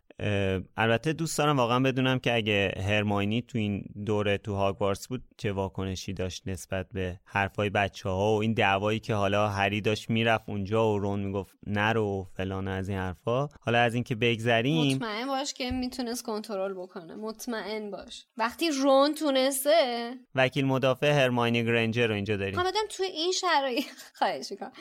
البته 0.78 1.14
دوست 1.14 1.38
دارم 1.38 1.58
واقعا 1.58 1.80
بدونم 1.80 2.20
که 2.20 2.36
اگه 2.36 2.74
هرماینی 2.78 3.42
تو 3.42 3.58
این 3.58 3.86
دوره 4.06 4.38
تو 4.38 4.56
هاگوارتس 4.56 5.08
بود 5.08 5.24
چه 5.38 5.52
واکنشی 5.52 6.14
داشت 6.14 6.44
نسبت 6.46 6.88
به 6.94 7.20
حرفای 7.26 7.70
بچه 7.70 8.10
ها 8.10 8.36
و 8.36 8.42
این 8.42 8.54
دعوایی 8.54 9.00
که 9.00 9.14
حالا 9.14 9.50
هری 9.50 9.82
داشت 9.82 10.10
می‌رفت 10.10 10.44
اونجا 10.48 10.94
و 10.94 11.00
رون 11.00 11.20
می‌گفت 11.20 11.58
نرو 11.68 12.06
و 12.06 12.24
فلان 12.24 12.68
از 12.68 12.90
این 12.90 12.98
حرفا. 12.98 13.48
حالا 13.62 13.80
از 13.80 13.94
اینکه 13.94 14.16
بگذریم 14.16 14.96
مطمئن 14.96 15.28
باش 15.28 15.54
که 15.54 15.72
می‌تونست 15.72 16.24
کنترل 16.24 16.74
بکنه. 16.74 17.16
مطمئن 17.16 17.92
باش. 17.92 18.26
وقتی 18.38 18.70
رون 18.72 19.14
تونسته 19.14 20.14
وکیل 20.36 20.66
مدافع 20.66 21.12
هرماینی 21.12 21.64
گرنجر 21.64 22.08
رو 22.08 22.14
اینجا 22.14 22.38
داریم. 22.38 22.56
می‌خوام 22.56 22.72
بدم 22.72 22.88
توی 22.90 23.06
این 23.06 23.32
شرایط 23.32 23.86
خواهش 24.20 24.52
می‌کنم. 24.52 24.72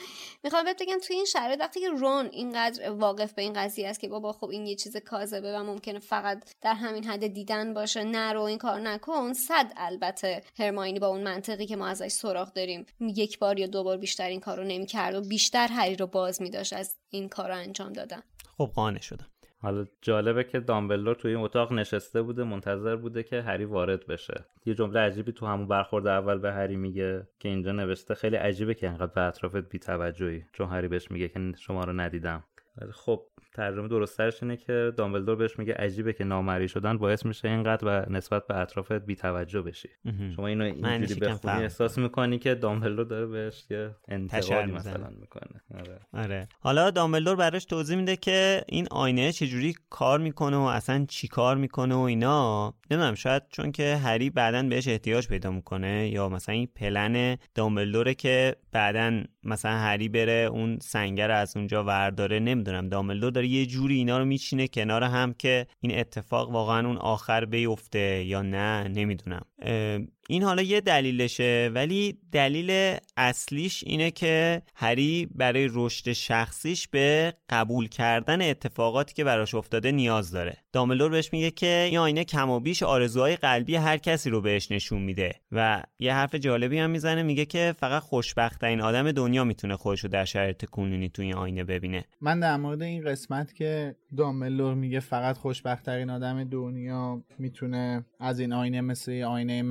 می‌خوام 0.45 0.65
بگم 0.81 0.99
توی 1.07 1.17
این 1.17 1.25
شرایط 1.25 1.61
وقتی 1.61 1.81
که 1.81 1.89
رون 1.89 2.29
اینقدر 2.33 2.91
واقف 2.91 3.33
به 3.33 3.43
این 3.43 3.53
قضیه 3.53 3.89
است 3.89 4.01
که 4.01 4.09
بابا 4.09 4.33
خب 4.33 4.49
این 4.49 4.67
یه 4.67 4.77
چیز 4.77 4.97
کاذبه 5.25 5.59
و 5.59 5.63
ممکنه 5.63 5.99
فقط 5.99 6.55
در 6.63 6.75
همین 6.75 7.05
حد 7.05 7.27
دیدن 7.27 7.75
باشه. 7.75 8.05
نرو 8.05 8.41
این 8.41 8.59
کار 8.59 8.81
نکن. 8.81 9.33
صد 9.33 9.73
البته 9.77 10.43
هرماینی 10.59 10.99
با 10.99 11.07
اون 11.07 11.23
منطقی 11.23 11.67
که 11.67 11.77
ما 11.77 11.87
ازش 11.87 12.09
سراغ 12.09 12.53
داریم. 12.53 12.87
یک 13.01 13.39
بار 13.39 13.59
یا 13.59 13.67
دو 13.67 13.85
بار 13.85 13.97
بیشتر 13.97 14.29
این 14.29 14.41
کارو 14.41 14.65
نمی‌کرد 14.65 15.15
و 15.15 15.21
بیشتر 15.21 15.69
هری 15.71 15.97
رو 15.97 16.07
باز 16.07 16.43
میداشت 16.43 16.73
از 16.73 16.97
این 17.11 17.29
کار 17.29 17.49
رو 17.49 17.55
انجام 17.55 17.93
دادن. 17.93 18.21
خب 18.59 18.71
قانع 18.75 19.01
شدم. 19.01 19.27
حالا 19.59 19.87
جالبه 20.03 20.45
که 20.45 20.61
دامبلدور 20.61 21.15
توی 21.15 21.35
این 21.35 21.45
اتاق 21.45 21.73
نشسته 21.73 22.23
بوده 22.23 22.45
منتظر 22.45 22.97
بوده 22.97 23.23
که 23.23 23.43
هری 23.43 23.65
وارد 23.65 24.07
بشه. 24.07 24.45
یه 24.67 24.75
جمله 24.75 25.01
عجیبی 25.01 25.33
تو 25.33 25.47
همون 25.47 25.69
برخورد 25.69 26.07
اول 26.07 26.39
به 26.39 26.53
هری 26.53 26.77
میگه 26.77 27.29
که 27.39 27.49
اینجا 27.49 27.73
نوشته. 27.73 28.15
خیلی 28.15 28.37
عجیبه 28.37 28.75
که 28.75 28.89
انقدر 28.89 29.13
به 29.15 29.21
اطرافت 29.21 29.69
بی‌توجهی 29.69 30.45
چون 30.53 30.69
هری 30.69 30.89
بهش 30.89 31.11
میگه 31.11 31.29
که 31.29 31.53
شما 31.59 31.85
رو 31.85 31.93
ندیدم. 31.93 32.45
خب 32.93 33.27
ترجمه 33.55 33.89
درستش 33.89 34.43
اینه 34.43 34.57
که 34.57 34.93
دامبلدور 34.97 35.37
بهش 35.37 35.59
میگه 35.59 35.75
عجیبه 35.75 36.13
که 36.13 36.25
نامری 36.25 36.69
شدن 36.69 36.99
باعث 36.99 37.27
میشه 37.27 37.49
اینقدر 37.49 37.85
و 37.87 38.13
نسبت 38.13 38.47
به 38.47 38.57
اطرافت 38.57 38.93
بی 38.93 39.17
توجه 39.17 39.63
بشی 39.63 39.89
شما 40.37 40.47
اینو 40.47 40.65
اینجوری 40.65 41.21
بخونی 41.21 41.63
احساس 41.63 41.99
می‌کنی 41.99 42.39
که 42.39 42.55
دامبلدور 42.55 43.05
داره 43.05 43.27
بهش 43.27 43.65
یه 43.71 43.91
انتقادی 44.09 44.73
مثلا 44.73 45.11
می‌کنه. 45.21 45.61
آره. 45.75 46.01
آره. 46.13 46.49
حالا 46.61 46.91
دامبلدور 46.91 47.37
براش 47.37 47.65
توضیح 47.65 47.97
میده 47.97 48.17
که 48.17 48.65
این 48.69 48.87
آینه 48.91 49.33
چجوری 49.33 49.75
کار 49.91 50.21
می‌کنه 50.21 50.57
و 50.57 50.61
اصلا 50.61 51.05
چی 51.09 51.29
کار 51.29 51.57
می‌کنه 51.57 51.95
و 51.95 51.99
اینا. 51.99 52.75
نمی‌دونم 52.91 53.15
شاید 53.15 53.43
چون 53.51 53.73
که 53.73 53.97
هری 53.97 54.31
بعدا 54.31 54.63
بهش 54.63 54.89
احتیاج 54.89 55.29
پیدا 55.29 55.51
می‌کنه 55.51 56.09
یا 56.09 56.29
مثلا 56.29 56.55
این 56.55 56.69
پلن 56.75 57.37
دامبلدوره 57.55 58.15
که 58.15 58.57
بعدا 58.73 59.23
مثلا 59.43 59.73
هری 59.73 60.09
بره 60.09 60.49
اون 60.53 60.79
سنگر 60.83 61.31
از 61.31 61.57
اونجا 61.57 61.85
ورداره. 61.85 62.39
نمی‌دونم 62.39 62.89
دامبلدور 62.89 63.44
یه 63.45 63.67
جوری 63.67 63.95
اینا 63.95 64.19
رو 64.19 64.25
میچینه 64.25 64.69
کنار 64.69 65.05
هم 65.05 65.35
که 65.35 65.67
این 65.81 65.99
اتفاق 65.99 66.51
واقعا 66.51 66.87
اون 66.87 66.97
آخر 66.97 67.45
بیفته 67.45 68.25
یا 68.25 68.43
نه 68.43 68.89
نمی‌دونم. 68.89 69.45
این 70.29 70.43
حالا 70.43 70.63
یه 70.63 70.81
دلیلشه 70.81 71.71
ولی 71.75 72.19
دلیل 72.33 72.97
اصلیش 73.17 73.85
اینه 73.87 74.11
که 74.11 74.63
هری 74.75 75.29
برای 75.35 75.69
رشد 75.73 76.13
شخصیش 76.13 76.89
به 76.89 77.35
قبول 77.51 77.89
کردن 77.89 78.51
اتفاقاتی 78.51 79.15
که 79.15 79.25
براش 79.25 79.55
افتاده 79.55 79.93
نیاز 79.93 80.31
داره. 80.31 80.57
داملور 80.73 81.11
بهش 81.11 81.33
میگه 81.33 81.51
که 81.51 81.87
این 81.89 81.99
آینه 81.99 82.25
کم 82.25 82.51
و 82.51 82.61
بیش 82.61 82.83
آرزوهای 82.83 83.37
قلبی 83.37 83.77
هر 83.77 83.97
کسی 83.97 84.31
رو 84.31 84.41
بهش 84.41 84.73
نشون 84.73 85.03
میده. 85.03 85.35
و 85.53 85.83
یه 85.99 86.15
حرف 86.15 86.35
جالبی 86.35 86.79
هم 86.79 86.91
می‌زنه 86.91 87.23
میگه 87.23 87.45
که 87.45 87.75
فقط 87.79 88.03
خوشبخت 88.03 88.65
این 88.65 88.81
آدم 88.81 89.13
دنیا 89.13 89.45
می‌تونه 89.45 89.77
خودش 89.77 90.01
رو 90.01 90.11
در 90.11 90.25
شرایط 90.25 90.65
کنونی 90.65 91.09
تو 91.09 91.23
این 91.23 91.35
آینه 91.35 91.65
ببینه. 91.65 92.05
من 92.21 92.41
در 92.41 92.57
مورد 92.57 92.83
این 92.83 93.05
قسمت 93.05 93.55
که 93.55 93.97
داملور 94.17 94.75
میگه 94.75 95.01
فقط 95.01 95.37
خوشبخت 95.37 95.87
ترین 95.87 96.11
آدم 96.11 96.45
دنیا 96.45 97.23
می‌تونه 97.39 98.05
از 98.21 98.41
این 98.41 98.53
آینه 98.53 98.81
مثل 98.81 99.23
آینه 99.23 99.63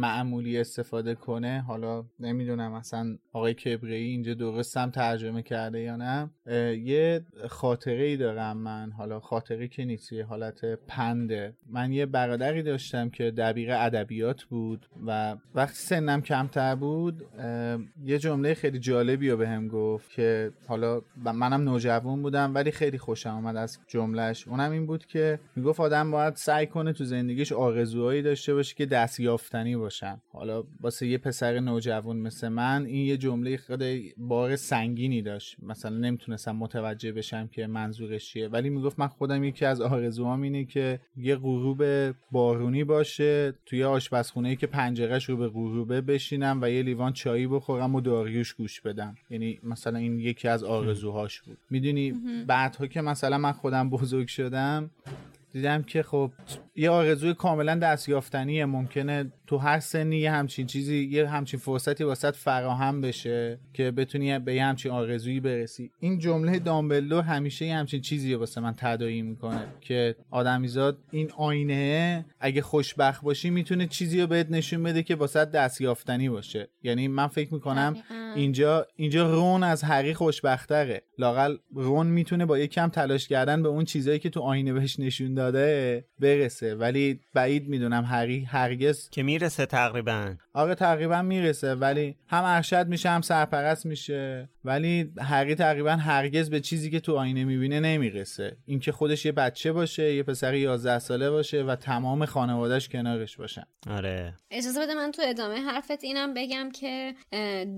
معمولی 0.43 0.59
استفاده 0.59 1.15
کنه 1.15 1.63
حالا 1.67 2.05
نمی‌دونم 2.19 2.73
اصلا 2.73 3.17
آقای 3.33 3.53
کبری 3.53 3.95
اینجا 3.95 4.33
درستم 4.33 4.89
ترجمه 4.89 5.41
کرده 5.41 5.79
یا 5.79 5.95
نه 5.95 6.29
یه 6.77 7.25
خاطره 7.47 8.03
ای 8.03 8.17
دارم 8.17 8.57
من 8.57 8.91
حالا 8.91 9.19
خاطره 9.19 9.67
که 9.67 9.85
نیست 9.85 10.13
یه 10.13 10.25
حالت 10.25 10.65
پنده. 10.65 11.53
من 11.69 11.91
یه 11.91 12.05
برادری 12.05 12.63
داشتم 12.63 13.09
که 13.09 13.31
دبیر 13.31 13.73
ادبیات 13.73 14.43
بود 14.43 14.85
و 15.07 15.35
وقتی 15.55 15.77
سنم 15.77 16.21
کمتر 16.21 16.75
بود 16.75 17.25
یه 18.05 18.19
جمله 18.19 18.53
خیلی 18.53 18.79
جالبی 18.79 19.29
رو 19.29 19.37
بهم 19.37 19.67
گفت 19.67 20.11
که 20.11 20.51
حالا 20.67 21.01
منم 21.17 21.61
نوجوان 21.61 22.21
بودم 22.21 22.55
ولی 22.55 22.71
خیلی 22.71 22.97
خوشم 22.97 23.29
آمد 23.29 23.55
از 23.55 23.79
جملهش 23.87 24.47
اونم 24.47 24.71
این 24.71 24.85
بود 24.85 25.05
که 25.05 25.39
می‌گفت 25.55 25.79
آدم 25.79 26.11
باید 26.11 26.35
سعی 26.35 26.67
کنه 26.67 26.93
تو 26.93 27.03
زندگیش 27.03 27.51
آرزوهایی 27.51 28.21
داشته 28.21 28.53
باشه 28.53 28.75
که 28.75 28.85
دستیافتنی 28.85 29.75
باشن. 29.75 30.21
حالا 30.35 30.63
واسه 30.81 31.07
یه 31.07 31.17
پسر 31.17 31.59
نوجوان 31.59 32.17
مثل 32.17 32.47
من 32.47 32.85
این 32.85 33.05
یه 33.05 33.17
جمله 33.17 33.57
خیلی 33.57 34.13
بار 34.17 34.55
سنگینی 34.55 35.21
داشت. 35.21 35.57
مثلا 35.63 35.97
نمی‌تونستم 35.97 36.55
متوجه 36.55 37.11
بشم 37.11 37.47
که 37.47 37.67
منظورش 37.67 38.25
چیه. 38.25 38.47
ولی 38.47 38.69
می‌گفت 38.69 38.99
من 38.99 39.07
خودم 39.07 39.43
یکی 39.43 39.65
از 39.65 39.81
آرزوهام 39.81 40.41
اینه 40.41 40.65
که 40.65 40.99
یه 41.17 41.35
غروب 41.35 41.83
بارونی 42.31 42.83
باشه 42.83 43.53
توی 43.65 43.83
آشپزخونه 43.83 44.55
که 44.55 44.67
پنجرهش 44.67 45.29
رو 45.29 45.37
به 45.37 45.47
غروبه 45.47 46.01
بشینم 46.01 46.59
و 46.61 46.69
یه 46.69 46.81
لیوان 46.81 47.13
چایی 47.13 47.47
بخورم 47.47 47.95
و 47.95 48.01
داریوش 48.01 48.53
گوش 48.53 48.81
بدم. 48.81 49.15
یعنی 49.29 49.59
مثلا 49.63 49.99
این 49.99 50.19
یکی 50.19 50.47
از 50.47 50.63
آرزوهاش 50.63 51.41
بود. 51.41 51.57
می‌دونی؟ 51.69 52.13
بعدها 52.47 52.87
که 52.87 53.01
مثلا 53.01 53.37
من 53.37 53.51
خودم 53.51 53.89
بزرگ 53.89 54.27
شدم 54.27 54.89
دیدم 55.53 55.83
که 55.83 56.03
خب 56.03 56.31
یه 56.75 56.89
آرزوی 56.89 57.33
کاملا 57.33 57.75
دستیافتنیه. 57.75 58.65
ممکنه 58.65 59.31
تو 59.47 59.57
هر 59.57 59.79
سنی 59.79 60.17
یه 60.17 60.31
همچین 60.31 60.67
چیزی 60.67 61.09
یه 61.11 61.29
همچین 61.29 61.59
فرصتی 61.59 62.03
واسط 62.03 62.35
فراهم 62.35 63.01
بشه 63.01 63.59
که 63.73 63.91
بتونی 63.91 64.39
به 64.39 64.55
یه 64.55 64.65
همچین 64.65 64.91
آرزویی 64.91 65.39
برسی. 65.39 65.91
این 65.99 66.19
جمله 66.19 66.59
دامبلو 66.59 67.21
همیشه 67.21 67.65
یه 67.65 67.75
همچین 67.75 68.01
چیزی 68.01 68.33
واسه 68.33 68.61
من 68.61 68.73
تدایی 68.77 69.21
می‌کنه 69.21 69.67
که 69.81 70.15
آدمیزاد 70.31 70.97
این 71.11 71.31
آینه 71.37 72.25
اگه 72.39 72.61
خوشبخت 72.61 73.23
باشی 73.23 73.49
می‌تونه 73.49 73.87
چیزی 73.87 74.21
رو 74.21 74.27
بهت 74.27 74.47
نشون 74.49 74.83
بده 74.83 75.03
که 75.03 75.15
واسط 75.15 75.51
دستیافتنی 75.51 76.29
باشه. 76.29 76.67
یعنی 76.83 77.07
من 77.07 77.27
فکر 77.27 77.53
می‌کنم 77.53 77.95
اینجا 78.35 78.87
اینجا 78.95 79.31
رون 79.31 79.63
از 79.63 79.83
هری 79.83 80.13
خوشبختره. 80.13 81.01
لاقل 81.17 81.57
رون 81.73 82.07
می‌تونه 82.07 82.45
با 82.45 82.59
یکم 82.59 82.87
تلاش 82.87 83.27
کردن 83.27 83.63
به 83.63 83.69
اون 83.69 83.85
چیزایی 83.85 84.19
که 84.19 84.29
تو 84.29 84.39
آینه 84.39 84.73
بهش 84.73 84.99
نشون 84.99 85.33
داده 85.33 86.05
برسه. 86.19 86.62
ولی 86.63 87.19
بعید 87.33 87.67
می‌دونم 87.67 88.03
هری 88.03 88.43
هرگز 88.43 89.09
که 89.09 89.23
می‌رسه 89.23 89.65
تقریبا. 89.65 90.35
آره 90.55 90.75
تقریبا 90.75 91.21
می‌رسه 91.21 91.75
ولی 91.75 92.15
هم 92.27 92.43
ارشد 92.43 92.87
میشه 92.87 93.09
هم 93.09 93.21
سرپرست 93.21 93.85
میشه. 93.85 94.49
ولی 94.65 95.11
هری 95.19 95.55
تقریبا 95.55 95.91
هرگز 95.91 96.49
به 96.49 96.59
چیزی 96.59 96.91
که 96.91 96.99
تو 96.99 97.15
آینه 97.15 97.43
می‌بینه 97.43 97.79
نمی‌رسه. 97.79 98.57
اینکه 98.65 98.91
خودش 98.91 99.25
یه 99.25 99.31
بچه 99.31 99.71
باشه 99.71 100.13
یه 100.13 100.23
پسر 100.23 100.53
11 100.53 100.99
ساله 100.99 101.29
باشه 101.29 101.63
و 101.63 101.75
تمام 101.75 102.25
خانوادهش 102.25 102.89
کنارش 102.89 103.37
باشن. 103.37 103.63
آره. 103.89 104.33
اجازه 104.51 104.81
بده 104.81 104.93
من 104.93 105.11
تو 105.11 105.21
ادامه 105.25 105.55
حرفت 105.55 106.03
اینم 106.03 106.33
بگم 106.33 106.69
که 106.71 107.13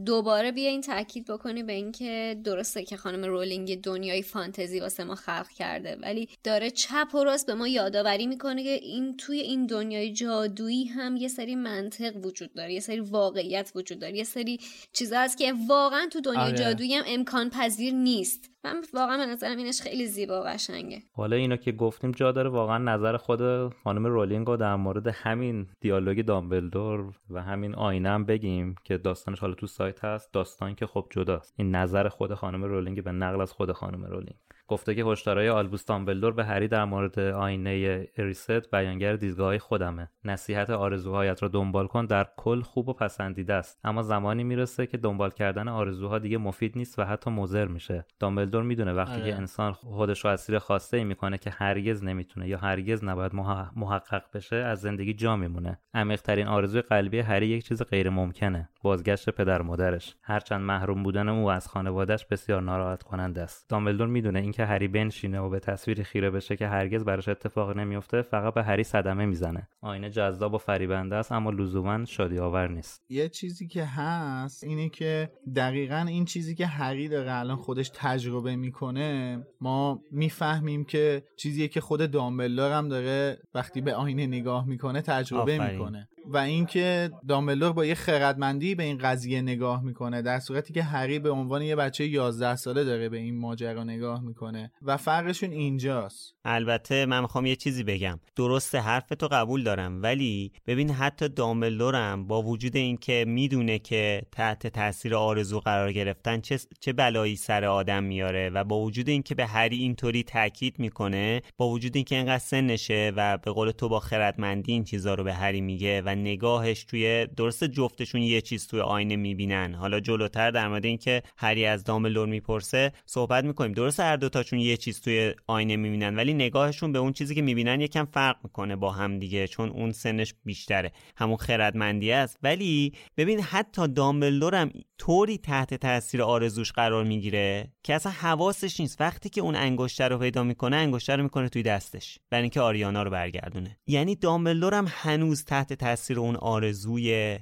دوباره 0.06 0.52
بیا 0.52 0.70
این 0.70 0.82
تاکید 0.82 1.26
بکنی 1.26 1.64
به 1.64 1.74
اینکه 1.74 2.38
درسته 2.44 2.84
که 2.84 2.98
خانم 2.98 3.26
رولینگ 3.26 3.82
دنیای 3.82 4.22
فانتزی 4.22 4.80
واسه 4.80 5.04
ما 5.04 5.16
خلق 5.16 5.50
کرده 5.50 5.98
ولی 6.02 6.30
داره 6.44 6.72
چپ 6.72 7.16
و 7.16 7.24
راست 7.24 7.48
به 7.48 7.54
ما 7.54 7.68
یادآوری 7.68 8.28
می‌کنه 8.28 8.64
که 8.64 8.70
این 8.70 9.18
توی 9.18 9.40
این 9.40 9.66
دنیای 9.66 10.14
جادویی 10.14 10.86
هم 10.86 11.16
یه 11.18 11.28
سری 11.28 11.56
منطق 11.56 12.26
وجود 12.26 12.54
داره. 12.54 12.65
یه 12.74 12.80
سری 12.80 13.00
واقعیت 13.00 13.72
وجود 13.76 14.00
داره 14.00 14.18
یه 14.18 14.24
سری 14.24 14.60
چیزا 14.94 15.20
هست 15.20 15.38
که 15.38 15.54
واقعا 15.70 16.08
تو 16.14 16.22
دنیای 16.22 16.44
آره. 16.44 16.58
جادویی 16.58 16.94
هم 16.94 17.04
امکان 17.08 17.50
پذیر 17.50 17.94
نیست. 17.94 18.50
من 18.64 18.84
واقعا 18.94 19.18
به 19.18 19.26
نظرم 19.26 19.58
اینش 19.58 19.82
خیلی 19.82 20.08
زیبا 20.08 20.42
و 20.42 20.44
قشنگه. 20.44 21.02
حالا 21.14 21.36
اینو 21.36 21.56
که 21.56 21.72
گفتیم 21.72 22.12
جا 22.12 22.32
داره 22.32 22.50
واقعا 22.50 22.78
نظر 22.78 23.18
خود 23.18 23.74
خانم 23.84 24.06
رولینگ 24.06 24.48
رو 24.48 24.58
در 24.58 24.76
مورد 24.76 25.08
همین 25.08 25.68
دیالوگ 25.82 26.26
دامبلدور 26.26 27.14
و 27.30 27.42
همین 27.42 27.76
آینه 27.76 28.10
هم 28.10 28.26
بگیم 28.26 28.76
که 28.84 28.98
داستانش 28.98 29.40
حالا 29.40 29.54
تو 29.54 29.68
سایت 29.68 30.04
هست. 30.04 30.34
داستان 30.34 30.76
که 30.76 30.86
خب 30.86 31.08
جداست. 31.10 31.54
این 31.58 31.76
نظر 31.76 32.08
خود 32.08 32.34
خانم 32.34 32.64
رولینگ 32.64 33.04
به 33.04 33.12
نقل 33.12 33.42
از 33.42 33.52
خود 33.52 33.72
خانم 33.72 34.06
رولینگ. 34.06 34.36
گفته 34.68 34.96
که 34.96 35.04
هشدارهای 35.04 35.50
آلبوس 35.50 35.86
دامبلدور 35.86 36.34
به 36.34 36.46
هری 36.46 36.68
در 36.68 36.86
مورد 36.86 37.20
آینه 37.20 38.08
اریسد 38.18 38.72
بیانگر 38.72 39.16
دیدگاه 39.16 39.58
خودمه. 39.58 40.10
نصیحت 40.24 40.70
آرزوهایت 40.70 41.44
را 41.44 41.50
دنبال 41.50 41.88
کن 41.88 42.06
در 42.06 42.28
کل 42.38 42.62
خوب 42.62 42.90
و 42.90 42.94
پسندیده 42.94 43.54
است. 43.54 43.80
اما 43.84 44.02
زمانی 44.02 44.44
می‌رسه 44.44 44.88
که 44.88 44.98
دنبال 44.98 45.30
کردن 45.30 45.68
آرزوها 45.68 46.20
دیگه 46.20 46.38
مفید 46.38 46.78
نیست 46.78 47.00
و 47.00 47.04
حتی 47.04 47.30
مضر 47.30 47.66
میشه. 47.66 48.06
دامبلدور 48.20 48.64
می‌دونه 48.64 48.94
وقتی 48.94 49.18
که 49.18 49.22
آره. 49.22 49.36
انسان 49.36 49.74
خودش 49.74 50.26
رو 50.26 50.32
اسیر 50.32 50.60
خواسته 50.60 50.98
ای 50.98 51.04
می‌کنه 51.04 51.38
که 51.38 51.50
هرگز 51.50 52.04
نمی‌تونه 52.04 52.48
یا 52.48 52.58
هرگز 52.58 53.04
نباید 53.04 53.36
محقق 53.76 54.24
بشه 54.34 54.56
از 54.56 54.82
زندگی 54.82 55.14
جا 55.14 55.36
میمونه. 55.36 55.80
عمیقترین 55.94 56.48
آرزوی 56.48 56.82
قلبی 56.82 57.20
هری 57.20 57.48
یک 57.48 57.64
چیز 57.64 57.84
غیر 57.84 58.10
ممکنه 58.10 58.70
بازگشت 58.86 59.30
پدر 59.30 59.62
مادرش. 59.62 60.16
هرچند 60.22 60.62
محروم 60.62 61.03
بودن 61.03 61.30
او 61.30 61.52
از 61.52 61.68
خانوادهش 61.68 62.26
بسیار 62.26 62.62
ناراحت 62.62 63.03
کننده 63.03 63.41
است. 63.41 63.70
دامبلدور 63.70 64.07
می‌دونه 64.07 64.40
اینکه 64.40 64.66
هری 64.66 64.88
بنشینه 64.88 65.40
و 65.40 65.49
به 65.49 65.60
تصویری 65.60 66.03
خیره 66.03 66.30
بشه 66.30 66.56
که 66.56 66.68
هرگز 66.68 67.06
براش 67.06 67.28
اتفاق 67.28 67.78
نمیفته 67.78 68.22
فقط 68.22 68.53
به 68.53 68.64
هری 68.64 68.84
صدمه 68.84 69.26
می‌زنه. 69.26 69.68
آینه 69.82 70.10
جذاب 70.10 70.53
و 70.53 70.57
فریبنده 70.57 71.16
است 71.16 71.32
اما 71.32 71.49
لزوما 71.49 72.06
شادی 72.06 72.40
آور 72.40 72.68
نیست. 72.68 73.06
یه 73.10 73.30
چیزی 73.30 73.68
که 73.68 73.86
هست 73.86 74.64
اینه 74.64 74.90
که 74.90 75.30
دقیقا 75.56 76.06
این 76.07 76.26
چیزی 76.26 76.56
که 76.56 76.66
هری 76.66 77.07
داره 77.07 77.34
الان 77.34 77.57
خودش 77.57 77.91
تجربه 77.94 78.56
می‌کنه 78.56 79.40
ما 79.62 79.99
می‌فهمیم 80.12 80.84
که 80.84 81.24
چیزی 81.38 81.68
که 81.68 81.82
خود 81.82 82.12
دامبلدور 82.12 82.72
هم 82.72 82.90
داره 82.90 83.38
وقتی 83.53 83.82
به 83.82 83.94
آینه 83.94 84.28
نگاه 84.28 84.68
می‌کنه 84.68 85.02
تجربه 85.02 85.72
می‌کنه. 85.72 86.07
و 86.28 86.38
اینکه 86.38 87.12
دامبلدور 87.28 87.74
با 87.74 87.86
یه 87.86 87.96
خردمندی 87.96 88.76
به 88.76 88.84
این 88.84 88.98
قضیه 88.98 89.42
نگاه 89.42 89.84
می‌کنه 89.84 90.22
در 90.22 90.40
صورتی 90.40 90.74
که 90.74 90.84
هری 90.84 91.20
به 91.20 91.30
عنوان 91.30 91.62
یه 91.62 91.76
بچه 91.76 92.08
11 92.08 92.56
ساله 92.56 92.84
داره 92.84 93.10
به 93.10 93.18
این 93.18 93.38
ماجرا 93.38 93.84
نگاه 93.84 94.22
می‌کنه 94.22 94.72
و 94.82 94.98
فرقشون 94.98 95.52
اینجاست. 95.52 96.36
البته 96.46 97.06
من 97.06 97.22
می‌خوام 97.22 97.46
یه 97.46 97.56
چیزی 97.56 97.84
بگم. 97.84 98.20
درست 98.36 98.76
حرف 98.76 99.10
تو 99.10 99.28
قبول 99.28 99.64
دارم 99.64 100.02
ولی 100.02 100.52
ببین 100.68 100.92
حتی 100.92 101.30
دامبلدورم 101.30 102.28
با 102.28 102.42
وجود 102.42 102.76
اینکه 102.76 103.26
می‌دونه 103.28 103.80
که 103.80 104.22
تحت 104.32 104.68
تاثیر 104.68 105.16
آرزو 105.16 105.60
قرار 105.60 105.92
گرفتن 105.92 106.42
چه 106.42 106.60
چه 106.80 106.94
بلایی 106.94 107.36
سر 107.36 107.66
آدم 107.66 108.04
میاره 108.04 108.50
و 108.50 108.64
با 108.64 108.80
وجود 108.80 109.10
اینکه 109.10 109.36
به 109.36 109.46
هری 109.46 109.78
اینطوری 109.78 110.24
تاکید 110.24 110.80
می‌کنه 110.80 111.42
با 111.58 111.70
وجود 111.70 111.96
اینکه 111.96 112.16
اینقدر 112.16 112.38
سنشه 112.38 113.12
و 113.16 113.38
به 113.38 113.52
قول 113.52 113.72
تو 113.72 113.90
با 113.90 114.00
خردمندی 114.00 114.72
این 114.72 114.84
چیزا 114.84 115.14
رو 115.14 115.24
به 115.24 115.34
هری 115.34 115.62
میگه 115.62 116.02
و 116.02 116.15
نگاهش 116.16 116.84
توی 116.84 117.28
درست 117.38 117.64
جفتشون 117.64 118.22
یه 118.22 118.42
چیز 118.42 118.68
توی 118.68 118.80
آینه 118.80 119.16
می‌بینن. 119.16 119.74
حالا 119.74 120.00
جلوتر 120.00 120.52
در 120.52 120.68
مورد 120.68 120.86
اینکه 120.86 121.24
هری 121.38 121.66
از 121.66 121.84
دامبلدور 121.84 122.28
می‌پرسه 122.28 122.92
صحبت 123.06 123.44
می‌کنیم. 123.44 123.72
درست 123.72 124.00
هر 124.00 124.18
دوتاشون 124.18 124.60
یه 124.60 124.78
چیز 124.78 125.02
توی 125.02 125.34
آینه 125.48 125.76
می‌بینن 125.76 126.16
ولی 126.16 126.34
نگاهشون 126.34 126.92
به 126.92 127.00
اون 127.00 127.14
چیزی 127.14 127.36
که 127.36 127.42
می‌بینن 127.42 127.82
یکم 127.82 128.06
فرق 128.06 128.36
می‌کنه 128.44 128.76
با 128.76 128.92
هم 128.92 129.20
دیگه 129.20 129.48
چون 129.48 129.70
اون 129.70 129.92
سنش 129.92 130.34
بیشتره. 130.46 130.92
همون 131.18 131.38
خردمندی 131.38 132.12
است. 132.12 132.38
ولی 132.44 132.94
ببین 133.18 133.40
حتی 133.40 133.88
دامبلدور 133.88 134.56
هم 134.56 134.72
طوری 134.98 135.38
تحت 135.38 135.74
تاثیر 135.74 136.22
آرزوش 136.22 136.72
قرار 136.72 137.04
می‌گیره 137.04 137.72
که 137.84 137.96
اصلا 137.96 138.12
حواسش 138.12 138.80
نیست. 138.80 139.02
وقتی 139.02 139.30
که 139.30 139.42
اون 139.42 139.56
انگشتر 139.56 140.10
رو 140.10 140.18
پیدا 140.18 140.44
می‌کنه 140.44 140.76
انگشتر 140.76 141.18
رو 141.18 141.24
می‌کنه 141.24 141.50
توی 141.50 141.64
دستش. 141.64 142.20
برای 142.30 142.42
اینکه 142.42 142.62
آریانا 142.62 143.04
رو 143.04 143.12
برگردونه. 143.12 143.78
یعنی 143.88 144.16
دامبلدور 144.16 144.74
هم 144.74 144.86
هنوز 144.90 145.44
تحت 145.46 145.74
تاثیر 145.74 146.05
اون 146.14 146.36
آرزوی 146.36 147.40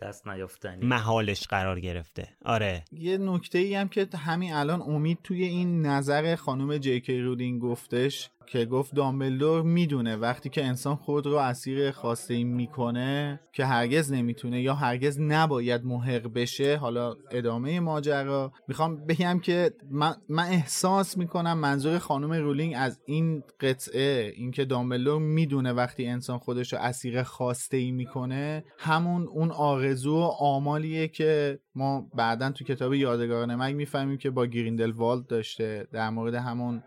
دست 0.00 0.28
نیافتنی. 0.28 0.86
محالش 0.86 1.46
قرار 1.46 1.80
گرفته. 1.80 2.28
آره. 2.44 2.84
یه 2.92 3.18
نکته 3.18 3.58
ای 3.58 3.74
هم 3.74 3.88
که 3.88 4.08
همین 4.16 4.52
الان 4.52 4.82
امید 4.82 5.18
توی 5.24 5.44
این 5.44 5.86
نظر 5.86 6.36
خانم 6.36 6.78
جیکی 6.78 7.20
رولینگ 7.20 7.62
گفتش 7.62 8.30
که 8.46 8.64
گفت 8.64 8.94
دامبلدور 8.94 9.62
می‌دونه 9.62 10.16
وقتی 10.16 10.48
که 10.48 10.64
انسان 10.64 10.96
خود 10.96 11.26
رو 11.26 11.36
اسیر 11.36 11.90
خواسته 11.90 12.34
ای 12.34 12.44
می‌کنه 12.44 13.40
که 13.52 13.64
هرگز 13.64 14.12
نمی‌تونه 14.12 14.62
یا 14.62 14.74
هرگز 14.74 15.20
نباید 15.20 15.84
محق 15.84 16.32
بشه 16.32 16.76
حالا 16.76 17.14
ادامه 17.30 17.80
ماجرا. 17.80 18.52
می‌خوام 18.68 19.06
بگم 19.06 19.40
که 19.42 19.70
من, 19.90 20.14
من 20.28 20.44
احساس 20.44 21.18
می‌کنم 21.18 21.58
منظور 21.58 21.98
خانم 21.98 22.32
رولینگ 22.32 22.74
از 22.76 23.00
این 23.06 23.42
قطعه 23.60 24.32
اینکه 24.36 24.64
دامبلدور 24.64 25.20
می‌دونه 25.20 25.72
وقتی 25.72 26.06
انسان 26.06 26.38
خودش 26.38 26.72
رو 26.72 26.78
اسیر 26.78 27.22
خواسته 27.22 27.76
ای 27.76 27.90
می‌کنه 27.90 28.64
همون 28.78 29.28
اون 29.34 29.50
آرزو 29.50 30.16
و 30.16 30.22
آمالیه 30.38 31.08
که 31.08 31.60
ما 31.76 32.10
بعدا 32.14 32.50
تو 32.50 32.64
کتاب 32.64 32.94
یادگاران 32.94 33.54
مرگ 33.54 33.74
می‌فهمیم 33.74 34.18
که 34.18 34.30
با 34.30 34.46
گریندلوالد 34.46 35.26
داشته. 35.26 35.86
در 35.92 36.10
مورد 36.10 36.34
همون 36.34 36.82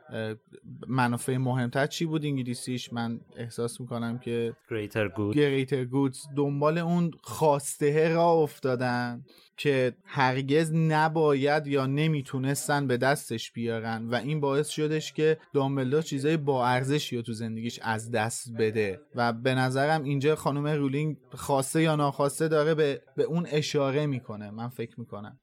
منافع 0.88 1.38
مهمتر 1.38 1.88
چی 1.88 2.06
بود 2.06 2.26
انگلیسیش؟ 2.26 2.94
من 2.94 3.20
احساس 3.38 3.82
می‌کنم 3.82 4.20
که 4.20 4.56
Greater 4.70 5.10
Good. 5.18 5.36
Greater 5.36 5.94
Goods 5.94 6.36
دنبال 6.36 6.78
اون 6.78 7.12
خواسته 7.22 8.10
را 8.14 8.32
افتادن 8.32 9.26
که 9.58 9.94
هرگز 10.06 10.74
نباید 10.74 11.68
یا 11.68 11.86
نمی‌تونستن 11.86 12.88
به 12.88 12.98
دستش 12.98 13.52
بیارن. 13.52 14.08
و 14.10 14.16
این 14.16 14.40
باعث 14.40 14.70
شدش 14.70 15.14
که 15.14 15.38
دامبلدور 15.54 16.02
چیزای 16.02 16.38
با 16.38 16.68
ارزشی 16.68 17.16
رو 17.16 17.22
تو 17.22 17.34
زندگیش 17.34 17.80
از 17.84 18.12
دست 18.12 18.52
بده. 18.58 19.00
و 19.16 19.34
به 19.34 19.56
نظرم 19.56 20.04
اینجا 20.04 20.36
خانم 20.36 20.68
رولینگ 20.68 21.18
خواسته 21.32 21.82
یا 21.82 21.96
ناخواسته 21.96 22.48
داره 22.48 22.76
به, 22.76 23.02
به 23.16 23.24
اون 23.24 23.48
اشاره 23.52 24.06
می‌کنه. 24.06 24.52
من 24.52 24.70
فکر 24.78 25.00
می‌کنم. 25.00 25.40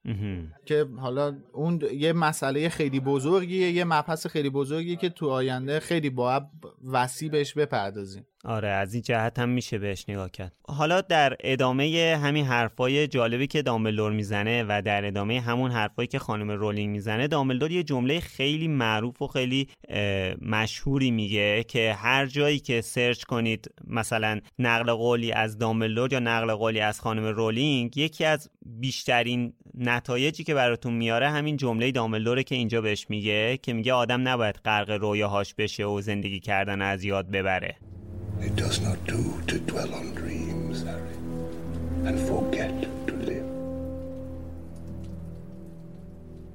که 0.64 0.86
حالا 0.96 1.36
اون 1.52 1.80
یه 1.92 2.12
مسئله 2.12 2.68
خیلی 2.68 3.00
بزرگیه 3.00 3.70
یه 3.70 3.84
مبحث 3.84 4.26
خیلی 4.26 4.50
بزرگیه 4.50 4.96
که 4.96 5.08
تو 5.08 5.28
آینده 5.28 5.80
خیلی 5.80 6.10
باید 6.10 6.42
وسیع 6.92 7.30
بهش 7.30 7.54
بپردازیم. 7.54 8.26
آره 8.44 8.68
از 8.68 8.94
این 8.94 9.02
جهت 9.02 9.38
هم 9.38 9.48
میشه 9.48 9.78
بهش 9.78 10.04
نگاه 10.08 10.30
کرد. 10.30 10.52
حالا 10.68 11.00
در 11.00 11.36
ادامه 11.40 12.18
همین 12.22 12.44
حرفای 12.44 13.06
جالبی 13.06 13.46
که 13.46 13.62
دامبلدور 13.62 14.12
می‌زنه 14.12 14.64
و 14.68 14.82
در 14.82 15.04
ادامه 15.04 15.40
همون 15.40 15.70
حرفایی 15.70 16.08
که 16.08 16.18
خانم 16.18 16.50
رولینگ 16.50 16.90
می‌زنه 16.90 17.28
دامبلدور 17.28 17.70
یه 17.70 17.82
جمله 17.82 18.20
خیلی 18.20 18.68
معروف 18.68 19.22
و 19.22 19.26
خیلی 19.26 19.68
مشهوری 20.42 21.10
میگه 21.10 21.64
که 21.64 21.94
هر 21.98 22.26
جایی 22.26 22.58
که 22.58 22.80
search 22.80 23.24
کنید 23.24 23.70
مثلا 23.86 24.40
نقل 24.58 24.92
قولی 24.92 25.32
از 25.32 25.58
دامبلدور 25.58 26.12
یا 26.12 26.18
نقل 26.18 26.54
قولی 26.54 26.80
از 26.80 27.00
خانم 27.00 27.24
رولینگ 27.24 27.96
یکی 27.96 28.24
از 28.24 28.50
بیشترین 28.66 29.52
نتایجی 29.78 30.44
که 30.44 30.54
براتون 30.54 30.94
میاره 30.94 31.30
همین 31.30 31.56
جمله 31.56 31.92
دامبلدوره 31.92 32.42
که 32.42 32.54
اینجا 32.54 32.80
بهش 32.80 33.06
میگه 33.08 33.56
که 33.56 33.72
میگه 33.72 33.92
آدم 33.92 34.28
نباید 34.28 34.60
غرق 34.64 34.90
رویاهاش 34.90 35.54
بشه 35.54 35.84
و 35.84 36.00
زندگی 36.00 36.40
کردن 36.40 36.82
از 36.82 37.04
یاد 37.04 37.30
ببره. 37.30 37.76
It 38.40 38.56
does 38.56 38.80
not 38.80 38.98
do 39.06 39.40
to 39.46 39.58
dwell 39.58 39.94
on 39.94 40.14
dreams, 40.14 40.82
Harry, 40.82 41.16
and 42.06 42.18
forget 42.28 42.74
to 43.06 43.14
live. 43.16 43.44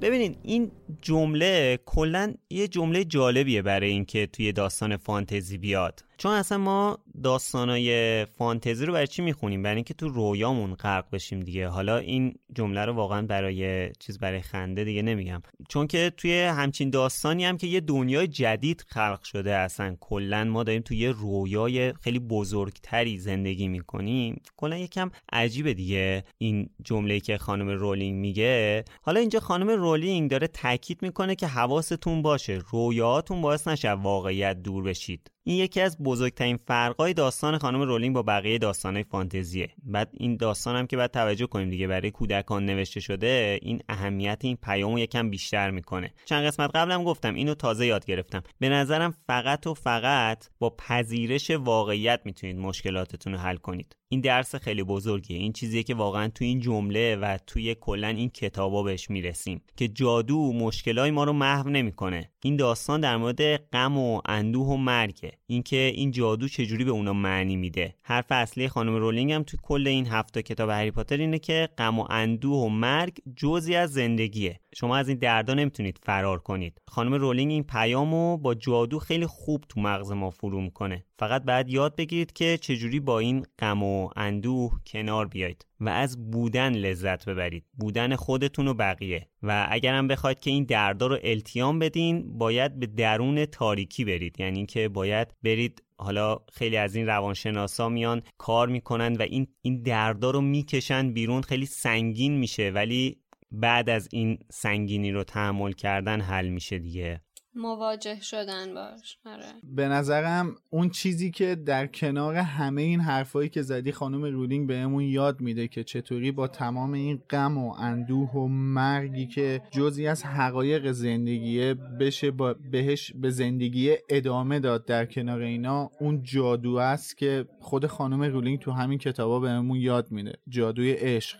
ببینین 0.01 0.35
این 0.43 0.71
جمله 1.01 1.79
کلا 1.85 2.33
یه 2.49 2.67
جمله 2.67 3.03
جالبیه 3.03 3.61
برای 3.61 3.89
اینکه 3.89 4.25
توی 4.25 4.51
داستان 4.51 4.97
فانتزی 4.97 5.57
بیاد 5.57 6.03
چون 6.19 6.31
اصلا 6.31 6.57
ما 6.57 6.97
داستانای 7.23 8.25
فانتزی 8.25 8.85
رو 8.85 8.93
برای 8.93 9.07
چی 9.07 9.21
می‌خونیم؟ 9.21 9.63
برای 9.63 9.75
اینکه 9.75 9.93
تو 9.93 10.09
رویامون 10.09 10.73
غرق 10.73 11.05
بشیم 11.11 11.39
دیگه. 11.39 11.67
حالا 11.67 11.97
این 11.97 12.35
جمله 12.55 12.85
رو 12.85 12.93
واقعا 12.93 13.21
برای 13.21 13.91
چیز 13.99 14.19
برای 14.19 14.41
خنده 14.41 14.83
دیگه 14.83 15.01
نمیگم. 15.01 15.41
چون 15.69 15.87
که 15.87 16.11
توی 16.17 16.41
همچین 16.41 16.89
داستانی 16.89 17.45
هم 17.45 17.57
که 17.57 17.67
یه 17.67 17.79
دنیای 17.79 18.27
جدید 18.27 18.85
خلق 18.87 19.23
شده 19.23 19.55
اصلا. 19.55 19.95
کلا 19.99 20.43
ما 20.43 20.63
داریم 20.63 20.81
توی 20.81 20.97
یه 20.97 21.11
رویای 21.11 21.93
خیلی 21.93 22.19
بزرگتری 22.19 23.17
زندگی 23.17 23.67
می‌کنیم. 23.67 24.41
کلا 24.57 24.77
یکم 24.77 25.11
عجیبه 25.31 25.73
دیگه 25.73 26.23
این 26.37 26.69
جمله 26.83 27.19
که 27.19 27.37
خانم 27.37 27.69
رولینگ 27.69 28.19
میگه. 28.19 28.85
حالا 29.01 29.19
اینجا 29.19 29.39
خانم 29.39 29.69
رولینگ 29.69 30.31
داره 30.31 30.47
تاکید 30.47 31.01
می‌کنه 31.01 31.35
که 31.35 31.47
حواستون 31.47 32.21
باشه. 32.21 32.61
رویاتون 32.71 33.41
باعث 33.41 33.67
نشه 33.67 33.91
واقعیت 33.91 34.61
دور 34.61 34.83
بشید. 34.83 35.31
این 35.43 35.57
یکی 35.57 35.81
از 35.81 35.97
بزرگترین 36.03 36.57
فرقای 36.57 37.13
داستان 37.13 37.57
خانم 37.57 37.81
رولینگ 37.81 38.15
با 38.15 38.23
بقیه 38.23 38.57
داستانهای 38.57 39.03
فانتزیه. 39.03 39.69
بعد 39.83 40.09
این 40.13 40.37
داستان 40.37 40.75
هم 40.75 40.87
که 40.87 40.97
باید 40.97 41.11
توجه 41.11 41.47
کنیم 41.47 41.69
دیگه 41.69 41.87
برای 41.87 42.11
کودکان 42.11 42.65
نوشته 42.65 42.99
شده 42.99 43.59
این 43.61 43.81
اهمیت 43.89 44.39
این 44.41 44.57
پیامو 44.63 44.99
یکم 44.99 45.29
بیشتر 45.29 45.71
می‌کنه. 45.71 46.13
چند 46.25 46.45
قسمت 46.45 46.75
قبلم 46.75 47.03
گفتم 47.03 47.33
اینو 47.33 47.53
تازه 47.53 47.85
یاد 47.85 48.05
گرفتم. 48.05 48.43
به 48.59 48.69
نظرم 48.69 49.13
فقط 49.27 49.67
و 49.67 49.73
فقط 49.73 50.45
با 50.59 50.69
پذیرش 50.69 51.51
واقعیت 51.51 52.21
می‌تونید 52.25 52.57
مشکلاتتون 52.57 53.33
رو 53.33 53.39
حل 53.39 53.55
کنید. 53.55 53.95
این 54.11 54.21
درس 54.21 54.55
خیلی 54.55 54.83
بزرگیه. 54.83 55.37
این 55.37 55.53
چیزیه 55.53 55.83
که 55.83 55.95
واقعا 55.95 56.27
تو 56.27 56.45
این 56.45 56.59
جمله 56.59 57.15
و 57.15 57.37
توی 57.47 57.75
کلا 57.75 58.07
این 58.07 58.29
کتابا 58.29 58.83
بهش 58.83 59.09
می‌رسیم 59.09 59.61
که 59.75 59.87
جادو 59.87 60.53
مشکلای 60.53 61.11
ما 61.11 61.23
رو 61.23 61.33
محو 61.33 61.69
نمی‌کنه. 61.69 62.31
این 62.43 62.55
داستان 62.55 63.01
در 63.01 63.17
مورد 63.17 63.57
غم 63.57 63.97
و 63.97 64.21
اندوه 64.25 64.67
و 64.67 64.77
مرگه. 64.77 65.38
اینکه 65.51 65.91
این 65.95 66.11
جادو 66.11 66.47
چجوری 66.47 66.83
به 66.83 66.91
اونا 66.91 67.13
معنی 67.13 67.55
میده. 67.55 67.95
حرف 68.01 68.25
اصلی 68.29 68.67
خانم 68.67 68.95
رولینگ 68.95 69.31
هم 69.31 69.43
تو 69.43 69.57
کل 69.61 69.87
این 69.87 70.07
هفته 70.07 70.41
کتاب 70.41 70.69
هری 70.69 70.91
پاتر 70.91 71.17
اینه 71.17 71.39
که 71.39 71.69
غم 71.77 71.99
و 71.99 72.05
اندوه 72.09 72.57
و 72.57 72.69
مرگ 72.69 73.17
جزی 73.35 73.75
از 73.75 73.93
زندگیه. 73.93 74.59
شما 74.75 74.97
از 74.97 75.09
این 75.09 75.17
دردا 75.17 75.53
نمی‌تونید 75.53 75.99
فرار 76.03 76.39
کنید. 76.39 76.81
خانم 76.87 77.13
رولینگ 77.13 77.51
این 77.51 77.63
پیامو 77.63 78.37
با 78.37 78.55
جادو 78.55 78.99
خیلی 78.99 79.25
خوب 79.25 79.63
تو 79.69 79.81
مغز 79.81 80.11
ما 80.11 80.29
فرو 80.29 80.61
می‌کنه. 80.61 81.05
فقط 81.19 81.43
بعد 81.43 81.69
یاد 81.69 81.95
بگیرید 81.95 82.33
که 82.33 82.57
چجوری 82.57 82.99
با 82.99 83.19
این 83.19 83.45
غم 83.59 83.83
و 83.83 84.09
اندوه 84.15 84.79
کنار 84.87 85.27
بیایید 85.27 85.65
و 85.79 85.89
از 85.89 86.31
بودن 86.31 86.73
لذت 86.73 87.25
ببرید. 87.25 87.65
بودن 87.73 88.15
خودتون 88.15 88.67
و 88.67 88.73
بقیه. 88.73 89.27
و 89.43 89.67
اگرم 89.71 90.07
بخواید 90.07 90.39
که 90.39 90.49
این 90.49 90.63
دردا 90.63 91.07
رو 91.07 91.17
التیام 91.23 91.79
بدین 91.79 92.37
باید 92.37 92.79
به 92.79 92.85
درون 92.85 93.45
تاریکی 93.45 94.05
برید. 94.05 94.39
یعنی 94.39 94.65
که 94.65 94.89
باید 94.89 95.27
برید 95.43 95.83
حالا 95.97 96.39
خیلی 96.53 96.77
از 96.77 96.95
این 96.95 97.07
روانشناسا 97.07 97.89
میان 97.89 98.21
کار 98.37 98.67
می‌کنن 98.67 99.15
و 99.15 99.21
این 99.21 99.47
این 99.61 99.81
دردا 99.81 100.31
رو 100.31 100.41
می‌کشن 100.41 101.13
بیرون. 101.13 101.41
خیلی 101.41 101.65
سنگین 101.65 102.37
میشه 102.37 102.69
ولی 102.69 103.17
بعد 103.51 103.89
از 103.89 104.09
این 104.11 104.39
سنگینی 104.51 105.11
رو 105.11 105.23
تحمل 105.23 105.71
کردن 105.71 106.21
حل 106.21 106.47
میشه 106.47 106.79
دیگه. 106.79 107.21
مواجه 107.55 108.21
شدن 108.21 108.73
باش. 108.73 109.17
آره. 109.25 109.45
به 109.63 109.87
نظرم 109.87 110.55
اون 110.69 110.89
چیزی 110.89 111.31
که 111.31 111.55
در 111.55 111.87
کنار 111.87 112.35
همه 112.35 112.81
این 112.81 112.99
حرفایی 112.99 113.49
که 113.49 113.61
زدی 113.61 113.91
خانم 113.91 114.23
رولینگ 114.25 114.67
بهمون 114.67 115.03
یاد 115.03 115.41
میده 115.41 115.67
که 115.67 115.83
چطوری 115.83 116.31
با 116.31 116.47
تمام 116.47 116.93
این 116.93 117.23
غم 117.29 117.57
و 117.57 117.75
اندوه 117.77 118.31
و 118.31 118.47
مرگی 118.47 119.27
که 119.27 119.61
جزی 119.71 120.07
از 120.07 120.25
حقایق 120.25 120.91
زندگیه 120.91 121.73
بشه 121.73 122.31
با 122.31 122.55
بهش 122.71 123.11
به 123.15 123.29
زندگی 123.29 123.95
ادامه 124.09 124.59
داد 124.59 124.85
در 124.85 125.05
کنار 125.05 125.41
اینا 125.41 125.91
اون 125.99 126.23
جادو 126.23 126.75
است 126.75 127.17
که 127.17 127.45
خود 127.59 127.87
خانم 127.87 128.21
رولینگ 128.21 128.59
تو 128.59 128.71
همین 128.71 128.97
کتابا 128.97 129.39
بهمون 129.39 129.77
یاد 129.77 130.11
میده. 130.11 130.33
جادوی 130.47 130.91
عشق. 130.91 131.37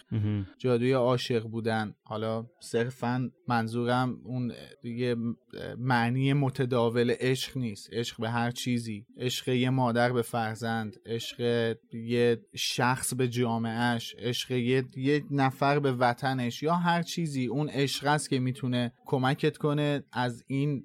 جادوی 0.57 0.91
عاشق 0.91 1.43
بودن. 1.43 1.95
حالا 2.09 2.45
صرفا 2.59 3.31
منظورم 3.47 4.21
اون 4.23 4.51
دیگه 4.81 5.15
معنی 5.77 6.33
متداول 6.33 7.13
عشق 7.19 7.57
نیست. 7.57 7.89
عشق 7.93 8.21
به 8.21 8.29
هر 8.29 8.51
چیزی. 8.51 9.05
عشق 9.17 9.49
یه 9.49 9.69
مادر 9.69 10.11
به 10.11 10.21
فرزند 10.21 10.97
عشق 11.05 11.75
یه 11.93 12.41
شخص 12.55 13.13
به 13.13 13.27
جامعهش 13.27 14.15
عشق 14.19 14.51
یه, 14.51 14.85
یه 14.97 15.23
نفر 15.31 15.79
به 15.79 15.91
وطنش 15.91 16.63
یا 16.63 16.75
هر 16.75 17.03
چیزی. 17.03 17.45
اون 17.45 17.69
عشق 17.69 18.07
است 18.07 18.29
که 18.29 18.39
می‌تونه 18.39 18.93
کمکت 19.05 19.57
کنه 19.57 20.03
از 20.11 20.43
این 20.47 20.83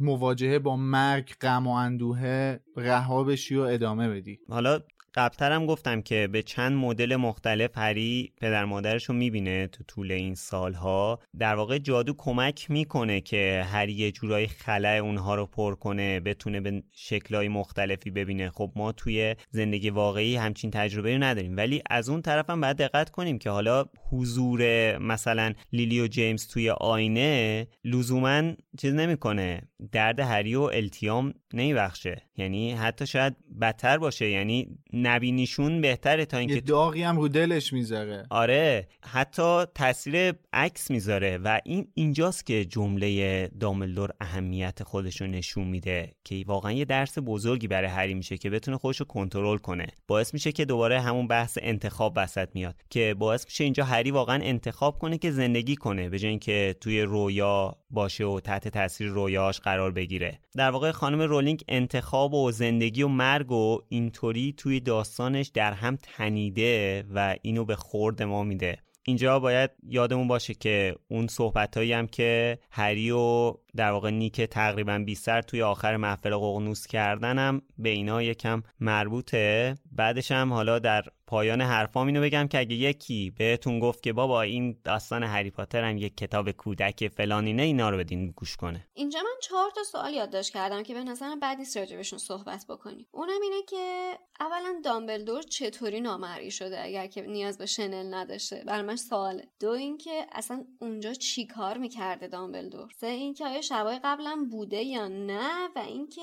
مواجهه 0.00 0.58
با 0.58 0.76
مرگ 0.76 1.34
غم 1.40 1.66
و 1.66 1.70
اندوه 1.70 2.56
رها 2.76 3.24
بشی 3.24 3.56
و 3.56 3.60
ادامه 3.60 4.08
بدی. 4.08 4.38
حالا 4.48 4.80
قبلترم 5.14 5.66
گفتم 5.66 6.02
که 6.02 6.28
به 6.32 6.42
چند 6.42 6.72
مدل 6.72 7.16
مختلف 7.16 7.78
هری 7.78 8.32
پدر 8.40 8.64
مادرش 8.64 9.04
رو 9.04 9.14
می‌بینه 9.14 9.66
تو 9.66 9.84
طول 9.84 10.12
این 10.12 10.34
سالها. 10.34 11.20
در 11.38 11.54
واقع 11.54 11.78
جادو 11.78 12.14
کمک 12.18 12.70
می‌کنه 12.70 13.20
که 13.20 13.64
هری 13.66 13.92
یه 13.92 14.12
جورایی 14.12 14.46
خلع 14.46 14.98
اونها 15.02 15.34
رو 15.34 15.46
پر 15.46 15.74
کنه 15.74 16.20
بتونه 16.20 16.60
به 16.60 16.82
شکلهای 16.92 17.48
مختلفی 17.48 18.10
ببینه. 18.10 18.50
خب 18.50 18.72
ما 18.76 18.92
توی 18.92 19.36
زندگی 19.50 19.90
واقعی 19.90 20.36
همچین 20.36 20.70
تجربه 20.70 21.12
رو 21.12 21.22
نداریم. 21.22 21.56
ولی 21.56 21.82
از 21.90 22.08
اون 22.08 22.22
طرف 22.22 22.50
هم 22.50 22.60
باید 22.60 22.76
دقت 22.76 23.10
کنیم 23.10 23.38
که 23.38 23.50
حالا 23.50 23.84
حضور 24.10 24.98
مثلا 24.98 25.52
لیلی 25.72 26.00
و 26.00 26.06
جیمز 26.06 26.48
توی 26.48 26.70
آینه 26.70 27.66
لزوما 27.84 28.52
چیز 28.80 28.94
نمی‌کنه. 28.94 29.62
درد 29.92 30.20
هری 30.20 30.54
و 30.54 30.60
التیام 30.60 31.34
نمیبخشه. 31.54 32.22
یعنی 32.36 32.72
حتی 32.72 33.06
شاید 33.06 33.36
بدتر 33.60 33.98
باشه. 33.98 34.30
یعنی 34.30 34.68
نبینیشون 35.06 35.80
بهتره 35.80 36.24
تا 36.24 36.38
اینکه 36.38 36.60
داغی 36.60 37.02
هم 37.02 37.16
رو 37.16 37.28
دلش 37.28 37.72
می‌ذاره. 37.72 38.26
آره 38.30 38.88
حتی 39.02 39.64
تاثیر 39.74 40.32
عکس 40.52 40.90
می‌ذاره 40.90 41.38
و 41.38 41.60
این 41.64 41.88
اینجاست 41.94 42.46
که 42.46 42.64
جمله 42.64 43.48
داملدور 43.60 44.10
اهمیت 44.20 44.82
خودش 44.82 45.20
رو 45.20 45.26
نشون 45.26 45.68
میده 45.68 46.12
که 46.24 46.44
واقعا 46.46 46.72
یه 46.72 46.84
درس 46.84 47.18
بزرگی 47.18 47.68
برای 47.68 47.88
هری 47.88 48.14
میشه 48.14 48.38
که 48.38 48.50
بتونه 48.50 48.76
خودش 48.76 49.00
رو 49.00 49.06
کنترل 49.06 49.58
کنه. 49.58 49.86
باعث 50.06 50.34
میشه 50.34 50.52
که 50.52 50.64
دوباره 50.64 51.00
همون 51.00 51.26
بحث 51.26 51.58
انتخاب 51.62 52.12
وسط 52.16 52.48
میاد 52.54 52.74
که 52.90 53.14
باعث 53.18 53.44
میشه 53.44 53.64
اینجا 53.64 53.84
هری 53.84 54.10
واقعا 54.10 54.42
انتخاب 54.42 54.98
کنه 54.98 55.18
که 55.18 55.30
زندگی 55.30 55.76
کنه 55.76 56.08
به 56.08 56.18
اینکه 56.26 56.76
توی 56.80 57.02
رویا 57.02 57.76
باشه 57.94 58.24
و 58.24 58.40
تحت 58.40 58.68
تاثیر 58.68 59.08
رویاش 59.08 59.60
قرار 59.60 59.90
بگیره. 59.90 60.38
در 60.56 60.70
واقع 60.70 60.90
خانم 60.90 61.20
رولینگ 61.20 61.64
انتخاب 61.68 62.34
و 62.34 62.50
زندگی 62.50 63.02
و 63.02 63.08
مرگ 63.08 63.52
و 63.52 63.78
اینطوری 63.88 64.54
توی 64.56 64.80
داستانش 64.80 65.48
در 65.48 65.72
هم 65.72 65.96
تنیده 66.02 67.04
و 67.14 67.36
اینو 67.42 67.64
به 67.64 67.76
خورد 67.76 68.22
ما 68.22 68.42
میده. 68.42 68.78
اینجا 69.06 69.38
باید 69.38 69.70
یادمون 69.88 70.28
باشه 70.28 70.54
که 70.54 70.94
اون 71.08 71.26
صحبت 71.26 71.76
هم 71.76 72.06
که 72.06 72.58
هری 72.70 73.10
و 73.10 73.54
در 73.76 73.90
واقع 73.90 74.10
نیک 74.10 74.40
تقریبا 74.40 74.98
بیستر 74.98 75.42
توی 75.42 75.62
آخر 75.62 75.96
محفل 75.96 76.36
ققنوس 76.36 76.86
کردنم 76.86 77.62
به 77.78 77.88
اینا 77.88 78.22
یکم 78.22 78.62
مربوطه. 78.80 79.74
بعدش 79.92 80.32
هم 80.32 80.52
حالا 80.52 80.78
در 80.78 81.04
پایان 81.26 81.60
حرفام 81.60 82.06
اینو 82.06 82.20
بگم 82.22 82.48
که 82.48 82.58
اگه 82.58 82.76
یکی 82.76 83.30
بهتون 83.30 83.78
گفت 83.78 84.02
که 84.02 84.12
بابا 84.12 84.42
این 84.42 84.76
داستان 84.84 85.22
هری 85.22 85.50
پاتر 85.50 85.84
هم 85.84 85.98
یک 85.98 86.16
کتاب 86.16 86.50
کودک 86.50 87.08
فلانی 87.08 87.52
نه 87.52 87.62
اینا 87.62 87.90
رو 87.90 87.98
بدین 87.98 88.30
گوش 88.30 88.56
کنه. 88.56 88.86
اینجا 88.94 89.18
من 89.18 89.34
چهار 89.42 89.70
تا 89.70 89.82
سوال 89.82 90.14
یادداشت 90.14 90.52
کردم 90.52 90.82
که 90.82 90.94
به 90.94 91.04
نظرم 91.04 91.40
بعد 91.40 91.58
نیست 91.58 91.76
راجبشون 91.76 92.18
صحبت 92.18 92.66
بکنیم. 92.68 93.06
اونم 93.12 93.40
اینه 93.42 93.62
که 93.68 94.12
اولا 94.40 94.80
دامبلدور 94.84 95.42
چطوری 95.42 96.00
نامرئی 96.00 96.50
شده 96.50 96.84
اگر 96.84 97.06
که 97.06 97.22
نیاز 97.22 97.58
به 97.58 97.66
شنل 97.66 98.14
نداشته؟ 98.14 98.64
برای 98.66 98.82
من 98.82 98.96
سواله. 98.96 99.48
دو 99.60 99.70
اینکه 99.70 100.26
اصلا 100.32 100.64
اونجا 100.80 101.14
چیکار 101.14 101.78
می‌کرده 101.78 102.28
دامبلدور؟ 102.28 102.90
سه 102.96 103.06
اینکه 103.06 103.46
آیا 103.46 103.60
شبای 103.60 104.00
قبلا 104.04 104.46
بوده 104.50 104.82
یا 104.82 105.08
نه؟ 105.08 105.68
و 105.76 105.78
اینکه 105.78 106.22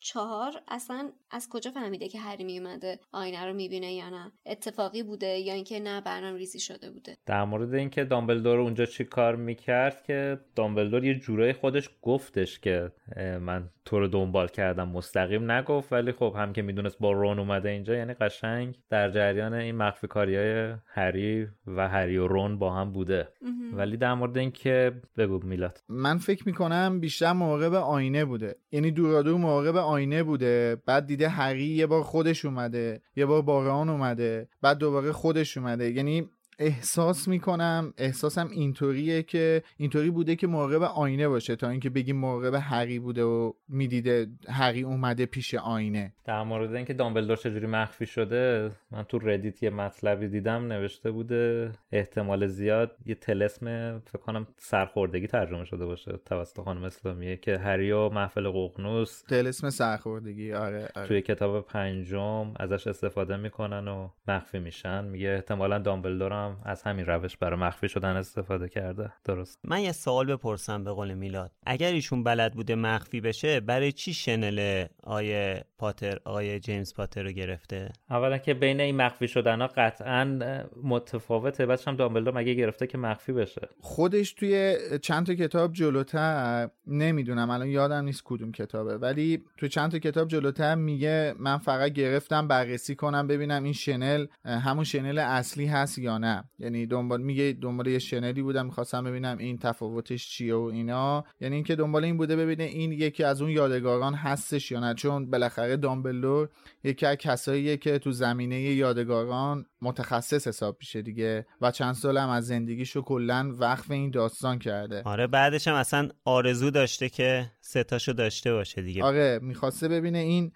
چهار 0.00 0.62
اصلا 0.68 1.12
از 1.30 1.48
کجا 1.48 1.70
فهمیده 1.70 2.08
که 2.08 2.20
هری 2.20 2.44
میومده 2.44 3.00
آینه 3.12 3.44
رو 3.46 3.52
می‌بینه 3.54 3.94
یا 3.94 4.10
نه؟ 4.10 4.32
اتفاقی 4.46 5.02
بوده 5.02 5.26
یا 5.26 5.54
اینکه 5.54 5.80
نه 5.80 6.00
برنامه 6.00 6.38
ریزی 6.38 6.60
شده 6.60 6.90
بوده. 6.90 7.16
در 7.26 7.44
مورد 7.44 7.74
اینکه 7.74 8.04
دامبلدور 8.04 8.58
اونجا 8.58 8.86
چی 8.86 9.04
کار 9.04 9.36
می‌کرد 9.36 10.02
که 10.02 10.38
دامبلدور 10.56 11.04
یه 11.04 11.14
جورایی 11.14 11.52
خودش 11.52 11.90
گفتش 12.02 12.60
که 12.60 12.92
من 13.16 13.68
تو 13.84 13.98
رو 13.98 14.08
دنبال 14.08 14.48
کردم 14.48 14.88
مستقیم 14.88 15.50
نگفت 15.50 15.92
ولی 15.92 16.12
خب 16.12 16.34
هم 16.38 16.52
که 16.52 16.62
می‌دونست 16.62 16.98
با 16.98 17.12
رون 17.12 17.38
اومده 17.38 17.68
اینجا 17.68 17.94
یعنی 17.94 18.14
قشنگ 18.14 18.78
در 18.90 19.10
جریان 19.10 19.54
این 19.54 19.76
مخفی 19.76 20.06
کاری 20.06 20.36
های 20.36 20.74
هری 20.86 21.48
و 21.66 21.88
هری 21.88 22.16
و 22.16 22.26
رون 22.26 22.58
با 22.58 22.72
هم 22.72 22.92
بوده. 22.92 23.28
ولی 23.72 23.96
در 23.96 24.14
مورد 24.14 24.38
اینکه 24.38 24.92
بگو 25.16 25.40
میلاد. 25.44 25.82
من 25.88 26.18
فکر 26.18 26.42
می‌کنم 26.46 27.00
بیشتر 27.00 27.32
مراقب 27.32 27.74
آینه 27.74 28.24
بوده. 28.24 28.56
یعنی 28.72 28.90
دورادور 28.90 29.38
مراقب 29.38 29.76
آینه 29.76 30.22
بوده. 30.22 30.76
بعد 30.86 31.06
دیده 31.06 31.28
هری 31.28 31.66
یه 31.66 31.86
بار 31.86 32.02
خودش 32.02 32.44
اومده 32.44 33.02
یه 33.16 33.26
بار 33.26 33.42
باران 33.42 33.88
اومده. 33.88 34.23
بعد 34.62 34.78
دوباره 34.78 35.12
خودش 35.12 35.56
اومده. 35.56 35.92
یعنی 35.92 36.30
احساس 36.58 37.28
می‌کنم 37.28 37.94
احساسم 37.98 38.48
اینطوریه 38.52 39.22
که 39.22 39.62
اینطوری 39.76 40.10
بوده 40.10 40.36
که 40.36 40.46
مراقب 40.46 40.82
آینه 40.82 41.28
باشه 41.28 41.56
تا 41.56 41.68
اینکه 41.68 41.90
بگیم 41.90 42.16
مراقب 42.16 42.54
هری 42.62 42.98
بوده 42.98 43.24
و 43.24 43.52
می‌دیده 43.68 44.26
هری 44.48 44.82
اومده 44.82 45.26
پیش 45.26 45.54
آینه 45.54 46.12
در 46.24 46.42
مورد 46.42 46.74
اینکه 46.74 46.94
دامبلدور 46.94 47.36
چجوری 47.36 47.66
مخفی 47.66 48.06
شده 48.06 48.70
من 48.90 49.02
تو 49.02 49.18
ردیت 49.18 49.62
یه 49.62 49.70
مطلبی 49.70 50.28
دیدم 50.28 50.72
نوشته 50.72 51.10
بوده 51.10 51.72
احتمال 51.92 52.46
زیاد 52.46 52.96
یه 53.06 53.14
تلسم 53.14 53.98
فکر 53.98 54.18
کنم 54.18 54.46
سرخوردگی 54.58 55.26
ترجمه 55.26 55.64
شده 55.64 55.86
باشه 55.86 56.12
توسط 56.24 56.60
خانم 56.60 56.84
اسلامیه 56.84 57.36
که 57.36 57.58
هری 57.58 57.92
و 57.92 58.08
محفل 58.08 58.50
ققنوس 58.50 59.22
تلسم 59.22 59.70
سرخوردگی 59.70 60.52
آره, 60.52 60.88
آره. 60.96 61.06
توی 61.06 61.22
کتاب 61.22 61.66
پنجم 61.66 62.54
ازش 62.56 62.86
استفاده 62.86 63.36
می‌کنن 63.36 63.88
و 63.88 64.08
مخفی 64.28 64.58
میشن 64.58 65.04
میگه 65.04 65.28
احتمالا 65.28 65.78
دامبلدور 65.78 66.32
از 66.64 66.82
همین 66.82 67.06
روش 67.06 67.36
برای 67.36 67.60
مخفی 67.60 67.88
شدن 67.88 68.16
استفاده 68.16 68.68
کرده. 68.68 69.12
درست. 69.24 69.58
من 69.64 69.80
یه 69.80 69.92
سوال 69.92 70.26
بپرسم 70.26 70.84
به 70.84 70.92
قول 70.92 71.14
میلاد. 71.14 71.50
اگر 71.66 71.92
ایشون 71.92 72.24
بلد 72.24 72.54
بوده 72.54 72.74
مخفی 72.74 73.20
بشه 73.20 73.60
برای 73.60 73.92
چی 73.92 74.14
شنل 74.14 74.84
آیه 75.02 75.64
پاتر 75.78 76.18
آیه 76.24 76.60
جیمز 76.60 76.94
پاتر 76.94 77.22
رو 77.22 77.30
گرفته؟ 77.30 77.92
اولا 78.10 78.38
که 78.38 78.54
بین 78.54 78.80
این 78.80 78.96
مخفی 78.96 79.28
شدن 79.28 79.60
ها 79.60 79.66
قطعا 79.66 80.38
متفاوته. 80.82 81.66
بعدش 81.66 81.88
هم 81.88 81.96
دامبلدور 81.96 82.34
مگه 82.34 82.54
گرفته 82.54 82.86
که 82.86 82.98
مخفی 82.98 83.32
بشه؟ 83.32 83.68
خودش 83.80 84.32
توی 84.32 84.76
چند 85.02 85.26
تا 85.26 85.34
کتاب 85.34 85.72
جلوتر 85.72 86.68
نمی‌دونم 86.86 87.50
الان 87.50 87.68
یادم 87.68 88.04
نیست 88.04 88.22
کدوم 88.24 88.52
کتابه. 88.52 88.96
ولی 88.96 89.44
توی 89.56 89.68
چند 89.68 89.90
تا 89.90 89.98
کتاب 89.98 90.28
جلوتر 90.28 90.74
میگه 90.74 91.34
من 91.38 91.58
فقط 91.58 91.92
گرفتم 91.92 92.48
بررسی 92.48 92.94
کنم 92.94 93.26
ببینم 93.26 93.64
این 93.64 93.72
شنل 93.72 94.26
همون 94.44 94.84
شنل 94.84 95.18
اصلی 95.18 95.66
هست 95.66 95.98
یا 95.98 96.18
نه. 96.18 96.33
یعنی 96.58 96.86
دنبال 96.86 97.22
میگه 97.22 97.56
دنبال 97.62 97.86
یه 97.86 97.98
شنلی 97.98 98.42
بودم 98.42 98.66
می‌خواستم 98.66 99.04
ببینم 99.04 99.38
این 99.38 99.58
تفاوتش 99.58 100.28
چیه 100.28 100.54
و 100.54 100.70
اینا. 100.72 101.24
یعنی 101.40 101.54
اینکه 101.54 101.76
دنبال 101.76 102.04
این 102.04 102.16
بوده 102.16 102.36
ببینه 102.36 102.64
این 102.64 102.92
یکی 102.92 103.24
از 103.24 103.42
اون 103.42 103.50
یادگاران 103.50 104.14
هستش 104.14 104.70
یا 104.70 104.80
نه. 104.80 104.94
چون 104.94 105.30
بالاخره 105.30 105.76
دامبلور 105.76 106.48
یکی 106.84 107.06
از 107.06 107.16
کساییه 107.16 107.76
که 107.76 107.98
تو 107.98 108.12
زمینه 108.12 108.60
یادگاران 108.60 109.66
متخصص 109.82 110.48
حساب 110.48 110.76
میشه 110.80 111.02
دیگه 111.02 111.46
و 111.60 111.70
چند 111.70 111.94
سال 111.94 112.18
هم 112.18 112.28
از 112.28 112.46
زندگیشو 112.46 113.02
کلا 113.02 113.52
وقف 113.58 113.90
این 113.90 114.10
داستان 114.10 114.58
کرده. 114.58 115.02
آره 115.04 115.26
بعدش 115.26 115.68
هم 115.68 115.74
اصلا 115.74 116.08
آرزو 116.24 116.70
داشته 116.70 117.08
که 117.08 117.50
ستاشو 117.60 118.12
داشته 118.12 118.52
باشه 118.52 118.82
دیگه. 118.82 119.04
آره 119.04 119.38
می‌خواسته 119.42 119.88
ببینه 119.88 120.18
این 120.18 120.52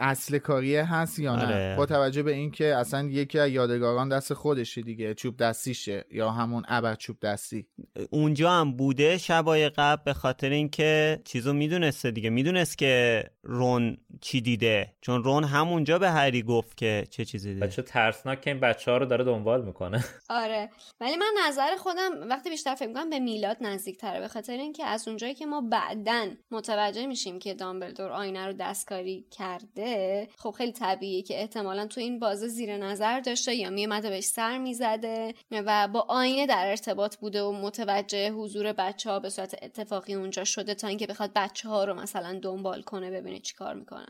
اصل 0.00 0.38
کاریه 0.38 0.94
هست 0.94 1.18
یا 1.18 1.36
نه. 1.36 1.44
آره. 1.44 1.74
با 1.76 1.86
توجه 1.86 2.22
به 2.22 2.32
اینکه 2.32 2.76
اصلا 2.76 3.08
یکی 3.08 3.38
از 3.38 3.50
یادگاران 3.50 4.08
دست 4.08 4.34
خودشه 4.34 4.82
دیگه. 4.82 5.11
چوب 5.14 5.36
دستیشه 5.36 6.04
یا 6.10 6.30
همون 6.30 6.62
ابر 6.68 6.94
چوب 6.94 7.20
دستی؟ 7.20 7.66
اونجا 8.10 8.50
هم 8.50 8.72
بوده 8.76 9.18
شبای 9.18 9.68
قبل 9.68 10.02
به 10.04 10.12
خاطر 10.12 10.50
اینکه 10.50 11.20
چیزو 11.24 11.52
می‌دونسته 11.52 12.10
دیگه. 12.10 12.30
می‌دونست 12.30 12.78
که 12.78 13.24
رون 13.42 13.96
چی 14.20 14.40
دیده. 14.40 14.94
چون 15.00 15.24
رون 15.24 15.44
همونجا 15.44 15.98
به 15.98 16.10
هری 16.10 16.42
گفت 16.42 16.76
که 16.76 17.04
چه 17.10 17.24
چیزی 17.24 17.54
دیده. 17.54 17.66
بچه 17.66 17.82
ترسناک 17.82 18.40
که 18.40 18.50
این 18.50 18.60
بچه 18.60 18.90
ها 18.90 18.96
رو 18.96 19.06
داره 19.06 19.24
دنبال 19.24 19.64
می‌کنه. 19.64 20.04
آره. 20.42 20.70
ولی 21.00 21.16
من 21.16 21.32
نظر 21.48 21.76
خودم 21.76 22.28
وقتی 22.30 22.50
بیشتر 22.50 22.74
فکر 22.74 22.88
می‌کنم 22.88 23.10
به 23.10 23.18
میلاد 23.18 23.56
نزدیک 23.60 23.98
تره 23.98 24.20
به 24.20 24.28
خاطر 24.28 24.52
اینکه 24.52 24.84
از 24.84 25.08
اونجایی 25.08 25.34
که 25.34 25.46
ما 25.46 25.60
بعدا 25.60 26.26
متوجه 26.50 27.06
میشیم 27.06 27.38
که 27.38 27.54
دامبلدور 27.54 28.10
آینه 28.10 28.46
رو 28.46 28.52
دستکاری 28.52 29.26
کرده 29.30 30.28
خب 30.38 30.50
خیلی 30.50 30.72
طبیعیه 30.72 31.22
که 31.22 31.40
احتمالا 31.40 31.86
تو 31.86 32.00
این 32.00 32.18
بازه 32.18 32.48
زیر 32.48 32.76
نظر 32.76 33.20
داشته 33.20 33.54
یا 33.54 33.70
میومده 33.70 34.10
بهش 34.10 34.24
سر 34.24 34.58
می‌زده 35.02 35.34
و 35.50 35.88
با 35.88 36.06
آینه 36.08 36.46
در 36.46 36.66
ارتباط 36.66 37.16
بوده 37.16 37.42
و 37.42 37.52
متوجه 37.52 38.30
حضور 38.30 38.72
بچه 38.72 39.10
ها 39.10 39.20
به 39.20 39.30
صورت 39.30 39.54
اتفاقی 39.62 40.14
اونجا 40.14 40.44
شده 40.44 40.74
تا 40.74 40.88
اینکه 40.88 41.06
بخواد 41.06 41.30
بچه 41.36 41.68
ها 41.68 41.84
رو 41.84 41.94
مثلا 41.94 42.38
دنبال 42.42 42.82
کنه 42.82 43.10
ببینه 43.10 43.38
چیکار 43.38 43.74
می‌کنن. 43.74 44.06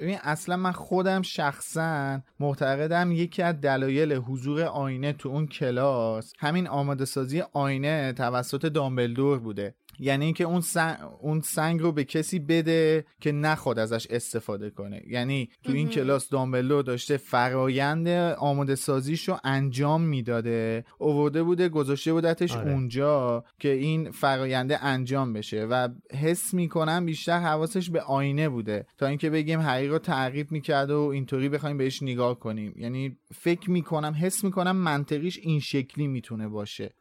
ببین 0.00 0.18
اصلا 0.22 0.56
من 0.56 0.72
خودم 0.72 1.22
شخصا 1.22 2.20
معتقدم 2.40 3.12
یکی 3.12 3.42
از 3.42 3.60
دلایل 3.60 4.12
حضور 4.12 4.62
آینه 4.62 5.12
تو 5.12 5.28
اون 5.28 5.46
کلاس 5.46 6.32
همین 6.38 6.68
آماده 6.68 7.04
سازی 7.04 7.42
آینه 7.52 8.12
توسط 8.12 8.66
دامبلدور 8.66 9.38
بوده. 9.38 9.74
یعنی 9.98 10.24
اینکه 10.24 10.44
اون 10.44 10.60
سنگ, 10.60 10.98
اون 11.20 11.40
سنگ 11.40 11.80
رو 11.80 11.92
به 11.92 12.04
کسی 12.04 12.38
بده 12.38 13.04
که 13.20 13.32
نخواد 13.32 13.78
ازش 13.78 14.06
استفاده 14.10 14.70
کنه. 14.70 15.02
یعنی 15.06 15.48
تو 15.62 15.72
این 15.72 15.88
کلاس 15.88 16.28
دامبلو 16.28 16.82
داشته 16.82 17.16
فرایند 17.16 18.08
آماده 18.38 18.74
سازیش 18.74 19.28
رو 19.28 19.38
انجام 19.44 20.02
می‌داده. 20.02 20.84
اوورده 20.98 21.42
بوده 21.42 21.68
گذاشته 21.68 22.12
بودتش 22.12 22.56
آره. 22.56 22.72
اونجا 22.72 23.44
که 23.58 23.72
این 23.72 24.10
فراینده 24.10 24.84
انجام 24.84 25.32
بشه. 25.32 25.64
و 25.64 25.88
حس 26.22 26.54
می‌کنم 26.54 27.06
بیشتر 27.06 27.38
حواسش 27.38 27.90
به 27.90 28.00
آینه 28.00 28.48
بوده. 28.48 28.86
تا 28.98 29.06
اینکه 29.06 29.30
بگیم 29.30 29.60
هری 29.60 29.88
رو 29.88 29.98
تعقیب 29.98 30.52
می‌کرد 30.52 30.90
و 30.90 31.00
اینطوری 31.00 31.48
بخوایم 31.48 31.76
بهش 31.76 32.02
نگاه 32.02 32.38
کنیم. 32.38 32.74
یعنی 32.76 33.16
فکر 33.34 33.70
می‌کنم 33.70 34.16
حس 34.20 34.44
می‌کنم 34.44 34.76
منطقیش 34.76 35.38
این 35.38 35.60
شکلی 35.60 36.06
می‌تونه 36.06 36.48
باشه. 36.48 36.94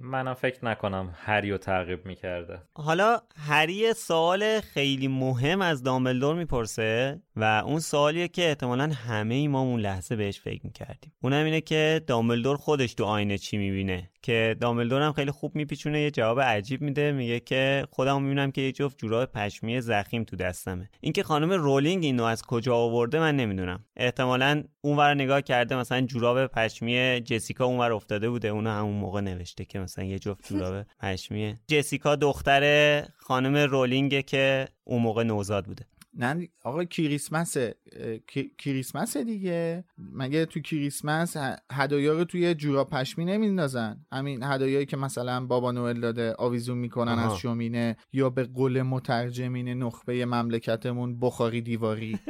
منم 0.00 0.34
فکر 0.34 0.64
نکنم 0.64 1.14
هری 1.16 1.50
رو 1.50 1.58
تعقیب 1.58 2.06
می‌کرده. 2.06 2.62
حالا 2.74 3.20
هری 3.36 3.92
سوال 3.94 4.60
خیلی 4.60 5.08
مهم 5.08 5.60
از 5.62 5.82
دامبلدور 5.82 6.34
می‌پرسه 6.34 7.22
و 7.36 7.62
اون 7.66 7.80
سوالیه 7.80 8.28
که 8.28 8.48
احتمالا 8.48 8.92
همه 8.92 9.34
ای 9.34 9.48
ما 9.48 9.60
اون 9.60 9.80
لحظه 9.80 10.16
بهش 10.16 10.40
فکر 10.40 10.60
می‌کردیم. 10.64 11.12
اونم 11.22 11.44
اینه 11.44 11.60
که 11.60 12.02
دامبلدور 12.06 12.56
خودش 12.56 12.94
تو 12.94 13.04
آینه 13.04 13.38
چی 13.38 13.58
می‌بینه؟ 13.58 14.10
که 14.26 14.56
دامبلدور 14.60 15.02
هم 15.02 15.12
خیلی 15.12 15.30
خوب 15.30 15.56
میپیچونه 15.56 16.00
یه 16.00 16.10
جواب 16.10 16.40
عجیب 16.40 16.82
میده 16.82 17.12
میگه 17.12 17.40
که 17.40 17.86
خودم 17.90 18.22
می‌بینم 18.22 18.50
که 18.50 18.60
یه 18.60 18.72
جفت 18.72 18.98
جوراب 18.98 19.32
پشمی 19.32 19.80
زخیم 19.80 20.24
تو 20.24 20.36
دستمه. 20.36 20.88
اینکه 21.00 21.22
خانم 21.22 21.52
رولینگ 21.52 22.04
اینو 22.04 22.24
از 22.24 22.42
کجا 22.42 22.76
آورده 22.76 23.18
من 23.18 23.36
نمی‌دونم. 23.36 23.84
احتمالا 23.96 24.64
اونور 24.80 25.14
نگاه 25.14 25.42
کرده 25.42 25.76
مثلا 25.76 26.00
جوراب 26.00 26.46
پشمی 26.46 27.20
جسیکا 27.20 27.64
اونور 27.64 27.92
افتاده 27.92 28.30
بوده 28.30 28.48
اونو 28.48 28.70
همون 28.70 28.94
موقع 28.94 29.20
نوشته 29.20 29.64
که 29.64 29.78
مثلا 29.78 30.04
یه 30.04 30.18
جفت 30.18 30.48
جوراب 30.48 30.86
پشمی. 31.02 31.54
جسیکا 31.68 32.16
دختر 32.16 33.02
خانم 33.16 33.56
رولینگه 33.56 34.22
که 34.22 34.68
اون 34.84 35.02
موقع 35.02 35.22
نوزاد 35.22 35.64
بوده. 35.64 35.84
نه 36.16 36.48
آقا 36.64 36.84
کی- 36.84 38.50
کریسمسه 38.58 39.24
دیگه 39.24 39.84
مگه 39.98 40.46
تو 40.46 40.60
کریسمس 40.60 41.36
هدایا 41.72 42.12
رو 42.12 42.24
توی 42.24 42.54
جورا 42.54 42.84
پشمی 42.84 43.24
نمیندازن 43.24 44.06
همین 44.12 44.42
هدایایی 44.42 44.86
که 44.86 44.96
مثلا 44.96 45.46
بابا 45.46 45.72
نوئل 45.72 46.00
داده 46.00 46.34
آویزون 46.38 46.78
می‌کنن 46.78 47.12
آها. 47.12 47.32
از 47.32 47.38
شومینه 47.38 47.96
یا 48.12 48.30
به 48.30 48.44
قول 48.44 48.82
مترجمین 48.82 49.68
نخبه 49.68 50.26
مملکتمون 50.26 51.20
بخاری 51.20 51.60
دیواری 51.60 52.18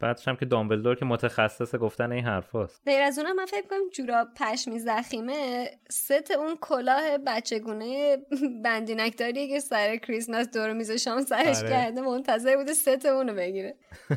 بعدش 0.00 0.28
هم 0.28 0.36
که 0.36 0.46
دامبلدور 0.46 0.94
که 0.94 1.04
متخصص 1.04 1.74
گفتن 1.74 2.12
این 2.12 2.24
حرفاست 2.24 2.82
غیر 2.86 3.02
از 3.02 3.18
اونم 3.18 3.36
من 3.36 3.46
فکر 3.46 3.66
کنم 3.70 3.88
جوراب 3.94 4.28
پشمی 4.36 4.78
زخیمه 4.78 5.70
ست 5.90 6.30
اون 6.30 6.56
کلاه 6.60 7.18
بچگونه 7.26 8.16
بندینکداری 8.64 9.48
که 9.48 9.60
سر 9.60 9.96
کریسمس 9.96 10.50
دور 10.50 10.72
میز 10.72 10.90
شام 10.90 11.20
سرش 11.20 11.56
آره. 11.58 11.68
کرده 11.70 12.00
منتظر 12.00 12.56
بوده 12.56 12.72
ست 12.72 12.89
اونو 13.04 13.34
بگیره. 13.34 13.76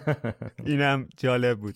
اینم 0.66 1.10
جالب 1.18 1.60
بود. 1.60 1.76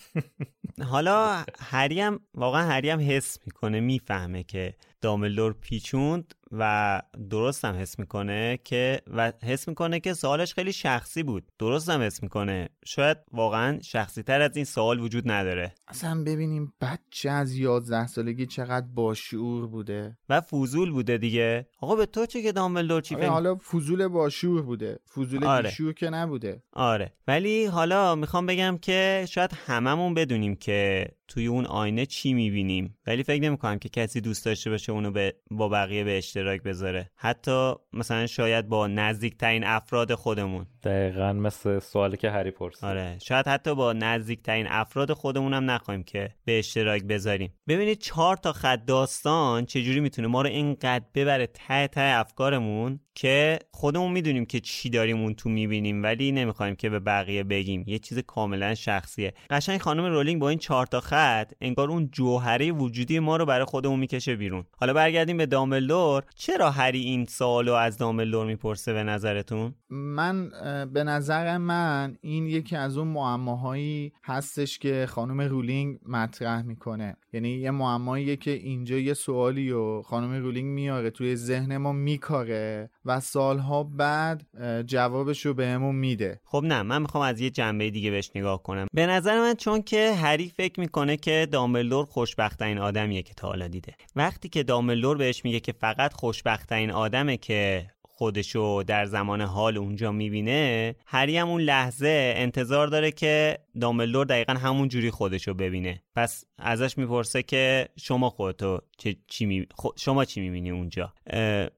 حالا 0.83 1.43
هری 1.59 2.01
هم 2.01 2.19
واقعا 2.33 2.61
هری 2.61 2.89
هم 2.89 2.99
حس 2.99 3.37
می‌کنه 3.45 3.79
می‌فهمه 3.79 4.43
که 4.43 4.73
دامبلدور 5.01 5.53
پیچوند 5.53 6.33
و 6.51 7.01
درست 7.29 7.65
هم 7.65 7.75
حس 7.75 7.99
می‌کنه 7.99 8.59
که 8.63 9.01
و 9.07 9.33
حس 9.43 9.67
می‌کنه 9.67 9.99
که 9.99 10.13
سوالش 10.13 10.53
خیلی 10.53 10.73
شخصی 10.73 11.23
بود. 11.23 11.43
درست 11.59 11.89
هم 11.89 12.01
حس 12.01 12.23
می‌کنه. 12.23 12.69
شاید 12.85 13.17
واقعا 13.31 13.79
شخصی 13.81 14.23
تر 14.23 14.41
از 14.41 14.55
این 14.55 14.65
سوال 14.65 14.99
وجود 14.99 15.31
نداره. 15.31 15.73
اصلا 15.87 16.23
ببینیم 16.23 16.73
بچه 16.81 17.29
از 17.29 17.55
11 17.55 18.07
سالگی 18.07 18.45
چقدر 18.45 18.87
باشعور 18.93 19.67
بوده. 19.67 20.17
و 20.29 20.41
فوزول 20.41 20.91
بوده 20.91 21.17
دیگه. 21.17 21.67
آقا 21.79 21.95
به 21.95 22.05
تو 22.05 22.25
چه 22.25 22.41
که 22.41 22.51
دامبلدور 22.51 23.01
چی 23.01 23.15
آره 23.15 23.29
حالا 23.29 23.55
فضول 23.55 24.07
باشعور 24.07 24.61
بوده. 24.61 24.99
فضول 25.15 25.43
آره. 25.43 25.69
بیشور 25.69 25.93
که 25.93 26.09
نبوده. 26.09 26.63
آره. 26.73 27.13
ولی 27.27 27.65
حالا 27.65 28.15
می‌خوام 28.15 28.45
بگم 28.45 28.77
که 28.81 29.25
شاید 29.29 29.51
هممون 29.65 30.13
بدونیم 30.13 30.55
که 30.55 31.07
توی 31.27 31.47
اون 31.47 31.65
آینه 31.65 32.05
چی 32.05 32.33
می‌بینیم. 32.33 32.97
ولی 33.07 33.23
فکر 33.23 33.41
نمی‌کنم 33.41 33.79
که 33.79 33.89
کسی 33.89 34.21
دوست 34.21 34.45
داشته 34.45 34.69
باشه 34.69 34.91
اونو 34.91 35.11
به 35.11 35.35
با 35.51 35.69
بقیه 35.69 36.03
به 36.03 36.17
اشتراک 36.37 36.63
بذاره. 36.63 37.09
حتی 37.15 37.73
مثلا 37.93 38.27
شاید 38.27 38.67
با 38.67 38.87
نزدیکترین 38.87 39.63
افراد 39.63 40.13
خودمون. 40.13 40.65
دقیقا 40.83 41.33
مثل 41.33 41.79
سوالی 41.79 42.17
که 42.17 42.31
هری 42.31 42.51
پرسید. 42.51 42.85
آره 42.85 43.17
شاید 43.21 43.47
حتی 43.47 43.75
با 43.75 43.93
نزدیکترین 43.93 44.67
افراد 44.69 45.13
خودمون 45.13 45.53
هم 45.53 45.71
نخواهیم 45.71 46.03
که 46.03 46.29
به 46.45 46.59
اشتراک 46.59 47.03
بذاریم. 47.03 47.53
ببینید 47.67 47.99
چهار 47.99 48.37
تا 48.37 48.53
خط 48.53 48.85
داستان 48.85 49.65
چجوری 49.65 49.99
می‌تونه 49.99 50.27
ما 50.27 50.41
رو 50.41 50.47
اینقدر 50.47 51.05
ببره 51.15 51.47
ته 51.47 51.87
ته 51.87 52.01
افکارمون 52.01 52.99
که 53.15 53.59
خودمون 53.71 54.11
می‌دونیم 54.11 54.45
که 54.45 54.59
چی 54.59 54.89
داریم 54.89 55.21
اون 55.21 55.33
تو 55.33 55.49
می‌بینیم 55.49 56.03
ولی 56.03 56.31
نمی‌خوایم 56.31 56.75
که 56.75 56.89
به 56.89 56.99
بقیه 56.99 57.43
بگیم. 57.43 57.83
یه 57.87 57.99
چیز 57.99 58.19
کاملا 58.19 58.75
شخصیه. 58.75 59.33
قشنگ 59.49 59.81
خانم 59.81 60.05
رولینگ 60.05 60.41
با 60.41 60.49
این 60.49 60.59
چهار 60.59 60.85
تا 60.85 60.99
خط 60.99 61.51
انگار 61.61 61.89
اون 61.89 62.09
جوهره 62.11 62.71
وجودی 62.71 63.19
ما 63.19 63.37
رو 63.37 63.45
برای 63.45 63.65
خودمون 63.65 63.99
می‌کشه 63.99 64.35
بیرون. 64.35 64.65
حالا 64.77 64.93
برگردیم 64.93 65.37
به 65.37 65.45
دامبلدور. 65.45 66.23
چرا 66.35 66.71
هری 66.71 66.99
این 66.99 67.25
سوالو 67.25 67.73
از 67.73 67.97
دامبلدور 67.97 68.45
می‌پرسه 68.45 68.93
به 68.93 69.03
نظرتون؟ 69.03 69.75
من 69.89 70.49
به 70.93 71.03
نظر 71.03 71.57
من 71.57 72.17
این 72.21 72.47
یکی 72.47 72.75
از 72.75 72.97
اون 72.97 73.07
معماهایی 73.07 74.13
هستش 74.23 74.79
که 74.79 75.05
خانم 75.09 75.41
رولینگ 75.41 75.99
مطرح 76.07 76.61
می‌کنه. 76.61 77.17
یعنی 77.33 77.49
یه 77.49 77.71
معماییه 77.71 78.35
که 78.35 78.51
اینجا 78.51 78.97
یه 78.97 79.13
سوالی 79.13 79.71
و 79.71 80.01
خانم 80.01 80.33
رولینگ 80.33 80.73
میاره 80.73 81.09
توی 81.09 81.35
ذهن 81.35 81.77
ما 81.77 81.91
میکاره 81.91 82.89
و 83.05 83.19
سالها 83.19 83.83
بعد 83.83 84.45
جوابش 84.85 85.45
رو 85.45 85.53
بهمون 85.53 85.95
میده. 85.95 86.41
خب 86.43 86.61
نه 86.65 86.81
من 86.81 87.01
می‌خوام 87.01 87.23
از 87.23 87.41
یه 87.41 87.49
جنبه 87.49 87.89
دیگه 87.89 88.11
بهش 88.11 88.31
نگاه 88.35 88.63
کنم. 88.63 88.87
به 88.93 89.05
نظر 89.05 89.39
من 89.39 89.53
چون 89.53 89.81
که 89.81 90.13
هری 90.13 90.49
فکر 90.57 90.79
می‌کنه 90.79 91.17
که 91.17 91.47
دامبلدور 91.51 92.05
خوشبختترین 92.05 92.77
آدمیه 92.77 93.21
که 93.21 93.33
تا 93.33 93.47
حالا 93.47 93.67
دیده. 93.67 93.95
وقتی 94.15 94.49
که 94.49 94.63
دامبلدور 94.63 95.17
بهش 95.17 95.45
میگه 95.45 95.59
که 95.59 95.71
فقط 95.71 96.13
خوشبختترین 96.13 96.91
آدمه 96.91 97.37
که 97.37 97.87
خودشو 98.17 98.83
در 98.87 99.05
زمان 99.05 99.41
حال 99.41 99.77
اونجا 99.77 100.11
می‌بینه 100.11 100.95
هری 101.05 101.37
هم 101.37 101.49
اون 101.49 101.61
لحظه 101.61 102.33
انتظار 102.35 102.87
داره 102.87 103.11
که 103.11 103.57
دامبلدور 103.81 104.25
دقیقا 104.25 104.53
همون 104.53 104.87
جوری 104.87 105.11
خودشو 105.11 105.53
ببینه. 105.53 106.03
پس 106.15 106.45
ازش 106.57 106.97
می‌پرسه 106.97 107.43
که 107.43 107.87
شما 107.99 108.29
خودتو 108.29 108.79
چه 108.97 109.15
چی 109.27 109.45
می... 109.45 109.67
خو- 109.75 109.97
شما 109.97 110.25
چی 110.25 110.41
می‌بینی 110.41 110.69
اونجا؟ 110.71 111.13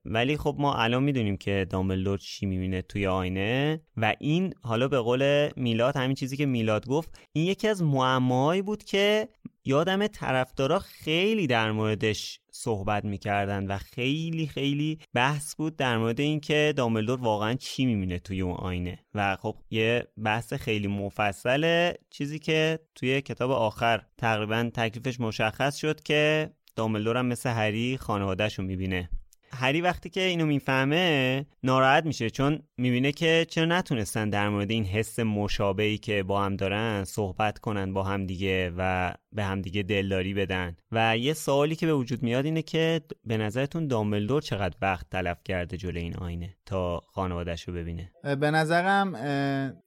ولی 0.05 0.37
خب 0.37 0.55
ما 0.59 0.75
الان 0.75 1.03
می‌دونیم 1.03 1.37
که 1.37 1.67
دامبلدور 1.69 2.17
چی 2.17 2.45
می‌بینه 2.45 2.81
توی 2.81 3.07
آینه 3.07 3.81
و 3.97 4.15
این 4.19 4.53
حالا 4.61 4.87
به 4.87 4.99
قول 4.99 5.49
میلاد 5.55 5.97
همین 5.97 6.15
چیزی 6.15 6.37
که 6.37 6.45
میلاد 6.45 6.87
گفت 6.87 7.19
این 7.33 7.45
یکی 7.45 7.67
از 7.67 7.83
معماهایی 7.83 8.61
بود 8.61 8.83
که 8.83 9.27
یادم 9.65 10.07
طرفدارا 10.07 10.79
خیلی 10.79 11.47
در 11.47 11.71
موردش 11.71 12.39
صحبت 12.59 13.05
می‌کردن 13.05 13.67
و 13.67 13.77
خیلی 13.77 14.47
خیلی 14.47 14.99
بحث 15.13 15.55
بود 15.55 15.75
در 15.75 15.97
مورد 15.97 16.19
اینکه 16.19 16.73
دامبلدور 16.77 17.21
واقعا 17.21 17.53
چی 17.53 17.85
می‌بینه 17.85 18.19
توی 18.19 18.41
اون 18.41 18.55
آینه. 18.55 18.99
و 19.15 19.35
خب 19.35 19.55
یه 19.69 20.07
بحث 20.23 20.53
خیلی 20.53 20.87
مفصله 20.87 21.93
چیزی 22.09 22.39
که 22.39 22.79
توی 22.95 23.21
کتاب 23.21 23.51
آخر 23.51 24.01
تقریبا 24.17 24.69
تکلیفش 24.73 25.19
مشخص 25.19 25.75
شد 25.75 26.01
که 26.01 26.49
دامبلدور 26.75 27.17
هم 27.17 27.25
مثل 27.25 27.49
هری 27.49 27.97
خانوادهش 27.97 28.59
رو 28.59 28.65
می‌بینه. 28.65 29.09
هری 29.51 29.81
وقتی 29.81 30.09
که 30.09 30.21
اینو 30.21 30.45
می‌فهمه 30.45 31.45
ناراحت 31.63 32.05
میشه 32.05 32.29
چون 32.29 32.59
می‌بینه 32.77 33.11
که 33.11 33.45
چرا 33.49 33.65
نتونستن 33.65 34.29
در 34.29 34.49
مورد 34.49 34.71
این 34.71 34.85
حس 34.85 35.19
مشابهی 35.19 35.97
که 35.97 36.23
با 36.23 36.43
هم 36.43 36.55
دارن 36.55 37.03
صحبت 37.03 37.59
کنن 37.59 37.93
با 37.93 38.03
هم 38.03 38.25
دیگه 38.25 38.71
و 38.77 39.13
به 39.31 39.43
هم 39.43 39.61
دیگه 39.61 39.83
دلداری 39.83 40.33
بدن. 40.33 40.75
و 40.91 41.17
یه 41.17 41.33
سوالی 41.33 41.75
که 41.75 41.85
به 41.85 41.93
وجود 41.93 42.23
میاد 42.23 42.45
اینه 42.45 42.61
که 42.61 43.01
به 43.25 43.37
نظرتون 43.37 43.87
دامبلدور 43.87 44.41
چقدر 44.41 44.75
وقت 44.81 45.09
تلف 45.09 45.37
کرده 45.45 45.77
جلوی 45.77 46.01
این 46.01 46.15
آینه 46.15 46.55
تا 46.65 46.99
خانوادهش 47.07 47.63
رو 47.63 47.73
ببینه 47.73 48.11
به 48.23 48.51
نظرم 48.51 49.15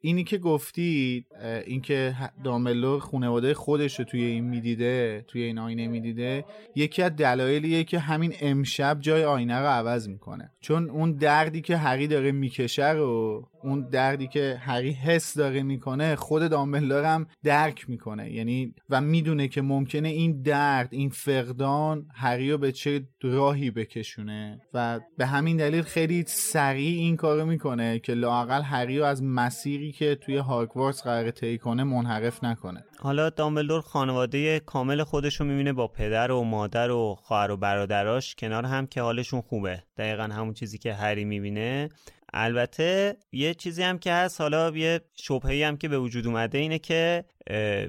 اینی 0.01 0.25
که 0.25 0.39
گفتی 0.39 1.25
اینکه 1.67 2.15
دامبلدور 2.45 3.01
خانواده 3.01 3.55
خودش 3.55 3.99
رو 3.99 4.05
توی 4.05 4.25
این 4.25 4.45
می‌دیده 4.45 5.25
توی 5.29 5.43
این 5.43 5.59
آینه 5.59 5.89
می‌دیده 5.89 6.45
یکی 6.75 7.03
از 7.03 7.17
دلایلیه 7.17 7.85
که 7.85 7.99
همین 7.99 8.35
امشب 8.41 9.01
جای 9.01 9.25
آینه 9.25 9.52
رو 9.61 9.67
عوض 9.67 10.09
می‌کنه. 10.09 10.51
چون 10.61 10.91
اون 10.91 11.13
دردی 11.13 11.61
که 11.61 11.77
هری 11.77 12.07
داره 12.07 12.33
می‌کشه 12.33 12.89
رو 12.89 13.49
اون 13.63 13.89
دردی 13.89 14.27
که 14.27 14.57
هری 14.61 14.93
حس 14.93 15.37
داره 15.39 15.63
می‌کنه 15.63 16.17
خود 16.17 16.49
دامبلدور 16.49 17.05
هم 17.05 17.27
درک 17.45 17.91
می‌کنه. 17.91 18.33
یعنی 18.33 18.75
و 18.91 19.01
می‌دونه 19.01 19.49
که 19.49 19.63
ممکنه 19.63 20.09
این 20.09 20.43
درد 20.43 20.89
این 20.91 21.11
فقدان 21.11 22.07
هری 22.15 22.51
رو 22.51 22.59
به 22.59 22.73
چه 22.73 23.09
راهی 23.23 23.71
بکشونه 23.71 24.61
و 24.75 25.01
به 25.19 25.27
همین 25.27 25.57
دلیل 25.57 25.83
خیلی 25.83 26.25
سریع 26.27 26.99
این 26.99 27.17
کارو 27.17 27.47
می‌کنه 27.47 27.99
که 27.99 28.15
لاقل 28.15 28.63
هری 28.63 28.99
رو 28.99 29.05
از 29.05 29.23
مسیری 29.23 29.93
که 29.93 30.15
توی 30.15 30.37
هاگوارتس 30.37 31.03
قرار 31.03 31.31
طی 31.31 31.59
کنه 31.59 31.85
منحرف 31.85 32.45
نکنه. 32.45 32.85
حالا 32.99 33.31
دامبلدور 33.31 33.81
خانواده 33.81 34.61
کامل 34.61 35.03
خودش 35.03 35.41
رو 35.41 35.47
می‌بینه 35.47 35.73
با 35.73 35.89
پدر 35.89 36.33
و 36.33 36.45
مادر 36.45 36.91
و 36.91 37.15
خواهر 37.19 37.51
و 37.51 37.57
برادراش 37.57 38.35
کنار 38.35 38.65
هم 38.65 38.87
که 38.87 39.03
حالشون 39.03 39.41
خوبه. 39.41 39.83
دقیقا 39.97 40.23
همون 40.23 40.55
چیزی 40.55 40.79
که 40.79 40.95
هری 40.95 41.25
می‌بینه. 41.25 41.89
البته 42.33 43.17
یه 43.33 43.55
چیزی 43.55 43.83
هم 43.83 43.99
که 43.99 44.13
هست 44.13 44.41
حالا 44.41 44.71
یه 44.77 45.01
شبهی 45.15 45.63
هم 45.63 45.77
که 45.77 45.89
به 45.89 45.99
وجود 45.99 46.27
اومده 46.27 46.59
اینه 46.59 46.79
که 46.79 47.25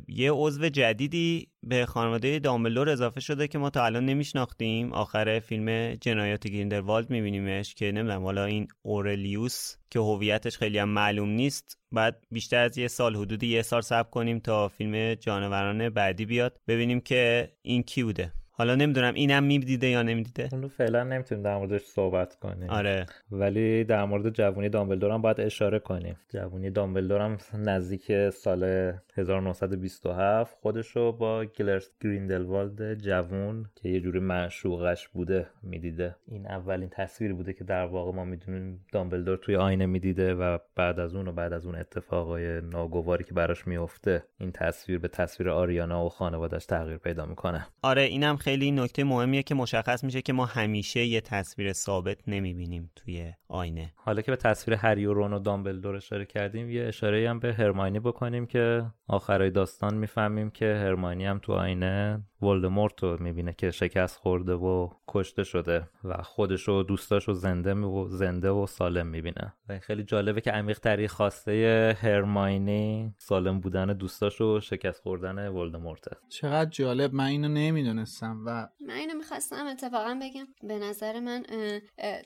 یه 0.07 0.31
عضو 0.31 0.69
جدیدی 0.69 1.47
به 1.63 1.85
خانواده 1.85 2.39
دامبلور 2.39 2.89
اضافه 2.89 3.19
شده 3.19 3.47
که 3.47 3.57
ما 3.57 3.69
تا 3.69 3.85
الان 3.85 4.05
نمیشناختیم. 4.05 4.93
آخر 4.93 5.39
فیلم 5.39 5.93
جنایات 5.93 6.47
گریندلوالد 6.47 7.09
میبینیمش 7.09 7.75
که 7.75 7.91
نمی‌دونم 7.91 8.23
حالا 8.23 8.45
این 8.45 8.67
اورلیوس 8.81 9.75
که 9.89 9.99
هویتش 9.99 10.57
خیلی 10.57 10.77
هم 10.77 10.89
معلوم 10.89 11.29
نیست. 11.29 11.77
بعد 11.91 12.23
بیشتر 12.31 12.63
از 12.63 12.77
یه 12.77 12.87
سال 12.87 13.15
حدود 13.15 13.43
یه 13.43 13.61
سال 13.61 13.81
صبر 13.81 14.09
کنیم 14.09 14.39
تا 14.39 14.67
فیلم 14.67 15.13
جانوران 15.15 15.89
بعدی 15.89 16.25
بیاد. 16.25 16.59
ببینیم 16.67 16.99
که 16.99 17.51
این 17.61 17.83
کی 17.83 18.03
بوده. 18.03 18.33
حالا 18.55 18.75
نمی‌دونم 18.75 19.13
اینم 19.13 19.43
می‌دیده 19.43 19.87
یا 19.87 20.03
نمی‌دیده 20.03 20.49
اونو 20.51 20.67
فعلا 20.67 21.03
نمی‌تونیم 21.03 21.43
در 21.43 21.57
موردش 21.57 21.81
صحبت 21.81 22.35
کنیم. 22.35 22.69
آره. 22.69 23.05
ولی 23.31 23.83
در 23.83 24.05
مورد 24.05 24.29
جوونی 24.29 24.69
دامبلدور 24.69 25.11
هم 25.11 25.21
باید 25.21 25.41
اشاره 25.41 25.79
کنیم. 25.79 26.17
جوونی 26.29 26.69
دامبلدور 26.69 27.21
هم 27.21 27.37
نزدیک 27.53 28.29
سال 28.29 28.93
1927 29.15 30.57
خودشو 30.61 31.11
با 31.11 31.45
گلرس 31.45 31.89
گریندلوالد 32.01 32.95
جوون 32.95 33.65
که 33.75 33.89
یه 33.89 33.99
جوری 33.99 34.19
معشوقش 34.19 35.07
بوده 35.07 35.47
می‌دیده. 35.63 36.15
این 36.27 36.47
اولین 36.47 36.89
تصویری 36.89 37.33
بوده 37.33 37.53
که 37.53 37.63
در 37.63 37.85
واقع 37.85 38.11
ما 38.11 38.25
می‌دونیم 38.25 38.85
دامبلدور 38.91 39.37
توی 39.37 39.55
آینه 39.55 39.85
می‌دیده 39.85 40.33
و 40.33 40.57
بعد 40.75 40.99
از 40.99 41.15
اون 41.15 41.27
و 41.27 41.31
بعد 41.31 41.53
از 41.53 41.65
اون 41.65 41.75
اتفاقای 41.75 42.61
ناگواری 42.61 43.23
که 43.23 43.33
براش 43.33 43.67
میفته 43.67 44.23
این 44.37 44.51
تصویر 44.51 44.99
به 44.99 45.07
تصویر 45.07 45.49
آریانا 45.49 46.05
و 46.05 46.09
خانوادش 46.09 46.65
تغییر 46.65 46.97
پیدا 46.97 47.25
می‌کنه. 47.25 47.67
آره 47.83 48.01
اینم 48.01 48.37
خیلی 48.37 48.71
نکته 48.71 49.03
مهمیه 49.03 49.43
که 49.43 49.55
مشخص 49.55 50.03
میشه 50.03 50.21
که 50.21 50.33
ما 50.33 50.45
همیشه 50.45 51.05
یه 51.05 51.21
تصویر 51.21 51.73
ثابت 51.73 52.17
نمی‌بینیم 52.27 52.91
توی 52.95 53.33
آینه. 53.47 53.93
حالا 53.95 54.21
که 54.21 54.31
به 54.31 54.37
تصویر 54.37 54.77
هری 54.77 55.05
و 55.05 55.13
رون 55.13 55.33
و 55.33 55.39
دامبلدور 55.39 55.95
اشاره 55.95 56.25
کردیم 56.25 56.69
یه 56.69 56.83
اشاره 56.83 57.29
هم 57.29 57.39
به 57.39 57.53
هرماینی 57.53 57.99
بکنیم 57.99 58.45
که 58.45 58.85
آخرای 59.07 59.49
داستان 59.49 59.93
می‌فهمیم 59.93 60.49
که 60.49 60.65
هرماینی 60.65 61.25
هم 61.25 61.39
تو 61.39 61.53
آینه 61.53 62.23
ولدمورت 62.43 63.03
رو 63.03 63.23
می‌بینه 63.23 63.53
که 63.57 63.71
شکست 63.71 64.17
خورده 64.17 64.53
و 64.53 64.89
کشته 65.07 65.43
شده 65.43 65.89
و 66.03 66.21
خودش 66.23 66.69
و 66.69 66.83
دوستاش 66.83 67.27
رو 67.27 67.33
زنده 67.33 67.73
و 67.73 68.07
زنده 68.09 68.49
و 68.49 68.67
سالم 68.67 69.07
می‌بینه. 69.07 69.53
و 69.69 69.79
خیلی 69.79 70.03
جالبه 70.03 70.41
که 70.41 70.51
عمیق 70.51 70.79
تری 70.79 71.07
خواسته 71.07 71.97
هرماینی 72.01 73.13
سالم 73.17 73.59
بودن 73.59 73.85
دوستاش 73.85 74.41
و 74.41 74.59
شکست 74.59 75.01
خوردن 75.01 75.47
ولدمورته 75.47 76.17
چقدر 76.29 76.69
جالب. 76.69 77.13
من 77.13 77.25
اینو 77.25 77.47
نمی‌دونستم 77.47 78.43
و 78.45 78.67
من 78.87 78.93
اینو 78.93 79.13
می‌خواستم 79.13 79.67
اتفاقا 79.67 80.19
بگم. 80.21 80.47
به 80.63 80.79
نظر 80.79 81.19
من 81.19 81.43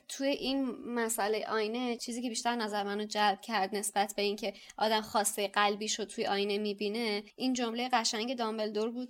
توی 0.08 0.28
این 0.28 0.68
مسئله 0.86 1.44
آینه 1.48 1.96
چیزی 1.96 2.22
که 2.22 2.28
بیشتر 2.28 2.56
نظر 2.56 2.84
منو 2.84 3.04
جلب 3.04 3.40
کرد 3.40 3.76
نسبت 3.76 4.14
به 4.16 4.22
اینکه 4.22 4.52
آدم 4.78 5.00
خواسته 5.00 5.48
قلبیش 5.48 5.98
رو 5.98 6.04
توی 6.04 6.26
آینه 6.26 6.58
می‌بینه 6.58 7.22
این 7.36 7.52
جمله 7.52 7.88
قشنگ 7.92 8.36
دامبلدور 8.36 8.90
بود. 8.90 9.08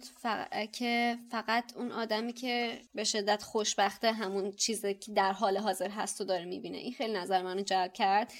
که 0.72 0.97
فقط 1.30 1.76
اون 1.76 1.92
آدمی 1.92 2.32
که 2.32 2.80
به 2.94 3.04
شدت 3.04 3.42
خوشبخته 3.42 4.12
همون 4.12 4.52
چیزی 4.52 4.94
که 4.94 5.12
در 5.12 5.32
حال 5.32 5.56
حاضر 5.56 5.90
هست 5.90 6.20
و 6.20 6.24
داره 6.24 6.44
می‌بینه. 6.44 6.78
این 6.78 6.92
خیلی 6.92 7.12
نظر 7.12 7.42
منو 7.42 7.62
جلب 7.62 7.92
کرد. 7.92 8.32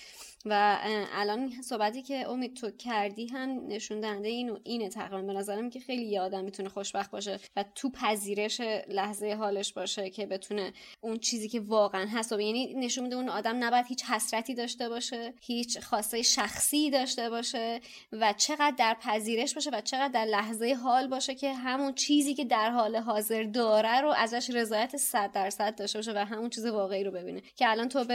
و 0.44 0.78
الان 1.12 1.62
صحبتی 1.62 2.02
که 2.02 2.28
امید 2.28 2.56
تو 2.56 2.70
کردی 2.70 3.26
هم 3.26 3.66
نشون 3.66 4.00
دهنده 4.00 4.28
اینو 4.28 4.58
اینه 4.64 4.88
تقریبا. 4.88 5.22
به 5.22 5.32
نظرم 5.32 5.70
که 5.70 5.80
خیلی 5.80 6.04
یه 6.04 6.20
آدم 6.20 6.44
می‌تونه 6.44 6.68
خوشبخت 6.68 7.10
باشه 7.10 7.40
و 7.56 7.64
تو 7.74 7.90
پذیرش 7.90 8.60
لحظه 8.88 9.34
حالش 9.34 9.72
باشه 9.72 10.10
که 10.10 10.26
بتونه 10.26 10.72
اون 11.00 11.18
چیزی 11.18 11.48
که 11.48 11.60
واقعا 11.60 12.06
هست. 12.06 12.32
و 12.32 12.40
یعنی 12.40 12.74
نشون 12.74 13.04
میده 13.04 13.16
اون 13.16 13.28
آدم 13.28 13.64
نباید 13.64 13.86
هیچ 13.86 14.04
حسرتی 14.04 14.54
داشته 14.54 14.88
باشه 14.88 15.34
هیچ 15.40 15.78
خواسته 15.80 16.22
شخصی 16.22 16.90
داشته 16.90 17.30
باشه 17.30 17.80
و 18.12 18.34
چقدر 18.36 18.74
در 18.78 18.96
پذیرش 19.00 19.54
باشه 19.54 19.70
و 19.70 19.80
چقدر 19.80 20.08
در 20.08 20.24
لحظه 20.24 20.76
حال 20.82 21.06
باشه 21.06 21.34
که 21.34 21.54
همون 21.54 21.94
چیزی 21.94 22.34
که 22.34 22.44
در 22.44 22.70
حال 22.70 22.96
حاضر 22.96 23.42
داره 23.42 24.00
رو 24.00 24.14
ازش 24.16 24.50
رضایت 24.50 24.96
100 24.96 25.32
درصد 25.32 25.78
داشته 25.78 25.98
باشه 25.98 26.12
و 26.12 26.18
همون 26.18 26.50
چیز 26.50 26.66
واقعی 26.66 27.04
رو 27.04 27.10
ببینه. 27.10 27.42
که 27.56 27.70
الان 27.70 27.88
تو 27.88 28.04
به 28.04 28.14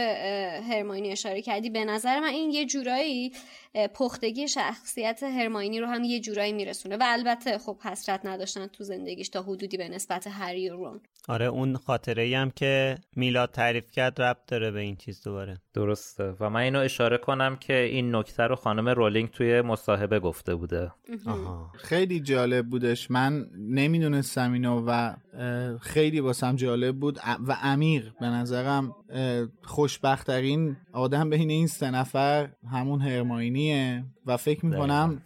هرماینی 0.68 1.12
اشاره 1.12 1.42
کردی 1.42 1.70
به 1.70 1.84
نظر 1.84 2.13
من 2.20 2.28
این 2.28 2.50
یه 2.50 2.66
جورایی 2.66 3.32
پختگی 3.94 4.48
شخصیت 4.48 5.22
هرماینی 5.22 5.80
رو 5.80 5.86
هم 5.86 6.04
یه 6.04 6.20
جورایی 6.20 6.52
میرسونه. 6.52 6.96
و 6.96 7.02
البته 7.06 7.58
خب 7.58 7.78
حسرت 7.80 8.26
نداشتن 8.26 8.66
تو 8.66 8.84
زندگیش 8.84 9.28
تا 9.28 9.42
حدودی 9.42 9.76
به 9.76 9.88
نسبت 9.88 10.26
هری 10.26 10.68
و 10.68 10.76
رون. 10.76 11.00
آره 11.28 11.46
اون 11.46 11.76
خاطره 11.76 12.22
ای 12.22 12.34
هم 12.34 12.50
که 12.50 12.98
میلاد 13.16 13.50
تعریف 13.50 13.90
کرد 13.90 14.22
ربط 14.22 14.46
داره 14.46 14.70
به 14.70 14.80
این 14.80 14.96
چیز 14.96 15.22
دوباره. 15.22 15.56
درسته. 15.74 16.34
و 16.40 16.50
من 16.50 16.60
اینو 16.60 16.78
اشاره 16.78 17.18
کنم 17.18 17.56
که 17.56 17.76
این 17.76 18.14
نکته 18.16 18.42
رو 18.42 18.56
خانم 18.56 18.88
رولینگ 18.88 19.30
توی 19.30 19.62
مصاحبه 19.62 20.20
گفته 20.20 20.54
بوده. 20.54 20.92
آها. 21.26 21.70
خیلی 21.74 22.20
جالب 22.20 22.66
بودش. 22.66 23.10
من 23.10 23.46
نمی‌دونستم 23.58 24.52
اینو 24.52 24.84
و 24.86 25.14
خیلی 25.80 26.20
واسم 26.20 26.56
جالب 26.56 26.96
بود. 26.96 27.18
و 27.46 27.56
عمیق 27.62 28.12
به 28.20 28.26
نظرم. 28.26 28.92
خوشبختترین 29.62 30.76
آدم 30.92 31.30
بین 31.30 31.50
این 31.50 31.66
سه 31.66 31.90
نفر 31.90 32.48
همون 32.72 33.00
هرماینیه. 33.00 34.04
و 34.26 34.36
فکر 34.36 34.66
می‌کنم 34.66 35.22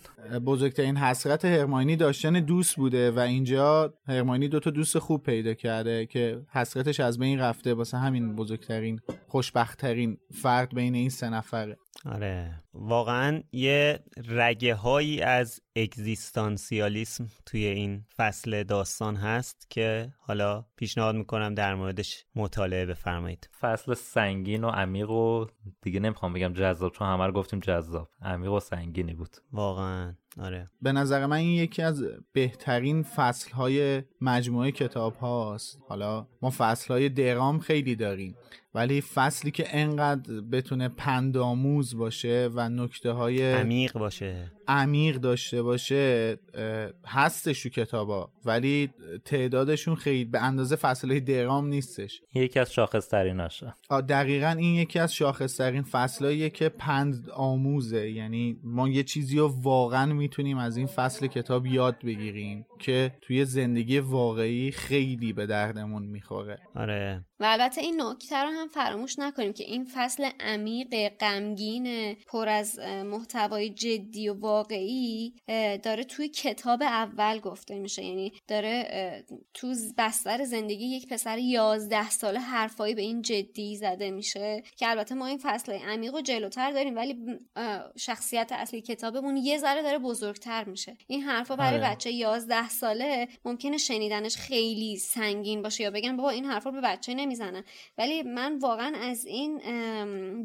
بزرگترین 0.47 0.97
حسرت 0.97 1.45
هرماینی 1.45 1.97
داشتن 1.97 2.33
دوست 2.33 2.77
بوده 2.77 3.11
و 3.11 3.19
اینجا 3.19 3.95
هرماینی 4.09 4.49
دوتا 4.49 4.71
دوست 4.71 4.99
خوب 4.99 5.23
پیدا 5.23 5.55
کرده 5.55 6.07
که 6.07 6.41
حسرتش 6.51 7.01
از 7.01 7.19
بین 7.19 7.39
رفته 7.39 7.75
واسه 7.75 7.99
همین 7.99 8.37
بزرگترین 8.37 9.01
خوشبختترین 9.29 10.19
فرد 10.43 10.75
بین 10.75 10.95
این 10.95 11.11
سه 11.11 11.31
نفره. 11.31 11.79
آره. 12.07 12.63
واقعا 12.75 13.43
یه 13.53 14.01
رگه 14.29 14.75
هایی 14.75 15.21
از 15.21 15.61
اگزیستانسیالیسم 15.77 17.29
توی 17.47 17.65
این 17.65 18.05
فصل 18.17 18.63
داستان 18.63 19.17
هست 19.17 19.67
که 19.71 20.13
حالا 20.19 20.65
پیشنهاد 20.77 21.15
می‌کنم 21.15 21.55
در 21.55 21.75
موردش 21.75 22.25
مطالعه 22.35 22.87
بفرمایید. 22.87 23.49
فصل 23.61 23.95
سنگین 23.95 24.65
و 24.65 24.69
عمیق 24.69 25.11
و 25.11 25.47
دیگه 25.83 26.01
نمی‌خوام 26.01 26.33
بگم 26.33 26.53
جذاب 26.53 26.93
چون 26.93 27.09
همه 27.09 27.27
رو 27.27 27.33
گفتیم 27.33 27.61
جذاب. 27.61 28.09
عمیق 28.23 28.53
و 28.53 28.61
سنگینی 28.61 29.15
بود. 29.15 29.37
واقعا. 29.53 30.15
آره. 30.41 30.71
به 30.83 30.93
نظر 30.93 31.27
من 31.27 31.37
این 31.37 31.51
یکی 31.51 31.83
از 31.83 32.05
بهترین 32.33 33.03
فصل 33.03 33.53
های 33.53 34.03
مجموعه 34.21 34.73
کتاب 34.73 35.17
هاست 35.17 35.79
حالا 35.89 36.27
ما 36.43 36.51
فصل 36.51 36.95
های 36.95 37.09
درام 37.09 37.59
خیلی 37.59 37.97
داریم. 37.97 38.37
ولی 38.79 39.01
فصلی 39.01 39.51
که 39.51 39.65
انقدر 39.69 40.41
بتونه 40.41 40.89
پندآموز 40.89 41.97
باشه 41.97 42.51
و 42.55 42.69
نکته 42.69 43.11
های 43.11 43.53
عمیق 43.53 43.93
باشه. 43.93 44.53
عمیق 44.69 45.17
داشته 45.17 45.63
باشه 45.63 46.39
هستش 47.07 47.63
تو 47.63 47.69
کتابا 47.69 48.31
ولی 48.45 48.91
تعدادشون 49.25 49.95
خیلی 49.95 50.25
به 50.25 50.43
اندازه 50.43 50.77
فصلهای 50.77 51.21
درام 51.21 51.67
نیستش. 51.67 52.21
یکی 52.35 52.61
از 52.61 52.73
شاخصتریناشه. 52.73 53.75
دقیقا 54.09 54.55
این 54.59 54.75
یکی 54.75 54.99
از 54.99 55.15
شاخصترین 55.15 55.83
فصلهاییه 55.83 56.51
که 56.51 56.69
پند 56.69 57.31
آموزه. 57.31 58.11
یعنی 58.11 58.61
ما 58.65 58.89
یه 58.89 59.03
چیزی 59.03 59.39
رو 59.39 59.55
واقعا 59.63 60.13
می‌تونیم 60.13 60.59
از 60.59 60.77
این 60.77 60.87
فصل 60.87 61.27
کتاب 61.27 61.67
یاد 61.67 61.97
بگیریم 62.05 62.67
که 62.79 63.13
توی 63.21 63.45
زندگی 63.45 63.99
واقعی 63.99 64.71
خیلی 64.71 65.33
به 65.33 65.47
دردمون 65.47 66.03
می‌خوره. 66.03 66.59
آره. 66.75 67.25
و 67.41 67.45
البته 67.45 67.81
این 67.81 68.03
نکته 68.03 68.37
رو 68.37 68.49
هم 68.49 68.69
فراموش 68.69 69.19
نکنیم 69.19 69.53
که 69.53 69.65
این 69.65 69.87
فصل 69.95 70.29
عمیق 70.41 71.09
غمگین 71.21 72.15
پر 72.15 72.49
از 72.49 72.79
محتوای 73.05 73.71
جدی 73.71 74.29
و 74.29 74.58
واقعی 74.59 75.35
داره 75.83 76.05
توی 76.05 76.29
کتاب 76.29 76.83
اول 76.83 77.41
گفته 77.41 77.79
میشه. 77.79 78.05
یعنی 78.05 78.33
داره 78.49 79.25
تو 79.55 79.75
بستر 79.99 80.45
زندگی 80.45 80.85
یک 80.85 81.09
پسر 81.09 81.39
یازده 81.39 82.11
ساله 82.11 82.41
حرفایی 82.41 82.95
به 82.95 83.03
این 83.03 83.23
جدی 83.23 83.77
زده 83.77 84.11
میشه 84.11 84.63
که 84.77 84.89
البته 84.89 85.15
ما 85.15 85.27
این 85.27 85.39
فصل 85.43 85.73
عمیق 85.73 86.15
و 86.15 86.21
جلوتر 86.21 86.71
داریم 86.71 86.97
ولی 86.97 87.17
شخصیت 87.97 88.53
اصلی 88.53 88.81
کتابمون 88.81 89.37
یه 89.37 89.59
ذره 89.59 89.83
داره 89.83 89.99
بزرگتر 89.99 90.65
میشه. 90.65 90.97
این 91.07 91.23
حرفا 91.23 91.57
برای 91.57 91.81
آره. 91.81 91.91
بچه 91.91 92.13
یازده 92.13 92.69
ساله 92.69 93.29
ممکنه 93.45 93.79
شنیدنش 93.79 94.37
خیلی 94.37 94.97
سنگین 94.97 95.63
باشه 95.63 95.85
یا 95.85 95.91
بگن 95.91 96.17
بابا 96.17 96.31
این 96.31 96.45
حرفا 96.45 96.71
به 96.71 96.81
بچه 96.81 97.15
نمی‌زنن. 97.15 97.65
ولی 97.99 98.23
من 98.23 98.59
واقعا 98.59 98.97
از 98.97 99.27
این 99.27 99.59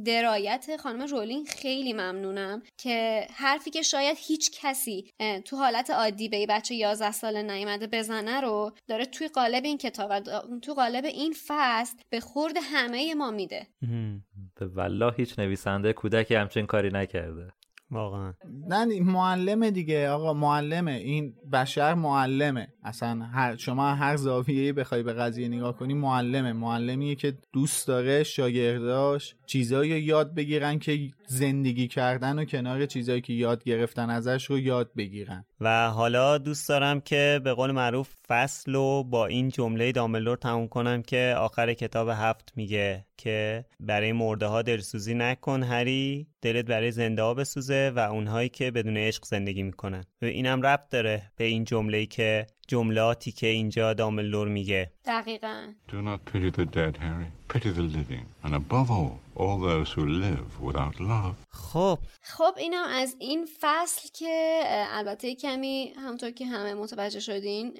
درایت 0.03 0.77
خانم 0.79 1.05
رولینگ 1.05 1.47
خیلی 1.47 1.93
ممنونم 1.93 2.63
که 2.77 3.27
حرفی 3.33 3.69
که 3.69 3.81
شاید 3.81 4.02
هیچ 4.17 4.51
کسی 4.61 5.11
تو 5.45 5.57
حالت 5.57 5.89
عادی 5.89 6.29
به 6.29 6.45
بچه 6.49 6.75
11 6.75 7.11
ساله 7.11 7.41
نیامده 7.41 7.87
بزنه 7.87 8.41
رو 8.41 8.71
داره 8.87 9.05
توی 9.05 9.27
قالب 9.27 9.65
این 9.65 9.77
کتاب 9.77 10.11
و 10.11 10.21
تو 10.61 10.73
قالب 10.73 11.05
این 11.05 11.35
فصل 11.47 11.97
به 12.09 12.19
خورد 12.19 12.53
همه 12.63 13.13
ما 13.13 13.31
میده. 13.31 13.67
والله 14.61 15.13
هیچ 15.17 15.39
نویسنده 15.39 15.93
کودکی 15.93 16.35
همچین 16.35 16.65
کاری 16.65 16.89
نکرده. 16.89 17.53
واقعا. 17.91 18.33
نه 18.67 18.99
معلمه 18.99 19.71
دیگه. 19.71 20.09
آقا 20.09 20.33
معلمه. 20.33 20.91
این 20.91 21.33
بشر 21.51 21.93
معلمه. 21.93 22.67
اصلا 22.83 23.29
هر 23.33 23.57
شما 23.57 23.93
هر 23.95 24.15
زاویه‌ای 24.15 24.71
بخوای 24.73 25.03
به 25.03 25.13
قضیه 25.13 25.47
نگاه 25.47 25.77
کنی 25.77 25.93
معلمه. 25.93 26.53
معلمیه 26.53 27.15
که 27.15 27.37
دوست 27.53 27.87
داره 27.87 28.23
شاگرداش 28.23 29.35
چیزایی 29.45 30.01
یاد 30.01 30.35
بگیرن 30.35 30.79
که 30.79 31.11
زندگی 31.27 31.87
کردن 31.87 32.39
و 32.39 32.45
کنار 32.45 32.85
چیزایی 32.85 33.21
که 33.21 33.33
یاد 33.33 33.63
گرفتن 33.63 34.09
ازش 34.09 34.45
رو 34.45 34.59
یاد 34.59 34.91
بگیرن. 34.97 35.45
و 35.61 35.89
حالا 35.89 36.37
دوست 36.37 36.69
دارم 36.69 37.01
که 37.01 37.41
به 37.43 37.53
قول 37.53 37.71
معروف 37.71 38.13
فصل 38.27 38.73
رو 38.73 39.03
با 39.03 39.25
این 39.25 39.49
جمله 39.49 39.91
داملور 39.91 40.37
تموم 40.37 40.67
کنم 40.67 41.01
که 41.01 41.35
آخر 41.37 41.73
کتاب 41.73 42.09
هفت 42.09 42.53
میگه 42.55 43.05
که 43.17 43.65
برای 43.79 44.11
مرده 44.11 44.45
ها 44.45 44.61
دلسوزی 44.61 45.13
نکن 45.13 45.63
هری. 45.63 46.27
دلت 46.43 46.65
برای 46.65 46.91
زنده 46.91 47.21
ها 47.21 47.33
بسوزه 47.33 47.91
و 47.95 47.99
اونهایی 47.99 48.49
که 48.49 48.71
بدون 48.71 48.97
عشق 48.97 49.25
زندگی 49.25 49.63
می‌کنن. 49.63 50.03
و 50.21 50.25
اینم 50.25 50.61
ربط 50.61 50.89
داره 50.89 51.31
به 51.35 51.43
این 51.43 51.63
جمله 51.63 52.05
که 52.05 52.47
جملاتی 52.67 53.31
که 53.31 53.47
اینجا 53.47 53.93
داملور 53.93 54.47
میگه 54.47 54.91
دقیقا 55.05 55.73
Do 55.89 55.93
not 55.93 56.31
pity 56.31 56.49
the 56.57 56.65
dead, 56.65 56.97
Harry. 56.97 57.29
Pity 57.53 57.69
the 57.69 57.87
living. 57.97 58.25
And 58.43 58.55
above 58.55 58.89
all, 58.97 59.19
all 59.35 59.57
those 59.59 59.89
who 59.95 60.05
live 60.05 60.49
without 60.67 60.99
love. 60.99 61.35
خب 61.49 61.99
خب 62.21 62.53
اینم 62.57 62.85
از 62.89 63.15
این 63.19 63.47
فصل 63.61 64.09
که 64.13 64.61
البته 64.65 65.35
کمی 65.35 65.93
همونطور 65.97 66.31
که 66.31 66.45
همه 66.45 66.73
متوجه 66.73 67.19
شدین 67.19 67.73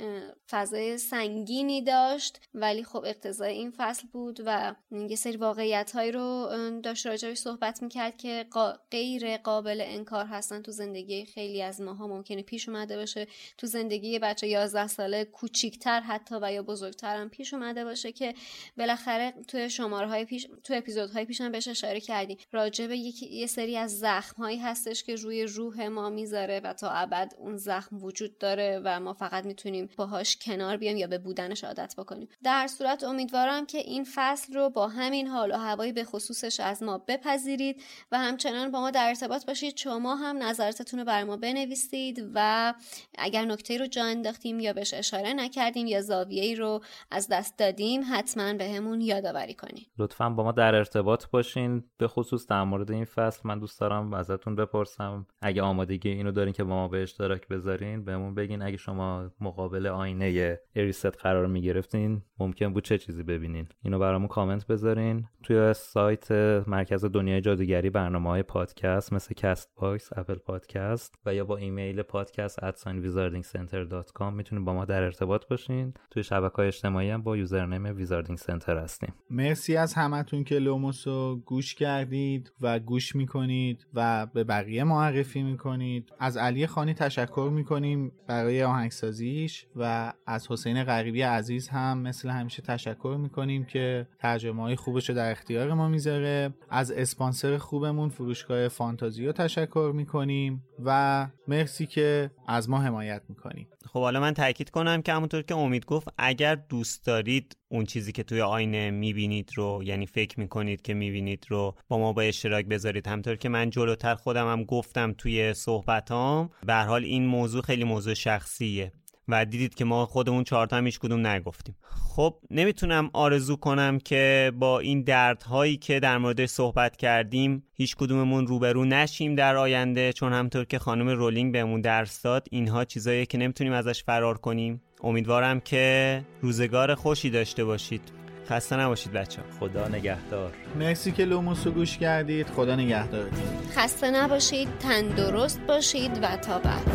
فضای 0.50 0.98
سنگینی 0.98 1.82
داشت 1.82 2.42
ولی 2.54 2.84
خب 2.84 3.04
اقتضای 3.06 3.54
این 3.54 3.74
فصل 3.78 4.08
بود 4.12 4.40
و 4.46 4.76
یه 5.10 5.16
سری 5.16 5.38
واقعیت 5.38 5.92
هایی 5.96 6.12
رو 6.12 6.50
داشت 6.84 7.08
راجعش 7.08 7.38
صحبت 7.38 7.84
می‌کرد 7.84 8.18
که 8.18 8.46
غیر 8.92 9.38
قابل 9.38 9.82
انکار 9.86 10.26
هستن 10.26 10.62
تو 10.62 10.72
زندگی 10.72 11.26
خیلی 11.26 11.62
از 11.62 11.82
ماها 11.82 12.08
ممکنه 12.08 12.42
پیش 12.42 12.70
اومده 12.70 12.98
باشه 12.98 13.28
تو 13.58 13.68
زندگی 13.68 14.20
بچه 14.20 14.48
11 14.48 14.73
ساله 14.88 15.26
کوچیکتر 15.26 16.00
حتی 16.00 16.36
و 16.41 16.52
یا 16.52 16.64
بزرگتر 16.64 17.18
هم 17.18 17.30
پیش 17.30 17.54
اومده 17.54 17.84
باشه 17.84 18.12
که 18.12 18.34
بالاخره 18.78 19.34
توی 19.48 19.70
شماره 19.70 20.08
های 20.08 20.26
پیش 20.26 20.48
تو 20.64 20.74
اپیزودهای 20.74 21.26
پیش 21.26 21.41
هم 21.41 21.52
بهش 21.52 21.68
اشاره 21.68 22.00
کردیم. 22.00 22.38
راجع 22.52 22.88
به 22.88 22.98
یه 22.98 23.48
سری 23.48 23.78
از 23.78 24.00
زخم 24.00 24.44
هایی 24.44 24.58
هستش 24.58 25.04
که 25.04 25.16
روی 25.16 25.44
روح 25.44 25.88
ما 25.88 26.10
می‌ذاره 26.10 26.60
و 26.64 26.74
تا 26.74 26.90
ابد 26.90 27.34
اون 27.38 27.58
زخم 27.58 28.04
وجود 28.04 28.38
داره 28.38 28.82
و 28.84 29.00
ما 29.00 29.14
فقط 29.14 29.45
می‌تونیم 29.45 29.90
باهاش 29.98 30.38
کنار 30.38 30.78
بیام 30.78 30.98
یا 30.98 31.08
به 31.08 31.18
بودنش 31.18 31.64
عادت 31.64 31.95
بکنیم. 31.98 32.30
در 32.44 32.68
صورت 32.68 33.04
امیدوارم 33.04 33.66
که 33.66 33.78
این 33.78 34.08
فصل 34.14 34.54
رو 34.54 34.70
با 34.70 34.88
همین 34.88 35.28
حال 35.28 35.52
و 35.52 35.58
هوایی 35.58 35.91
به 35.91 36.04
خصوصش 36.04 36.60
از 36.60 36.84
ما 36.84 36.98
بپذیرید 36.98 37.82
و 38.12 38.20
همچنان 38.20 38.72
با 38.72 38.80
ما 38.80 38.91
در 38.91 39.08
ارتباط 39.08 39.45
باشید. 39.45 39.78
شما 39.78 40.16
هم 40.16 40.44
نظراتتون 40.44 41.00
رو 41.00 41.06
بر 41.06 41.24
ما 41.24 41.38
بنویسید 41.38 42.30
و 42.34 42.74
اگر 43.18 43.45
نکته 43.45 43.78
رو 43.78 43.88
جا 43.88 44.04
انداختیم 44.04 44.60
یا 44.64 44.73
بهش 44.73 44.94
اشاره 44.94 45.34
نکردیم 45.34 45.88
یا 45.88 46.02
زاویه 46.02 46.56
رو 46.56 46.80
از 47.11 47.27
دست 47.31 47.60
دادیم 47.60 48.02
حتما 48.11 48.53
بهمون 48.53 48.99
به 48.99 49.06
یادآوری 49.06 49.53
کنید 49.53 49.88
لطفا 49.98 50.30
با 50.30 50.44
ما 50.44 50.52
در 50.52 50.76
ارتباط 50.76 51.26
باشین. 51.31 51.84
به 51.98 52.07
خصوص 52.07 52.48
در 52.48 52.64
مورد 52.64 52.91
این 52.91 53.06
فصل 53.06 53.41
من 53.44 53.60
دوست 53.60 53.80
دارم 53.80 54.14
ازتون 54.14 54.56
بپرسم. 54.56 55.27
اگه 55.41 55.61
آمادگی 55.61 56.10
اینو 56.10 56.31
دارین 56.31 56.53
که 56.53 56.64
با 56.64 56.69
ما 56.69 56.88
به 56.88 57.03
اشتراک 57.03 57.48
بذارین 57.48 58.06
بهمون 58.06 58.35
بگین. 58.35 58.61
اگه 58.61 58.77
شما 58.77 59.31
مقابل 59.40 59.88
آینه 59.88 60.60
اریست 60.76 61.06
قرار 61.06 61.48
می‌گرفتین 61.48 62.22
ممکن 62.40 62.73
بود 62.73 62.84
چه 62.84 62.98
چیزی 62.98 63.23
ببینین. 63.23 63.68
اینو 63.84 63.99
برامون 63.99 64.27
کامنت 64.27 64.68
بذارین. 64.68 65.27
توی 65.44 65.73
سایت 65.73 66.31
مرکز 66.68 67.06
دنیای 67.06 67.41
جادوگری 67.41 67.90
برنامه 67.90 68.30
های 68.30 68.44
پادکست 68.44 69.14
مثل 69.14 69.34
Castbox 69.34 70.10
Apple 70.18 70.36
Podcast 70.36 71.16
و 71.26 71.34
یا 71.35 71.45
با 71.45 71.57
ایمیل 71.57 72.02
پادکست 72.02 72.60
wizardingcenter.com 72.60 74.34
می‌تونید 74.54 74.66
با 74.66 74.74
ما 74.74 74.86
در 74.86 75.04
ارتباط 75.04 75.48
باشین. 75.50 75.94
توی 76.12 76.24
شبکه 76.24 76.56
های 76.56 76.68
اجتماعی 76.68 77.10
هم 77.10 77.22
با 77.22 77.38
username 77.38 77.98
Wizarding 77.98 78.38
Center 78.38 78.78
هستیم. 78.78 79.14
مرسی 79.30 79.78
از 79.78 79.94
همتون 79.94 80.44
که 80.44 80.60
لوموس 80.60 81.08
رو 81.08 81.42
گوش 81.46 81.76
کردید 81.76 82.52
و 82.62 82.80
گوش 82.80 83.16
می‌کنید 83.16 83.88
و 83.94 84.26
به 84.26 84.44
بقیه 84.44 84.84
معرفی 84.84 85.44
می‌کنید. 85.44 86.12
از 86.20 86.38
علی 86.38 86.68
خانی 86.68 86.94
تشکر 86.94 87.50
می‌کنیم 87.54 88.12
برای 88.28 88.64
آهنگسازیش 88.64 89.66
و 89.76 90.14
از 90.28 90.52
حسین 90.52 90.84
غریبی 90.84 91.22
عزیز 91.22 91.70
هم 91.70 91.98
مثل 91.98 92.30
همیشه 92.30 92.62
تشکر 92.62 93.18
می‌کنیم 93.20 93.66
که 93.66 94.08
ترجمه 94.20 94.62
های 94.62 94.76
خوبش 94.76 95.10
رو 95.10 95.16
در 95.16 95.32
اختیار 95.32 95.74
ما 95.74 95.88
می‌ذاره. 95.88 96.54
از 96.70 96.92
اسپانسر 96.92 97.58
خوبمون 97.58 98.10
فروشگاه 98.10 98.68
فانتازیو 98.68 99.32
تشکر 99.32 99.92
می‌کنیم 99.96 100.64
و 100.86 101.28
مرسی 101.48 101.86
که 101.86 102.32
از 102.48 102.70
ما 102.70 102.80
حمایت 102.80 103.22
می‌کنیم. 103.30 103.68
خب 103.86 104.00
حالا 104.00 104.20
من 104.20 104.34
تاکید 104.34 104.70
کنم 104.70 105.02
که 105.02 105.14
همونطور 105.14 105.42
که 105.42 105.56
امید 105.56 105.86
گفت 105.86 106.08
اگر 106.18 106.56
دوست 106.56 107.06
دارید 107.06 107.58
اون 107.70 107.86
چیزی 107.86 108.12
که 108.12 108.24
توی 108.24 108.42
آینه 108.42 108.92
می‌بینید 108.92 109.50
رو 109.56 109.82
یعنی 109.86 110.06
فکر 110.06 110.40
می‌کنید 110.40 110.82
که 110.82 110.94
می‌بینید 110.94 111.46
رو 111.50 111.76
با 111.88 111.98
ما 111.98 112.14
با 112.14 112.22
اشتراک 112.22 112.66
بذارید. 112.66 113.08
همطور 113.08 113.36
که 113.36 113.50
من 113.50 113.70
جلوتر 113.70 114.16
خودم 114.16 114.52
هم 114.52 114.64
گفتم 114.64 115.14
توی 115.18 115.54
صحبتام 115.54 116.50
به 116.66 116.76
حال 116.76 117.04
این 117.04 117.26
موضوع 117.26 117.62
خیلی 117.62 117.84
موضوع 117.84 118.14
شخصیه. 118.14 118.92
و 119.28 119.45
دیدید 119.45 119.76
که 119.76 119.86
ما 119.86 120.06
خودمون 120.06 120.44
چهارتا 120.44 120.78
هم 120.78 120.86
هیچ 120.86 121.00
کدوم 121.00 121.28
نگفتیم. 121.28 121.76
خب 122.16 122.36
نمی‌تونم 122.52 123.10
آرزو 123.14 123.56
کنم 123.56 124.00
که 124.00 124.52
با 124.60 124.80
این 124.80 125.02
دردهایی 125.02 125.78
که 125.78 126.00
در 126.00 126.18
مورد 126.18 126.45
صحبت 126.45 126.98
کردیم 126.98 127.64
هیچ 127.74 127.95
کدوممون 127.95 128.48
روبرو 128.48 128.86
نشیم 128.86 129.36
در 129.36 129.56
آینده 129.56 130.14
چون 130.14 130.34
همطور 130.34 130.66
که 130.66 130.80
خانم 130.80 131.10
رولینگ 131.10 131.54
بهمون 131.54 131.82
درس 131.82 132.22
داد 132.22 132.48
اینها 132.52 132.86
چیزایی 132.86 133.26
که 133.26 133.38
نمی‌تونیم 133.38 133.74
ازش 133.74 134.04
فرار 134.04 134.38
کنیم. 134.38 134.82
امیدوارم 135.04 135.60
که 135.60 136.22
روزگار 136.41 136.95
خوشی 136.95 137.30
داشته 137.30 137.66
باشید. 137.66 138.02
خسته 138.50 138.80
نباشید 138.80 139.12
بچه 139.12 139.41
خدا 139.60 139.88
نگهدار. 139.88 140.54
مرسی 140.80 141.12
که 141.12 141.26
لوموس 141.26 141.68
رو 141.68 141.74
گوش 141.74 141.98
کردید. 141.98 142.48
خدا 142.48 142.76
نگهدارتون. 142.76 143.40
خسته 143.76 144.12
نباشید 144.12 144.68
تندرست 144.80 145.62
باشید 145.68 146.12
و 146.22 146.38
تا 146.38 146.60
بعد. 146.60 146.91